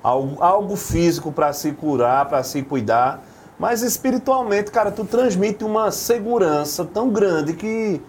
algo, 0.04 0.44
algo 0.44 0.76
físico 0.76 1.32
para 1.32 1.52
se 1.54 1.72
curar, 1.72 2.26
para 2.26 2.44
se 2.44 2.62
cuidar, 2.62 3.24
mas 3.58 3.82
espiritualmente, 3.82 4.72
cara, 4.72 4.92
tu 4.92 5.06
transmite 5.06 5.64
uma 5.64 5.92
segurança 5.92 6.84
tão 6.86 7.10
grande 7.10 7.54
que, 7.54 8.02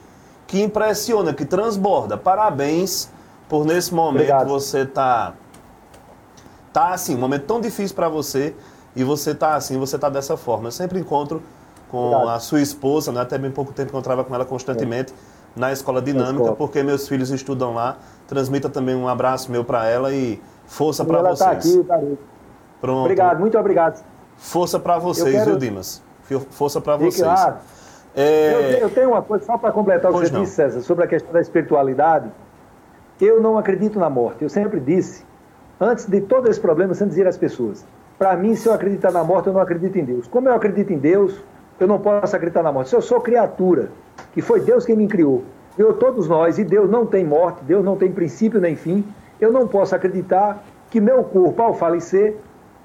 que 0.46 0.62
impressiona, 0.62 1.32
que 1.32 1.44
transborda. 1.44 2.16
Parabéns 2.16 3.08
por 3.48 3.64
nesse 3.64 3.94
momento 3.94 4.22
Obrigado. 4.22 4.48
você 4.48 4.84
tá 4.84 5.34
tá 6.72 6.90
assim, 6.90 7.14
um 7.14 7.18
momento 7.18 7.44
tão 7.44 7.60
difícil 7.60 7.94
para 7.94 8.08
você 8.08 8.54
e 8.94 9.02
você 9.02 9.34
tá 9.34 9.54
assim, 9.54 9.78
você 9.78 9.98
tá 9.98 10.08
dessa 10.08 10.36
forma. 10.36 10.68
Eu 10.68 10.72
sempre 10.72 10.98
encontro 10.98 11.42
com 11.88 12.12
Obrigado. 12.12 12.28
a 12.30 12.40
sua 12.40 12.60
esposa, 12.60 13.12
né? 13.12 13.20
até 13.20 13.38
bem 13.38 13.50
pouco 13.50 13.72
tempo 13.72 13.90
encontrava 13.90 14.24
com 14.24 14.34
ela 14.34 14.44
constantemente. 14.44 15.12
É 15.32 15.36
na 15.56 15.72
Escola 15.72 16.02
Dinâmica, 16.02 16.52
porque 16.52 16.82
meus 16.82 17.08
filhos 17.08 17.30
estudam 17.30 17.72
lá. 17.72 17.96
Transmita 18.28 18.68
também 18.68 18.94
um 18.94 19.08
abraço 19.08 19.50
meu 19.50 19.64
para 19.64 19.88
ela 19.88 20.12
e 20.12 20.40
força 20.66 21.02
para 21.02 21.22
vocês. 21.22 21.40
Ela 21.40 21.58
está 21.58 21.70
aqui, 21.70 21.84
tá 21.84 22.16
Pronto. 22.78 23.00
Obrigado, 23.00 23.40
muito 23.40 23.56
obrigado. 23.58 24.04
Força 24.36 24.78
para 24.78 24.98
vocês, 24.98 25.34
quero... 25.34 25.50
viu, 25.50 25.58
Dimas? 25.58 26.02
Força 26.50 26.80
para 26.80 26.96
vocês. 26.96 27.22
Claro. 27.22 27.56
É... 28.14 28.52
Eu, 28.54 28.78
eu, 28.78 28.90
tenho 28.90 29.10
uma 29.10 29.22
coisa 29.22 29.44
só 29.44 29.58
para 29.58 29.70
completar 29.70 30.10
o 30.10 30.14
que 30.14 30.26
você 30.26 30.32
não. 30.32 30.42
disse, 30.42 30.54
César, 30.54 30.80
sobre 30.80 31.04
a 31.04 31.06
questão 31.06 31.32
da 31.32 31.40
espiritualidade. 31.40 32.30
Eu 33.20 33.40
não 33.40 33.56
acredito 33.58 33.98
na 33.98 34.10
morte. 34.10 34.42
Eu 34.42 34.48
sempre 34.48 34.80
disse, 34.80 35.24
antes 35.80 36.06
de 36.06 36.20
todo 36.20 36.48
esse 36.48 36.60
problema, 36.60 36.92
eu 36.92 36.94
sempre 36.94 37.10
dizia 37.10 37.28
às 37.28 37.36
pessoas: 37.36 37.84
para 38.18 38.36
mim, 38.36 38.54
se 38.54 38.68
eu 38.68 38.72
acreditar 38.72 39.12
na 39.12 39.22
morte, 39.22 39.48
eu 39.48 39.52
não 39.52 39.60
acredito 39.60 39.96
em 39.96 40.04
Deus. 40.04 40.26
Como 40.26 40.48
eu 40.48 40.54
acredito 40.54 40.92
em 40.92 40.98
Deus, 40.98 41.34
eu 41.78 41.86
não 41.86 41.98
posso 41.98 42.34
acreditar 42.34 42.62
na 42.62 42.72
morte. 42.72 42.90
Se 42.90 42.96
eu 42.96 43.02
sou 43.02 43.20
criatura, 43.20 43.90
que 44.32 44.40
foi 44.40 44.60
Deus 44.60 44.86
quem 44.86 44.96
me 44.96 45.06
criou, 45.06 45.44
criou 45.74 45.92
todos 45.92 46.26
nós, 46.26 46.58
e 46.58 46.64
Deus 46.64 46.90
não 46.90 47.04
tem 47.04 47.24
morte, 47.24 47.62
Deus 47.64 47.84
não 47.84 47.96
tem 47.96 48.10
princípio 48.10 48.60
nem 48.60 48.74
fim, 48.74 49.04
eu 49.38 49.52
não 49.52 49.68
posso 49.68 49.94
acreditar 49.94 50.64
que 50.90 51.00
meu 51.00 51.22
corpo, 51.24 51.60
ao 51.60 51.74
falecer, 51.74 52.36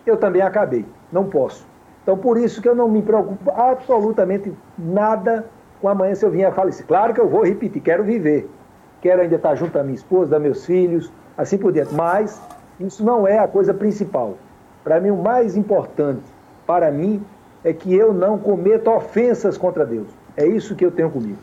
eu 0.06 0.18
também 0.18 0.42
acabei. 0.42 0.86
Não 1.12 1.26
posso. 1.26 1.66
Então, 2.04 2.18
por 2.18 2.38
isso 2.38 2.62
que 2.62 2.68
eu 2.68 2.76
não 2.76 2.88
me 2.88 3.02
preocupo 3.02 3.52
absolutamente 3.52 4.52
nada 4.78 5.46
com 5.80 5.88
amanhã 5.88 6.16
se 6.16 6.26
eu 6.26 6.32
vier 6.32 6.50
a 6.50 6.52
falecer. 6.52 6.86
Claro 6.86 7.14
que 7.14 7.22
eu 7.22 7.28
vou 7.28 7.44
repetir, 7.44 7.82
quero 7.82 8.04
viver. 8.04 8.50
Quero 9.02 9.22
ainda 9.22 9.36
estar 9.36 9.56
junto 9.56 9.74
da 9.74 9.84
minha 9.84 9.96
esposa, 9.96 10.32
dos 10.32 10.42
meus 10.42 10.66
filhos, 10.66 11.12
assim 11.38 11.58
por 11.58 11.72
diante. 11.72 11.94
Mas 11.94 12.42
isso 12.80 13.04
não 13.04 13.28
é 13.28 13.40
a 13.40 13.48
coisa 13.48 13.74
principal. 13.74 14.36
Para 14.84 15.00
mim, 15.00 15.12
o 15.12 15.18
mais 15.18 15.56
importante, 15.56 16.24
para 16.66 16.92
mim, 16.92 17.24
é 17.64 17.74
que 17.74 17.94
eu 17.94 18.14
não 18.14 18.38
cometa 18.38 18.90
ofensas 18.90 19.58
contra 19.58 19.86
Deus. 19.86 20.08
É 20.36 20.46
isso 20.46 20.76
que 20.76 20.86
eu 20.86 20.92
tenho 20.92 21.10
comigo. 21.10 21.38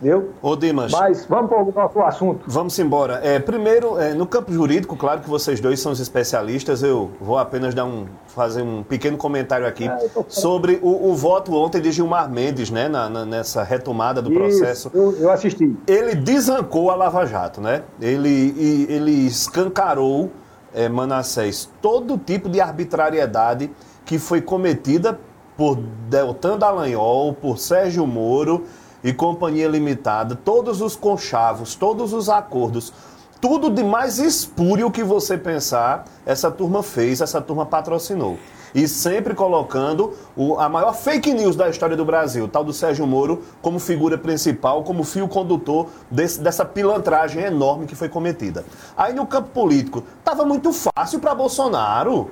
Entendeu? 0.00 0.30
Ô 0.40 0.54
Dimas. 0.54 0.92
Mas 0.92 1.26
vamos 1.26 1.48
para 1.50 1.60
o 1.60 1.72
nosso 1.72 2.00
assunto. 2.00 2.44
Vamos 2.46 2.78
embora. 2.78 3.20
É, 3.20 3.40
primeiro, 3.40 3.98
é, 3.98 4.14
no 4.14 4.26
campo 4.26 4.52
jurídico, 4.52 4.96
claro 4.96 5.20
que 5.20 5.28
vocês 5.28 5.58
dois 5.58 5.80
são 5.80 5.90
os 5.90 5.98
especialistas, 5.98 6.84
eu 6.84 7.10
vou 7.20 7.36
apenas 7.36 7.74
dar 7.74 7.84
um, 7.84 8.06
fazer 8.28 8.62
um 8.62 8.84
pequeno 8.84 9.16
comentário 9.16 9.66
aqui 9.66 9.88
É, 9.88 10.08
sobre 10.28 10.78
o, 10.82 11.10
o 11.10 11.16
voto 11.16 11.52
ontem 11.52 11.80
de 11.80 11.90
Gilmar 11.90 12.30
Mendes, 12.30 12.70
né, 12.70 12.88
na, 12.88 13.08
na- 13.08 13.26
nessa 13.26 13.64
retomada 13.64 14.22
do 14.22 14.30
Isso, 14.30 14.38
processo. 14.60 14.90
eu, 14.94 15.16
eu 15.18 15.30
assisti. 15.32 15.76
Ele 15.88 16.14
desancou 16.14 16.90
a 16.90 16.94
Lava 16.94 17.26
Jato, 17.26 17.60
né? 17.60 17.82
Ele, 18.00 18.86
ele 18.88 19.26
escancarou, 19.26 20.30
é, 20.72 20.88
Manassés, 20.88 21.68
todo 21.82 22.16
tipo 22.16 22.48
de 22.48 22.60
arbitrariedade 22.60 23.68
que 24.04 24.16
foi 24.16 24.40
cometida 24.40 25.18
por 25.56 25.74
Deltan 26.08 26.56
Dallagnol, 26.56 27.32
por 27.32 27.58
Sérgio 27.58 28.06
Moro 28.06 28.62
e 29.02 29.12
Companhia 29.12 29.68
Limitada, 29.68 30.34
todos 30.34 30.80
os 30.80 30.96
conchavos, 30.96 31.74
todos 31.74 32.12
os 32.12 32.28
acordos, 32.28 32.92
tudo 33.40 33.70
de 33.70 33.84
mais 33.84 34.18
espúrio 34.18 34.90
que 34.90 35.04
você 35.04 35.38
pensar, 35.38 36.04
essa 36.26 36.50
turma 36.50 36.82
fez, 36.82 37.20
essa 37.20 37.40
turma 37.40 37.64
patrocinou. 37.64 38.36
E 38.74 38.86
sempre 38.86 39.34
colocando 39.34 40.12
o- 40.36 40.58
a 40.58 40.68
maior 40.68 40.92
fake 40.92 41.32
news 41.32 41.56
da 41.56 41.70
história 41.70 41.96
do 41.96 42.04
Brasil, 42.04 42.46
tal 42.48 42.62
do 42.62 42.72
Sérgio 42.72 43.06
Moro, 43.06 43.42
como 43.62 43.78
figura 43.78 44.18
principal, 44.18 44.82
como 44.82 45.04
fio 45.04 45.26
condutor 45.26 45.86
desse- 46.10 46.40
dessa 46.40 46.64
pilantragem 46.64 47.42
enorme 47.42 47.86
que 47.86 47.94
foi 47.94 48.08
cometida. 48.10 48.64
Aí 48.96 49.14
no 49.14 49.26
campo 49.26 49.48
político, 49.50 50.02
estava 50.18 50.44
muito 50.44 50.70
fácil 50.72 51.18
para 51.18 51.34
Bolsonaro. 51.34 52.30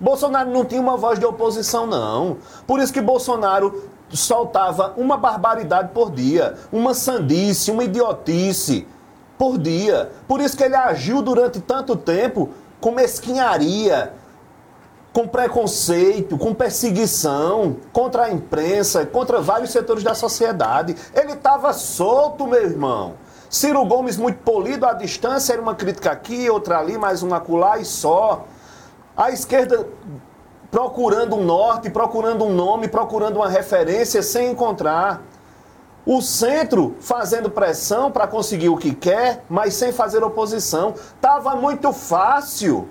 Bolsonaro 0.00 0.50
não 0.50 0.64
tinha 0.64 0.80
uma 0.80 0.96
voz 0.96 1.18
de 1.18 1.24
oposição, 1.26 1.86
não. 1.86 2.38
Por 2.66 2.80
isso 2.80 2.92
que 2.92 3.00
Bolsonaro 3.00 3.91
soltava 4.16 4.94
uma 4.96 5.16
barbaridade 5.16 5.90
por 5.92 6.10
dia, 6.10 6.54
uma 6.72 6.94
sandice, 6.94 7.70
uma 7.70 7.84
idiotice 7.84 8.86
por 9.38 9.58
dia. 9.58 10.10
Por 10.28 10.40
isso 10.40 10.56
que 10.56 10.64
ele 10.64 10.76
agiu 10.76 11.22
durante 11.22 11.60
tanto 11.60 11.96
tempo 11.96 12.50
com 12.80 12.90
mesquinharia, 12.92 14.12
com 15.12 15.28
preconceito, 15.28 16.38
com 16.38 16.54
perseguição 16.54 17.76
contra 17.92 18.24
a 18.24 18.32
imprensa, 18.32 19.04
contra 19.04 19.40
vários 19.40 19.70
setores 19.70 20.02
da 20.02 20.14
sociedade. 20.14 20.96
Ele 21.14 21.32
estava 21.32 21.72
solto, 21.72 22.46
meu 22.46 22.62
irmão. 22.62 23.14
Ciro 23.50 23.84
Gomes, 23.84 24.16
muito 24.16 24.38
polido 24.38 24.86
à 24.86 24.94
distância, 24.94 25.52
era 25.52 25.60
uma 25.60 25.74
crítica 25.74 26.10
aqui, 26.10 26.48
outra 26.48 26.78
ali, 26.78 26.96
mais 26.96 27.22
uma 27.22 27.36
acolá 27.36 27.78
e 27.78 27.84
só. 27.84 28.46
A 29.14 29.30
esquerda 29.30 29.86
procurando 30.72 31.36
um 31.36 31.44
norte, 31.44 31.90
procurando 31.90 32.46
um 32.46 32.54
nome, 32.54 32.88
procurando 32.88 33.36
uma 33.36 33.48
referência 33.48 34.22
sem 34.22 34.50
encontrar. 34.50 35.20
O 36.04 36.22
centro 36.22 36.96
fazendo 36.98 37.50
pressão 37.50 38.10
para 38.10 38.26
conseguir 38.26 38.70
o 38.70 38.76
que 38.78 38.94
quer, 38.94 39.44
mas 39.50 39.74
sem 39.74 39.92
fazer 39.92 40.24
oposição. 40.24 40.94
Tava 41.20 41.54
muito 41.54 41.92
fácil. 41.92 42.88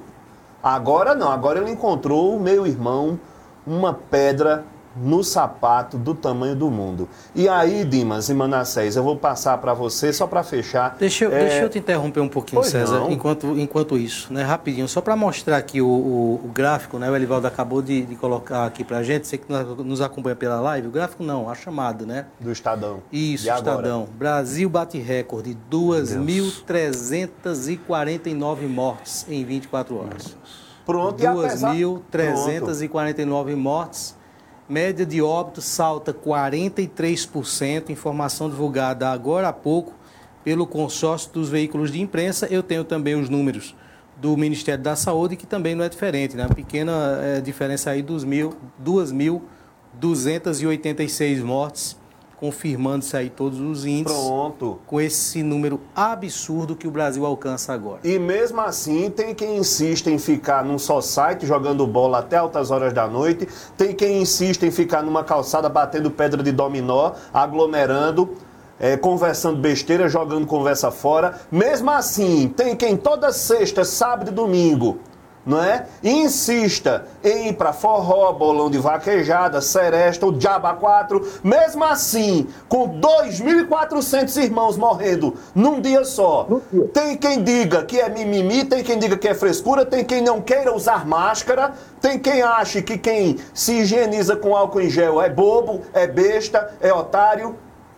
Agora 0.61 1.15
não, 1.15 1.31
agora 1.31 1.59
ele 1.59 1.71
encontrou, 1.71 2.39
meu 2.39 2.67
irmão, 2.67 3.19
uma 3.65 3.95
pedra 3.95 4.63
no 4.95 5.23
sapato 5.23 5.97
do 5.97 6.13
tamanho 6.13 6.55
do 6.55 6.69
mundo. 6.69 7.07
E 7.33 7.47
aí, 7.47 7.85
Dimas 7.85 8.27
e 8.29 8.33
Manassés, 8.33 8.95
eu 8.95 9.03
vou 9.03 9.15
passar 9.15 9.57
para 9.59 9.73
você 9.73 10.11
só 10.11 10.27
para 10.27 10.43
fechar. 10.43 10.95
Deixa 10.99 11.25
eu, 11.25 11.31
É, 11.33 11.39
deixa 11.45 11.61
eu 11.63 11.69
te 11.69 11.79
interromper 11.79 12.19
um 12.19 12.27
pouquinho, 12.27 12.61
Pois 12.61 12.71
César, 12.71 12.99
não. 12.99 13.11
enquanto, 13.11 13.57
enquanto 13.57 13.97
isso, 13.97 14.31
né? 14.33 14.43
Rapidinho, 14.43 14.87
só 14.87 14.99
para 15.01 15.15
mostrar 15.15 15.57
aqui 15.57 15.81
o, 15.81 15.87
o- 15.87 16.41
o 16.45 16.49
gráfico, 16.53 16.97
né? 16.99 17.09
O 17.09 17.15
Elivaldo 17.15 17.47
acabou 17.47 17.81
de, 17.81 18.05
de 18.05 18.15
colocar 18.15 18.65
aqui 18.65 18.83
pra 18.83 19.01
gente, 19.01 19.27
você 19.27 19.37
que 19.37 19.45
nos- 19.51 20.01
acompanha 20.01 20.35
pela 20.35 20.59
live, 20.59 20.87
o 20.87 20.91
gráfico 20.91 21.23
não, 21.23 21.49
a 21.49 21.55
chamada, 21.55 22.05
né? 22.05 22.25
Do 22.39 22.51
Estadão. 22.51 22.99
Isso, 23.11 23.47
E? 23.47 23.49
Estadão. 23.49 24.07
Brasil 24.17 24.69
bate 24.69 24.97
recorde, 24.99 25.57
2.349 25.69 28.67
mortes 28.67 29.25
em 29.29 29.43
24 29.45 29.97
horas. 29.97 30.35
Pronto, 30.85 31.21
e 31.23 31.27
apesar- 31.27 31.73
2.349 31.75 33.55
mortes. 33.55 34.19
Média 34.71 35.05
de 35.05 35.21
óbito 35.21 35.61
salta 35.61 36.13
43%. 36.13 37.89
Informação 37.89 38.49
divulgada 38.49 39.09
agora 39.09 39.49
há 39.49 39.53
pouco 39.53 39.93
pelo 40.45 40.65
consórcio 40.65 41.29
dos 41.33 41.49
veículos 41.49 41.91
de 41.91 41.99
imprensa. 41.99 42.47
Eu 42.49 42.63
tenho 42.63 42.85
também 42.85 43.15
os 43.15 43.27
números 43.27 43.75
do 44.15 44.37
Ministério 44.37 44.81
da 44.81 44.95
Saúde, 44.95 45.35
que 45.35 45.45
também 45.45 45.75
não 45.75 45.83
é 45.83 45.89
diferente, 45.89 46.37
né? 46.37 46.45
Uma 46.45 46.55
pequena 46.55 47.19
eh, 47.21 47.41
diferença 47.41 47.91
aí 47.91 48.01
dos 48.01 48.23
mil, 48.23 48.53
2.286 48.81 51.43
mortes, 51.43 51.97
confirmando-se 52.41 53.15
aí 53.15 53.29
todos 53.29 53.59
os 53.59 53.85
índices. 53.85 54.17
Pronto. 54.17 54.79
Com 54.87 54.99
esse 54.99 55.43
número 55.43 55.79
absurdo 55.95 56.75
que 56.75 56.87
o 56.87 56.91
Brasil 56.91 57.23
alcança 57.23 57.71
agora. 57.71 57.99
E 58.03 58.17
mesmo 58.17 58.59
assim, 58.59 59.11
tem 59.11 59.35
quem 59.35 59.57
insiste 59.57 60.07
em 60.07 60.17
ficar 60.17 60.65
num 60.65 60.79
só 60.79 60.99
site 61.01 61.45
jogando 61.45 61.85
bola 61.85 62.17
até 62.17 62.37
altas 62.37 62.71
horas 62.71 62.93
da 62.93 63.07
noite, 63.07 63.47
tem 63.77 63.93
quem 63.93 64.23
insiste 64.23 64.63
em 64.63 64.71
ficar 64.71 65.03
numa 65.03 65.23
calçada 65.23 65.69
batendo 65.69 66.09
pedra 66.09 66.41
de 66.41 66.51
dominó, 66.51 67.11
aglomerando, 67.31 68.31
eh, 68.79 68.97
conversando 68.97 69.57
besteira, 69.57 70.09
jogando 70.09 70.47
conversa 70.47 70.89
fora. 70.89 71.39
Mesmo 71.51 71.91
assim, 71.91 72.47
tem 72.47 72.75
quem 72.75 72.97
toda 72.97 73.31
sexta, 73.31 73.85
sábado 73.85 74.31
e 74.31 74.33
domingo 74.33 74.97
não 75.45 75.61
é? 75.63 75.85
Insista 76.03 77.05
em 77.23 77.49
ir 77.49 77.53
para 77.53 77.73
forró, 77.73 78.31
bolão 78.33 78.69
de 78.69 78.77
vaquejada, 78.77 79.61
seresta, 79.61 80.25
o 80.25 80.31
Diaba 80.31 80.73
4, 80.73 81.39
mesmo 81.43 81.83
assim, 81.83 82.47
com 82.69 82.99
2.400 82.99 84.43
irmãos 84.43 84.77
morrendo 84.77 85.35
num 85.55 85.81
dia 85.81 86.03
só. 86.03 86.47
Tem 86.93 87.17
quem 87.17 87.43
diga 87.43 87.83
que 87.83 87.99
é 87.99 88.09
mimimi, 88.09 88.65
tem 88.65 88.83
quem 88.83 88.99
diga 88.99 89.17
que 89.17 89.27
é 89.27 89.33
frescura, 89.33 89.85
tem 89.85 90.03
quem 90.03 90.21
não 90.21 90.41
queira 90.41 90.75
usar 90.75 91.05
máscara, 91.05 91.73
tem 91.99 92.19
quem 92.19 92.41
ache 92.41 92.81
que 92.81 92.97
quem 92.97 93.37
se 93.53 93.79
higieniza 93.79 94.35
com 94.35 94.55
álcool 94.55 94.81
em 94.81 94.89
gel 94.89 95.21
é 95.21 95.29
bobo, 95.29 95.81
é 95.93 96.07
besta, 96.07 96.73
é 96.79 96.93
otário. 96.93 97.55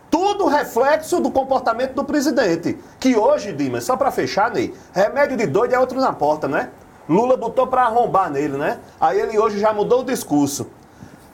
Tudo 0.10 0.45
reflexo 0.45 1.20
do 1.20 1.32
comportamento 1.32 1.95
do 1.95 2.03
presidente. 2.03 2.78
Que 2.99 3.15
hoje, 3.15 3.52
Dimas, 3.52 3.84
só 3.84 3.98
para 3.98 4.11
fechar, 4.11 4.52
Ney, 4.52 4.72
remédio 4.94 5.36
de 5.36 5.48
doido 5.48 5.74
é 5.74 5.80
outro 5.80 5.99
na 5.99 6.14
porta, 6.14 6.48
né? 6.48 6.70
Lula 7.07 7.35
botou 7.38 7.67
para 7.67 7.84
arrombar 7.84 8.30
nele, 8.31 8.57
né? 8.57 8.80
Aí 8.99 9.19
ele 9.19 9.38
hoje 9.38 9.59
já 9.59 9.73
mudou 9.73 10.01
o 10.01 10.03
discurso. 10.05 10.67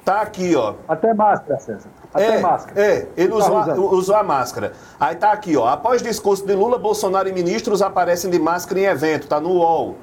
Tá 0.03 0.21
aqui, 0.21 0.55
ó. 0.55 0.73
Até 0.87 1.13
máscara, 1.13 1.59
César. 1.59 1.89
Até 2.11 2.37
é, 2.37 2.39
máscara. 2.39 2.81
É, 2.81 3.07
ele 3.15 3.29
Tá 3.29 3.35
usou, 3.35 3.57
a, 3.57 3.61
usando. 3.61 3.93
usou 3.93 4.15
a 4.15 4.23
máscara. 4.23 4.73
Aí 4.99 5.15
tá 5.15 5.31
aqui, 5.31 5.55
ó. 5.55 5.67
Após 5.67 6.01
discurso 6.01 6.45
de 6.45 6.53
Lula, 6.55 6.79
Bolsonaro 6.79 7.29
e 7.29 7.33
ministros 7.33 7.81
aparecem 7.81 8.31
de 8.31 8.39
máscara 8.39 8.79
em 8.79 8.85
evento, 8.85 9.27
tá 9.27 9.39
no 9.39 9.49
UOL. 9.51 9.95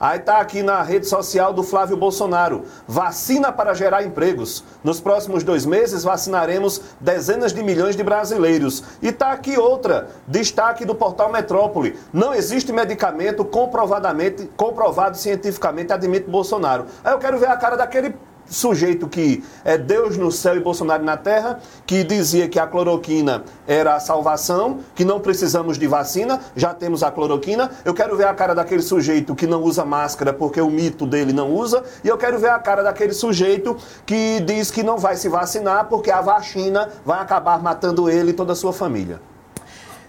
Aí 0.00 0.18
tá 0.18 0.40
aqui 0.40 0.62
na 0.62 0.80
rede 0.80 1.06
social 1.06 1.52
do 1.52 1.62
Flávio 1.62 1.94
Bolsonaro. 1.94 2.64
Vacina 2.88 3.52
para 3.52 3.74
gerar 3.74 4.02
empregos. 4.02 4.64
Nos 4.82 4.98
próximos 4.98 5.44
dois 5.44 5.66
meses 5.66 6.02
vacinaremos 6.02 6.80
dezenas 6.98 7.52
de 7.52 7.62
milhões 7.62 7.96
de 7.96 8.02
brasileiros. 8.02 8.82
E 9.02 9.12
tá 9.12 9.30
aqui 9.30 9.58
outra. 9.58 10.08
Destaque 10.26 10.86
do 10.86 10.94
portal 10.94 11.30
Metrópole. 11.30 11.98
Não 12.14 12.32
existe 12.32 12.72
medicamento 12.72 13.44
comprovadamente, 13.44 14.48
comprovado 14.56 15.18
cientificamente, 15.18 15.92
admite 15.92 16.30
Bolsonaro. 16.30 16.86
Aí 17.04 17.12
eu 17.12 17.18
quero 17.18 17.38
ver 17.38 17.50
a 17.50 17.56
cara 17.58 17.76
daquele 17.76 18.14
sujeito 18.50 19.08
que 19.08 19.42
é 19.64 19.78
Deus 19.78 20.16
no 20.16 20.30
céu 20.30 20.56
e 20.56 20.60
Bolsonaro 20.60 21.04
na 21.04 21.16
terra, 21.16 21.60
que 21.86 22.02
dizia 22.02 22.48
que 22.48 22.58
a 22.58 22.66
cloroquina 22.66 23.44
era 23.66 23.94
a 23.94 24.00
salvação, 24.00 24.80
que 24.94 25.04
não 25.04 25.20
precisamos 25.20 25.78
de 25.78 25.86
vacina, 25.86 26.40
já 26.56 26.74
temos 26.74 27.02
a 27.02 27.10
cloroquina. 27.10 27.70
Eu 27.84 27.94
quero 27.94 28.16
ver 28.16 28.26
a 28.26 28.34
cara 28.34 28.54
daquele 28.54 28.82
sujeito 28.82 29.34
que 29.34 29.46
não 29.46 29.62
usa 29.62 29.84
máscara 29.84 30.32
porque 30.32 30.60
o 30.60 30.68
mito 30.68 31.06
dele 31.06 31.32
não 31.32 31.50
usa, 31.54 31.84
e 32.02 32.08
eu 32.08 32.18
quero 32.18 32.38
ver 32.38 32.50
a 32.50 32.58
cara 32.58 32.82
daquele 32.82 33.12
sujeito 33.12 33.76
que 34.04 34.40
diz 34.40 34.70
que 34.70 34.82
não 34.82 34.98
vai 34.98 35.16
se 35.16 35.28
vacinar 35.28 35.86
porque 35.86 36.10
a 36.10 36.20
vacina 36.20 36.88
vai 37.04 37.20
acabar 37.20 37.62
matando 37.62 38.10
ele 38.10 38.30
e 38.30 38.34
toda 38.34 38.52
a 38.52 38.56
sua 38.56 38.72
família. 38.72 39.20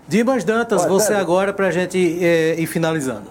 Dimas 0.08 0.44
Dantas, 0.44 0.82
Olha, 0.82 0.90
você 0.90 1.08
César. 1.08 1.22
agora 1.22 1.54
para 1.54 1.68
a 1.68 1.72
gente 1.72 2.20
eh, 2.22 2.56
ir 2.60 2.66
finalizando. 2.66 3.30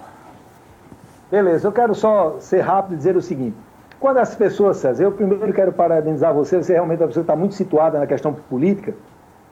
Beleza, 1.29 1.67
eu 1.67 1.71
quero 1.71 1.93
só 1.93 2.37
ser 2.39 2.61
rápido 2.61 2.93
e 2.93 2.97
dizer 2.97 3.15
o 3.15 3.21
seguinte. 3.21 3.55
Quando 4.01 4.17
as 4.17 4.33
pessoas, 4.33 4.77
César, 4.77 5.03
eu 5.03 5.11
primeiro 5.11 5.53
quero 5.53 5.71
parabenizar 5.71 6.33
você, 6.33 6.57
você 6.57 6.73
realmente 6.73 6.99
é 6.99 7.03
uma 7.03 7.07
pessoa 7.09 7.23
que 7.23 7.31
está 7.31 7.35
muito 7.35 7.53
situada 7.53 7.99
na 7.99 8.07
questão 8.07 8.33
política, 8.33 8.95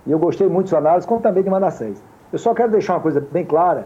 e 0.07 0.11
eu 0.11 0.17
gostei 0.17 0.47
muito 0.49 0.63
de 0.65 0.69
sua 0.71 0.79
análise, 0.79 1.05
como 1.05 1.21
também 1.21 1.43
de 1.43 1.49
Manassés. 1.51 2.01
Eu 2.33 2.39
só 2.39 2.53
quero 2.55 2.71
deixar 2.71 2.93
uma 2.95 2.99
coisa 2.99 3.23
bem 3.31 3.45
clara, 3.45 3.85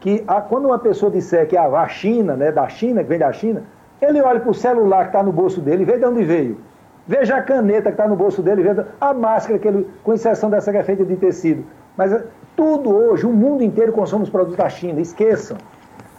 que 0.00 0.24
a- 0.26 0.40
quando 0.40 0.64
uma 0.66 0.80
pessoa 0.80 1.12
disser 1.12 1.46
que 1.46 1.56
a 1.56 1.86
China, 1.88 2.34
né, 2.34 2.50
da 2.50 2.68
China, 2.68 3.04
que 3.04 3.08
vem 3.08 3.20
da 3.20 3.32
China, 3.32 3.62
ele 4.02 4.20
olha 4.20 4.40
para 4.40 4.50
o 4.50 4.54
celular 4.54 5.02
que 5.02 5.08
está 5.10 5.22
no 5.22 5.30
bolso 5.30 5.60
dele 5.60 5.82
e 5.82 5.84
vê 5.86 5.96
de 5.96 6.04
onde 6.04 6.24
veio. 6.24 6.58
Veja 7.06 7.36
a 7.36 7.42
caneta 7.42 7.84
que 7.84 7.90
está 7.90 8.08
no 8.08 8.16
bolso 8.16 8.42
dele, 8.42 8.64
veja 8.64 8.88
a 9.00 9.14
máscara, 9.14 9.60
que 9.60 9.68
ele, 9.68 9.88
com 10.02 10.12
exceção 10.12 10.50
dessa 10.50 10.72
que 10.72 10.78
é 10.78 10.82
feita 10.82 11.04
de 11.04 11.14
tecido. 11.14 11.64
Mas 11.96 12.12
eh, 12.12 12.24
tudo 12.56 12.90
hoje, 12.92 13.26
o 13.26 13.32
mundo 13.32 13.62
inteiro 13.62 13.92
consome 13.92 14.24
os 14.24 14.30
produtos 14.30 14.56
da 14.56 14.68
China, 14.68 15.00
esqueçam. 15.00 15.56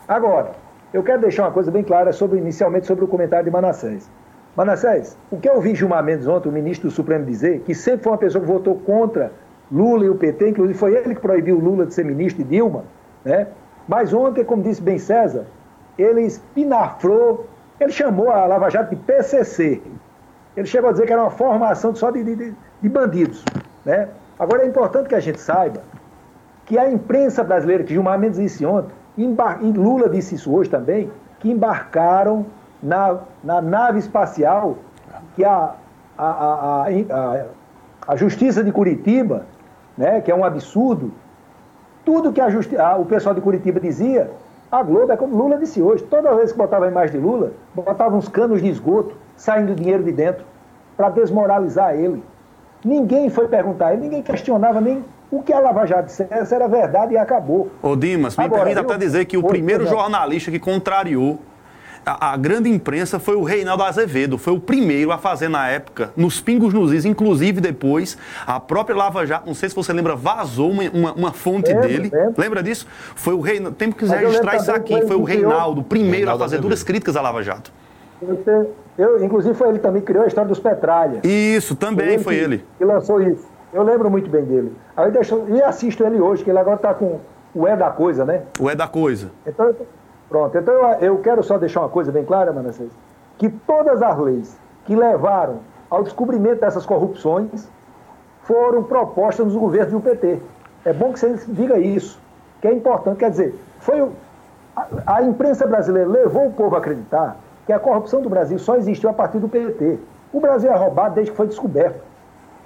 Agora, 0.07 0.51
eu 0.93 1.03
quero 1.03 1.21
deixar 1.21 1.43
uma 1.43 1.51
coisa 1.51 1.71
bem 1.71 1.83
clara 1.83 2.11
sobre, 2.11 2.37
inicialmente 2.37 2.85
sobre 2.85 3.05
o 3.05 3.07
comentário 3.07 3.45
de 3.45 3.51
Manassés. 3.51 4.09
Manassés, 4.55 5.17
o 5.31 5.37
que 5.37 5.49
eu 5.49 5.61
vi 5.61 5.73
Gilmar 5.73 6.03
Mendes 6.03 6.27
ontem, 6.27 6.49
o 6.49 6.51
ministro 6.51 6.89
do 6.89 6.93
Supremo, 6.93 7.25
dizer, 7.25 7.61
que 7.61 7.73
sempre 7.73 8.03
foi 8.03 8.11
uma 8.11 8.17
pessoa 8.17 8.41
que 8.43 8.47
votou 8.47 8.75
contra 8.75 9.31
Lula 9.71 10.05
e 10.05 10.09
o 10.09 10.15
PT, 10.15 10.49
inclusive 10.49 10.77
foi 10.77 10.93
ele 10.93 11.15
que 11.15 11.21
proibiu 11.21 11.57
Lula 11.57 11.85
de 11.85 11.93
ser 11.93 12.03
ministro 12.03 12.41
e 12.41 12.45
Dilma, 12.45 12.83
né? 13.23 13.47
Mas 13.87 14.13
ontem, 14.13 14.43
como 14.43 14.61
disse 14.61 14.81
bem 14.81 14.99
César, 14.99 15.45
ele 15.97 16.21
espinafrou, 16.21 17.47
ele 17.79 17.91
chamou 17.91 18.29
a 18.29 18.45
Lava 18.45 18.69
Jato 18.69 18.93
de 18.93 19.01
PCC. 19.01 19.81
Ele 20.55 20.67
chegou 20.67 20.89
a 20.89 20.91
dizer 20.91 21.05
que 21.05 21.13
era 21.13 21.21
uma 21.21 21.31
formação 21.31 21.95
só 21.95 22.11
de, 22.11 22.23
de, 22.23 22.53
de 22.81 22.89
bandidos, 22.89 23.45
né? 23.85 24.09
Agora 24.37 24.63
é 24.63 24.67
importante 24.67 25.07
que 25.07 25.15
a 25.15 25.19
gente 25.19 25.39
saiba 25.39 25.81
que 26.65 26.77
a 26.77 26.89
imprensa 26.89 27.43
brasileira, 27.43 27.83
que 27.83 27.93
Gilmar 27.93 28.19
Mendes 28.19 28.39
disse 28.39 28.65
ontem, 28.65 28.93
Lula 29.75 30.09
disse 30.09 30.35
isso 30.35 30.53
hoje 30.53 30.69
também, 30.69 31.11
que 31.39 31.49
embarcaram 31.49 32.45
na, 32.81 33.19
na 33.43 33.61
nave 33.61 33.99
espacial 33.99 34.77
que 35.35 35.43
a, 35.43 35.75
a, 36.17 36.25
a, 36.25 36.85
a, 36.87 37.45
a 38.07 38.15
Justiça 38.15 38.63
de 38.63 38.71
Curitiba, 38.71 39.45
né, 39.97 40.21
que 40.21 40.31
é 40.31 40.35
um 40.35 40.43
absurdo, 40.43 41.11
tudo 42.03 42.31
que 42.31 42.41
a 42.41 42.49
justi 42.49 42.75
o 42.99 43.05
pessoal 43.05 43.35
de 43.35 43.41
Curitiba 43.41 43.79
dizia, 43.79 44.31
a 44.71 44.81
Globo 44.83 45.11
é 45.11 45.17
como 45.17 45.35
Lula 45.35 45.57
disse 45.57 45.81
hoje, 45.81 46.03
toda 46.03 46.33
vez 46.35 46.51
que 46.51 46.57
botava 46.57 46.85
a 46.85 46.87
imagem 46.87 47.19
de 47.19 47.25
Lula, 47.25 47.51
botava 47.75 48.15
uns 48.15 48.27
canos 48.27 48.61
de 48.61 48.69
esgoto 48.69 49.15
saindo 49.35 49.75
dinheiro 49.75 50.03
de 50.03 50.11
dentro 50.11 50.45
para 50.95 51.09
desmoralizar 51.09 51.93
ele. 51.93 52.23
Ninguém 52.83 53.29
foi 53.29 53.47
perguntar 53.47 53.87
a 53.87 53.93
ele, 53.93 54.03
ninguém 54.03 54.23
questionava 54.23 54.81
nem 54.81 55.03
o 55.31 55.41
que 55.41 55.53
a 55.53 55.59
Lava 55.59 55.85
Jato 55.85 56.07
dissesse 56.07 56.53
era 56.53 56.67
verdade 56.67 57.13
e 57.13 57.17
acabou. 57.17 57.71
Ô 57.81 57.95
Dimas, 57.95 58.35
me 58.35 58.43
Agora, 58.43 58.63
permita 58.63 58.81
até 58.81 58.97
dizer 58.97 59.25
que 59.25 59.37
o 59.37 59.43
primeiro 59.43 59.87
jornalista 59.87 60.51
que 60.51 60.59
contrariou 60.59 61.39
a, 62.05 62.33
a, 62.33 62.37
grande 62.37 62.69
imprensa 62.69 63.19
foi 63.19 63.35
o 63.35 63.43
Reinaldo 63.43 63.83
Azevedo, 63.83 64.37
foi 64.37 64.53
o 64.53 64.59
primeiro 64.59 65.11
a 65.11 65.17
fazer 65.17 65.49
na 65.49 65.67
época, 65.69 66.11
nos 66.17 66.41
pingos 66.41 66.73
nos 66.73 66.91
is, 66.91 67.05
inclusive 67.05 67.61
depois, 67.61 68.17
a 68.45 68.59
própria 68.59 68.95
Lava 68.95 69.25
Jato, 69.25 69.45
não 69.45 69.53
sei 69.53 69.69
se 69.69 69.75
você 69.75 69.93
lembra, 69.93 70.15
vazou 70.15 70.71
uma, 70.71 70.83
uma, 70.89 71.13
uma 71.13 71.31
fonte 71.31 71.71
lembro, 71.71 71.87
dele. 71.87 72.11
Lembro. 72.11 72.33
Lembra 72.37 72.63
disso? 72.63 72.87
Foi 73.15 73.33
o 73.33 73.39
Reinaldo, 73.39 73.77
tem 73.77 73.91
que 73.91 74.03
registrar 74.03 74.55
isso 74.55 74.71
aqui, 74.71 74.99
foi 75.05 75.15
o 75.15 75.23
Reinaldo, 75.23 75.81
o 75.81 75.83
primeiro 75.83 76.17
Reinaldo 76.17 76.43
a 76.43 76.45
fazer 76.45 76.55
Azevedo. 76.55 76.63
duras 76.63 76.83
críticas 76.83 77.15
à 77.15 77.21
Lava 77.21 77.43
Jato. 77.43 77.71
Eu, 78.21 78.75
eu, 78.97 79.23
inclusive 79.23 79.53
foi 79.55 79.69
ele 79.69 79.79
também 79.79 80.01
que 80.01 80.07
criou 80.07 80.23
a 80.23 80.27
história 80.27 80.47
dos 80.47 80.59
Petralha. 80.59 81.21
Isso, 81.23 81.75
também 81.75 82.19
foi 82.19 82.35
ele. 82.35 82.59
Que, 82.59 82.65
que 82.79 82.85
lançou 82.85 83.21
isso. 83.21 83.50
Eu 83.73 83.83
lembro 83.83 84.09
muito 84.09 84.29
bem 84.29 84.43
dele. 84.43 84.75
Aí 84.95 85.11
deixo, 85.11 85.45
e 85.47 85.61
assisto 85.61 86.03
ele 86.03 86.19
hoje, 86.19 86.43
que 86.43 86.49
ele 86.49 86.59
agora 86.59 86.75
está 86.75 86.93
com 86.93 87.19
o 87.55 87.67
É 87.67 87.75
da 87.75 87.89
Coisa, 87.89 88.25
né? 88.25 88.43
O 88.59 88.69
É 88.69 88.75
da 88.75 88.87
Coisa. 88.87 89.31
Então, 89.45 89.73
pronto. 90.29 90.57
Então 90.57 90.73
eu, 90.73 90.87
eu 90.99 91.17
quero 91.19 91.41
só 91.43 91.57
deixar 91.57 91.81
uma 91.81 91.89
coisa 91.89 92.11
bem 92.11 92.25
clara, 92.25 92.51
Manassés, 92.51 92.91
que 93.37 93.49
todas 93.49 94.01
as 94.01 94.17
leis 94.17 94.57
que 94.85 94.95
levaram 94.95 95.59
ao 95.89 96.03
descobrimento 96.03 96.61
dessas 96.61 96.85
corrupções 96.85 97.67
foram 98.43 98.83
propostas 98.83 99.45
nos 99.45 99.55
governos 99.55 99.93
do 99.93 100.01
PT. 100.01 100.41
É 100.83 100.91
bom 100.91 101.13
que 101.13 101.19
você 101.19 101.33
diga 101.47 101.77
isso, 101.77 102.19
que 102.59 102.67
é 102.67 102.73
importante. 102.73 103.17
Quer 103.17 103.29
dizer, 103.29 103.55
foi 103.79 104.01
o, 104.01 104.11
a, 104.75 104.87
a 105.05 105.23
imprensa 105.23 105.65
brasileira 105.65 106.09
levou 106.09 106.47
o 106.47 106.53
povo 106.53 106.75
a 106.75 106.79
acreditar 106.79 107.37
que 107.65 107.71
a 107.71 107.79
corrupção 107.79 108.21
do 108.21 108.29
Brasil 108.29 108.57
só 108.59 108.75
existiu 108.75 109.09
a 109.09 109.13
partir 109.13 109.39
do 109.39 109.47
PT. 109.47 109.99
O 110.33 110.39
Brasil 110.39 110.71
é 110.71 110.75
roubado 110.75 111.15
desde 111.15 111.31
que 111.31 111.37
foi 111.37 111.47
descoberto. 111.47 112.10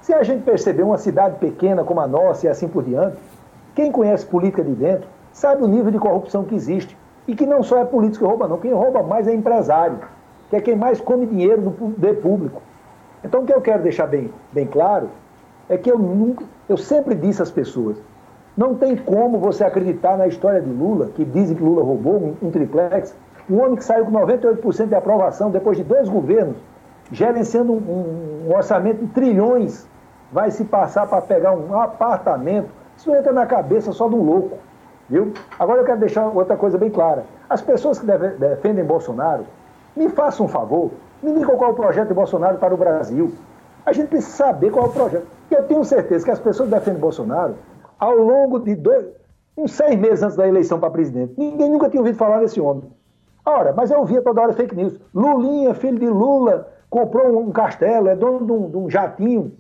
Se 0.06 0.14
a 0.14 0.22
gente 0.22 0.44
perceber 0.44 0.84
uma 0.84 1.00
cidade 1.00 1.40
pequena 1.40 1.84
como 1.84 2.00
a 2.00 2.08
nossa 2.08 2.46
e 2.46 2.48
assim 2.48 2.68
por 2.68 2.84
diante, 2.84 3.18
quem 3.74 3.92
conhece 3.92 4.24
política 4.24 4.64
de 4.64 4.70
dentro 4.70 5.08
sabe 5.34 5.64
o 5.64 5.68
nível 5.68 5.90
de 5.90 5.98
corrupção 5.98 6.44
que 6.44 6.54
existe. 6.54 6.96
E 7.28 7.36
que 7.36 7.44
não 7.44 7.64
só 7.64 7.80
é 7.80 7.86
político 7.86 8.24
que 8.24 8.30
rouba, 8.30 8.48
não. 8.48 8.60
Quem 8.60 8.72
rouba 8.72 9.02
mais 9.02 9.28
é 9.28 9.34
empresário, 9.34 9.98
que 10.48 10.58
é 10.58 10.62
quem 10.62 10.76
mais 10.76 11.02
come 11.02 11.26
dinheiro 11.26 11.60
do 11.60 11.72
poder 11.72 12.22
público. 12.22 12.62
Então, 13.24 13.42
o 13.42 13.46
que 13.48 13.52
eu 13.52 13.60
quero 13.62 13.82
deixar 13.82 14.06
bem, 14.06 14.32
bem 14.54 14.68
claro 14.68 15.10
é 15.68 15.76
que 15.76 15.90
eu, 15.90 15.98
nunca, 15.98 16.46
eu 16.70 16.78
sempre 16.78 17.16
disse 17.16 17.42
às 17.42 17.50
pessoas: 17.50 17.98
não 18.56 18.76
tem 18.76 18.96
como 18.96 19.40
você 19.40 19.64
acreditar 19.64 20.16
na 20.20 20.28
história 20.28 20.62
de 20.62 20.70
Lula, 20.70 21.10
que 21.16 21.26
dizem 21.26 21.58
que 21.58 21.64
Lula 21.64 21.82
roubou 21.84 22.18
um, 22.18 22.48
um 22.48 22.52
triplex, 22.52 23.16
um 23.50 23.60
homem 23.60 23.76
que 23.76 23.84
saiu 23.84 24.06
com 24.06 24.12
98% 24.12 24.86
de 24.86 24.94
aprovação 24.94 25.50
depois 25.50 25.78
de 25.78 25.84
dois 25.84 26.08
governos, 26.08 26.58
gerenciando 27.12 27.74
um, 27.74 27.78
um, 27.78 28.50
um 28.52 28.56
orçamento 28.56 29.00
de 29.00 29.08
trilhões 29.08 29.88
vai 30.32 30.52
se 30.52 30.66
passar 30.66 31.08
para 31.08 31.22
pegar 31.22 31.54
um 31.54 31.80
apartamento. 31.80 32.70
Isso 32.98 33.14
entra 33.14 33.32
na 33.32 33.46
cabeça 33.46 33.92
só 33.92 34.08
de 34.08 34.16
um 34.16 34.24
louco. 34.24 34.58
Viu? 35.10 35.34
Agora 35.60 35.82
eu 35.82 35.86
quero 35.86 36.00
deixar 36.00 36.28
outra 36.28 36.58
coisa 36.58 36.78
bem 36.78 36.90
clara. 36.90 37.26
As 37.50 37.62
pessoas 37.62 38.00
que 38.00 38.06
defendem 38.06 38.84
Bolsonaro, 38.84 39.46
me 39.96 40.10
façam 40.10 40.46
um 40.46 40.50
favor, 40.50 40.92
me 41.22 41.34
digam 41.34 41.56
qual 41.56 41.70
é 41.70 41.74
o 41.74 41.76
projeto 41.76 42.08
de 42.10 42.14
Bolsonaro 42.14 42.58
para 42.58 42.74
o 42.74 42.78
Brasil. 42.78 43.34
A 43.86 43.94
gente 43.94 44.08
precisa 44.08 44.36
saber 44.36 44.72
qual 44.72 44.86
é 44.86 44.90
o 44.90 44.92
projeto. 44.92 45.28
Eu 45.52 45.64
tenho 45.64 45.84
certeza 45.84 46.26
que 46.26 46.32
as 46.32 46.40
pessoas 46.40 46.70
que 46.70 46.76
defendem 46.76 47.00
Bolsonaro, 47.00 47.56
ao 48.00 48.18
longo 48.18 48.60
de 48.60 48.76
dois, 48.76 49.06
uns 49.56 49.74
seis 49.74 49.96
meses 49.98 50.24
antes 50.24 50.36
da 50.36 50.48
eleição 50.48 50.80
para 50.80 50.90
presidente, 50.90 51.34
ninguém 51.38 51.70
nunca 51.70 51.90
tinha 51.90 52.02
ouvido 52.02 52.18
falar 52.18 52.40
desse 52.40 52.60
homem. 52.60 52.92
Ora, 53.46 53.74
mas 53.74 53.92
eu 53.92 54.00
ouvia 54.00 54.22
toda 54.24 54.42
hora 54.42 54.54
fake 54.54 54.76
news. 54.76 55.00
Lulinha, 55.14 55.74
filho 55.76 56.00
de 56.00 56.10
Lula, 56.10 56.68
comprou 56.90 57.40
um 57.40 57.52
castelo, 57.52 58.08
é 58.08 58.16
dono 58.16 58.46
de 58.46 58.52
um, 58.52 58.70
de 58.72 58.78
um 58.78 58.90
jatinho. 58.90 59.54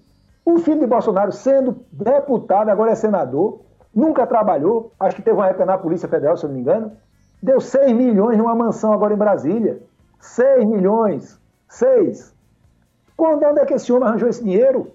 O 0.45 0.59
filho 0.59 0.79
de 0.79 0.85
Bolsonaro, 0.85 1.31
sendo 1.31 1.83
deputado, 1.91 2.69
agora 2.69 2.91
é 2.91 2.95
senador, 2.95 3.61
nunca 3.93 4.27
trabalhou, 4.27 4.91
acho 4.99 5.15
que 5.15 5.23
teve 5.23 5.35
uma 5.35 5.47
época 5.47 5.65
na 5.65 5.77
Polícia 5.77 6.07
Federal, 6.07 6.37
se 6.37 6.45
eu 6.45 6.49
não 6.49 6.55
me 6.55 6.61
engano, 6.61 6.91
deu 7.41 7.59
6 7.59 7.91
milhões 7.93 8.37
numa 8.37 8.53
mansão 8.53 8.93
agora 8.93 9.13
em 9.13 9.17
Brasília. 9.17 9.81
6 10.19 10.65
milhões. 10.65 11.39
6. 11.67 12.33
Quando 13.17 13.43
onde 13.43 13.59
é 13.59 13.65
que 13.65 13.73
esse 13.73 13.91
homem 13.91 14.07
arranjou 14.07 14.29
esse 14.29 14.43
dinheiro? 14.43 14.91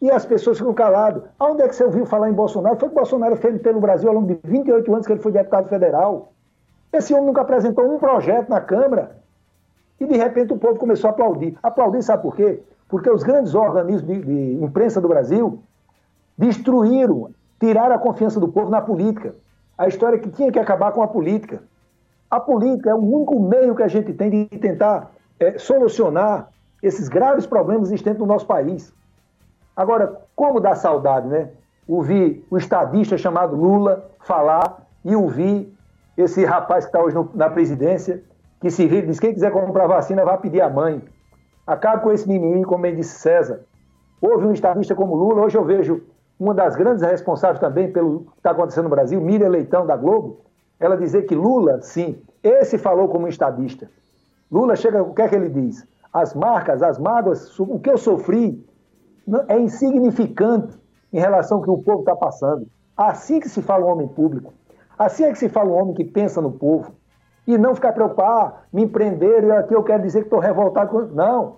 E 0.00 0.10
as 0.10 0.24
pessoas 0.24 0.58
ficam 0.58 0.72
caladas. 0.72 1.22
Onde 1.38 1.62
é 1.62 1.68
que 1.68 1.74
você 1.74 1.84
ouviu 1.84 2.06
falar 2.06 2.30
em 2.30 2.32
Bolsonaro? 2.32 2.78
Foi 2.78 2.88
o 2.88 2.90
que 2.90 2.96
Bolsonaro 2.96 3.36
fez 3.36 3.60
pelo 3.60 3.80
Brasil 3.80 4.08
ao 4.08 4.14
longo 4.14 4.28
de 4.28 4.40
28 4.44 4.92
anos 4.92 5.06
que 5.06 5.12
ele 5.12 5.20
foi 5.20 5.32
deputado 5.32 5.68
federal. 5.68 6.32
Esse 6.92 7.12
homem 7.12 7.26
nunca 7.26 7.42
apresentou 7.42 7.84
um 7.84 7.98
projeto 7.98 8.48
na 8.48 8.60
Câmara. 8.60 9.16
E 10.00 10.06
de 10.06 10.16
repente 10.16 10.52
o 10.52 10.58
povo 10.58 10.78
começou 10.78 11.08
a 11.08 11.10
aplaudir. 11.12 11.56
Aplaudir, 11.62 12.02
sabe 12.02 12.22
por 12.22 12.34
quê? 12.34 12.60
porque 12.90 13.08
os 13.08 13.22
grandes 13.22 13.54
organismos 13.54 14.04
de, 14.04 14.20
de 14.20 14.64
imprensa 14.64 15.00
do 15.00 15.08
Brasil 15.08 15.62
destruíram, 16.36 17.30
tiraram 17.58 17.94
a 17.94 17.98
confiança 17.98 18.40
do 18.40 18.48
povo 18.48 18.68
na 18.68 18.82
política. 18.82 19.34
A 19.78 19.86
história 19.86 20.16
é 20.16 20.18
que 20.18 20.28
tinha 20.28 20.50
que 20.50 20.58
acabar 20.58 20.90
com 20.92 21.02
a 21.02 21.08
política. 21.08 21.62
A 22.28 22.40
política 22.40 22.90
é 22.90 22.94
o 22.94 22.98
único 22.98 23.40
meio 23.40 23.74
que 23.76 23.82
a 23.82 23.88
gente 23.88 24.12
tem 24.12 24.28
de 24.28 24.58
tentar 24.58 25.12
é, 25.38 25.56
solucionar 25.56 26.48
esses 26.82 27.08
graves 27.08 27.46
problemas 27.46 27.88
existentes 27.88 28.18
no 28.18 28.26
nosso 28.26 28.46
país. 28.46 28.92
Agora, 29.76 30.20
como 30.34 30.60
dá 30.60 30.74
saudade, 30.74 31.28
né? 31.28 31.50
Ouvir 31.86 32.44
o 32.50 32.56
estadista 32.56 33.16
chamado 33.16 33.56
Lula 33.56 34.10
falar 34.20 34.86
e 35.04 35.14
ouvir 35.14 35.72
esse 36.16 36.44
rapaz 36.44 36.84
que 36.84 36.88
está 36.88 37.02
hoje 37.02 37.14
no, 37.14 37.30
na 37.34 37.48
presidência, 37.48 38.22
que 38.60 38.70
se 38.70 38.86
vira, 38.86 39.06
diz 39.06 39.18
quem 39.18 39.32
quiser 39.32 39.50
comprar 39.50 39.86
vacina 39.86 40.24
vai 40.24 40.38
pedir 40.38 40.60
a 40.60 40.68
mãe. 40.68 41.02
Acabe 41.66 42.02
com 42.02 42.12
esse 42.12 42.28
mimimi, 42.28 42.64
como 42.64 42.82
bem 42.82 42.94
disse 42.94 43.18
César. 43.18 43.60
Houve 44.20 44.46
um 44.46 44.52
estadista 44.52 44.94
como 44.94 45.14
Lula, 45.14 45.42
hoje 45.42 45.56
eu 45.56 45.64
vejo 45.64 46.02
uma 46.38 46.54
das 46.54 46.74
grandes 46.74 47.02
responsáveis 47.02 47.58
também 47.58 47.92
pelo 47.92 48.20
que 48.20 48.38
está 48.38 48.50
acontecendo 48.50 48.84
no 48.84 48.90
Brasil, 48.90 49.20
Miriam 49.20 49.48
Leitão, 49.48 49.86
da 49.86 49.96
Globo, 49.96 50.40
ela 50.78 50.96
dizer 50.96 51.22
que 51.26 51.34
Lula, 51.34 51.80
sim, 51.82 52.20
esse 52.42 52.78
falou 52.78 53.08
como 53.08 53.28
estadista. 53.28 53.90
Lula 54.50 54.74
chega, 54.74 55.02
o 55.02 55.14
que 55.14 55.22
é 55.22 55.28
que 55.28 55.34
ele 55.34 55.48
diz? 55.48 55.86
As 56.12 56.34
marcas, 56.34 56.82
as 56.82 56.98
mágoas, 56.98 57.58
o 57.58 57.78
que 57.78 57.90
eu 57.90 57.98
sofri 57.98 58.66
é 59.48 59.58
insignificante 59.58 60.76
em 61.12 61.20
relação 61.20 61.58
ao 61.58 61.62
que 61.62 61.70
o 61.70 61.78
povo 61.78 62.00
está 62.00 62.16
passando. 62.16 62.66
Assim 62.96 63.38
que 63.38 63.48
se 63.48 63.62
fala 63.62 63.86
um 63.86 63.90
homem 63.90 64.08
público. 64.08 64.52
Assim 64.98 65.24
é 65.24 65.32
que 65.32 65.38
se 65.38 65.48
fala 65.48 65.70
um 65.70 65.80
homem 65.80 65.94
que 65.94 66.04
pensa 66.04 66.40
no 66.40 66.52
povo. 66.52 66.92
E 67.50 67.58
não 67.58 67.74
ficar 67.74 67.92
preocupado, 67.92 68.30
ah, 68.30 68.52
me 68.72 68.86
prenderam 68.86 69.48
e 69.48 69.50
aqui 69.50 69.74
eu 69.74 69.82
quero 69.82 70.04
dizer 70.04 70.20
que 70.20 70.26
estou 70.26 70.38
revoltado. 70.38 70.88
Com... 70.88 71.00
Não. 71.12 71.56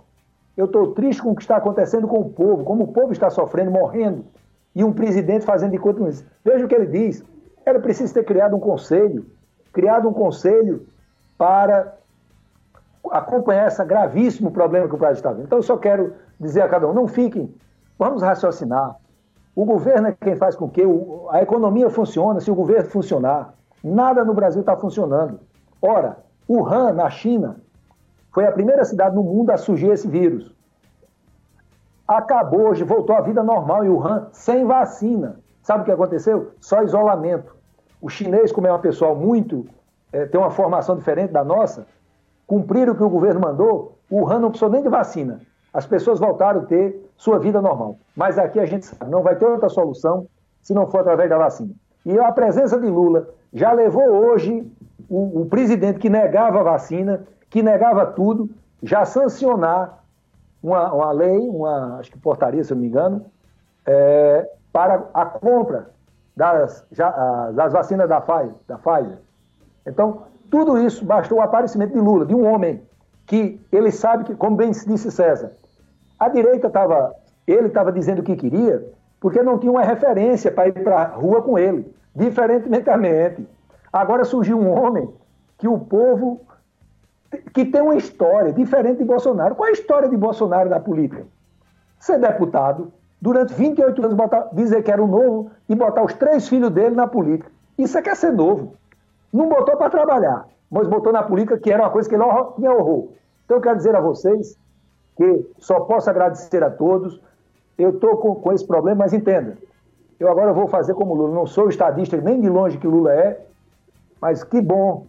Eu 0.56 0.64
estou 0.64 0.94
triste 0.94 1.20
com 1.20 1.32
o 1.32 1.34
que 1.36 1.42
está 1.42 1.58
acontecendo 1.58 2.08
com 2.08 2.18
o 2.18 2.30
povo, 2.30 2.64
como 2.64 2.84
o 2.84 2.88
povo 2.88 3.12
está 3.12 3.28
sofrendo, 3.28 3.70
morrendo, 3.70 4.24
e 4.74 4.82
um 4.82 4.90
presidente 4.90 5.44
fazendo 5.44 5.72
de 5.72 5.78
conta 5.78 6.08
isso. 6.08 6.24
Veja 6.42 6.64
o 6.64 6.68
que 6.68 6.74
ele 6.74 6.86
diz. 6.86 7.22
Era 7.66 7.78
preciso 7.78 8.14
ter 8.14 8.24
criado 8.24 8.56
um 8.56 8.58
conselho, 8.58 9.26
criado 9.70 10.08
um 10.08 10.14
conselho 10.14 10.86
para 11.36 11.94
acompanhar 13.10 13.68
esse 13.68 13.84
gravíssimo 13.84 14.50
problema 14.50 14.88
que 14.88 14.94
o 14.94 14.98
Brasil 14.98 15.16
está 15.16 15.30
vendo. 15.30 15.44
Então 15.44 15.58
eu 15.58 15.62
só 15.62 15.76
quero 15.76 16.14
dizer 16.40 16.62
a 16.62 16.68
cada 16.70 16.88
um, 16.88 16.94
não 16.94 17.06
fiquem, 17.06 17.54
vamos 17.98 18.22
raciocinar. 18.22 18.96
O 19.54 19.66
governo 19.66 20.08
é 20.08 20.16
quem 20.18 20.36
faz 20.36 20.56
com 20.56 20.70
que 20.70 20.82
a 21.30 21.42
economia 21.42 21.90
funcione, 21.90 22.40
se 22.40 22.50
o 22.50 22.54
governo 22.54 22.88
funcionar. 22.88 23.52
Nada 23.84 24.24
no 24.24 24.32
Brasil 24.32 24.60
está 24.60 24.74
funcionando. 24.74 25.38
Ora, 25.82 26.18
Wuhan, 26.48 26.92
na 26.92 27.10
China, 27.10 27.56
foi 28.30 28.46
a 28.46 28.52
primeira 28.52 28.84
cidade 28.84 29.16
no 29.16 29.24
mundo 29.24 29.50
a 29.50 29.56
surgir 29.56 29.88
esse 29.88 30.06
vírus. 30.06 30.54
Acabou 32.06 32.68
hoje, 32.68 32.84
voltou 32.84 33.16
à 33.16 33.20
vida 33.20 33.42
normal 33.42 33.84
em 33.84 33.88
Wuhan, 33.88 34.28
sem 34.32 34.64
vacina. 34.64 35.40
Sabe 35.60 35.82
o 35.82 35.84
que 35.84 35.90
aconteceu? 35.90 36.52
Só 36.60 36.82
isolamento. 36.82 37.54
O 38.00 38.08
chinês, 38.08 38.52
como 38.52 38.66
é 38.66 38.72
um 38.72 38.80
pessoal 38.80 39.16
muito. 39.16 39.66
É, 40.12 40.26
tem 40.26 40.40
uma 40.40 40.50
formação 40.50 40.96
diferente 40.96 41.32
da 41.32 41.42
nossa, 41.42 41.86
cumpriram 42.46 42.92
o 42.92 42.96
que 42.96 43.02
o 43.02 43.08
governo 43.08 43.40
mandou, 43.40 43.98
Wuhan 44.10 44.40
não 44.40 44.50
precisou 44.50 44.68
nem 44.68 44.82
de 44.82 44.88
vacina. 44.88 45.40
As 45.72 45.86
pessoas 45.86 46.18
voltaram 46.18 46.60
a 46.60 46.64
ter 46.64 47.10
sua 47.16 47.38
vida 47.38 47.62
normal. 47.62 47.96
Mas 48.14 48.38
aqui 48.38 48.60
a 48.60 48.66
gente 48.66 48.84
sabe, 48.84 49.10
não 49.10 49.22
vai 49.22 49.36
ter 49.36 49.46
outra 49.46 49.70
solução 49.70 50.26
se 50.60 50.74
não 50.74 50.86
for 50.86 51.00
através 51.00 51.30
da 51.30 51.38
vacina. 51.38 51.70
E 52.04 52.18
a 52.18 52.30
presença 52.30 52.78
de 52.78 52.88
Lula 52.88 53.26
já 53.52 53.72
levou 53.72 54.08
hoje 54.08 54.66
o, 55.08 55.42
o 55.42 55.46
presidente 55.46 55.98
que 55.98 56.08
negava 56.08 56.60
a 56.60 56.62
vacina, 56.62 57.24
que 57.50 57.62
negava 57.62 58.06
tudo, 58.06 58.48
já 58.82 59.04
sancionar 59.04 60.02
uma, 60.62 60.92
uma 60.92 61.12
lei, 61.12 61.38
uma 61.38 61.98
acho 61.98 62.10
que 62.10 62.18
portaria, 62.18 62.64
se 62.64 62.72
eu 62.72 62.76
não 62.76 62.82
me 62.82 62.88
engano, 62.88 63.26
é, 63.86 64.48
para 64.72 65.04
a 65.12 65.26
compra 65.26 65.90
das, 66.36 66.84
já, 66.90 67.50
das 67.50 67.72
vacinas 67.72 68.08
da 68.08 68.20
Pfizer, 68.20 68.54
da 68.66 68.78
Pfizer. 68.78 69.18
Então, 69.86 70.22
tudo 70.50 70.78
isso 70.78 71.04
bastou 71.04 71.38
o 71.38 71.42
aparecimento 71.42 71.92
de 71.92 72.00
Lula, 72.00 72.24
de 72.24 72.34
um 72.34 72.46
homem 72.46 72.82
que 73.26 73.60
ele 73.70 73.90
sabe 73.90 74.24
que, 74.24 74.34
como 74.34 74.56
bem 74.56 74.70
disse 74.70 75.10
César, 75.10 75.52
a 76.18 76.28
direita 76.28 76.68
estava, 76.68 77.14
ele 77.46 77.68
estava 77.68 77.92
dizendo 77.92 78.20
o 78.20 78.22
que 78.22 78.36
queria, 78.36 78.86
porque 79.20 79.42
não 79.42 79.58
tinha 79.58 79.72
uma 79.72 79.82
referência 79.82 80.50
para 80.50 80.68
ir 80.68 80.82
para 80.84 81.02
a 81.02 81.06
rua 81.06 81.42
com 81.42 81.58
ele, 81.58 81.92
diferentemente. 82.14 83.46
Agora 83.92 84.24
surgiu 84.24 84.58
um 84.58 84.70
homem 84.70 85.08
que 85.58 85.68
o 85.68 85.78
povo 85.78 86.40
que 87.54 87.64
tem 87.64 87.80
uma 87.80 87.96
história 87.96 88.52
diferente 88.52 88.98
de 88.98 89.04
Bolsonaro. 89.04 89.54
Qual 89.54 89.66
é 89.66 89.70
a 89.70 89.72
história 89.72 90.08
de 90.08 90.16
Bolsonaro 90.16 90.68
na 90.68 90.80
política? 90.80 91.24
Ser 91.98 92.18
deputado, 92.18 92.92
durante 93.20 93.54
28 93.54 94.02
anos 94.02 94.14
botar, 94.14 94.48
dizer 94.52 94.82
que 94.82 94.90
era 94.90 95.02
o 95.02 95.06
novo 95.06 95.50
e 95.68 95.74
botar 95.74 96.02
os 96.02 96.12
três 96.14 96.48
filhos 96.48 96.70
dele 96.70 96.94
na 96.94 97.06
política. 97.06 97.50
Isso 97.78 97.96
é 97.96 98.02
que 98.02 98.10
é 98.10 98.14
ser 98.14 98.32
novo. 98.32 98.74
Não 99.32 99.48
botou 99.48 99.76
para 99.76 99.88
trabalhar, 99.88 100.46
mas 100.70 100.86
botou 100.88 101.12
na 101.12 101.22
política 101.22 101.58
que 101.58 101.72
era 101.72 101.84
uma 101.84 101.90
coisa 101.90 102.08
que 102.08 102.14
ele 102.14 102.24
tinha 102.56 102.72
horror. 102.72 103.08
Então 103.44 103.56
eu 103.56 103.60
quero 103.60 103.76
dizer 103.76 103.94
a 103.94 104.00
vocês 104.00 104.58
que 105.16 105.46
só 105.58 105.80
posso 105.80 106.10
agradecer 106.10 106.62
a 106.62 106.70
todos. 106.70 107.20
Eu 107.78 107.90
estou 107.90 108.16
com, 108.18 108.34
com 108.34 108.52
esse 108.52 108.66
problema, 108.66 108.98
mas 109.04 109.12
entenda, 109.12 109.56
eu 110.22 110.30
agora 110.30 110.52
vou 110.52 110.68
fazer 110.68 110.94
como 110.94 111.14
Lula. 111.14 111.34
Não 111.34 111.46
sou 111.46 111.68
estadista 111.68 112.16
nem 112.16 112.40
de 112.40 112.48
longe 112.48 112.78
que 112.78 112.86
Lula 112.86 113.12
é, 113.12 113.40
mas 114.20 114.44
que 114.44 114.60
bom 114.60 115.06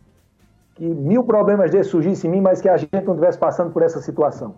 que 0.76 0.84
mil 0.84 1.24
problemas 1.24 1.70
desses 1.70 1.92
surgissem 1.92 2.30
em 2.30 2.34
mim, 2.34 2.42
mas 2.42 2.60
que 2.60 2.68
a 2.68 2.76
gente 2.78 2.92
não 2.92 3.14
estivesse 3.14 3.38
passando 3.38 3.72
por 3.72 3.84
essa 3.84 4.02
situação. 4.02 4.56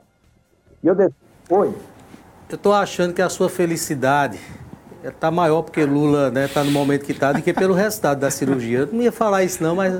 E 0.81 0.87
eu. 0.87 0.95
De... 0.95 1.09
Oi. 1.49 1.73
Eu 2.49 2.55
estou 2.55 2.71
achando 2.71 3.13
que 3.13 3.21
a 3.21 3.27
sua 3.27 3.49
felicidade 3.49 4.39
está 5.03 5.29
maior 5.29 5.61
porque 5.61 5.83
Lula 5.83 6.29
está 6.29 6.39
né, 6.39 6.47
tá 6.47 6.63
no 6.63 6.71
momento 6.71 7.03
que 7.03 7.11
está 7.11 7.33
do 7.33 7.41
que 7.41 7.51
pelo 7.51 7.73
resultado 7.73 8.19
da 8.19 8.31
cirurgia. 8.31 8.79
Eu 8.79 8.87
não 8.87 9.01
ia 9.01 9.11
falar 9.11 9.43
isso 9.43 9.61
não, 9.61 9.75
mas, 9.75 9.93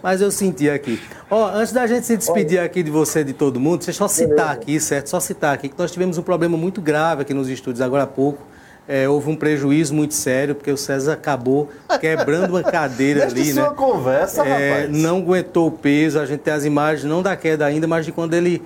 mas 0.00 0.20
eu 0.20 0.30
senti 0.30 0.70
aqui. 0.70 1.02
Ó, 1.28 1.48
antes 1.48 1.72
da 1.72 1.88
gente 1.88 2.06
se 2.06 2.16
despedir 2.16 2.60
aqui 2.60 2.84
de 2.84 2.90
você 2.90 3.20
e 3.20 3.24
de 3.24 3.32
todo 3.32 3.58
mundo, 3.58 3.78
deixa 3.78 3.90
eu 3.90 3.94
só 3.94 4.06
citar 4.06 4.50
aqui, 4.50 4.78
certo? 4.78 5.08
Só 5.08 5.18
citar 5.18 5.54
aqui 5.54 5.68
que 5.68 5.78
nós 5.78 5.90
tivemos 5.90 6.18
um 6.18 6.22
problema 6.22 6.56
muito 6.56 6.80
grave 6.80 7.22
aqui 7.22 7.34
nos 7.34 7.48
estúdios 7.48 7.80
agora 7.80 8.04
há 8.04 8.06
pouco 8.06 8.51
é, 8.92 9.08
houve 9.08 9.30
um 9.30 9.36
prejuízo 9.36 9.94
muito 9.94 10.12
sério, 10.12 10.54
porque 10.54 10.70
o 10.70 10.76
César 10.76 11.14
acabou 11.14 11.70
quebrando 11.98 12.50
uma 12.50 12.62
cadeira 12.62 13.24
ali, 13.24 13.54
né? 13.54 13.62
sua 13.62 13.72
conversa, 13.72 14.46
é, 14.46 14.80
rapaz. 14.80 14.98
Não 14.98 15.16
aguentou 15.16 15.68
o 15.68 15.70
peso, 15.70 16.20
a 16.20 16.26
gente 16.26 16.40
tem 16.40 16.52
as 16.52 16.66
imagens, 16.66 17.04
não 17.04 17.22
da 17.22 17.34
queda 17.34 17.64
ainda, 17.64 17.86
mas 17.86 18.04
de 18.04 18.12
quando 18.12 18.34
ele 18.34 18.62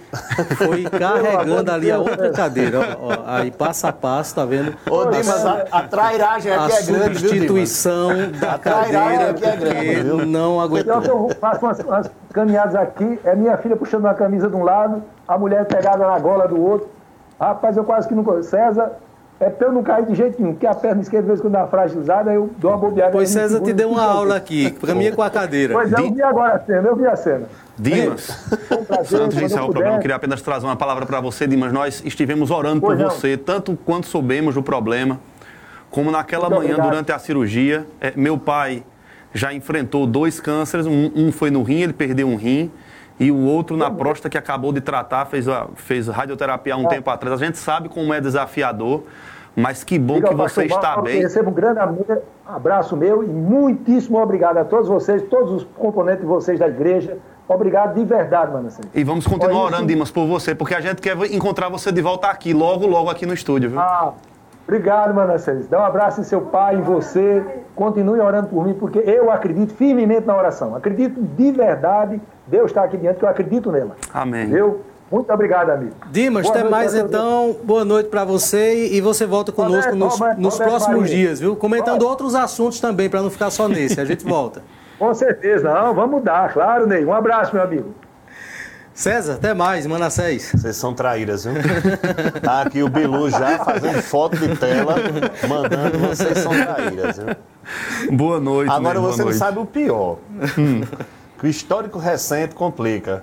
foi 0.57 0.83
carregando 0.91 1.71
ali 1.71 1.93
a 1.93 2.01
outra 2.01 2.33
cadeira. 2.33 2.99
Ó, 3.01 3.07
ó, 3.09 3.23
aí 3.25 3.53
passo 3.53 3.87
a 3.87 3.93
passo, 3.93 4.35
tá 4.35 4.45
vendo? 4.45 4.75
Ô, 4.91 5.05
Dimas, 5.05 5.47
a, 5.47 5.65
a 5.71 5.83
trairagem 5.85 6.53
aqui 6.53 6.73
a 6.73 6.77
é 6.77 6.83
grande, 6.83 7.19
viu, 7.21 7.29
substituição 7.29 8.09
Dimas? 8.13 8.41
da 8.41 8.53
A 8.55 8.59
cadeira, 8.59 9.31
aqui 9.31 9.45
é 9.45 9.57
grande, 9.57 10.03
viu? 10.03 10.27
não 10.27 10.61
aguentou. 10.61 11.01
Pior 11.01 11.03
que 11.03 11.11
eu 11.11 11.37
faço 11.41 11.65
umas, 11.65 11.79
umas 11.79 12.11
caminhadas 12.33 12.75
aqui, 12.75 13.21
é 13.23 13.37
minha 13.37 13.57
filha 13.59 13.77
puxando 13.77 14.01
uma 14.01 14.15
camisa 14.15 14.49
de 14.49 14.57
um 14.57 14.65
lado, 14.65 15.05
a 15.29 15.39
mulher 15.39 15.65
pegada 15.67 16.05
na 16.05 16.19
gola 16.19 16.49
do 16.49 16.61
outro. 16.61 16.89
Rapaz, 17.39 17.77
eu 17.77 17.85
quase 17.85 18.09
que 18.09 18.15
não. 18.15 18.43
César, 18.43 18.93
é 19.39 19.51
pra 19.51 19.69
eu 19.69 19.73
não 19.73 19.83
cair 19.83 20.07
de 20.07 20.15
jeito 20.15 20.41
nenhum, 20.41 20.55
porque 20.55 20.67
a 20.67 20.75
perna 20.75 21.03
esquerda, 21.03 21.23
de 21.25 21.29
vez 21.29 21.39
em 21.39 21.43
quando 21.43 21.53
dá 21.55 21.67
fragilizada, 21.67 22.33
eu 22.33 22.51
dou 22.59 22.71
uma 22.71 22.79
bobeada. 22.79 23.13
Pois 23.13 23.29
César 23.29 23.61
te 23.61 23.73
deu 23.73 23.91
uma 23.91 24.03
aula 24.03 24.37
aqui, 24.37 24.71
caminha 24.71 25.13
com 25.13 25.23
a 25.23 25.29
cadeira. 25.31 25.75
Pois 25.75 25.93
é, 25.93 26.01
eu 26.01 26.13
vi 26.13 26.23
agora 26.23 26.55
a 26.55 26.59
cena, 26.61 26.89
eu 26.89 26.97
vi 26.97 27.07
a 27.07 27.17
cena. 27.17 27.47
Dimas, 27.79 28.31
Foi 28.67 28.79
um 28.79 28.85
prazer, 28.85 29.21
antes 29.21 29.37
de 29.37 29.45
encerrar 29.45 29.65
o 29.65 29.67
programa, 29.67 29.89
eu 29.89 29.93
puder. 29.97 30.03
queria 30.03 30.17
apenas 30.17 30.41
trazer 30.41 30.65
uma 30.65 30.77
palavra 30.77 31.05
para 31.05 31.21
você, 31.21 31.47
Dimas. 31.47 31.71
Nós 31.73 32.03
estivemos 32.05 32.51
orando 32.51 32.81
por 32.81 32.87
Pois 32.97 32.99
não. 32.99 33.11
você, 33.11 33.37
tanto 33.37 33.77
quanto 33.85 34.07
soubemos 34.07 34.55
do 34.55 34.63
problema, 34.63 35.21
como 35.91 36.11
naquela 36.11 36.45
Muito 36.49 36.59
manhã, 36.61 36.71
obrigado. 36.73 36.91
durante 36.91 37.13
a 37.13 37.19
cirurgia. 37.19 37.87
é, 38.01 38.13
meu 38.17 38.39
pai 38.39 38.83
já 39.35 39.53
enfrentou 39.53 40.07
dois 40.07 40.41
cânceres, 40.41 40.87
um, 40.87 41.11
um 41.15 41.31
foi 41.31 41.51
no 41.51 41.63
rim, 41.63 41.83
ele 41.83 41.93
perdeu 41.93 42.27
um 42.27 42.37
rim, 42.37 42.71
e 43.19 43.31
o 43.31 43.37
outro 43.47 43.77
na 43.77 43.91
próstata, 43.91 44.29
que 44.29 44.37
acabou 44.39 44.73
de 44.73 44.81
tratar, 44.81 45.25
fez, 45.27 45.49
a- 45.49 45.67
fez 45.75 46.07
radioterapia 46.09 46.75
há 46.75 46.77
um 46.77 46.85
É. 46.87 46.89
tempo 46.89 47.09
atrás. 47.11 47.41
A 47.41 47.45
gente 47.45 47.59
sabe 47.59 47.89
como 47.89 48.13
é 48.13 48.21
desafiador, 48.21 49.05
mas 49.55 49.83
que 49.83 49.99
bom 49.99 50.21
que 50.21 50.35
você 50.35 50.63
pastor 50.63 50.65
está 50.67 51.01
bem. 51.01 51.21
Recebo 51.23 51.51
um 51.51 51.55
grande 51.55 51.81
abraço 52.47 52.97
meu 52.97 53.25
e 53.25 53.27
muitíssimo 53.27 54.21
obrigado 54.21 54.59
a 54.59 54.65
todos 54.65 54.89
vocês, 54.89 55.23
todos 55.23 55.51
os 55.53 55.65
componentes 55.77 56.21
de 56.21 56.27
vocês 56.27 56.59
da 56.59 56.69
igreja. 56.69 57.17
Obrigado 57.49 57.95
de 57.95 58.05
verdade, 58.05 58.53
mano. 58.53 58.69
E 58.93 59.05
vamos 59.05 59.25
continuar 59.27 59.63
orando, 59.67 59.87
Dimas, 59.87 60.11
por 60.11 60.27
você, 60.27 60.53
porque 60.55 60.75
a 60.75 60.81
gente 60.81 61.01
quer 61.01 61.17
encontrar 61.33 61.69
você 61.69 61.93
de 61.93 62.03
volta 62.03 62.27
aqui, 62.27 62.53
logo, 62.53 62.87
logo 62.87 63.09
aqui 63.09 63.25
no 63.25 63.33
estúdio, 63.33 63.71
viu? 63.71 63.79
Ah, 63.81 64.13
obrigado. 64.67 65.39
César. 65.39 65.67
Dá 65.71 65.81
um 65.81 65.85
abraço 65.85 66.21
em 66.21 66.25
seu 66.25 66.43
pai, 66.43 66.77
em 66.77 66.83
você. 66.83 67.43
Continue 67.75 68.21
orando 68.21 68.49
por 68.49 68.65
mim, 68.65 68.75
porque 68.75 68.99
eu 68.99 69.31
acredito 69.31 69.75
firmemente 69.75 70.27
na 70.27 70.37
oração. 70.37 70.75
Acredito 70.75 71.21
de 71.21 71.53
verdade. 71.53 72.21
Deus 72.47 72.67
está 72.67 72.85
aqui 72.85 72.97
diante, 72.97 73.19
que 73.19 73.25
eu 73.25 73.29
acredito 73.29 73.71
nela. 73.71 73.97
Amém. 74.13 74.47
Viu? 74.47 74.81
Muito 75.11 75.33
obrigado, 75.33 75.71
amigo. 75.71 75.95
Dimas, 76.11 76.47
Boa 76.47 76.59
até 76.59 76.69
mais 76.69 76.95
então. 76.95 77.57
Boa 77.63 77.85
noite 77.85 78.09
para 78.09 78.25
você 78.25 78.89
e 78.89 79.01
você 79.01 79.25
volta 79.25 79.53
conosco 79.53 79.93
Roberto, 79.93 79.97
nos, 79.97 80.19
Roberto, 80.19 80.39
nos 80.41 80.55
Roberto 80.55 80.71
próximos 80.71 81.11
dias, 81.11 81.39
viu? 81.39 81.55
Comentando 81.55 82.03
outros 82.03 82.35
assuntos 82.35 82.81
também, 82.81 83.09
para 83.09 83.23
não 83.23 83.31
ficar 83.31 83.51
só 83.51 83.69
nesse. 83.69 84.01
A 84.01 84.05
gente 84.05 84.25
volta. 84.25 84.63
Com 84.99 85.13
certeza, 85.15 85.73
não, 85.73 85.95
vamos 85.95 86.23
dar, 86.23 86.53
claro, 86.53 86.87
Ney. 86.87 87.05
Um 87.05 87.13
abraço, 87.13 87.55
meu 87.55 87.63
amigo. 87.63 87.95
César, 88.97 89.35
até 89.35 89.53
mais, 89.53 89.87
Manassés. 89.87 90.51
Vocês 90.55 90.75
são 90.75 90.95
traíras, 90.95 91.45
viu? 91.45 91.53
Tá 92.43 92.63
aqui 92.63 92.83
o 92.83 92.89
Bilu 92.89 93.29
já 93.29 93.59
fazendo 93.63 94.01
foto 94.01 94.39
de 94.39 94.57
tela, 94.57 94.95
mandando 95.47 95.99
vocês 95.99 96.39
são 96.39 96.51
traíras, 96.51 97.19
viu? 97.19 98.17
Boa 98.17 98.41
noite, 98.41 98.73
Agora 98.73 98.99
boa 98.99 99.13
você 99.13 99.19
não 99.19 99.27
noite. 99.27 99.39
sabe 99.39 99.59
o 99.59 99.67
pior. 99.67 100.17
que 101.39 101.47
o 101.47 101.47
histórico 101.47 101.99
recente 101.99 102.55
complica. 102.55 103.23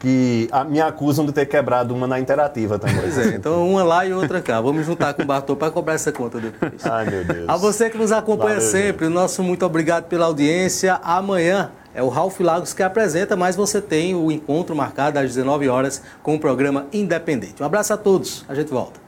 Que 0.00 0.48
a, 0.50 0.64
me 0.64 0.80
acusam 0.80 1.24
de 1.24 1.30
ter 1.32 1.46
quebrado 1.46 1.94
uma 1.94 2.08
na 2.08 2.18
interativa 2.18 2.80
também. 2.80 2.98
Pois 3.00 3.16
é, 3.18 3.28
então 3.36 3.66
uma 3.66 3.84
lá 3.84 4.04
e 4.04 4.12
outra 4.12 4.42
cá. 4.42 4.60
Vamos 4.60 4.84
juntar 4.84 5.14
com 5.14 5.22
o 5.22 5.24
Bartô 5.24 5.54
para 5.54 5.70
cobrar 5.70 5.94
essa 5.94 6.10
conta 6.10 6.40
depois. 6.40 6.84
Ai, 6.84 7.08
meu 7.08 7.24
Deus. 7.24 7.48
A 7.48 7.56
você 7.56 7.88
que 7.88 7.96
nos 7.96 8.10
acompanha 8.10 8.56
Valeu, 8.56 8.70
sempre, 8.70 9.06
o 9.06 9.10
nosso 9.10 9.40
muito 9.44 9.64
obrigado 9.64 10.04
pela 10.04 10.26
audiência. 10.26 10.98
Amanhã 11.02 11.70
é 11.96 12.02
o 12.02 12.10
Ralph 12.10 12.38
Lagos 12.40 12.74
que 12.74 12.82
apresenta, 12.82 13.34
mas 13.34 13.56
você 13.56 13.80
tem 13.80 14.14
o 14.14 14.30
encontro 14.30 14.76
marcado 14.76 15.18
às 15.18 15.34
19 15.34 15.66
horas 15.66 16.02
com 16.22 16.34
o 16.34 16.38
programa 16.38 16.86
Independente. 16.92 17.62
Um 17.62 17.64
abraço 17.64 17.94
a 17.94 17.96
todos, 17.96 18.44
a 18.46 18.54
gente 18.54 18.70
volta. 18.70 19.00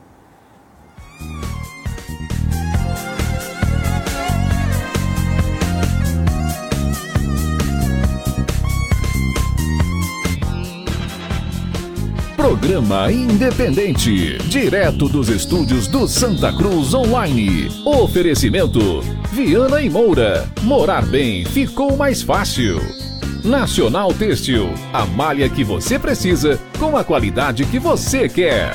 Programa 12.59 13.11
Independente, 13.13 14.37
direto 14.49 15.09
dos 15.09 15.29
estúdios 15.29 15.87
do 15.87 16.09
Santa 16.09 16.53
Cruz 16.53 16.93
Online. 16.93 17.71
Oferecimento: 17.85 19.01
Viana 19.31 19.81
e 19.81 19.89
Moura. 19.89 20.45
Morar 20.63 21.07
bem 21.07 21.45
ficou 21.45 21.97
mais 21.97 22.21
fácil. 22.21 22.81
Nacional 23.45 24.13
Têxtil, 24.13 24.71
a 24.93 25.07
malha 25.07 25.49
que 25.49 25.63
você 25.63 26.01
precisa 26.01 26.59
com 26.81 26.97
a 26.97 27.05
qualidade 27.05 27.65
que 27.65 27.79
você 27.79 28.29
quer. 28.29 28.75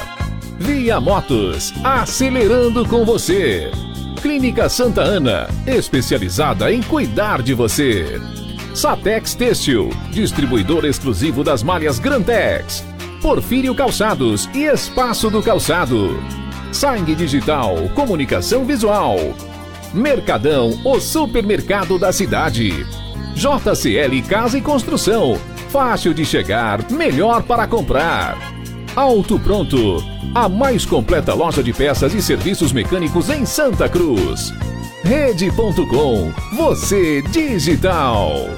Via 0.57 1.01
Motos, 1.01 1.73
acelerando 1.83 2.87
com 2.87 3.03
você. 3.03 3.69
Clínica 4.21 4.69
Santa 4.69 5.01
Ana, 5.01 5.49
especializada 5.67 6.71
em 6.71 6.81
cuidar 6.81 7.41
de 7.41 7.53
você. 7.53 8.21
Satex 8.73 9.35
Têxtil, 9.35 9.89
distribuidor 10.09 10.85
exclusivo 10.85 11.43
das 11.43 11.61
malhas 11.61 11.99
Grantex. 11.99 12.92
Porfírio 13.23 13.73
Calçados 13.73 14.49
e 14.53 14.65
Espaço 14.65 15.29
do 15.29 15.41
Calçado. 15.41 16.21
Sangue 16.73 17.15
Digital, 17.15 17.73
Comunicação 17.95 18.65
Visual. 18.65 19.15
Mercadão, 19.93 20.77
o 20.83 20.99
supermercado 20.99 21.97
da 21.97 22.11
cidade. 22.11 22.85
JCL 23.33 24.21
Casa 24.27 24.57
e 24.57 24.61
Construção. 24.61 25.39
Fácil 25.69 26.13
de 26.13 26.25
chegar, 26.25 26.91
melhor 26.91 27.43
para 27.43 27.65
comprar. 27.65 28.37
Auto 28.93 29.39
Pronto, 29.39 30.03
a 30.35 30.49
mais 30.49 30.85
completa 30.85 31.33
loja 31.33 31.63
de 31.63 31.71
peças 31.71 32.13
e 32.13 32.21
serviços 32.21 32.73
mecânicos 32.73 33.29
em 33.29 33.45
Santa 33.45 33.87
Cruz. 33.87 34.53
Rede.com, 35.05 36.33
você 36.57 37.21
digital. 37.21 38.49